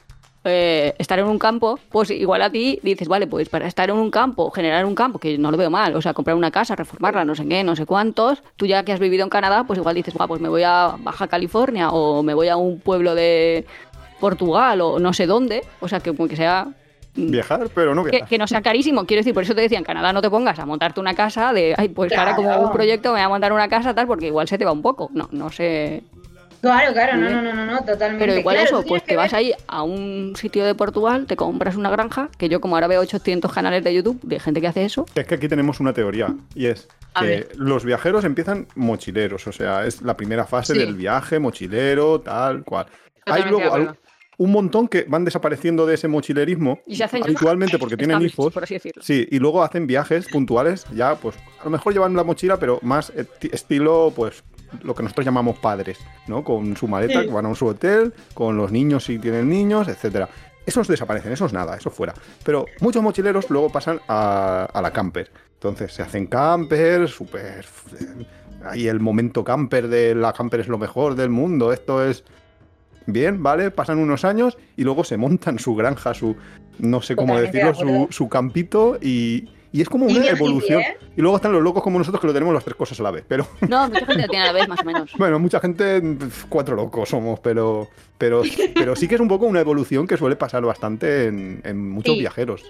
eh, 0.45 0.95
estar 0.99 1.19
en 1.19 1.27
un 1.27 1.39
campo, 1.39 1.79
pues 1.89 2.11
igual 2.11 2.43
a 2.43 2.51
ti 2.51 2.79
dices, 2.83 3.09
vale, 3.09 3.27
pues 3.27 3.49
para 3.49 3.67
estar 3.67 3.89
en 3.89 3.97
un 3.97 4.11
campo, 4.11 4.51
generar 4.51 4.85
un 4.85 4.95
campo, 4.95 5.19
que 5.19 5.39
no 5.39 5.51
lo 5.51 5.57
veo 5.57 5.71
mal, 5.71 5.97
o 5.97 6.03
sea, 6.03 6.13
comprar 6.13 6.37
una 6.37 6.51
casa, 6.51 6.77
reformarla, 6.77 7.25
no 7.25 7.35
sé 7.35 7.49
qué, 7.49 7.65
no 7.65 7.75
sé 7.77 7.87
cuántos, 7.87 8.43
tú 8.57 8.67
ya 8.67 8.85
que 8.85 8.93
has 8.93 9.01
vivido 9.01 9.25
en 9.25 9.31
Canadá, 9.31 9.65
pues 9.65 9.79
igual 9.79 9.95
dices, 9.95 10.15
pues 10.29 10.41
me 10.41 10.49
voy 10.51 10.63
a 10.63 10.97
Baja 10.99 11.29
California 11.29 11.89
o 11.91 12.23
me 12.23 12.35
voy 12.35 12.49
a 12.49 12.57
un 12.57 12.79
pueblo 12.79 13.15
de 13.15 13.65
Portugal 14.21 14.81
o 14.81 14.99
no 14.99 15.13
sé 15.13 15.27
dónde, 15.27 15.65
o 15.81 15.89
sea, 15.89 16.01
que, 16.01 16.15
que 16.15 16.37
sea 16.37 16.67
mm, 17.15 17.31
Viajar, 17.31 17.69
pero 17.75 17.95
no 17.95 18.05
viajar. 18.05 18.29
Que, 18.29 18.39
no 18.39 18.47
sea 18.47 18.61
carísimo. 18.61 19.07
Quiero 19.07 19.21
decir, 19.21 19.35
por 19.35 19.45
eso 19.45 19.55
te 19.55 19.63
decía, 19.63 19.79
en 19.79 19.85
Canadá 19.85 20.13
no 20.13 20.21
te 20.21 20.31
pongas 20.31 20.59
a 20.59 20.67
montarte 20.67 21.01
una 21.01 21.15
casa 21.15 21.53
de, 21.53 21.75
ay, 21.77 21.89
pues 21.89 22.13
ahora 22.17 22.37
como 22.37 22.55
un 22.59 22.73
proyecto 22.73 23.11
me 23.11 23.15
voy 23.15 23.25
a 23.25 23.29
montar 23.29 23.53
una 23.53 23.69
casa 23.69 23.95
tal, 23.95 24.07
porque 24.07 24.27
igual 24.27 24.49
se 24.49 24.59
te 24.59 24.65
va 24.65 24.73
un 24.73 24.83
poco. 24.83 25.11
No, 25.13 25.29
no 25.33 25.51
sé. 25.51 26.03
Claro, 26.65 26.93
claro, 26.95 27.17
no, 27.19 27.43
no, 27.43 27.53
no, 27.53 27.67
no, 27.67 27.79
totalmente. 27.85 28.25
Pero 28.25 28.39
igual 28.39 28.57
eso, 28.57 28.83
pues 28.83 29.05
te 29.05 29.17
vas 29.17 29.35
ahí 29.35 29.53
a 29.67 29.83
un 29.83 30.33
sitio 30.35 30.65
de 30.65 30.75
Portugal, 30.75 31.27
te 31.27 31.37
compras 31.37 31.77
una 31.77 31.91
granja, 31.91 32.31
que 32.39 32.49
yo 32.49 32.61
como 32.61 32.77
ahora 32.77 32.87
veo 32.87 33.03
800 33.03 33.53
canales 33.53 33.85
de 33.85 33.93
YouTube 33.93 34.19
de 34.23 34.41
gente 34.41 34.63
que 34.63 34.69
hace 34.69 34.85
eso. 34.85 35.05
Es 35.15 35.27
que 35.27 35.35
aquí 35.35 35.47
tenemos 35.47 35.81
una 35.81 35.93
teoría, 35.93 36.35
y 36.55 36.67
es 36.67 36.89
que 37.21 37.49
los 37.57 37.85
viajeros 37.85 38.25
empiezan 38.25 38.67
mochileros, 38.77 39.47
o 39.47 39.53
sea, 39.53 39.85
es 39.85 40.01
la 40.01 40.17
primera 40.17 40.47
fase 40.47 40.73
del 40.73 40.95
viaje, 40.95 41.39
mochilero, 41.39 42.23
tal 42.23 42.65
cual. 42.65 42.87
Hay 43.27 43.43
luego 43.45 43.95
un 44.37 44.51
montón 44.51 44.89
que 44.89 45.05
van 45.07 45.25
desapareciendo 45.25 45.87
de 45.87 45.95
ese 45.95 46.09
mochilerismo 46.09 46.81
y 46.87 46.97
se 46.97 47.05
hacen 47.05 47.23
habitualmente 47.23 47.79
porque 47.79 47.97
tienen 47.97 48.23
hijos. 48.23 48.53
Por 48.53 48.65
así 48.65 48.75
decirlo. 48.75 49.03
Sí, 49.03 49.29
y 49.31 49.39
luego 49.39 49.63
hacen 49.63 49.87
viajes 49.87 50.27
puntuales, 50.29 50.87
ya 50.95 51.15
pues 51.15 51.37
a 51.61 51.65
lo 51.65 51.71
mejor 51.71 51.93
llevan 51.93 52.17
la 52.17 52.25
mochila, 52.25 52.59
pero 52.59 52.81
más 52.83 53.13
estilo 53.53 54.13
pues 54.17 54.43
lo 54.83 54.95
que 54.95 55.03
nosotros 55.03 55.25
llamamos 55.25 55.59
padres, 55.59 55.99
¿no? 56.27 56.45
Con 56.45 56.77
su 56.77 56.89
maleta, 56.89 57.23
que 57.23 57.31
van 57.31 57.47
a 57.47 57.55
su 57.55 57.67
hotel, 57.67 58.13
con 58.35 58.57
los 58.57 58.73
niños 58.73 59.05
si 59.05 59.19
tienen 59.19 59.49
niños, 59.49 59.89
etcétera. 59.89 60.29
Esos 60.67 60.89
desaparecen, 60.89 61.33
eso 61.33 61.47
es 61.47 61.53
nada, 61.53 61.77
eso 61.77 61.91
fuera. 61.91 62.15
Pero 62.43 62.67
muchos 62.81 63.03
mochileros 63.03 63.51
luego 63.51 63.71
pasan 63.71 64.01
a, 64.09 64.81
la 64.81 64.91
camper. 64.93 65.31
Entonces 65.55 65.93
se 65.93 66.03
hacen 66.03 66.27
camper, 66.27 67.09
súper... 67.09 67.65
Ahí 68.65 68.89
el 68.89 68.99
momento 68.99 69.45
camper 69.45 69.89
de 69.89 70.15
la 70.15 70.33
camper 70.33 70.61
es 70.61 70.69
lo 70.69 70.79
mejor 70.79 71.15
del 71.15 71.31
mundo, 71.31 71.73
esto 71.73 72.05
es... 72.05 72.25
Bien, 73.07 73.43
¿vale? 73.43 73.71
Pasan 73.71 73.99
unos 73.99 74.25
años 74.25 74.57
y 74.77 74.85
luego 74.85 75.05
se 75.05 75.19
montan 75.19 75.59
su 75.59 75.75
granja, 75.75 76.15
su... 76.15 76.37
No 76.79 77.03
sé 77.03 77.15
cómo 77.15 77.39
decirlo, 77.39 77.75
su, 77.75 78.09
su 78.11 78.29
campito 78.29 78.97
y, 79.01 79.49
y 79.75 79.83
es 79.83 79.89
como 79.89 80.07
una 80.07 80.25
evolución. 80.29 80.83
¿eh? 80.83 80.97
Y 81.17 81.21
luego 81.21 81.35
están 81.35 81.51
los 81.51 81.61
locos 81.61 81.83
como 81.83 81.99
nosotros 81.99 82.21
que 82.21 82.29
lo 82.29 82.33
tenemos 82.33 82.55
las 82.55 82.63
tres 82.63 82.77
cosas 82.77 83.01
a 83.01 83.03
la 83.03 83.11
vez. 83.11 83.25
Pero... 83.27 83.45
No, 83.69 83.89
mucha 83.89 84.07
gente 84.07 84.23
lo 84.23 84.29
tiene 84.29 84.45
a 84.45 84.47
la 84.47 84.53
vez, 84.53 84.69
más 84.69 84.81
o 84.81 84.85
menos. 84.85 85.11
bueno, 85.19 85.41
mucha 85.41 85.59
gente, 85.59 86.01
cuatro 86.49 86.77
locos 86.77 87.09
somos, 87.09 87.41
pero, 87.41 87.89
pero, 88.17 88.43
pero 88.73 88.95
sí 88.95 89.09
que 89.09 89.17
es 89.17 89.21
un 89.21 89.27
poco 89.27 89.47
una 89.47 89.59
evolución 89.59 90.07
que 90.07 90.17
suele 90.17 90.37
pasar 90.37 90.63
bastante 90.63 91.27
en, 91.27 91.89
muchos 91.89 92.17
viajeros. 92.17 92.63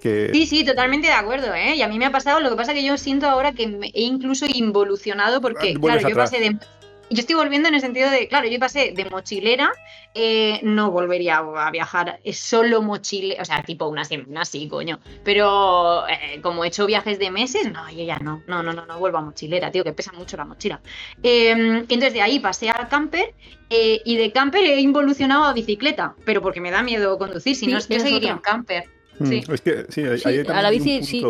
Que... 0.00 0.30
Sí, 0.32 0.46
sí, 0.46 0.64
totalmente 0.64 1.08
de 1.08 1.14
acuerdo, 1.14 1.52
¿eh? 1.52 1.74
Y 1.74 1.82
a 1.82 1.88
mí 1.88 1.98
me 1.98 2.06
ha 2.06 2.12
pasado, 2.12 2.38
lo 2.38 2.50
que 2.50 2.56
pasa 2.56 2.74
que 2.74 2.84
yo 2.84 2.96
siento 2.96 3.26
ahora 3.26 3.50
que 3.50 3.64
he 3.92 4.02
incluso 4.02 4.46
involucionado 4.46 5.40
porque, 5.40 5.74
claro, 5.74 6.08
yo 6.08 6.14
pasé 6.14 6.38
de 6.38 6.56
yo 7.12 7.20
estoy 7.20 7.36
volviendo 7.36 7.68
en 7.68 7.74
el 7.74 7.80
sentido 7.80 8.10
de, 8.10 8.28
claro, 8.28 8.48
yo 8.48 8.58
pasé 8.58 8.92
de 8.94 9.04
mochilera, 9.06 9.72
eh, 10.14 10.60
no 10.62 10.90
volvería 10.90 11.38
a 11.38 11.70
viajar, 11.70 12.20
es 12.24 12.38
solo 12.38 12.82
mochile, 12.82 13.36
o 13.40 13.44
sea, 13.44 13.62
tipo 13.62 13.86
una 13.88 14.04
semana, 14.04 14.44
sí, 14.44 14.68
coño. 14.68 15.00
Pero 15.24 16.06
eh, 16.08 16.40
como 16.42 16.64
he 16.64 16.68
hecho 16.68 16.86
viajes 16.86 17.18
de 17.18 17.30
meses, 17.30 17.70
no, 17.72 17.90
yo 17.90 18.04
ya 18.04 18.18
no, 18.18 18.42
no, 18.46 18.62
no, 18.62 18.72
no, 18.72 18.86
no 18.86 18.98
vuelvo 18.98 19.18
a 19.18 19.22
mochilera, 19.22 19.70
tío, 19.70 19.84
que 19.84 19.92
pesa 19.92 20.12
mucho 20.12 20.36
la 20.36 20.44
mochila. 20.44 20.80
Em, 21.22 21.78
entonces 21.78 22.12
de 22.12 22.22
ahí 22.22 22.40
pasé 22.40 22.70
al 22.70 22.88
camper 22.88 23.34
eh, 23.70 24.00
y 24.04 24.16
de 24.16 24.32
camper 24.32 24.64
he 24.64 24.80
involucionado 24.80 25.44
a 25.44 25.52
bicicleta, 25.52 26.14
pero 26.24 26.42
porque 26.42 26.60
me 26.60 26.70
da 26.70 26.82
miedo 26.82 27.18
conducir, 27.18 27.56
si 27.56 27.66
no, 27.66 27.78
yo 27.78 28.00
seguiría 28.00 28.32
en 28.32 28.38
camper. 28.38 28.84
Mm, 29.18 29.26
sí. 29.26 29.44
Es 29.48 29.60
que 29.60 29.86
sí, 29.90 30.02
hay, 30.24 30.38
a 30.40 30.62
la 30.62 30.70
bici 30.70 31.02
sí. 31.02 31.22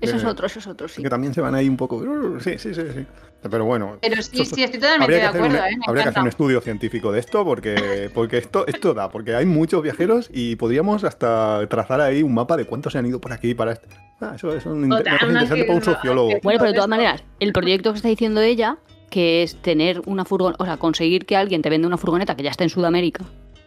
Eso 0.00 0.16
es 0.16 0.24
otro, 0.24 0.46
eso 0.46 0.58
es 0.58 0.66
otro, 0.66 0.88
sí. 0.88 1.02
Que 1.02 1.08
también 1.08 1.34
se 1.34 1.40
van 1.40 1.54
ahí 1.54 1.68
un 1.68 1.76
poco. 1.76 2.02
Sí, 2.40 2.58
sí, 2.58 2.74
sí, 2.74 2.82
sí. 2.94 3.06
Pero 3.50 3.64
bueno. 3.64 3.98
Pero 4.00 4.22
sí, 4.22 4.44
sí, 4.44 4.62
estoy 4.62 4.80
totalmente 4.80 5.14
de 5.14 5.22
acuerdo. 5.22 5.56
¿eh? 5.56 5.76
habría 5.86 6.04
que 6.04 6.08
hacer 6.10 6.22
un 6.22 6.28
estudio 6.28 6.60
científico 6.60 7.12
de 7.12 7.20
esto 7.20 7.44
porque, 7.44 8.10
porque 8.14 8.38
esto, 8.38 8.66
esto 8.66 8.94
da, 8.94 9.10
porque 9.10 9.34
hay 9.34 9.44
muchos 9.46 9.82
viajeros 9.82 10.30
y 10.32 10.56
podríamos 10.56 11.04
hasta 11.04 11.66
trazar 11.68 12.00
ahí 12.00 12.22
un 12.22 12.34
mapa 12.34 12.56
de 12.56 12.64
cuántos 12.64 12.92
se 12.92 12.98
han 12.98 13.06
ido 13.06 13.20
por 13.20 13.32
aquí 13.32 13.54
para 13.54 13.72
esto. 13.72 13.88
Ah, 14.20 14.32
eso 14.36 14.54
es 14.54 14.64
un, 14.64 14.84
una 14.84 15.02
cosa 15.02 15.26
interesante 15.26 15.64
para 15.64 15.78
un 15.78 15.84
sociólogo. 15.84 16.30
Bueno, 16.42 16.58
pero 16.58 16.70
de 16.70 16.74
todas 16.74 16.88
maneras, 16.88 17.22
el 17.40 17.52
proyecto 17.52 17.92
que 17.92 17.96
está 17.96 18.08
diciendo 18.08 18.40
ella, 18.40 18.78
que 19.10 19.42
es 19.42 19.56
tener 19.56 20.00
una 20.06 20.24
furgoneta, 20.24 20.62
o 20.62 20.66
sea, 20.66 20.76
conseguir 20.76 21.26
que 21.26 21.36
alguien 21.36 21.62
te 21.62 21.70
venda 21.70 21.86
una 21.86 21.98
furgoneta 21.98 22.34
que 22.34 22.42
ya 22.42 22.50
está 22.50 22.64
en 22.64 22.70
Sudamérica 22.70 23.24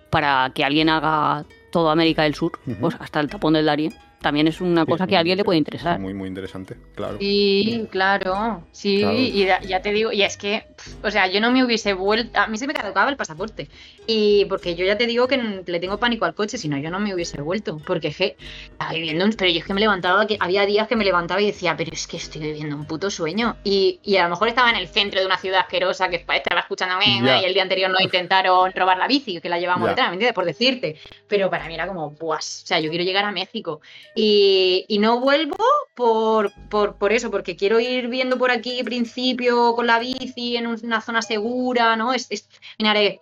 para 0.09 0.51
que 0.55 0.63
alguien 0.63 0.89
haga 0.89 1.45
toda 1.71 1.91
América 1.91 2.23
del 2.23 2.33
Sur, 2.33 2.53
pues 2.79 2.95
hasta 2.99 3.19
el 3.19 3.29
tapón 3.29 3.53
del 3.53 3.65
Darién 3.65 3.93
también 4.21 4.47
es 4.47 4.61
una 4.61 4.85
cosa 4.85 5.05
que 5.05 5.15
a 5.15 5.19
alguien 5.19 5.37
le 5.37 5.43
puede 5.43 5.57
interesar. 5.57 5.99
Muy, 5.99 6.13
muy 6.13 6.27
interesante, 6.27 6.75
claro. 6.95 7.17
Sí, 7.19 7.87
claro, 7.91 8.63
sí, 8.71 9.03
y 9.03 9.45
ya 9.45 9.81
te 9.81 9.91
digo, 9.91 10.11
y 10.11 10.23
es 10.23 10.37
que, 10.37 10.65
o 11.03 11.11
sea, 11.11 11.27
yo 11.27 11.39
no 11.39 11.51
me 11.51 11.63
hubiese 11.63 11.93
vuelto, 11.93 12.39
a 12.39 12.47
mí 12.47 12.57
se 12.57 12.67
me 12.67 12.73
caducaba 12.73 13.09
el 13.09 13.17
pasaporte, 13.17 13.69
y 14.07 14.45
porque 14.45 14.75
yo 14.75 14.85
ya 14.85 14.97
te 14.97 15.05
digo 15.05 15.27
que 15.27 15.37
le 15.65 15.79
tengo 15.79 15.99
pánico 15.99 16.25
al 16.25 16.33
coche, 16.33 16.57
si 16.57 16.67
no 16.67 16.77
yo 16.77 16.89
no 16.89 16.99
me 16.99 17.13
hubiese 17.13 17.41
vuelto, 17.41 17.79
porque 17.85 18.11
je, 18.11 18.35
estaba 18.71 18.93
viviendo 18.93 19.25
un, 19.25 19.33
pero 19.33 19.51
yo 19.51 19.59
es 19.59 19.65
que 19.65 19.73
me 19.73 19.81
levantaba, 19.81 20.25
que 20.25 20.37
había 20.39 20.65
días 20.65 20.87
que 20.87 20.95
me 20.95 21.05
levantaba 21.05 21.41
y 21.41 21.47
decía, 21.47 21.75
pero 21.77 21.91
es 21.93 22.07
que 22.07 22.17
estoy 22.17 22.41
viviendo 22.41 22.75
un 22.75 22.85
puto 22.85 23.11
sueño, 23.11 23.57
y, 23.63 23.99
y 24.03 24.17
a 24.17 24.23
lo 24.23 24.29
mejor 24.29 24.47
estaba 24.47 24.69
en 24.69 24.77
el 24.77 24.87
centro 24.87 25.19
de 25.19 25.25
una 25.25 25.37
ciudad 25.37 25.61
asquerosa 25.61 26.09
que 26.09 26.15
estaba 26.15 26.61
escuchando 26.61 26.95
a 26.95 26.99
mí, 26.99 27.21
y 27.23 27.45
el 27.45 27.53
día 27.53 27.63
anterior 27.63 27.91
no 27.91 27.99
intentaron 27.99 28.71
robar 28.73 28.97
la 28.97 29.07
bici, 29.07 29.39
que 29.39 29.49
la 29.49 29.59
llevamos 29.59 29.89
detrás, 29.89 30.07
¿me 30.07 30.13
entiendes? 30.13 30.33
Por 30.33 30.45
decirte, 30.45 30.95
pero 31.27 31.49
para 31.49 31.67
mí 31.67 31.75
era 31.75 31.87
como, 31.87 32.13
pues, 32.15 32.63
o 32.63 32.67
sea, 32.67 32.79
yo 32.79 32.89
quiero 32.89 33.03
llegar 33.03 33.23
a 33.23 33.31
México. 33.31 33.81
Y, 34.19 34.97
no 34.99 35.19
vuelvo 35.19 35.55
por, 35.93 36.51
por, 36.69 37.13
eso, 37.13 37.29
porque 37.29 37.55
quiero 37.55 37.79
ir 37.79 38.07
viendo 38.07 38.39
por 38.39 38.49
aquí 38.49 38.81
principio 38.83 39.75
con 39.75 39.85
la 39.85 39.99
bici 39.99 40.57
en 40.57 40.65
una 40.65 41.01
zona 41.01 41.21
segura, 41.21 41.95
¿no? 41.95 42.13
Es, 42.13 42.25
es, 42.31 42.49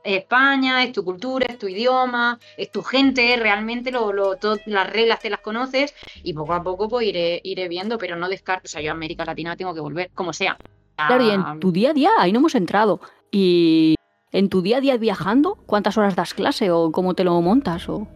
España, 0.05 0.83
es 0.85 0.93
tu 0.93 1.03
cultura, 1.03 1.47
es 1.49 1.59
tu 1.59 1.67
idioma, 1.67 2.39
es 2.57 2.71
tu 2.71 2.81
gente, 2.81 3.35
realmente 3.35 3.91
lo, 3.91 4.13
lo, 4.13 4.37
las 4.67 4.89
reglas 4.89 5.19
te 5.19 5.29
las 5.29 5.41
conoces 5.41 5.93
y 6.23 6.33
poco 6.33 6.53
a 6.53 6.63
poco 6.63 6.87
pues 6.87 7.07
iré, 7.07 7.41
iré 7.43 7.67
viendo, 7.67 7.97
pero 7.97 8.15
no 8.15 8.29
descarto, 8.29 8.67
o 8.67 8.69
sea, 8.69 8.81
yo 8.81 8.91
a 8.91 8.93
América 8.93 9.25
Latina 9.25 9.57
tengo 9.57 9.73
que 9.73 9.81
volver, 9.81 10.11
como 10.13 10.31
sea. 10.31 10.57
Claro, 10.95 11.25
y 11.25 11.29
en 11.29 11.59
tu 11.59 11.73
día 11.73 11.89
a 11.89 11.93
día, 11.93 12.11
ahí 12.17 12.31
no 12.31 12.39
hemos 12.39 12.55
entrado. 12.55 13.01
Y 13.31 13.95
en 14.31 14.47
tu 14.47 14.61
día 14.61 14.77
a 14.77 14.81
día 14.81 14.95
viajando, 14.95 15.57
¿cuántas 15.65 15.97
horas 15.97 16.15
das 16.15 16.33
clase 16.33 16.71
o 16.71 16.93
cómo 16.93 17.15
te 17.15 17.25
lo 17.25 17.41
montas? 17.41 17.89
O... 17.89 18.07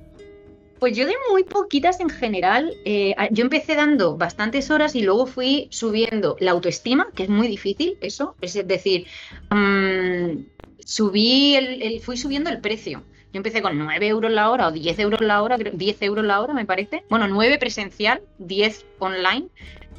Pues 0.80 0.96
yo 0.96 1.06
de 1.06 1.14
muy 1.32 1.44
poquitas 1.44 2.00
en 2.00 2.10
general. 2.10 2.74
Eh, 2.86 3.16
yo 3.32 3.44
empecé 3.44 3.76
dando 3.76 4.18
bastantes 4.18 4.72
horas 4.72 4.96
y 4.96 5.02
luego 5.02 5.26
fui 5.26 5.68
subiendo 5.72 6.38
la 6.40 6.52
autoestima, 6.52 7.08
que 7.16 7.24
es 7.24 7.30
muy 7.30 7.48
difícil 7.48 7.98
eso. 8.02 8.36
Es 8.42 8.54
decir, 8.66 9.06
mm, 9.50 10.46
subí 10.80 11.56
el, 11.56 12.00
fui 12.02 12.18
subiendo 12.18 12.50
el 12.50 12.62
precio. 12.62 13.04
Yo 13.32 13.38
empecé 13.38 13.62
con 13.62 13.78
9 13.78 14.08
euros 14.08 14.32
la 14.32 14.50
hora 14.50 14.68
o 14.68 14.72
10 14.72 14.98
euros 15.00 15.22
la 15.22 15.44
hora, 15.44 15.58
10 15.58 16.02
euros 16.02 16.26
la 16.26 16.42
hora 16.42 16.54
me 16.54 16.66
parece. 16.66 17.04
Bueno, 17.10 17.28
9 17.28 17.60
presencial, 17.60 18.22
10 18.40 18.86
online 19.00 19.50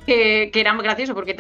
que, 0.07 0.51
era 0.55 0.73
muy 0.75 0.85
gracioso 0.85 1.15
porque 1.15 1.37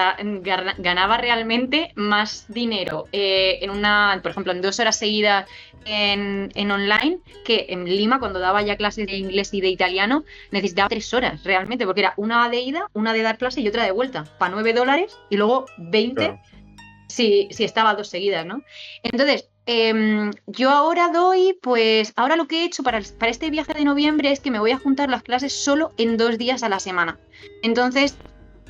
ganaba 0.78 1.16
realmente 1.18 1.92
más 1.94 2.46
dinero 2.48 3.06
eh, 3.12 3.58
en 3.62 3.70
una, 3.70 4.18
por 4.22 4.30
ejemplo, 4.30 4.52
en 4.52 4.62
dos 4.62 4.78
horas 4.80 4.98
seguidas 4.98 5.46
en, 5.84 6.70
online 6.70 7.18
que 7.44 7.66
en 7.70 7.84
Lima 7.84 8.18
cuando 8.18 8.38
daba 8.38 8.62
ya 8.62 8.76
clases 8.76 9.06
de 9.06 9.16
inglés 9.16 9.52
y 9.54 9.60
de 9.60 9.68
italiano 9.68 10.24
necesitaba 10.50 10.88
tres 10.88 11.12
horas 11.14 11.42
realmente 11.44 11.86
porque 11.86 12.00
era 12.00 12.14
una 12.16 12.48
de 12.48 12.60
ida, 12.60 12.86
una 12.92 13.12
de 13.12 13.22
dar 13.22 13.38
clase 13.38 13.60
y 13.60 13.68
otra 13.68 13.84
de 13.84 13.90
vuelta 13.90 14.24
para 14.38 14.52
nueve 14.52 14.72
dólares 14.72 15.18
y 15.30 15.36
luego 15.36 15.66
20 15.78 16.38
si, 17.08 17.48
si 17.50 17.64
estaba 17.64 17.94
dos 17.94 18.08
seguidas, 18.08 18.46
¿no? 18.46 18.62
Entonces, 19.02 19.48
em, 19.66 20.30
yo 20.46 20.70
ahora 20.70 21.08
doy, 21.08 21.58
pues 21.60 22.12
ahora 22.14 22.36
lo 22.36 22.46
que 22.46 22.62
he 22.62 22.64
hecho 22.64 22.84
para, 22.84 23.00
para 23.18 23.32
este 23.32 23.50
viaje 23.50 23.74
de 23.74 23.84
noviembre 23.84 24.30
es 24.30 24.38
que 24.38 24.50
me 24.50 24.60
voy 24.60 24.70
a 24.70 24.78
juntar 24.78 25.10
las 25.10 25.24
clases 25.24 25.52
solo 25.52 25.92
en 25.98 26.16
dos 26.16 26.38
días 26.38 26.62
a 26.62 26.68
la 26.68 26.78
semana. 26.78 27.18
Entonces, 27.62 28.16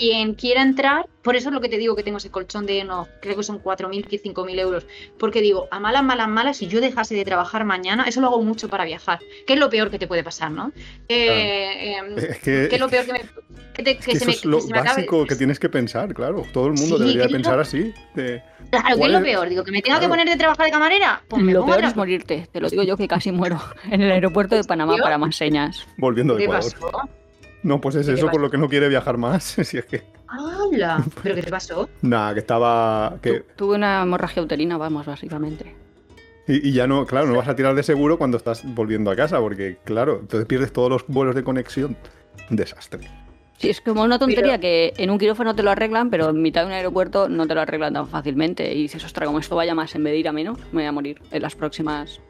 quien 0.01 0.35
quiera 0.35 0.63
entrar, 0.63 1.07
por 1.23 1.37
eso 1.37 1.51
es 1.51 1.55
lo 1.55 1.61
que 1.61 1.69
te 1.69 1.77
digo 1.77 1.95
que 1.95 2.03
tengo 2.03 2.17
ese 2.19 2.31
colchón 2.31 2.65
de, 2.65 2.83
no, 2.85 3.07
creo 3.21 3.37
que 3.37 3.43
son 3.43 3.63
4.000, 3.63 4.09
5.000 4.09 4.59
euros. 4.59 4.87
Porque 5.19 5.43
digo, 5.43 5.69
a 5.71 5.79
malas, 5.79 6.03
malas, 6.03 6.29
malas, 6.29 6.57
si 6.57 6.67
yo 6.67 6.81
dejase 6.81 7.15
de 7.15 7.25
trabajar 7.25 7.65
mañana, 7.67 8.05
eso 8.09 8.21
lo 8.23 8.29
hago 8.29 8.43
mucho 8.43 8.69
para 8.69 8.85
viajar. 8.87 9.19
¿Qué 9.47 9.53
es 9.53 9.61
lo 9.61 9.69
peor 9.69 9.91
que 9.91 9.99
te 9.99 10.07
puede 10.09 10.25
pasar, 10.25 10.51
no? 10.51 10.73
Eh, 11.09 11.97
em, 11.99 12.17
Es 12.19 12.39
que, 12.39 12.67
¿Qué 12.69 12.75
es 12.77 12.81
lo 12.81 12.89
peor 12.89 13.05
que 13.05 13.13
me... 13.13 13.21
Que, 13.75 13.83
te- 13.85 13.99
que 13.99 13.99
es 13.99 14.05
que 14.07 14.13
se 14.13 14.17
eso 14.19 14.27
me, 14.27 14.33
es 14.33 14.45
lo 14.45 14.57
que 14.57 14.63
se 14.63 14.73
me 14.73 14.79
acabe- 14.79 14.89
básico 14.97 15.27
que 15.27 15.37
tienes 15.37 15.59
que 15.61 15.69
pensar, 15.69 16.13
claro. 16.15 16.45
Todo 16.53 16.67
el 16.67 16.73
mundo 16.73 16.97
Sí, 16.97 17.03
debería 17.03 17.25
es 17.27 17.31
lo- 17.31 17.37
pensar 17.37 17.61
así. 17.61 17.93
de- 18.15 18.43
Claro, 18.71 18.87
¿qué 18.87 18.93
es 18.93 18.99
¿Cuál 18.99 19.13
lo 19.13 19.23
peor? 19.23 19.49
Digo, 19.49 19.65
que 19.65 19.71
me 19.73 19.83
tenga 19.83 19.97
que 19.99 20.07
Claro. 20.07 20.13
poner 20.13 20.29
de 20.29 20.37
trabajar 20.37 20.67
de 20.67 20.73
camarera. 20.73 21.23
Pues 21.29 21.43
me 21.43 21.53
Lo 21.53 21.65
peor 21.67 21.85
es 21.85 21.95
morirte. 21.97 22.49
Te 22.53 22.61
lo 22.61 22.69
digo 22.71 22.83
yo 22.83 22.97
que 22.97 23.07
casi 23.09 23.31
muero 23.33 23.61
en 23.91 24.01
el 24.03 24.11
aeropuerto 24.11 24.55
de 24.57 24.65
Panamá 24.65 24.93
serio? 24.93 25.05
para 25.05 25.19
más 25.19 25.37
señas. 25.37 25.87
volviendo 25.99 26.35
de 26.35 26.39
¿Qué 26.41 26.45
Ecuador. 26.45 26.73
pasó? 26.73 27.09
No, 27.63 27.81
pues 27.81 27.95
es 27.97 28.07
¿Qué 28.07 28.15
eso 28.15 28.31
por 28.31 28.41
lo 28.41 28.51
que 28.51 28.57
no 28.59 28.69
quiere 28.69 28.89
viajar 28.89 29.17
más. 29.19 29.45
si 29.63 29.79
es 29.79 29.85
que. 29.85 30.03
¡Hala! 30.29 31.05
¿Pero 31.23 31.35
qué 31.35 31.43
te 31.43 31.51
pasó? 31.51 31.89
Nada, 32.03 32.33
que 32.35 32.41
estaba. 32.41 33.17
Que, 33.21 33.41
Tu- 33.41 33.45
Tuve 33.57 33.77
una 33.77 34.03
hemorragia 34.03 34.43
uterina, 34.43 34.79
vamos, 34.79 35.05
básicamente. 35.07 35.75
y, 36.47 36.69
y 36.69 36.73
ya 36.73 36.87
no, 36.87 37.05
claro, 37.07 37.27
no 37.27 37.37
vas 37.37 37.49
a 37.49 37.57
tirar 37.57 37.75
de 37.75 37.83
seguro 37.83 38.17
cuando 38.19 38.37
estás 38.37 38.63
volviendo 38.65 39.11
a 39.11 39.17
casa, 39.17 39.39
porque, 39.41 39.79
claro, 39.85 40.19
entonces 40.21 40.47
pierdes 40.47 40.73
todos 40.73 40.89
los 40.89 41.05
vuelos 41.07 41.35
de 41.35 41.43
conexión. 41.45 41.97
Un 42.51 42.57
desastre. 42.57 43.09
Sí, 43.59 43.69
es 43.69 43.81
como 43.83 44.03
una 44.03 44.19
tontería 44.19 44.53
Pero- 44.53 44.61
que 44.63 44.95
en 44.97 45.11
un 45.11 45.19
quirófano 45.19 45.55
te 45.55 45.63
lo 45.63 45.71
arreglan, 45.71 46.09
pero 46.09 46.31
en 46.31 46.41
mitad 46.41 46.63
de 46.63 46.69
un 46.69 46.73
aeropuerto 46.73 47.29
no 47.29 47.47
te 47.47 47.55
lo 47.55 47.61
arreglan 47.61 47.93
tan 47.93 48.09
fácilmente. 48.09 48.73
Y 48.73 48.83
dices, 48.83 49.05
ostras, 49.05 49.27
como 49.27 49.39
esto 49.39 49.55
vaya 49.55 49.75
más 49.75 49.95
en 49.95 50.03
vez 50.05 50.13
de 50.15 50.19
ir 50.19 50.29
a 50.29 50.33
menos, 50.33 50.59
me 50.73 50.81
voy 50.81 50.85
a 50.87 50.93
morir 50.93 51.21
en 51.31 51.43
las 51.43 51.55
próximas 51.55 52.21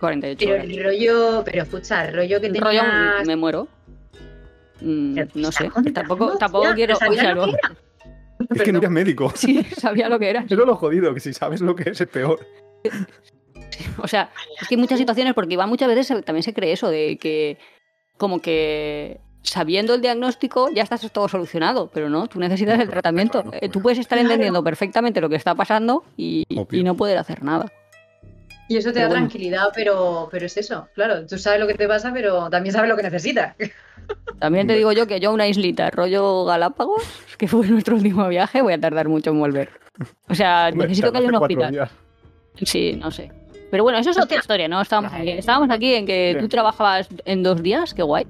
48 0.00 0.38
Pero 0.40 0.54
horas. 0.54 0.64
el 0.66 0.82
rollo, 0.82 1.42
pero 1.44 1.62
escucha, 1.62 2.06
el 2.08 2.14
rollo 2.16 2.40
que 2.40 2.48
tenías... 2.50 2.64
rollo 2.64 2.82
me 3.26 3.36
muero. 3.36 3.68
Mm, 4.80 5.14
no 5.34 5.50
¿te 5.50 5.52
sé, 5.52 5.70
tampoco, 5.92 6.36
tampoco 6.38 6.74
quiero. 6.74 6.98
Es 8.48 8.62
que 8.62 8.72
no 8.72 8.78
eres 8.78 8.90
médico. 8.90 9.30
sí, 9.34 9.62
sabía 9.76 10.08
lo 10.08 10.18
que 10.18 10.30
era. 10.30 10.40
Eso 10.40 10.54
es 10.54 10.66
lo 10.66 10.76
jodido, 10.76 11.12
que 11.14 11.20
si 11.20 11.32
sabes 11.34 11.60
lo 11.60 11.74
que 11.76 11.90
es, 11.90 12.00
es 12.00 12.08
peor. 12.08 12.40
O 13.98 14.08
sea, 14.08 14.30
es 14.60 14.68
que 14.68 14.74
hay 14.74 14.80
muchas 14.80 14.98
situaciones, 14.98 15.34
porque 15.34 15.52
igual 15.54 15.68
muchas 15.68 15.88
veces 15.88 16.24
también 16.24 16.42
se 16.42 16.54
cree 16.54 16.72
eso 16.72 16.88
de 16.88 17.18
que, 17.18 17.58
como 18.16 18.40
que 18.40 19.20
sabiendo 19.42 19.94
el 19.94 20.00
diagnóstico 20.02 20.68
ya 20.70 20.82
estás 20.82 21.00
todo 21.12 21.28
solucionado, 21.28 21.90
pero 21.92 22.08
no, 22.10 22.26
tú 22.26 22.38
necesitas 22.38 22.78
el 22.78 22.88
tratamiento. 22.88 23.42
Claro, 23.42 23.58
Eh, 23.60 23.68
Tú 23.68 23.80
puedes 23.80 23.98
estar 23.98 24.18
Claro. 24.18 24.30
entendiendo 24.30 24.62
perfectamente 24.62 25.20
lo 25.20 25.28
que 25.28 25.36
está 25.36 25.54
pasando 25.54 26.04
y, 26.16 26.44
no 26.70 26.96
poder 26.96 27.18
hacer 27.18 27.42
nada. 27.42 27.70
Y 28.68 28.76
eso 28.76 28.90
te 28.90 28.94
Pero 28.94 29.04
da 29.06 29.08
bueno. 29.08 29.26
tranquilidad, 29.28 29.64
pero, 29.74 30.28
pero 30.30 30.46
es 30.46 30.56
eso. 30.56 30.88
Claro, 30.94 31.26
tú 31.26 31.38
sabes 31.38 31.58
lo 31.58 31.66
que 31.66 31.74
te 31.74 31.88
pasa, 31.88 32.12
pero 32.12 32.48
también 32.50 32.72
sabes 32.72 32.88
lo 32.88 32.96
que 32.96 33.02
necesitas. 33.02 33.56
También 34.38 34.66
te 34.66 34.74
digo 34.74 34.92
yo 34.92 35.06
que 35.06 35.20
yo 35.20 35.30
a 35.30 35.32
una 35.32 35.46
islita 35.46 35.90
rollo 35.90 36.44
Galápagos, 36.44 37.02
que 37.38 37.48
fue 37.48 37.66
nuestro 37.66 37.96
último 37.96 38.26
viaje, 38.28 38.62
voy 38.62 38.72
a 38.72 38.80
tardar 38.80 39.08
mucho 39.08 39.30
en 39.30 39.40
volver. 39.40 39.70
O 40.28 40.34
sea, 40.34 40.70
necesito 40.70 41.12
que 41.12 41.18
haya 41.18 41.28
un 41.28 41.34
hospital. 41.34 41.72
días. 41.72 41.90
Sí, 42.62 42.96
no 42.96 43.10
sé. 43.10 43.30
Pero 43.70 43.82
bueno, 43.84 43.98
eso 43.98 44.10
es 44.10 44.18
otra 44.18 44.38
historia, 44.38 44.68
¿no? 44.68 44.80
Estábamos 44.80 45.12
aquí, 45.12 45.30
estábamos 45.30 45.70
aquí 45.70 45.94
en 45.94 46.06
que 46.06 46.36
tú 46.40 46.48
trabajabas 46.48 47.08
en 47.24 47.42
dos 47.42 47.62
días, 47.62 47.94
qué 47.94 48.02
guay. 48.02 48.26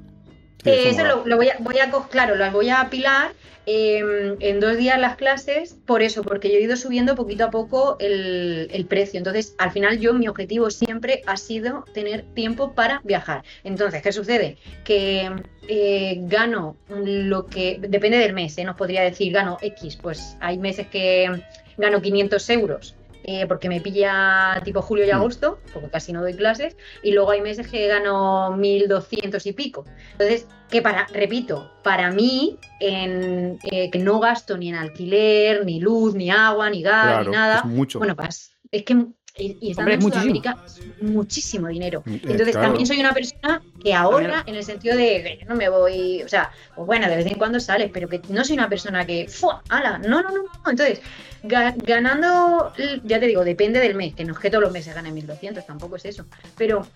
Sí, 0.65 0.71
Eh, 0.71 0.91
eso 0.91 1.03
mola. 1.03 1.15
lo, 1.17 1.27
lo 1.27 1.37
voy 1.37 1.49
a, 1.49 1.57
voy 1.61 1.79
a 1.79 1.91
claro, 2.11 2.37
las 2.37 2.53
voy 2.53 2.69
a 2.69 2.81
apilar 2.81 3.33
eh, 3.67 4.37
en 4.41 4.59
dos 4.61 4.77
días 4.77 4.99
las 4.99 5.17
clases, 5.17 5.77
por 5.87 6.03
eso, 6.03 6.23
porque 6.23 6.51
yo 6.51 6.57
he 6.59 6.63
ido 6.63 6.77
subiendo 6.77 7.15
poquito 7.15 7.45
a 7.45 7.51
poco 7.51 7.97
el, 8.01 8.69
el 8.73 8.87
precio. 8.87 9.19
Entonces, 9.19 9.55
al 9.59 9.71
final 9.71 9.99
yo, 10.01 10.13
mi 10.15 10.29
objetivo 10.29 10.71
siempre 10.71 11.23
ha 11.27 11.37
sido 11.37 11.85
tener 11.95 12.23
tiempo 12.35 12.73
para 12.75 13.01
viajar. 13.05 13.45
Entonces, 13.63 14.03
¿qué 14.03 14.13
sucede? 14.13 14.57
Que 14.85 15.31
eh, 15.69 16.17
gano 16.23 16.77
lo 16.89 17.47
que, 17.47 17.79
depende 17.81 18.19
del 18.19 18.33
mes, 18.33 18.57
¿eh? 18.59 18.65
nos 18.65 18.77
podría 18.77 19.03
decir, 19.03 19.33
gano 19.33 19.59
X, 19.61 19.97
pues 19.97 20.37
hay 20.41 20.59
meses 20.59 20.87
que 20.89 21.31
gano 21.77 22.01
500 22.03 22.51
euros. 22.51 22.97
Eh, 23.31 23.47
porque 23.47 23.69
me 23.69 23.81
pilla 23.81 24.61
tipo 24.65 24.83
julio 24.83 25.05
y 25.05 25.11
Mm. 25.11 25.15
agosto, 25.15 25.61
porque 25.73 25.89
casi 25.89 26.13
no 26.13 26.21
doy 26.21 26.35
clases, 26.35 26.77
y 27.03 27.13
luego 27.13 27.31
hay 27.31 27.41
meses 27.41 27.69
que 27.69 27.87
gano 27.87 28.57
1200 28.57 29.47
y 29.47 29.53
pico. 29.53 29.85
Entonces, 30.13 30.49
que 30.69 30.83
para, 30.83 31.07
repito, 31.13 31.71
para 31.85 32.11
mí, 32.11 32.59
en, 32.81 33.59
eh, 33.71 33.91
que 33.91 33.99
no 33.99 34.19
gasto 34.21 34.57
ni 34.57 34.69
en 34.69 34.75
alquiler, 34.77 35.65
ni 35.65 35.81
luz, 35.81 36.15
ni 36.15 36.31
agua, 36.31 36.71
ni 36.71 36.83
gas, 36.83 37.05
Claro, 37.05 37.31
ni 37.31 37.37
nada. 37.37 37.59
es 37.59 37.65
mucho. 37.65 37.99
Bueno, 37.99 38.17
pues 38.17 38.53
es 38.73 38.85
que 38.85 39.07
y, 39.39 39.57
y 39.61 39.71
estando 39.71 39.93
Hombre, 39.93 39.95
en 39.95 40.01
muchísimo. 40.01 40.43
Sudamérica 40.43 40.57
muchísimo 41.01 41.69
dinero. 41.69 42.03
Eh, 42.07 42.21
Entonces 42.25 42.51
claro. 42.53 42.69
también 42.69 42.87
soy 42.87 43.01
una 43.01 43.15
persona 43.15 43.63
que 43.83 43.95
ahorra 43.95 44.43
en 44.47 44.55
el 44.55 44.65
sentido 44.65 44.97
de 44.97 45.23
que 45.23 45.39
yo 45.41 45.49
no 45.49 45.55
me 45.57 45.69
voy, 45.69 46.23
o 46.23 46.29
sea, 46.29 46.51
pues 46.75 46.87
bueno, 46.87 47.09
de 47.09 47.17
vez 47.17 47.27
en 47.27 47.39
cuando 47.39 47.59
sales, 47.59 47.91
pero 47.93 48.09
que 48.09 48.21
no 48.29 48.45
soy 48.45 48.57
una 48.57 48.69
persona 48.69 49.07
que, 49.07 49.27
¡fua! 49.29 49.63
¡Hala! 49.69 49.99
No, 49.99 50.21
no, 50.23 50.29
no, 50.31 50.43
no. 50.43 50.71
Entonces, 50.71 51.01
ga- 51.43 51.75
ganando, 51.77 52.73
ya 53.05 53.19
te 53.19 53.27
digo, 53.27 53.45
depende 53.45 53.81
del 53.81 53.95
mes, 53.95 54.15
que 54.15 54.25
no 54.25 54.35
es 54.35 54.39
que 54.39 54.51
todos 54.51 54.63
los 54.65 54.73
meses 54.73 54.95
gane 54.95 55.11
1200, 55.13 55.65
tampoco 55.65 55.97
es 55.97 56.05
eso, 56.05 56.27
pero 56.59 56.87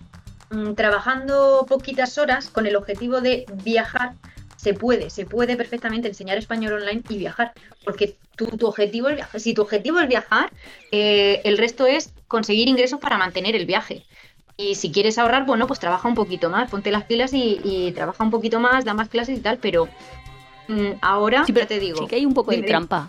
mm, 0.51 0.73
trabajando 0.73 1.65
poquitas 1.67 2.17
horas 2.19 2.49
con 2.49 2.67
el 2.67 2.75
objetivo 2.75 3.21
de 3.21 3.45
viajar, 3.63 4.13
se 4.55 4.73
puede, 4.73 5.09
se 5.09 5.25
puede 5.25 5.57
perfectamente 5.57 6.07
enseñar 6.07 6.37
español 6.37 6.73
online 6.73 7.01
y 7.09 7.17
viajar, 7.17 7.53
porque 7.83 8.17
tu, 8.35 8.45
tu 8.47 8.67
objetivo 8.67 9.09
es 9.09 9.15
viajar. 9.15 9.39
Si 9.39 9.53
tu 9.53 9.61
objetivo 9.63 9.99
es 9.99 10.07
viajar, 10.07 10.51
eh, 10.91 11.41
el 11.43 11.57
resto 11.57 11.85
es 11.87 12.11
conseguir 12.27 12.67
ingresos 12.67 12.99
para 12.99 13.17
mantener 13.17 13.55
el 13.55 13.65
viaje. 13.65 14.05
Y 14.57 14.75
si 14.75 14.91
quieres 14.91 15.17
ahorrar, 15.17 15.45
bueno, 15.45 15.67
pues 15.67 15.79
trabaja 15.79 16.07
un 16.07 16.15
poquito 16.15 16.49
más, 16.49 16.69
ponte 16.69 16.91
las 16.91 17.03
pilas 17.03 17.33
y, 17.33 17.59
y 17.63 17.91
trabaja 17.91 18.23
un 18.23 18.31
poquito 18.31 18.59
más, 18.59 18.85
da 18.85 18.93
más 18.93 19.09
clases 19.09 19.37
y 19.37 19.41
tal, 19.41 19.57
pero 19.57 19.87
mm, 20.67 20.91
ahora 21.01 21.43
Sí, 21.45 21.51
pero 21.51 21.67
te 21.67 21.79
digo. 21.79 21.97
Sí 21.99 22.07
que 22.07 22.15
hay 22.15 22.25
un 22.25 22.33
poco 22.33 22.51
de 22.51 22.63
trampa. 22.63 23.07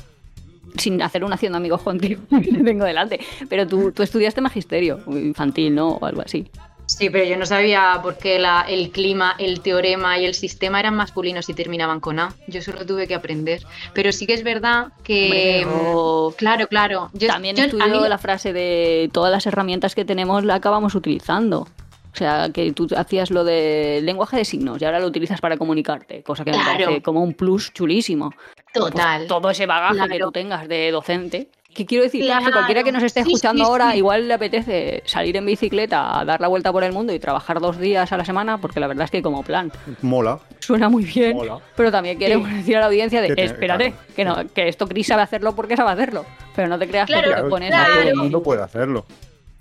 Sin 0.76 1.00
hacer 1.00 1.24
un 1.24 1.32
haciendo 1.32 1.56
amigos 1.56 1.82
contigo 1.84 2.20
que 2.28 2.40
te 2.52 2.64
tengo 2.64 2.84
delante. 2.84 3.20
Pero 3.48 3.66
tú, 3.66 3.92
tú 3.92 4.02
estudiaste 4.02 4.40
magisterio 4.40 5.00
infantil, 5.06 5.74
¿no? 5.74 5.90
O 5.90 6.04
algo 6.04 6.22
así. 6.22 6.48
Sí, 6.86 7.10
pero 7.10 7.24
yo 7.24 7.36
no 7.36 7.44
sabía 7.46 7.98
por 8.02 8.16
qué 8.16 8.38
la- 8.38 8.64
el 8.68 8.90
clima, 8.90 9.34
el 9.38 9.60
teorema 9.60 10.18
y 10.18 10.24
el 10.24 10.34
sistema 10.34 10.78
eran 10.80 10.94
masculinos 10.94 11.48
y 11.48 11.54
terminaban 11.54 11.98
con 12.00 12.18
A. 12.20 12.32
Yo 12.46 12.62
solo 12.62 12.86
tuve 12.86 13.06
que 13.08 13.14
aprender. 13.14 13.62
Pero 13.92 14.12
sí 14.12 14.26
que 14.26 14.34
es 14.34 14.44
verdad 14.44 14.88
que. 15.02 15.64
Pero- 15.64 16.32
Claro, 16.38 16.68
claro. 16.68 17.10
Yo, 17.12 17.26
También 17.28 17.56
yo- 17.56 17.64
estudio 17.64 18.00
mí- 18.02 18.08
la 18.08 18.18
frase 18.18 18.52
de 18.52 19.10
todas 19.12 19.32
las 19.32 19.46
herramientas 19.46 19.94
que 19.94 20.04
tenemos 20.04 20.44
la 20.44 20.54
acabamos 20.54 20.94
utilizando. 20.94 21.66
O 22.12 22.16
sea, 22.18 22.48
que 22.54 22.72
tú 22.72 22.88
hacías 22.96 23.30
lo 23.30 23.44
de 23.44 24.00
lenguaje 24.02 24.38
de 24.38 24.44
signos 24.46 24.80
y 24.80 24.84
ahora 24.86 25.00
lo 25.00 25.06
utilizas 25.06 25.38
para 25.40 25.58
comunicarte, 25.58 26.22
cosa 26.22 26.44
que 26.44 26.50
me 26.52 26.64
parece 26.64 27.02
como 27.02 27.22
un 27.22 27.34
plus 27.34 27.74
chulísimo. 27.74 28.30
Pues 28.72 28.72
Total. 28.92 29.26
todo 29.26 29.50
ese 29.50 29.66
bagaje 29.66 30.08
que 30.08 30.18
tú 30.20 30.32
tengas 30.32 30.66
de 30.66 30.90
docente. 30.92 31.48
¿Qué 31.76 31.84
quiero 31.84 32.04
decir? 32.04 32.22
Que 32.22 32.26
Claro. 32.28 32.50
cualquiera 32.52 32.82
que 32.82 32.90
nos 32.90 33.02
esté 33.02 33.22
Sí, 33.22 33.32
escuchando 33.32 33.62
sí, 33.62 33.70
ahora 33.70 33.90
sí. 33.92 33.98
igual 33.98 34.26
le 34.28 34.32
apetece 34.34 35.02
salir 35.04 35.36
en 35.36 35.44
bicicleta 35.44 36.18
a 36.18 36.24
dar 36.24 36.40
la 36.40 36.48
vuelta 36.48 36.72
por 36.72 36.82
el 36.84 36.92
mundo 36.92 37.12
y 37.12 37.18
trabajar 37.18 37.60
dos 37.60 37.78
días 37.78 38.10
a 38.12 38.16
la 38.16 38.24
semana, 38.24 38.58
porque 38.58 38.80
la 38.80 38.86
verdad 38.86 39.04
es 39.04 39.10
que 39.10 39.20
como 39.20 39.42
plan 39.42 39.70
Mola. 40.00 40.38
suena 40.60 40.88
muy 40.88 41.04
bien, 41.04 41.36
Mola. 41.36 41.58
pero 41.76 41.92
también 41.92 42.18
queremos 42.18 42.50
decir 42.50 42.76
a 42.78 42.80
la 42.80 42.86
audiencia 42.86 43.20
de 43.20 43.28
Que 43.28 43.34
te- 43.34 43.44
espérate, 43.44 43.92
que, 44.16 44.24
no, 44.24 44.36
que 44.54 44.68
esto 44.68 44.88
Chris 44.88 45.06
sabe 45.06 45.20
hacerlo 45.20 45.54
porque 45.54 45.76
sabe 45.76 45.90
hacerlo, 45.90 46.24
pero 46.54 46.66
no 46.68 46.78
te 46.78 46.88
creas 46.88 47.06
Claro, 47.06 47.28
que 47.28 47.42
te 47.42 47.48
pones 47.48 47.68
claro. 47.70 47.92
Todo 47.92 48.00
ahí 48.02 48.08
el 48.08 48.16
mundo 48.16 48.42
puede 48.42 48.62
hacerlo. 48.62 49.04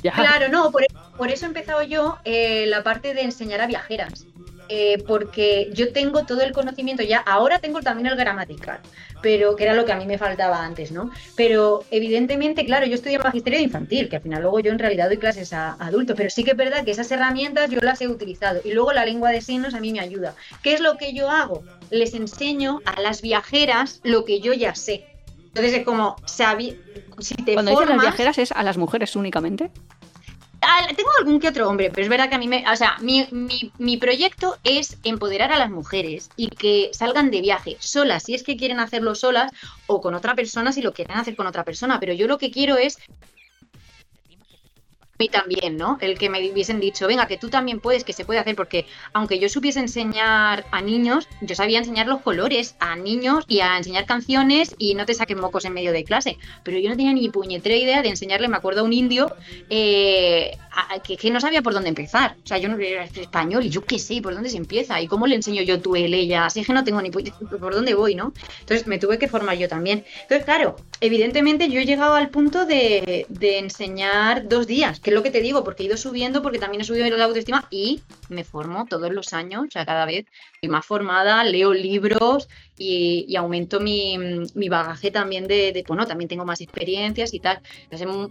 ya. 0.01 0.13
Claro, 0.13 0.47
no, 0.49 0.71
por, 0.71 0.85
por 1.17 1.29
eso 1.31 1.45
he 1.45 1.49
empezado 1.49 1.83
yo 1.83 2.17
eh, 2.23 2.65
la 2.67 2.81
parte 2.81 3.13
de 3.13 3.23
enseñar 3.23 3.59
a 3.59 3.67
viajeras. 3.67 4.25
Eh, 4.67 5.03
porque 5.07 5.69
yo 5.73 5.93
tengo 5.93 6.25
todo 6.25 6.41
el 6.41 6.51
conocimiento 6.51 7.03
ya, 7.03 7.19
ahora 7.19 7.59
tengo 7.59 7.81
también 7.81 8.07
el 8.07 8.15
gramatical, 8.15 8.79
pero 9.21 9.55
que 9.55 9.63
era 9.63 9.73
lo 9.75 9.85
que 9.85 9.91
a 9.91 9.95
mí 9.95 10.05
me 10.07 10.17
faltaba 10.17 10.63
antes, 10.65 10.91
¿no? 10.91 11.11
Pero 11.35 11.83
evidentemente, 11.91 12.65
claro, 12.65 12.87
yo 12.87 12.95
estudié 12.95 13.19
magisterio 13.19 13.59
infantil, 13.59 14.09
que 14.09 14.15
al 14.15 14.21
final 14.23 14.41
luego 14.41 14.59
yo 14.61 14.71
en 14.71 14.79
realidad 14.79 15.07
doy 15.07 15.17
clases 15.17 15.53
a 15.53 15.73
adultos, 15.73 16.15
pero 16.17 16.29
sí 16.31 16.43
que 16.43 16.51
es 16.51 16.57
verdad 16.57 16.83
que 16.83 16.91
esas 16.91 17.11
herramientas 17.11 17.69
yo 17.69 17.79
las 17.81 18.01
he 18.01 18.07
utilizado 18.07 18.61
y 18.65 18.71
luego 18.71 18.91
la 18.91 19.05
lengua 19.05 19.29
de 19.31 19.41
signos 19.41 19.75
a 19.75 19.79
mí 19.79 19.91
me 19.91 19.99
ayuda. 19.99 20.33
¿Qué 20.63 20.73
es 20.73 20.79
lo 20.79 20.97
que 20.97 21.13
yo 21.13 21.29
hago? 21.29 21.63
Les 21.91 22.15
enseño 22.15 22.81
a 22.85 22.99
las 23.01 23.21
viajeras 23.21 23.99
lo 24.03 24.25
que 24.25 24.39
yo 24.39 24.53
ya 24.53 24.73
sé. 24.73 25.05
Entonces 25.37 25.73
es 25.73 25.85
como, 25.85 26.15
si 26.25 27.35
te 27.35 27.53
Cuando 27.53 27.71
dices 27.71 27.87
las 27.87 27.87
formas- 27.87 28.01
viajeras 28.01 28.37
es 28.39 28.51
a 28.51 28.61
las 28.63 28.77
mujeres 28.77 29.15
únicamente. 29.15 29.71
Tengo 30.95 31.09
algún 31.19 31.39
que 31.39 31.47
otro 31.49 31.67
hombre, 31.69 31.91
pero 31.91 32.03
es 32.03 32.09
verdad 32.09 32.29
que 32.29 32.35
a 32.35 32.37
mí 32.39 32.47
me. 32.47 32.63
O 32.71 32.75
sea, 32.75 32.97
mi- 33.01 33.27
mi 33.77 33.97
proyecto 33.97 34.57
es 34.63 34.99
empoderar 35.03 35.51
a 35.51 35.57
las 35.59 35.69
mujeres 35.69 36.31
y 36.35 36.49
que 36.49 36.89
salgan 36.93 37.31
de 37.31 37.41
viaje 37.41 37.77
solas, 37.79 38.23
si 38.23 38.33
es 38.33 38.43
que 38.43 38.57
quieren 38.57 38.79
hacerlo 38.79 39.15
solas, 39.15 39.51
o 39.85 40.01
con 40.01 40.15
otra 40.15 40.35
persona 40.35 40.71
si 40.71 40.81
lo 40.81 40.93
quieren 40.93 41.17
hacer 41.17 41.35
con 41.35 41.47
otra 41.47 41.63
persona. 41.63 41.99
Pero 41.99 42.13
yo 42.13 42.27
lo 42.27 42.37
que 42.37 42.51
quiero 42.51 42.77
es 42.77 42.97
mí 45.17 45.29
también, 45.29 45.77
¿no? 45.77 45.97
El 46.01 46.17
que 46.17 46.29
me 46.29 46.39
hubiesen 46.51 46.79
dicho, 46.79 47.07
venga, 47.07 47.27
que 47.27 47.37
tú 47.37 47.49
también 47.49 47.79
puedes, 47.79 48.03
que 48.03 48.13
se 48.13 48.25
puede 48.25 48.39
hacer, 48.39 48.55
porque 48.55 48.85
aunque 49.13 49.39
yo 49.39 49.49
supiese 49.49 49.79
enseñar 49.79 50.65
a 50.71 50.81
niños, 50.81 51.27
yo 51.41 51.55
sabía 51.55 51.79
enseñar 51.79 52.07
los 52.07 52.21
colores 52.21 52.75
a 52.79 52.95
niños 52.95 53.45
y 53.47 53.61
a 53.61 53.77
enseñar 53.77 54.05
canciones 54.05 54.75
y 54.77 54.95
no 54.95 55.05
te 55.05 55.13
saquen 55.13 55.39
mocos 55.39 55.65
en 55.65 55.73
medio 55.73 55.91
de 55.91 56.03
clase. 56.03 56.37
Pero 56.63 56.79
yo 56.79 56.89
no 56.89 56.97
tenía 56.97 57.13
ni 57.13 57.29
puñetera 57.29 57.75
idea 57.75 58.01
de 58.01 58.09
enseñarle, 58.09 58.47
me 58.47 58.57
acuerdo 58.57 58.81
a 58.81 58.83
un 58.83 58.93
indio 58.93 59.33
eh, 59.69 60.57
que, 61.03 61.17
que, 61.17 61.31
no 61.31 61.39
sabía 61.39 61.61
por 61.61 61.73
dónde 61.73 61.89
empezar. 61.89 62.35
O 62.43 62.47
sea, 62.47 62.57
yo 62.57 62.67
no 62.67 62.77
era 62.77 63.05
español 63.05 63.63
y 63.63 63.69
yo 63.69 63.83
qué 63.83 63.99
sé, 63.99 64.21
por 64.21 64.33
dónde 64.33 64.49
se 64.49 64.57
empieza 64.57 65.01
y 65.01 65.07
cómo 65.07 65.27
le 65.27 65.35
enseño 65.35 65.61
yo 65.61 65.79
tú, 65.81 65.95
él, 65.95 66.13
ella. 66.13 66.45
Así 66.45 66.63
que 66.63 66.73
no 66.73 66.83
tengo 66.83 67.01
ni 67.01 67.11
por 67.11 67.73
dónde 67.73 67.93
voy, 67.93 68.15
¿no? 68.15 68.33
Entonces 68.59 68.85
me 68.87 68.99
tuve 68.99 69.17
que 69.17 69.27
formar 69.27 69.57
yo 69.57 69.69
también. 69.69 70.03
Entonces, 70.23 70.43
claro, 70.43 70.75
evidentemente 70.99 71.69
yo 71.69 71.79
he 71.79 71.85
llegado 71.85 72.15
al 72.15 72.29
punto 72.29 72.65
de, 72.65 73.25
de 73.29 73.59
enseñar 73.59 74.47
dos 74.47 74.67
días 74.67 74.99
que 75.05 75.11
es 75.11 75.13
lo 75.15 75.21
que 75.21 75.29
te 75.29 75.39
digo, 75.39 75.63
porque 75.63 75.83
he 75.83 75.85
ido 75.85 75.97
subiendo, 75.97 76.41
porque 76.41 76.57
también 76.57 76.81
he 76.81 76.83
subido 76.83 77.07
la 77.15 77.25
autoestima 77.25 77.67
y 77.69 78.01
me 78.29 78.43
formo 78.43 78.87
todos 78.89 79.13
los 79.13 79.33
años, 79.33 79.65
o 79.67 79.69
sea, 79.69 79.85
cada 79.85 80.03
vez 80.03 80.25
estoy 80.55 80.69
más 80.69 80.83
formada, 80.83 81.43
leo 81.43 81.75
libros 81.75 82.49
y, 82.75 83.35
aumento 83.35 83.79
mi, 83.79 84.17
bagaje 84.67 85.11
también 85.11 85.45
de, 85.45 85.83
bueno, 85.87 86.07
también 86.07 86.27
tengo 86.27 86.43
más 86.43 86.59
experiencias 86.59 87.35
y 87.35 87.39
tal. 87.39 87.61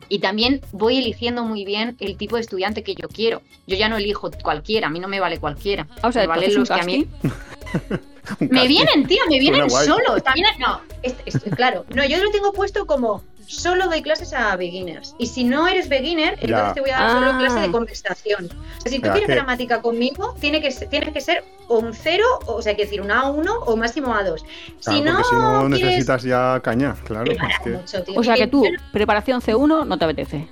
Y 0.09 0.18
también 0.18 0.62
voy 0.72 0.99
eligiendo 0.99 1.45
muy 1.45 1.64
bien 1.64 1.97
el 2.01 2.16
tipo 2.16 2.35
de 2.35 2.43
estudiante 2.43 2.83
que 2.83 2.97
yo 2.97 3.07
quiero. 3.09 3.41
Yo 3.68 3.77
ya 3.77 3.89
no 3.89 3.97
elijo 3.97 4.33
cualquiera, 4.43 4.89
a 4.89 4.91
mí 4.91 4.99
no 4.99 5.07
me 5.07 5.20
vale 5.20 5.39
cualquiera. 5.39 5.87
Ah, 6.03 6.09
o 6.09 6.12
sea, 6.12 6.22
me 6.22 6.27
valen 6.27 6.57
los 6.57 6.68
que 6.68 6.75
a 6.75 6.83
mí... 6.83 7.07
me 8.41 8.66
vienen, 8.66 9.07
tío, 9.07 9.22
me 9.31 9.39
vienen 9.39 9.70
solo. 9.70 10.16
no, 10.59 10.81
claro. 11.55 11.87
No, 11.95 12.05
yo 12.05 12.20
lo 12.20 12.33
tengo 12.33 12.53
puesto 12.53 12.85
como 12.85 13.22
solo 13.47 13.87
doy 13.87 14.03
clases 14.03 14.33
a 14.33 14.57
beginners. 14.57 15.15
Y 15.19 15.27
si 15.27 15.45
no 15.45 15.67
eres 15.67 15.89
beginner, 15.89 16.39
entonces 16.41 16.75
te 16.75 16.81
voy 16.81 16.91
a 16.91 16.99
dar 16.99 17.11
solo 17.11 17.39
clase 17.39 17.61
de 17.61 17.67
ah. 17.67 17.73
conversación. 17.73 18.47
O 18.47 18.81
sea, 18.81 18.93
si 18.93 18.99
tú 18.99 19.11
quieres 19.11 19.29
gramática 19.29 19.81
conmigo, 19.81 20.35
tiene 20.41 20.61
que, 20.61 20.71
tienes 20.71 21.13
que 21.13 21.21
ser 21.21 21.45
un 21.69 21.95
cero, 21.95 22.25
o 22.47 22.63
sea, 22.63 22.71
hay 22.71 22.77
que 22.77 22.85
decir 22.85 23.01
un 23.01 23.09
A1 23.09 23.49
o 23.67 23.77
máximo 23.77 24.15
A2. 24.15 24.43
si, 24.81 25.01
no, 25.01 25.25
si 25.25 25.35
no 25.35 25.69
necesitas 25.69 26.23
ya 26.23 26.61
caña, 26.63 26.95
claro. 27.05 27.33
o 28.15 28.23
sea, 28.23 28.35
que 28.35 28.47
tú, 28.47 28.65
preparación 28.93 29.41
C1 29.41 29.87
no 29.87 29.99
te 29.99 30.05
apetece. 30.05 30.49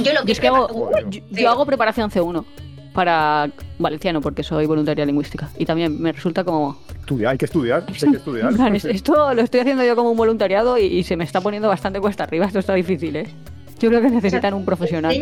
Yo 0.00 0.12
lo 0.12 0.24
que, 0.24 0.32
es 0.32 0.40
que 0.40 0.48
hago, 0.48 0.90
yo 1.30 1.50
hago 1.50 1.64
preparación 1.64 2.10
C1 2.10 2.44
para 2.92 3.50
valenciano 3.78 4.20
porque 4.20 4.42
soy 4.42 4.66
voluntaria 4.66 5.06
lingüística. 5.06 5.48
Y 5.58 5.64
también 5.64 6.00
me 6.00 6.12
resulta 6.12 6.44
como 6.44 6.78
hay 7.26 7.38
que 7.38 7.44
estudiar 7.44 7.84
hay 7.88 8.10
que 8.10 8.16
estudiar 8.16 8.52
esto 8.86 9.34
lo 9.34 9.42
estoy 9.42 9.60
haciendo 9.60 9.84
yo 9.84 9.96
como 9.96 10.12
un 10.12 10.16
voluntariado 10.16 10.78
y, 10.78 11.02
se 11.02 11.16
me 11.16 11.24
está 11.24 11.40
poniendo 11.40 11.68
bastante 11.68 12.00
cuesta 12.00 12.24
arriba 12.24 12.46
esto 12.46 12.60
está 12.60 12.74
difícil 12.74 13.16
¿eh? 13.16 13.26
yo 13.80 13.88
creo 13.88 14.00
que 14.00 14.10
necesitan 14.10 14.54
un 14.54 14.64
profesional. 14.64 15.14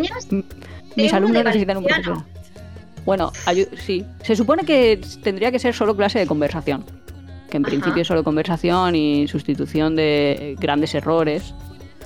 Mis 0.96 1.12
alumnos 1.12 1.44
necesitan 1.44 1.76
un 1.76 1.84
profesional. 1.84 2.24
Bueno 3.06 3.32
sí. 3.86 4.04
Se 4.22 4.36
supone 4.36 4.64
que 4.64 5.00
tendría 5.22 5.50
que 5.50 5.58
ser 5.58 5.74
solo 5.74 5.96
clase 5.96 6.18
de 6.18 6.26
conversación 6.26 6.84
que 7.48 7.56
en 7.56 7.62
principio 7.62 8.02
es 8.02 8.08
solo 8.08 8.22
conversación 8.24 8.94
y 8.94 9.26
sustitución 9.26 9.96
de 9.96 10.56
grandes 10.60 10.94
errores 10.94 11.54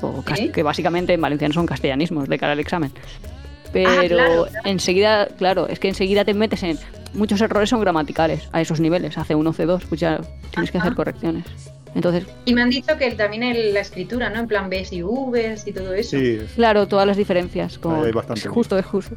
o 0.01 0.23
que 0.53 0.63
básicamente 0.63 1.15
en 1.15 1.21
valenciano 1.21 1.55
son 1.55 1.67
castellanismos 1.67 2.29
de 2.29 2.39
cara 2.39 2.53
al 2.53 2.61
examen 2.61 2.93
pero 3.73 4.47
enseguida, 4.65 5.27
claro, 5.27 5.69
es 5.69 5.79
que 5.79 5.89
enseguida 5.89 6.25
te 6.25 6.35
metes 6.35 6.63
en 6.63 6.79
muchos 7.15 7.41
errores 7.41 7.71
son 7.71 7.81
gramaticales 7.81 8.49
a 8.53 8.61
esos 8.61 8.81
niveles, 8.81 9.19
hace 9.19 9.35
1 9.35 9.53
C2, 9.53 9.83
pues 9.89 10.01
ya 10.01 10.21
tienes 10.51 10.71
que 10.71 10.79
hacer 10.79 10.95
correcciones. 10.95 11.45
Entonces, 11.95 12.25
y 12.47 12.55
me 12.55 12.63
han 12.63 12.71
dicho 12.71 12.97
que 12.97 13.11
también 13.11 13.43
en 13.43 13.75
la 13.75 13.81
escritura, 13.81 14.31
¿no? 14.31 14.41
En 14.41 14.47
plan 14.47 14.71
B 14.71 14.87
y 14.91 15.03
V 15.03 15.57
y 15.67 15.73
todo 15.73 15.93
eso. 15.93 16.19
Sí. 16.19 16.41
Claro, 16.55 16.89
todas 16.89 17.07
las 17.07 17.19
diferencias. 17.19 17.79
Hay 17.85 18.13
bastante. 18.13 18.41
Es 18.41 18.49
justo, 18.49 18.79
es 18.79 18.87
justo. 18.87 19.15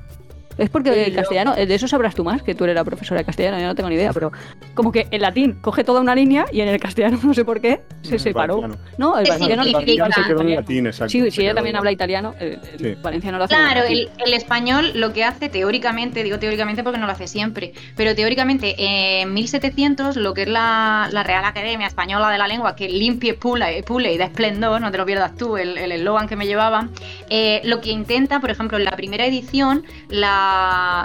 Es 0.57 0.69
porque 0.69 1.05
el 1.05 1.13
castellano, 1.13 1.53
de 1.55 1.73
eso 1.73 1.87
sabrás 1.87 2.15
tú 2.15 2.23
más, 2.23 2.41
que 2.41 2.55
tú 2.55 2.63
eres 2.63 2.75
la 2.75 2.83
profesora 2.83 3.19
de 3.19 3.25
castellano, 3.25 3.59
yo 3.59 3.67
no 3.67 3.75
tengo 3.75 3.89
ni 3.89 3.95
idea, 3.95 4.13
pero 4.13 4.31
como 4.73 4.91
que 4.91 5.07
el 5.11 5.21
latín 5.21 5.53
coge 5.61 5.83
toda 5.83 6.01
una 6.01 6.15
línea 6.15 6.45
y 6.51 6.61
en 6.61 6.69
el 6.69 6.79
castellano, 6.79 7.19
no 7.23 7.33
sé 7.33 7.45
por 7.45 7.61
qué, 7.61 7.81
se 8.01 8.19
separó. 8.19 8.61
No, 8.97 9.17
el 9.17 9.27
valenciano 9.27 9.63
se 9.63 10.23
quedó 10.23 10.41
en 10.41 10.55
latín, 10.55 10.87
exacto. 10.87 11.11
Sí, 11.11 11.31
si 11.31 11.41
ella 11.41 11.53
también 11.53 11.75
habla 11.75 11.91
italiano, 11.91 12.33
el, 12.39 12.95
valenciano 13.01 13.37
lo 13.37 13.45
hace. 13.45 13.55
Claro, 13.55 13.83
el, 13.83 14.09
el, 14.25 14.33
español 14.33 14.91
lo 14.95 15.13
que 15.13 15.23
hace 15.23 15.49
teóricamente, 15.49 16.23
digo 16.23 16.39
teóricamente 16.39 16.83
porque 16.83 16.99
no 16.99 17.05
lo 17.05 17.11
hace 17.11 17.27
siempre, 17.27 17.73
pero 17.95 18.15
teóricamente 18.15 18.75
en 18.77 19.33
1700 19.33 20.17
lo 20.17 20.33
que 20.33 20.43
es 20.43 20.49
la, 20.49 21.09
la 21.11 21.23
Real 21.23 21.45
Academia 21.45 21.87
Española 21.87 22.29
de 22.29 22.37
la 22.37 22.47
Lengua, 22.47 22.75
que 22.75 22.89
limpie, 22.89 23.33
pule, 23.33 23.83
pule 23.83 24.13
y 24.13 24.17
da 24.17 24.25
esplendor, 24.25 24.81
no 24.81 24.91
te 24.91 24.97
lo 24.97 25.05
pierdas 25.05 25.35
tú, 25.35 25.57
el 25.57 25.91
eslogan 25.91 26.27
que 26.27 26.35
me 26.35 26.45
llevaba, 26.45 26.89
eh, 27.29 27.61
lo 27.63 27.81
que 27.81 27.91
intenta, 27.91 28.39
por 28.39 28.51
ejemplo, 28.51 28.77
en 28.77 28.85
la 28.85 28.91
primera 28.91 29.25
edición, 29.25 29.83
la 30.09 30.44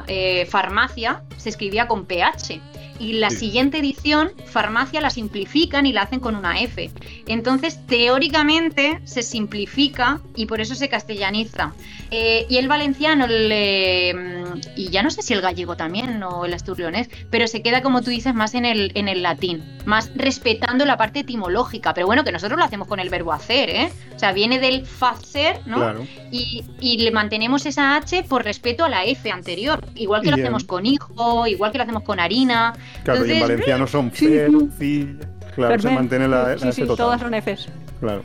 eh, 0.06 0.46
farmacia 0.50 1.22
se 1.36 1.48
escribía 1.48 1.86
con 1.86 2.06
PH 2.06 2.60
y 3.00 3.14
la 3.14 3.30
siguiente 3.30 3.78
edición, 3.78 4.30
farmacia 4.46 5.00
la 5.00 5.08
simplifican 5.08 5.86
y 5.86 5.92
la 5.92 6.02
hacen 6.02 6.20
con 6.20 6.36
una 6.36 6.60
F. 6.60 6.90
Entonces, 7.26 7.84
teóricamente 7.86 9.00
se 9.04 9.22
simplifica 9.22 10.20
y 10.36 10.44
por 10.46 10.60
eso 10.60 10.74
se 10.74 10.90
castellaniza. 10.90 11.72
Eh, 12.10 12.44
y 12.48 12.58
el 12.58 12.68
valenciano, 12.68 13.26
le, 13.26 14.12
mm, 14.12 14.60
y 14.76 14.90
ya 14.90 15.02
no 15.02 15.10
sé 15.10 15.22
si 15.22 15.32
el 15.32 15.40
gallego 15.40 15.76
también 15.76 16.22
o 16.22 16.44
el 16.44 16.52
asturleonés, 16.52 17.08
pero 17.30 17.46
se 17.46 17.62
queda, 17.62 17.82
como 17.82 18.02
tú 18.02 18.10
dices, 18.10 18.34
más 18.34 18.54
en 18.54 18.66
el, 18.66 18.92
en 18.94 19.08
el 19.08 19.22
latín, 19.22 19.64
más 19.86 20.10
respetando 20.14 20.84
la 20.84 20.98
parte 20.98 21.20
etimológica. 21.20 21.94
Pero 21.94 22.06
bueno, 22.06 22.22
que 22.22 22.32
nosotros 22.32 22.58
lo 22.58 22.64
hacemos 22.64 22.86
con 22.86 23.00
el 23.00 23.08
verbo 23.08 23.32
hacer, 23.32 23.70
¿eh? 23.70 23.92
O 24.14 24.18
sea, 24.18 24.32
viene 24.32 24.58
del 24.58 24.84
facer, 24.84 25.60
¿no? 25.64 25.94
Y, 26.30 26.64
y, 26.80 26.98
le 26.98 27.10
mantenemos 27.10 27.64
esa 27.64 27.96
H 27.96 28.24
por 28.24 28.44
respeto 28.44 28.84
a 28.84 28.90
la 28.90 29.04
F 29.04 29.30
anterior. 29.30 29.82
Igual 29.94 30.20
que 30.20 30.30
lo 30.30 30.36
hacemos 30.36 30.64
con 30.64 30.84
hijo, 30.84 31.46
igual 31.46 31.72
que 31.72 31.78
lo 31.78 31.84
hacemos 31.84 32.02
con 32.02 32.20
harina. 32.20 32.74
Claro, 33.04 33.26
y 33.26 33.32
en 33.32 33.40
valenciano 33.40 33.86
son 33.86 34.10
fe, 34.10 34.48
sí, 34.78 35.16
claro, 35.54 35.80
se 35.80 35.90
mantiene 35.90 36.28
la, 36.28 36.58
sí, 36.58 36.72
sí, 36.72 36.86
todas 36.86 37.20
son 37.20 37.34
Fs. 37.34 37.68
Claro. 38.00 38.22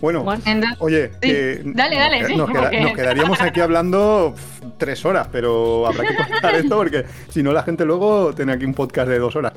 Bueno, 0.00 0.24
oye, 0.78 1.10
dale, 1.64 1.96
dale, 1.96 2.36
nos, 2.36 2.48
nos, 2.48 2.92
quedaríamos 2.94 3.40
aquí 3.40 3.60
hablando 3.60 4.34
tres 4.76 5.04
horas, 5.04 5.28
pero 5.30 5.86
habrá 5.86 6.06
que 6.06 6.14
cortar 6.14 6.54
esto 6.54 6.76
porque 6.76 7.04
si 7.28 7.42
no 7.42 7.52
la 7.52 7.62
gente 7.62 7.84
luego 7.84 8.32
tiene 8.32 8.52
aquí 8.52 8.64
un 8.64 8.74
podcast 8.74 9.08
de 9.08 9.18
dos 9.18 9.34
horas. 9.36 9.52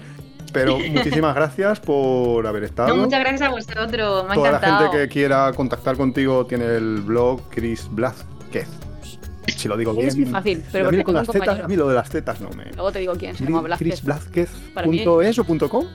Pero 0.52 0.78
muchísimas 0.80 1.34
gracias 1.34 1.80
por 1.80 2.46
haber 2.46 2.66
estado. 2.66 2.96
muchas 2.96 3.20
gracias 3.22 3.42
a 3.42 3.50
vosotros, 3.50 4.26
me 4.26 4.32
ha 4.32 4.36
Toda 4.36 4.52
la 4.52 4.60
gente 4.60 4.98
que 4.98 5.08
quiera 5.08 5.54
contactar 5.54 5.96
contigo 5.96 6.46
tiene 6.46 6.66
el 6.66 7.02
blog 7.02 7.42
Chris 7.50 7.88
Blázquez. 7.90 8.68
Si 9.48 9.68
lo 9.68 9.78
digo 9.78 9.94
bien. 9.94 10.08
Es 10.08 10.18
muy 10.18 10.26
fácil, 10.26 10.64
pero 10.72 10.90
a 10.90 10.92
mí, 10.92 11.04
con 11.04 11.14
las 11.14 11.28
tetas, 11.28 11.60
a 11.60 11.68
mí 11.68 11.76
lo 11.76 11.88
de 11.88 11.96
las 11.96 12.10
tetas 12.10 12.42
no 12.42 12.50
me. 12.52 12.66
Luego 12.74 12.92
te 12.92 13.00
digo 13.00 13.14
quién, 13.16 13.36
se 13.36 13.44
llama 13.46 13.64
¿Punto 14.84 15.22
es 15.22 15.40
o 15.40 15.44
punto 15.44 15.70
com? 15.70 15.86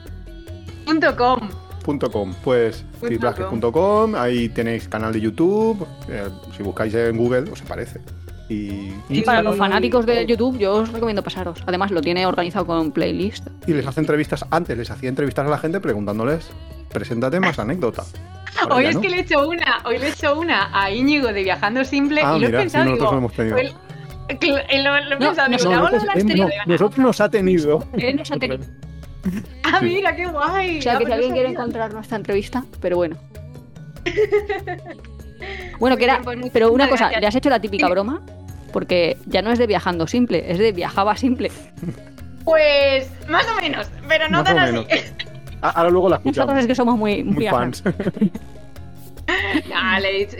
Punto 0.85 1.17
com. 1.17 1.49
Punto 1.83 2.11
com. 2.11 2.35
Pues 2.43 2.85
chrisblázquez.com, 3.01 4.15
ahí 4.17 4.49
tenéis 4.49 4.89
canal 4.89 5.13
de 5.13 5.21
YouTube. 5.21 5.87
Eh, 6.09 6.29
si 6.57 6.63
buscáis 6.63 6.95
en 6.95 7.17
Google, 7.17 7.51
os 7.51 7.63
aparece. 7.63 8.01
Y, 8.49 8.93
y, 9.09 9.23
para 9.23 9.43
los 9.43 9.57
fanáticos 9.57 10.07
de 10.07 10.25
YouTube, 10.25 10.59
yo 10.59 10.75
os 10.75 10.93
recomiendo 10.93 11.23
pasaros. 11.23 11.63
Además, 11.67 11.91
lo 11.91 12.01
tiene 12.01 12.27
organizado 12.27 12.67
con 12.67 12.93
playlist. 12.93 13.49
Y 13.67 13.73
les 13.73 13.87
hace 13.87 14.01
entrevistas 14.01 14.45
antes, 14.51 14.79
les 14.79 14.91
hacía 14.91 15.09
entrevistas 15.09 15.47
a 15.47 15.51
la 15.51 15.59
gente 15.59 15.81
preguntando,les 15.81 16.49
preséntate 16.93 17.41
más 17.41 17.59
anécdota. 17.59 18.05
Hoy 18.71 18.87
es 18.87 18.99
que 18.99 19.09
le 19.09 19.17
he 19.17 19.21
hecho 19.21 19.49
una, 19.49 19.83
hoy 19.85 19.99
le 19.99 20.07
he 20.07 20.11
hecho 20.11 20.39
una 20.39 20.71
a 20.73 20.91
Íñigo 20.91 21.33
de 21.33 21.43
Viajando 21.43 21.85
Simple 21.85 22.23
ah, 22.25 22.37
y 22.37 22.41
lo 22.41 22.47
he 22.49 22.51
pensado, 22.51 22.85
sí, 22.85 22.91
nosotros 22.91 23.13
lo 23.13 23.19
hemos 23.19 23.33
tenido. 23.33 23.57
Pues, 23.57 23.75
lo, 24.85 24.97
he 24.97 25.17
pensado, 25.17 25.49
no, 25.49 25.53
nosotros, 25.53 26.51
nosotros 26.67 26.99
nos 26.99 27.21
ha 27.21 27.29
tenido. 27.29 27.85
Él 27.99 28.17
nos 28.17 28.31
ha 28.33 28.37
tenido. 28.37 28.65
Ah, 29.65 29.81
mira, 29.81 30.15
qué 30.15 30.27
guay. 30.27 30.79
O 30.79 30.83
sea, 30.83 30.99
que 30.99 31.07
si 31.07 31.13
alguien 31.13 31.33
quiere 31.33 31.49
encontrar 31.49 31.93
nuestra 31.93 32.17
entrevista, 32.17 32.65
pero 32.81 32.97
bueno. 32.97 33.17
Bueno, 35.79 35.97
que 35.97 36.05
era. 36.05 36.23
Pero 36.53 36.73
una 36.73 36.89
cosa, 36.89 37.11
¿le 37.11 37.27
has 37.27 37.35
hecho 37.35 37.51
la 37.51 37.61
típica 37.61 37.89
broma? 37.89 38.23
Porque 38.73 39.19
ya 39.27 39.43
no 39.43 39.51
es 39.51 39.59
de 39.59 39.67
viajando 39.67 40.07
simple, 40.07 40.51
es 40.51 40.59
de 40.59 40.73
viajaba 40.73 41.17
simple. 41.17 41.51
Pues 42.45 43.11
más 43.29 43.47
o 43.49 43.61
menos, 43.61 43.91
pero 44.09 44.29
no 44.29 44.45
tan 44.45 44.59
así. 44.59 44.87
Ahora 45.61 45.91
luego 45.91 46.09
la 46.09 46.17
escuchamos. 46.17 46.37
Nosotros 46.37 46.61
es 46.61 46.67
que 46.67 46.75
somos 46.75 46.97
muy, 46.99 47.25
muy, 47.25 47.47
fans. 47.49 47.83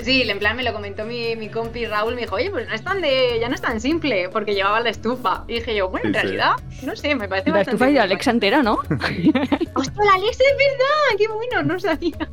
sí, 0.03 0.23
en 0.23 0.39
plan 0.39 0.57
me 0.57 0.63
lo 0.63 0.73
comentó 0.73 1.05
mi, 1.05 1.37
mi 1.37 1.49
compi 1.49 1.87
Raúl, 1.87 2.15
me 2.15 2.23
dijo, 2.23 2.37
oye, 2.37 2.51
pues 2.51 2.69
no 2.69 2.75
es 2.75 2.83
tan 2.83 3.01
de, 3.01 3.39
ya 3.41 3.49
no 3.49 3.55
es 3.55 3.61
tan 3.61 3.81
simple, 3.81 4.29
porque 4.31 4.55
llevaba 4.55 4.81
la 4.81 4.91
estufa. 4.91 5.45
Y 5.49 5.55
dije 5.55 5.75
yo, 5.75 5.89
bueno, 5.89 6.07
en 6.09 6.15
realidad, 6.15 6.53
no 6.83 6.95
sé, 6.97 7.15
me 7.15 7.29
parece 7.29 7.51
La 7.51 7.63
estufa 7.63 7.91
y 7.91 7.95
la 7.95 8.05
Alexa 8.05 8.31
entera, 8.31 8.63
¿no? 8.63 8.75
¡Hostia, 9.75 10.05
la 10.05 10.15
Alexa 10.15 10.45
es 10.45 10.57
verdad! 10.57 11.19
¡Qué 11.19 11.29
bueno! 11.29 11.63
No 11.63 11.81
sabía. 11.81 12.29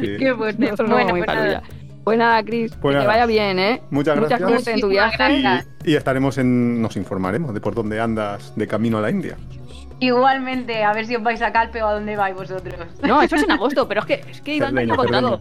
Qué 0.00 0.34
fuerte. 0.34 0.72
Bueno, 0.86 1.10
pues 1.10 1.26
nada. 1.26 1.62
Pues 2.02 2.18
nada, 2.18 2.44
Cris, 2.44 2.72
pues 2.82 2.94
que 2.94 3.00
te 3.00 3.06
vaya 3.06 3.24
bien, 3.24 3.58
¿eh? 3.58 3.80
Muchas 3.90 4.16
gracias. 4.16 4.40
Mucha 4.40 4.52
suerte 4.52 4.72
en 4.72 4.80
tu 4.80 4.88
viaje. 4.88 5.42
Y, 5.84 5.92
y, 5.92 5.96
estaremos 5.96 6.36
en. 6.36 6.82
Nos 6.82 6.96
informaremos 6.96 7.54
de 7.54 7.62
por 7.62 7.74
dónde 7.74 7.98
andas 7.98 8.52
de 8.56 8.66
camino 8.66 8.98
a 8.98 9.00
la 9.00 9.10
India. 9.10 9.38
Igualmente, 10.04 10.84
a 10.84 10.92
ver 10.92 11.06
si 11.06 11.16
os 11.16 11.22
vais 11.22 11.40
a 11.40 11.52
Calpe 11.52 11.82
o 11.82 11.86
a 11.86 11.94
dónde 11.94 12.16
vais 12.16 12.34
vosotros. 12.34 12.74
No, 13.02 13.22
eso 13.22 13.36
es 13.36 13.42
en 13.42 13.50
agosto, 13.58 13.88
pero 13.88 14.00
es 14.00 14.06
que, 14.06 14.14
es 14.30 14.40
que 14.40 14.56
Iván 14.56 14.74
me 14.74 14.82
ha 14.82 14.96
contado 14.96 15.40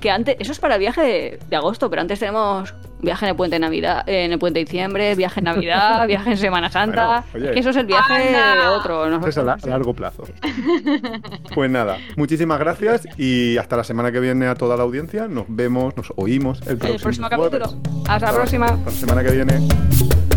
que 0.00 0.10
antes, 0.10 0.36
eso 0.38 0.52
es 0.52 0.58
para 0.58 0.74
el 0.74 0.80
viaje 0.80 1.38
de, 1.48 1.56
agosto, 1.56 1.88
pero 1.88 2.02
antes 2.02 2.18
tenemos 2.18 2.74
viaje 3.00 3.24
en 3.24 3.30
el 3.30 3.36
puente 3.36 3.56
de 3.56 3.60
Navidad, 3.60 4.06
en 4.06 4.32
el 4.32 4.38
puente 4.38 4.58
de 4.58 4.66
diciembre, 4.66 5.14
viaje 5.14 5.40
en 5.40 5.44
Navidad, 5.44 6.06
viaje 6.06 6.32
en 6.32 6.36
Semana 6.36 6.70
Santa. 6.70 7.24
que 7.32 7.58
eso 7.58 7.70
es 7.70 7.76
el 7.76 7.86
viaje 7.86 8.32
de 8.32 8.66
otro. 8.68 9.08
¿no? 9.08 9.26
es 9.26 9.38
a, 9.38 9.56
largo 9.64 9.94
plazo. 9.94 10.24
pues 11.54 11.70
nada, 11.70 11.96
muchísimas 12.16 12.58
gracias 12.58 13.08
y 13.18 13.56
hasta 13.56 13.78
la 13.78 13.84
semana 13.84 14.12
que 14.12 14.20
viene 14.20 14.46
a 14.46 14.54
toda 14.54 14.76
la 14.76 14.82
audiencia. 14.82 15.26
Nos 15.26 15.46
vemos, 15.48 15.96
nos 15.96 16.12
oímos 16.16 16.60
el 16.66 16.76
próximo, 16.76 17.28
capítulo. 17.30 17.64
Hasta 18.06 18.26
la 18.26 18.32
próxima. 18.34 18.66
Hasta 18.66 18.90
la 18.90 18.96
semana 18.96 19.24
que 19.24 19.30
viene. 19.30 20.33